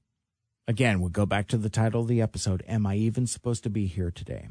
[0.67, 3.69] Again we'll go back to the title of the episode am i even supposed to
[3.69, 4.47] be here today?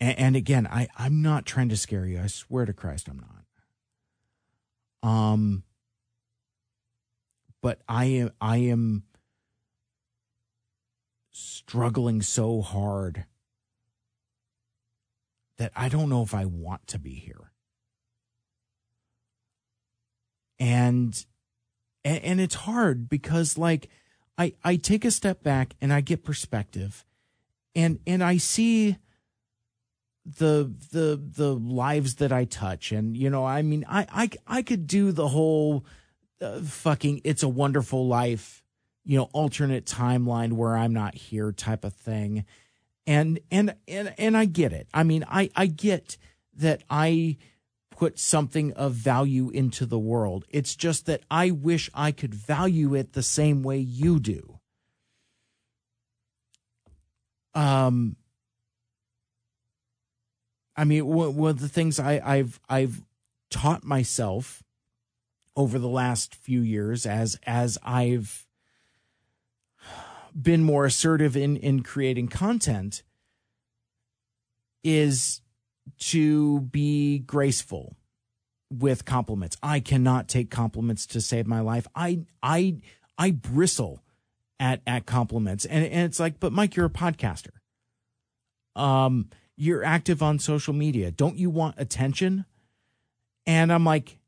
[0.00, 2.20] And, and again i i'm not trying to scare you.
[2.20, 3.22] I swear to christ i'm
[5.02, 5.10] not.
[5.10, 5.64] Um
[7.62, 9.04] but i am i am
[11.32, 13.24] struggling so hard
[15.56, 17.53] that i don't know if i want to be here
[20.64, 21.26] and
[22.06, 23.90] and it's hard because like
[24.38, 27.04] I I take a step back and I get perspective.
[27.76, 28.96] And and I see
[30.24, 32.92] the the the lives that I touch.
[32.92, 35.84] And you know I mean I I I could do the whole
[36.40, 38.62] uh, fucking it's a wonderful life
[39.04, 42.46] you know alternate timeline where I'm not here type of thing.
[43.06, 44.88] And and and and I get it.
[44.94, 46.16] I mean I I get
[46.56, 47.36] that I
[47.96, 50.44] put something of value into the world.
[50.48, 54.58] It's just that I wish I could value it the same way you do.
[57.54, 58.16] Um,
[60.76, 63.02] I mean, one of the things I, I've I've
[63.48, 64.64] taught myself
[65.56, 68.44] over the last few years as as I've
[70.34, 73.04] been more assertive in in creating content
[74.82, 75.40] is
[75.98, 77.96] to be graceful
[78.70, 79.56] with compliments.
[79.62, 81.86] I cannot take compliments to save my life.
[81.94, 82.76] I I
[83.18, 84.02] I bristle
[84.58, 85.64] at at compliments.
[85.64, 87.50] And, and it's like, but Mike, you're a podcaster.
[88.76, 91.10] Um, you're active on social media.
[91.10, 92.44] Don't you want attention?
[93.46, 94.18] And I'm like,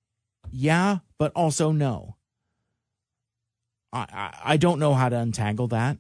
[0.51, 2.17] yeah, but also no.
[3.93, 5.99] I, I, I don't know how to untangle that.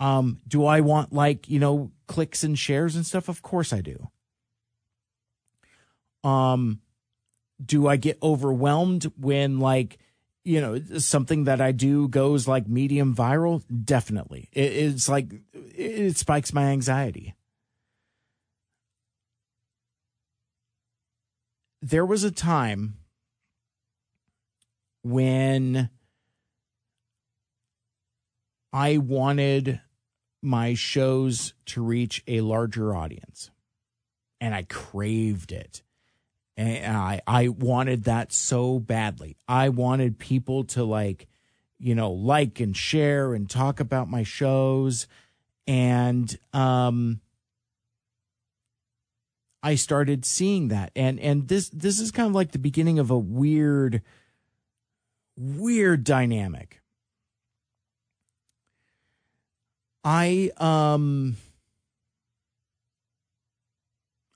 [0.00, 3.28] Um, do I want like, you know, clicks and shares and stuff?
[3.28, 4.10] Of course I do.
[6.24, 6.80] Um,
[7.64, 9.98] do I get overwhelmed when like
[10.42, 13.62] you know something that I do goes like medium viral?
[13.84, 17.34] Definitely, it, it's like it spikes my anxiety.
[21.80, 22.96] There was a time
[25.02, 25.90] when
[28.72, 29.80] I wanted
[30.42, 33.50] my shows to reach a larger audience
[34.40, 35.83] and I craved it.
[36.56, 39.36] And I, I wanted that so badly.
[39.48, 41.26] I wanted people to like,
[41.80, 45.08] you know, like and share and talk about my shows.
[45.66, 47.20] And, um,
[49.64, 50.92] I started seeing that.
[50.94, 54.02] And, and this, this is kind of like the beginning of a weird,
[55.36, 56.82] weird dynamic.
[60.04, 61.36] I, um,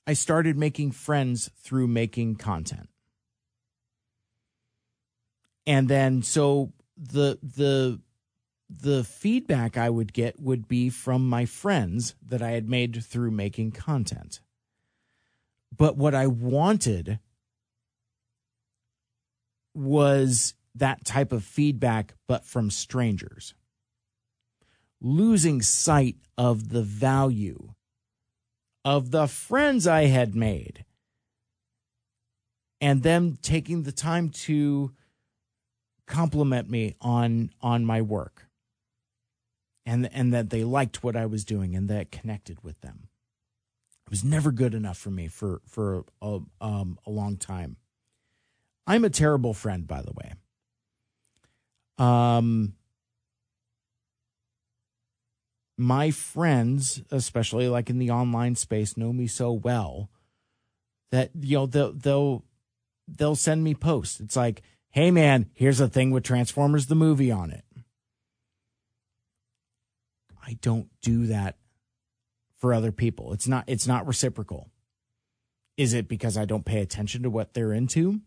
[0.09, 2.91] I started making friends through making content.
[5.67, 8.01] And then so the the
[8.70, 13.33] the feedback I would get would be from my friends that I had made through
[13.33, 14.41] making content.
[15.77, 17.20] But what I wanted
[19.75, 23.55] was that type of feedback, but from strangers.
[25.01, 27.75] losing sight of the value
[28.85, 30.85] of the friends I had made
[32.81, 34.93] and them taking the time to
[36.07, 38.47] compliment me on on my work
[39.85, 43.09] and and that they liked what I was doing and that connected with them.
[44.07, 47.77] It was never good enough for me for for a, um, a long time.
[48.87, 50.33] I'm a terrible friend, by the way.
[51.99, 52.75] Um,
[55.79, 60.11] my friends, especially like in the online space, know me so well
[61.11, 62.45] that you know they'll they'll
[63.07, 64.21] they'll send me posts.
[64.21, 67.65] It's like, hey man, here's a thing with Transformers the movie on it.
[70.45, 71.57] I don't do that
[72.57, 73.33] for other people.
[73.33, 74.71] It's not it's not reciprocal.
[75.77, 78.21] Is it because I don't pay attention to what they're into?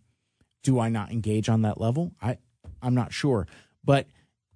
[0.64, 2.14] Do I not engage on that level?
[2.22, 2.38] I
[2.82, 3.48] I'm not sure.
[3.84, 4.08] But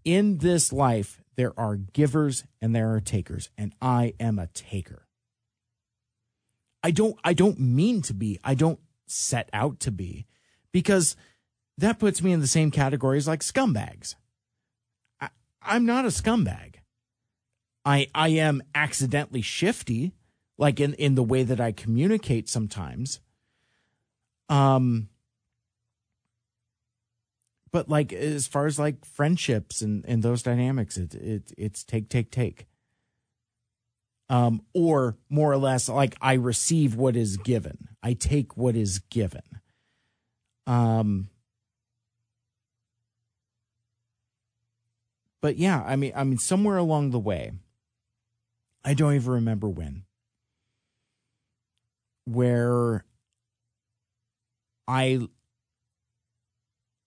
[0.05, 5.07] in this life, there are givers and there are takers, and I am a taker.
[6.83, 8.39] I don't I don't mean to be.
[8.43, 10.27] I don't set out to be
[10.71, 11.15] because
[11.77, 14.15] that puts me in the same categories like scumbags.
[15.19, 15.29] I,
[15.61, 16.75] I'm not a scumbag.
[17.83, 20.13] I I am accidentally shifty,
[20.57, 23.19] like in, in the way that I communicate sometimes.
[24.47, 25.09] Um
[27.75, 32.07] but like as far as like friendships and, and those dynamics, it, it it's take,
[32.07, 32.67] take, take.
[34.29, 37.89] Um, or more or less like I receive what is given.
[38.01, 39.41] I take what is given.
[40.65, 41.27] Um,
[45.41, 47.51] but yeah, I mean, I mean, somewhere along the way,
[48.85, 50.05] I don't even remember when,
[52.23, 53.03] where
[54.87, 55.27] I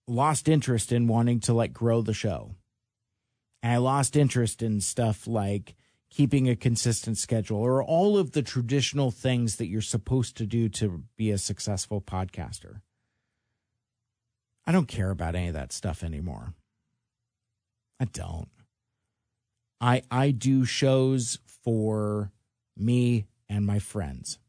[0.09, 2.55] lost interest in wanting to like grow the show.
[3.61, 5.75] And I lost interest in stuff like
[6.09, 10.67] keeping a consistent schedule or all of the traditional things that you're supposed to do
[10.69, 12.81] to be a successful podcaster.
[14.65, 16.53] I don't care about any of that stuff anymore.
[17.99, 18.49] I don't.
[19.81, 22.31] I I do shows for
[22.77, 24.39] me and my friends.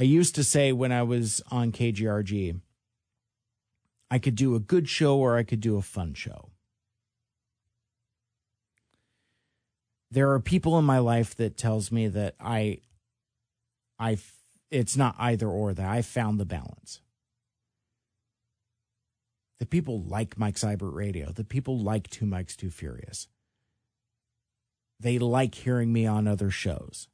[0.00, 2.58] I used to say when I was on KGRG,
[4.10, 6.48] I could do a good show or I could do a fun show.
[10.10, 12.78] There are people in my life that tells me that I
[13.98, 14.16] I
[14.70, 17.02] it's not either or that I found the balance.
[19.58, 21.30] The people like Mike Seibert Radio.
[21.30, 23.28] The people like Two Mics Too Furious.
[24.98, 27.08] They like hearing me on other shows.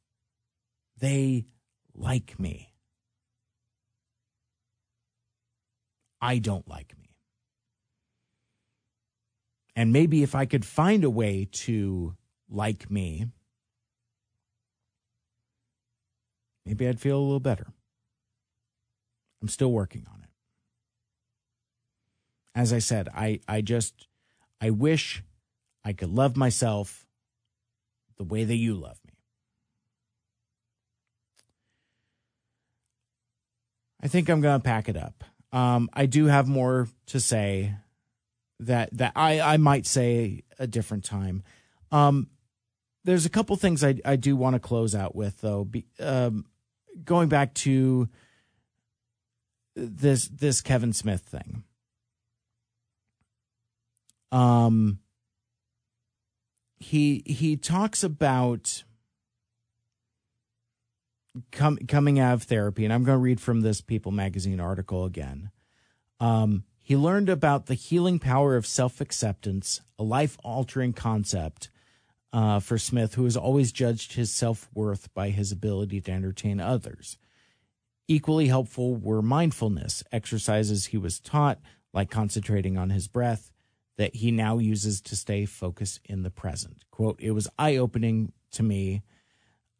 [0.97, 1.47] They
[1.93, 2.71] like me.
[6.21, 7.15] I don't like me.
[9.75, 12.15] And maybe if I could find a way to
[12.49, 13.27] like me,
[16.65, 17.67] maybe I'd feel a little better.
[19.41, 20.29] I'm still working on it.
[22.55, 24.07] As I said, I, I just,
[24.59, 25.23] I wish
[25.85, 27.05] I could love myself
[28.17, 29.13] the way that you love me.
[34.01, 35.23] I think I'm going to pack it up.
[35.51, 37.73] Um, I do have more to say
[38.59, 41.43] that that I I might say a different time.
[41.91, 42.27] Um,
[43.03, 45.63] there's a couple things I I do want to close out with though.
[45.63, 46.45] Be, um,
[47.03, 48.09] going back to
[49.75, 51.63] this this Kevin Smith thing.
[54.31, 54.99] Um,
[56.79, 58.83] he he talks about
[61.51, 65.05] com- coming out of therapy, and I'm going to read from this People magazine article
[65.05, 65.51] again.
[66.19, 71.69] Um, he learned about the healing power of self acceptance, a life altering concept
[72.31, 76.59] uh, for Smith, who has always judged his self worth by his ability to entertain
[76.59, 77.17] others.
[78.07, 81.59] Equally helpful were mindfulness exercises he was taught,
[81.93, 83.51] like concentrating on his breath,
[83.97, 86.85] that he now uses to stay focused in the present.
[86.89, 89.01] Quote, it was eye opening to me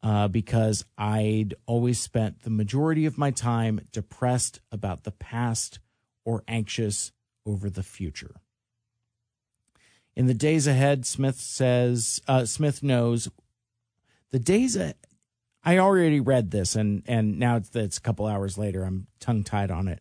[0.02, 5.80] uh, because I'd always spent the majority of my time depressed about the past
[6.24, 7.12] or anxious
[7.44, 8.36] over the future.
[10.14, 13.28] In the days ahead, Smith says, uh, Smith knows
[14.30, 14.76] the days.
[14.76, 14.94] A-
[15.64, 18.84] I already read this, and and now it's, it's a couple hours later.
[18.84, 20.00] I'm tongue tied on it.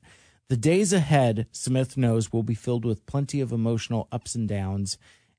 [0.49, 4.97] The days ahead, Smith knows, will be filled with plenty of emotional ups and downs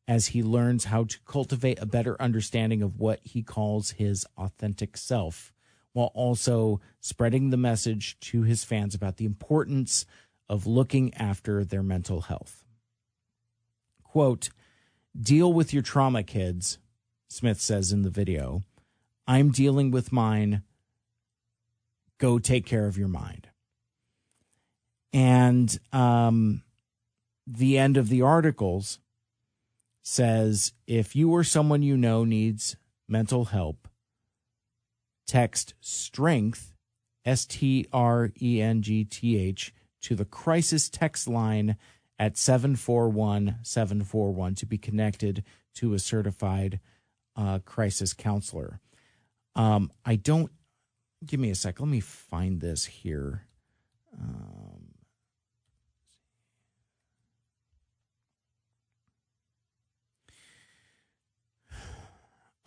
[0.08, 4.96] as he learns how to cultivate a better understanding of what he calls his authentic
[4.96, 5.52] self
[5.92, 10.06] while also spreading the message to his fans about the importance
[10.48, 12.64] of looking after their mental health.
[14.02, 14.48] Quote,
[15.20, 16.78] deal with your trauma, kids,
[17.28, 18.62] Smith says in the video.
[19.26, 20.62] I'm dealing with mine.
[22.16, 23.48] Go take care of your mind.
[25.12, 26.62] And um,
[27.46, 28.98] the end of the articles
[30.08, 33.86] says if you or someone you know needs mental help,
[35.26, 36.74] text strength,
[37.26, 41.76] S T R E N G T H, to the crisis text line
[42.18, 46.80] at 741 741 to be connected to a certified
[47.36, 48.80] uh, crisis counselor.
[49.54, 50.50] Um, I don't,
[51.24, 51.80] give me a sec.
[51.80, 53.42] Let me find this here.
[54.18, 54.67] Um,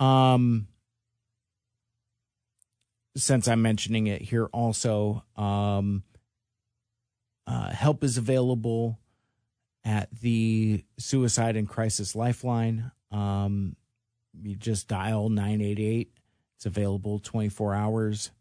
[0.01, 0.67] um,
[3.15, 6.03] since I'm mentioning it here, also, um,
[7.45, 8.99] uh, help is available
[9.83, 12.91] at the Suicide and Crisis Lifeline.
[13.11, 13.75] Um,
[14.41, 16.11] you just dial 988.
[16.55, 18.31] It's available 24 hours.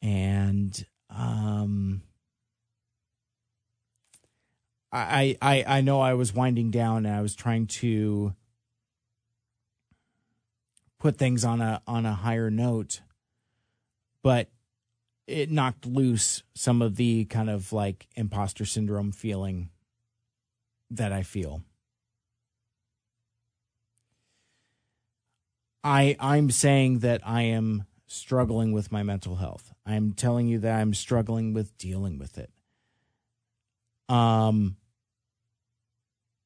[0.00, 2.02] And um,
[4.92, 8.34] I, I I know I was winding down and I was trying to
[10.98, 13.00] put things on a on a higher note,
[14.22, 14.48] but
[15.26, 19.70] it knocked loose some of the kind of like imposter syndrome feeling
[20.90, 21.62] that I feel.
[25.84, 29.72] I I'm saying that I am struggling with my mental health.
[29.86, 32.50] I'm telling you that I'm struggling with dealing with it.
[34.08, 34.76] Um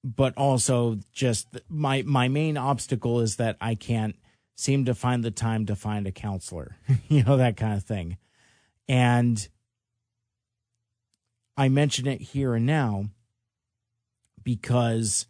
[0.05, 4.17] but also just my my main obstacle is that I can't
[4.63, 6.77] seem to find the time to find a counselor.
[7.09, 8.17] you know that kind of thing.
[8.89, 9.47] And
[11.57, 13.07] I mention it here and now
[14.43, 15.27] because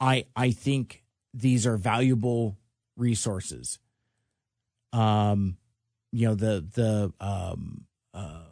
[0.00, 2.56] I I think these are valuable
[2.96, 3.78] resources.
[4.92, 5.56] Um,
[6.10, 8.42] you know the the um uh.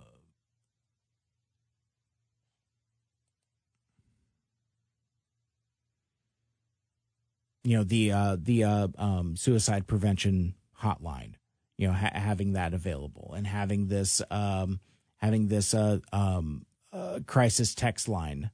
[7.65, 11.35] You know the uh, the uh, um, suicide prevention hotline.
[11.77, 14.81] You know ha- having that available and having this um,
[15.19, 18.51] having this uh, um, uh, crisis text line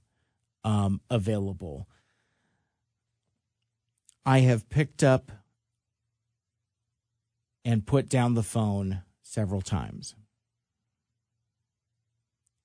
[0.65, 1.89] um, available.
[4.25, 5.31] I have picked up
[7.65, 10.15] and put down the phone several times.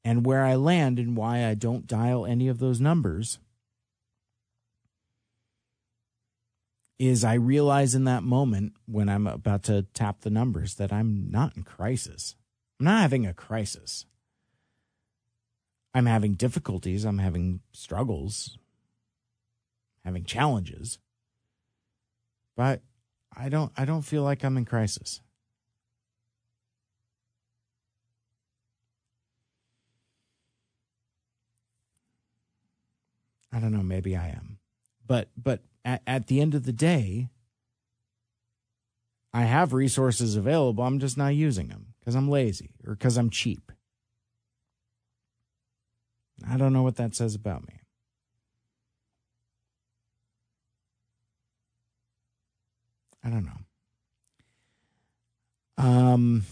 [0.04, 3.40] And where I land and why I don't dial any of those numbers
[7.02, 11.32] is I realize in that moment when I'm about to tap the numbers that I'm
[11.32, 12.36] not in crisis.
[12.80, 14.06] I'm not having a crisis.
[15.96, 18.60] I'm having difficulties, I'm having struggles,
[20.06, 21.00] having challenges.
[22.56, 22.82] But
[23.36, 25.22] I don't I don't feel like I'm in crisis.
[33.52, 34.60] I don't know, maybe I am.
[35.08, 37.30] But but at, at the end of the day,
[39.34, 40.84] I have resources available.
[40.84, 43.72] I'm just not using them because I'm lazy or because I'm cheap.
[46.48, 47.82] I don't know what that says about me.
[53.24, 53.62] I don't know.
[55.78, 56.46] Um,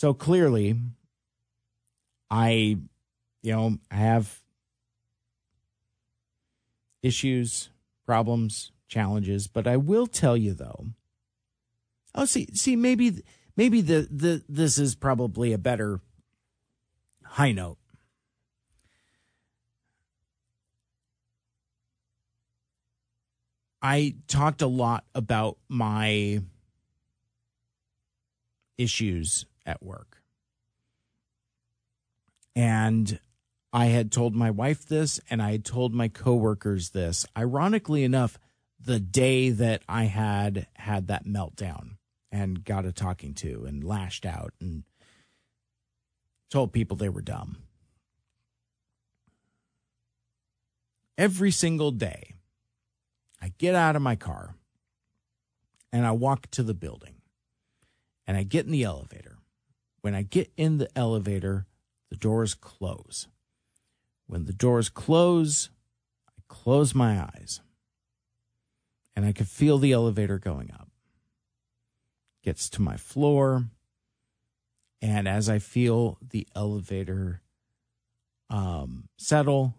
[0.00, 0.80] so clearly,
[2.30, 2.78] I,
[3.42, 4.40] you know, have
[7.02, 7.68] issues,
[8.06, 9.46] problems, challenges.
[9.46, 10.86] But I will tell you though.
[12.14, 13.22] Oh, see, see, maybe,
[13.58, 16.00] maybe the the this is probably a better
[17.22, 17.76] high note.
[23.82, 26.40] I talked a lot about my
[28.78, 30.22] issues at work.
[32.56, 33.20] And
[33.72, 37.24] I had told my wife this and I had told my coworkers this.
[37.36, 38.38] Ironically enough,
[38.82, 41.96] the day that I had had that meltdown
[42.32, 44.84] and got a talking to and lashed out and
[46.50, 47.58] told people they were dumb.
[51.16, 52.34] Every single day,
[53.40, 54.54] I get out of my car
[55.92, 57.16] and I walk to the building
[58.26, 59.39] and I get in the elevator.
[60.00, 61.66] When I get in the elevator,
[62.10, 63.28] the doors close.
[64.26, 65.70] When the doors close,
[66.28, 67.60] I close my eyes
[69.14, 70.88] and I can feel the elevator going up.
[72.42, 73.66] Gets to my floor,
[75.02, 77.42] and as I feel the elevator
[78.48, 79.74] um, settle,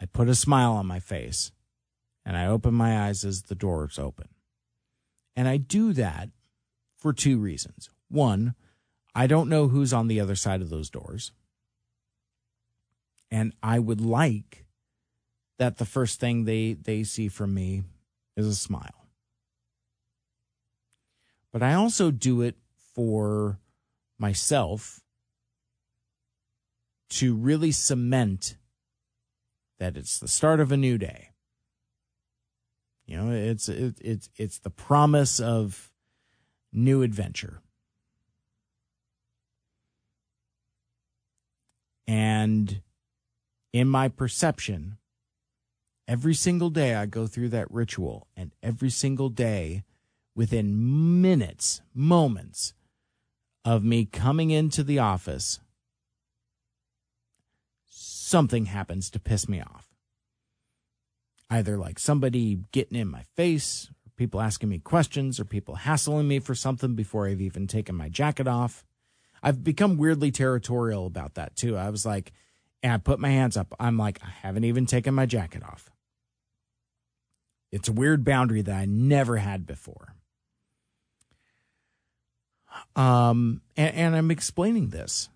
[0.00, 1.52] I put a smile on my face
[2.24, 4.28] and I open my eyes as the doors open.
[5.34, 6.30] And I do that
[6.96, 7.90] for two reasons.
[8.08, 8.54] One,
[9.16, 11.32] I don't know who's on the other side of those doors.
[13.30, 14.66] And I would like
[15.58, 17.84] that the first thing they, they see from me
[18.36, 19.08] is a smile.
[21.50, 22.56] But I also do it
[22.94, 23.58] for
[24.18, 25.00] myself
[27.08, 28.58] to really cement
[29.78, 31.30] that it's the start of a new day.
[33.06, 35.90] You know, it's it, it's it's the promise of
[36.72, 37.62] new adventure.
[42.06, 42.80] And
[43.72, 44.98] in my perception,
[46.06, 49.84] every single day I go through that ritual, and every single day,
[50.34, 52.74] within minutes, moments
[53.64, 55.58] of me coming into the office,
[57.88, 59.88] something happens to piss me off.
[61.50, 66.28] Either like somebody getting in my face, or people asking me questions, or people hassling
[66.28, 68.84] me for something before I've even taken my jacket off.
[69.46, 71.76] I've become weirdly territorial about that too.
[71.76, 72.32] I was like,
[72.82, 73.72] and I put my hands up.
[73.78, 75.88] I'm like, I haven't even taken my jacket off.
[77.70, 80.16] It's a weird boundary that I never had before.
[82.96, 85.28] Um, and, and I'm explaining this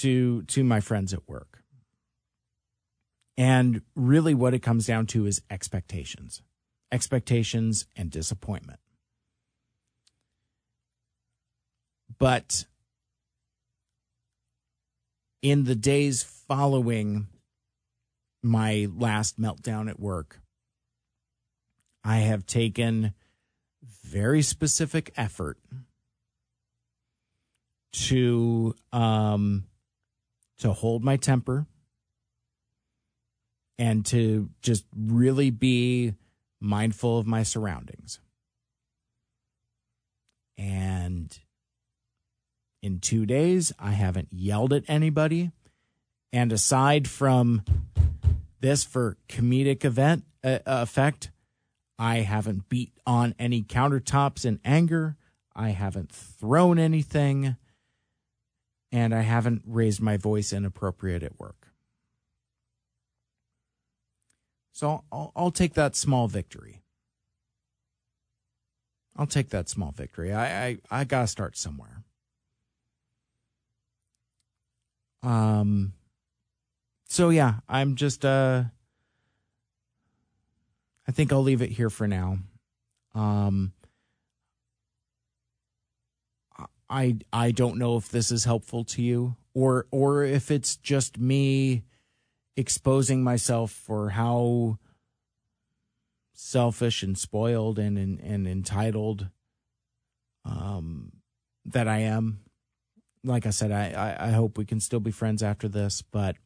[0.00, 1.62] to to my friends at work.
[3.36, 6.42] And really what it comes down to is expectations.
[6.90, 8.80] Expectations and disappointment.
[12.18, 12.64] But
[15.42, 17.26] in the days following
[18.42, 20.40] my last meltdown at work,
[22.04, 23.12] I have taken
[24.04, 25.58] very specific effort
[27.92, 29.64] to um
[30.58, 31.66] to hold my temper
[33.78, 36.14] and to just really be
[36.60, 38.20] mindful of my surroundings.
[40.56, 41.36] And
[42.82, 45.52] in 2 days I haven't yelled at anybody
[46.32, 47.64] and aside from
[48.60, 51.30] this for comedic event uh, effect
[52.02, 55.16] I haven't beat on any countertops in anger.
[55.54, 57.54] I haven't thrown anything.
[58.90, 61.68] And I haven't raised my voice inappropriate at work.
[64.72, 66.82] So I'll, I'll take that small victory.
[69.16, 70.32] I'll take that small victory.
[70.32, 72.02] I, I, I gotta start somewhere.
[75.22, 75.92] Um,
[77.08, 78.64] so yeah, I'm just, uh,
[81.06, 82.38] I think I'll leave it here for now.
[83.14, 83.72] Um,
[86.92, 91.18] I I don't know if this is helpful to you or or if it's just
[91.18, 91.84] me
[92.54, 94.78] exposing myself for how
[96.34, 99.28] selfish and spoiled and and, and entitled
[100.44, 101.12] um
[101.64, 102.41] that I am.
[103.24, 106.36] Like I said, I, I, I hope we can still be friends after this, but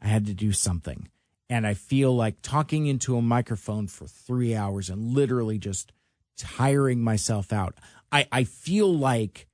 [0.00, 1.08] I had to do something
[1.50, 5.92] and I feel like talking into a microphone for three hours and literally just
[6.36, 7.74] tiring myself out.
[8.12, 9.48] I, I feel like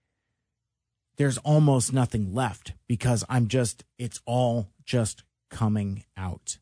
[1.17, 6.59] there's almost nothing left because I'm just, it's all just coming out.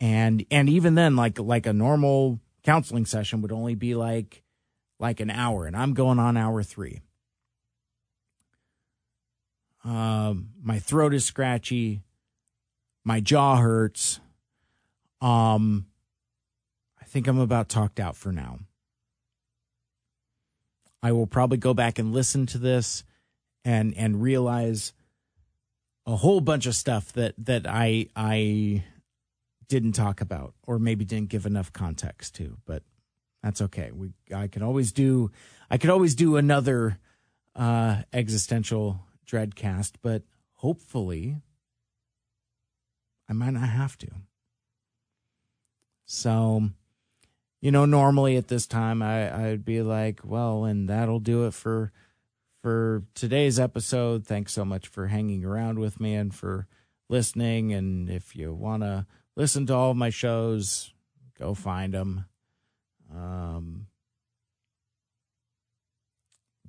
[0.00, 4.42] And, and even then, like, like a normal counseling session would only be like,
[4.98, 7.00] like an hour and I'm going on hour three.
[9.84, 12.02] Um, my throat is scratchy
[13.04, 14.20] my jaw hurts.
[15.20, 15.86] Um,
[17.00, 18.58] I think I'm about talked out for now.
[21.02, 23.04] I will probably go back and listen to this
[23.64, 24.92] and and realize
[26.06, 28.84] a whole bunch of stuff that that I I
[29.68, 32.82] didn't talk about or maybe didn't give enough context to, but
[33.42, 33.90] that's okay.
[33.92, 35.30] We I can always do
[35.70, 36.98] I could always do another
[37.56, 39.00] uh existential
[39.30, 40.22] dreadcast, but
[40.54, 41.36] hopefully
[43.28, 44.08] I might not have to.
[46.04, 46.70] So,
[47.60, 51.54] you know, normally at this time I, I'd be like, well, and that'll do it
[51.54, 51.92] for
[52.62, 54.26] for today's episode.
[54.26, 56.66] Thanks so much for hanging around with me and for
[57.08, 57.72] listening.
[57.72, 60.92] And if you want to listen to all my shows,
[61.38, 62.26] go find them.
[63.14, 63.86] Um,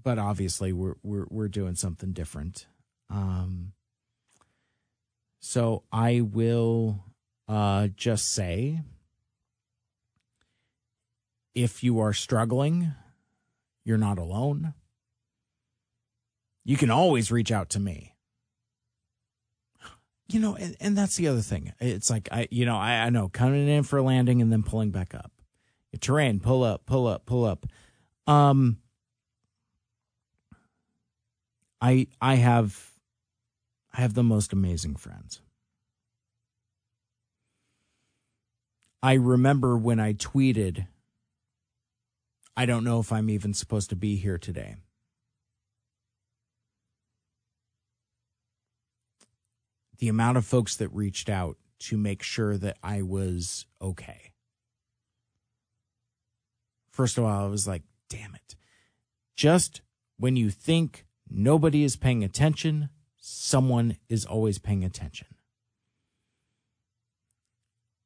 [0.04, 2.68] but obviously we're we're we're doing something different.
[3.10, 3.74] Um,
[5.40, 7.04] so I will
[7.48, 8.82] uh, just say
[11.54, 12.94] if you are struggling,
[13.84, 14.74] you're not alone.
[16.64, 18.16] You can always reach out to me.
[20.28, 21.74] You know, and, and that's the other thing.
[21.82, 24.64] It's like I, you know, I, I know coming in for a landing and then
[24.64, 25.32] pulling back up.
[26.00, 27.66] Terrain, pull up, pull up, pull up.
[28.28, 28.78] Um,
[31.82, 32.92] I I have
[33.94, 35.42] I have the most amazing friends.
[39.04, 40.86] I remember when I tweeted,
[42.56, 44.76] I don't know if I'm even supposed to be here today.
[49.98, 54.32] The amount of folks that reached out to make sure that I was okay.
[56.92, 58.56] First of all, I was like, damn it.
[59.36, 59.82] Just
[60.18, 65.28] when you think nobody is paying attention, someone is always paying attention.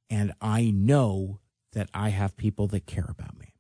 [0.09, 1.39] And I know
[1.73, 3.53] that I have people that care about me.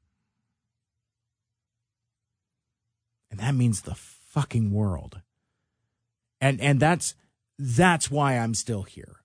[3.29, 5.21] And that means the fucking world.
[6.39, 7.15] And and that's
[7.57, 9.17] that's why I'm still here.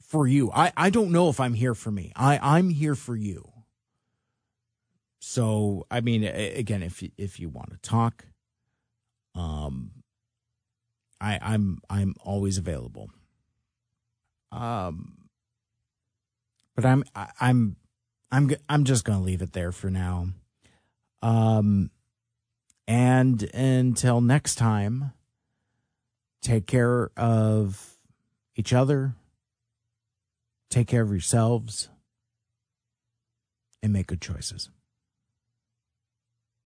[0.00, 0.50] For you.
[0.52, 2.12] I, I don't know if I'm here for me.
[2.16, 3.52] I, I'm here for you.
[5.20, 8.24] So I mean again, if if you want to talk,
[9.34, 9.90] um
[11.20, 13.10] I I'm I'm always available.
[14.52, 15.28] Um
[16.74, 17.76] but I'm I, I'm
[18.32, 20.28] I'm I'm just to leave it there for now.
[21.22, 21.90] Um
[22.88, 25.12] and until next time,
[26.42, 27.98] take care of
[28.56, 29.14] each other,
[30.70, 31.88] take care of yourselves,
[33.82, 34.70] and make good choices.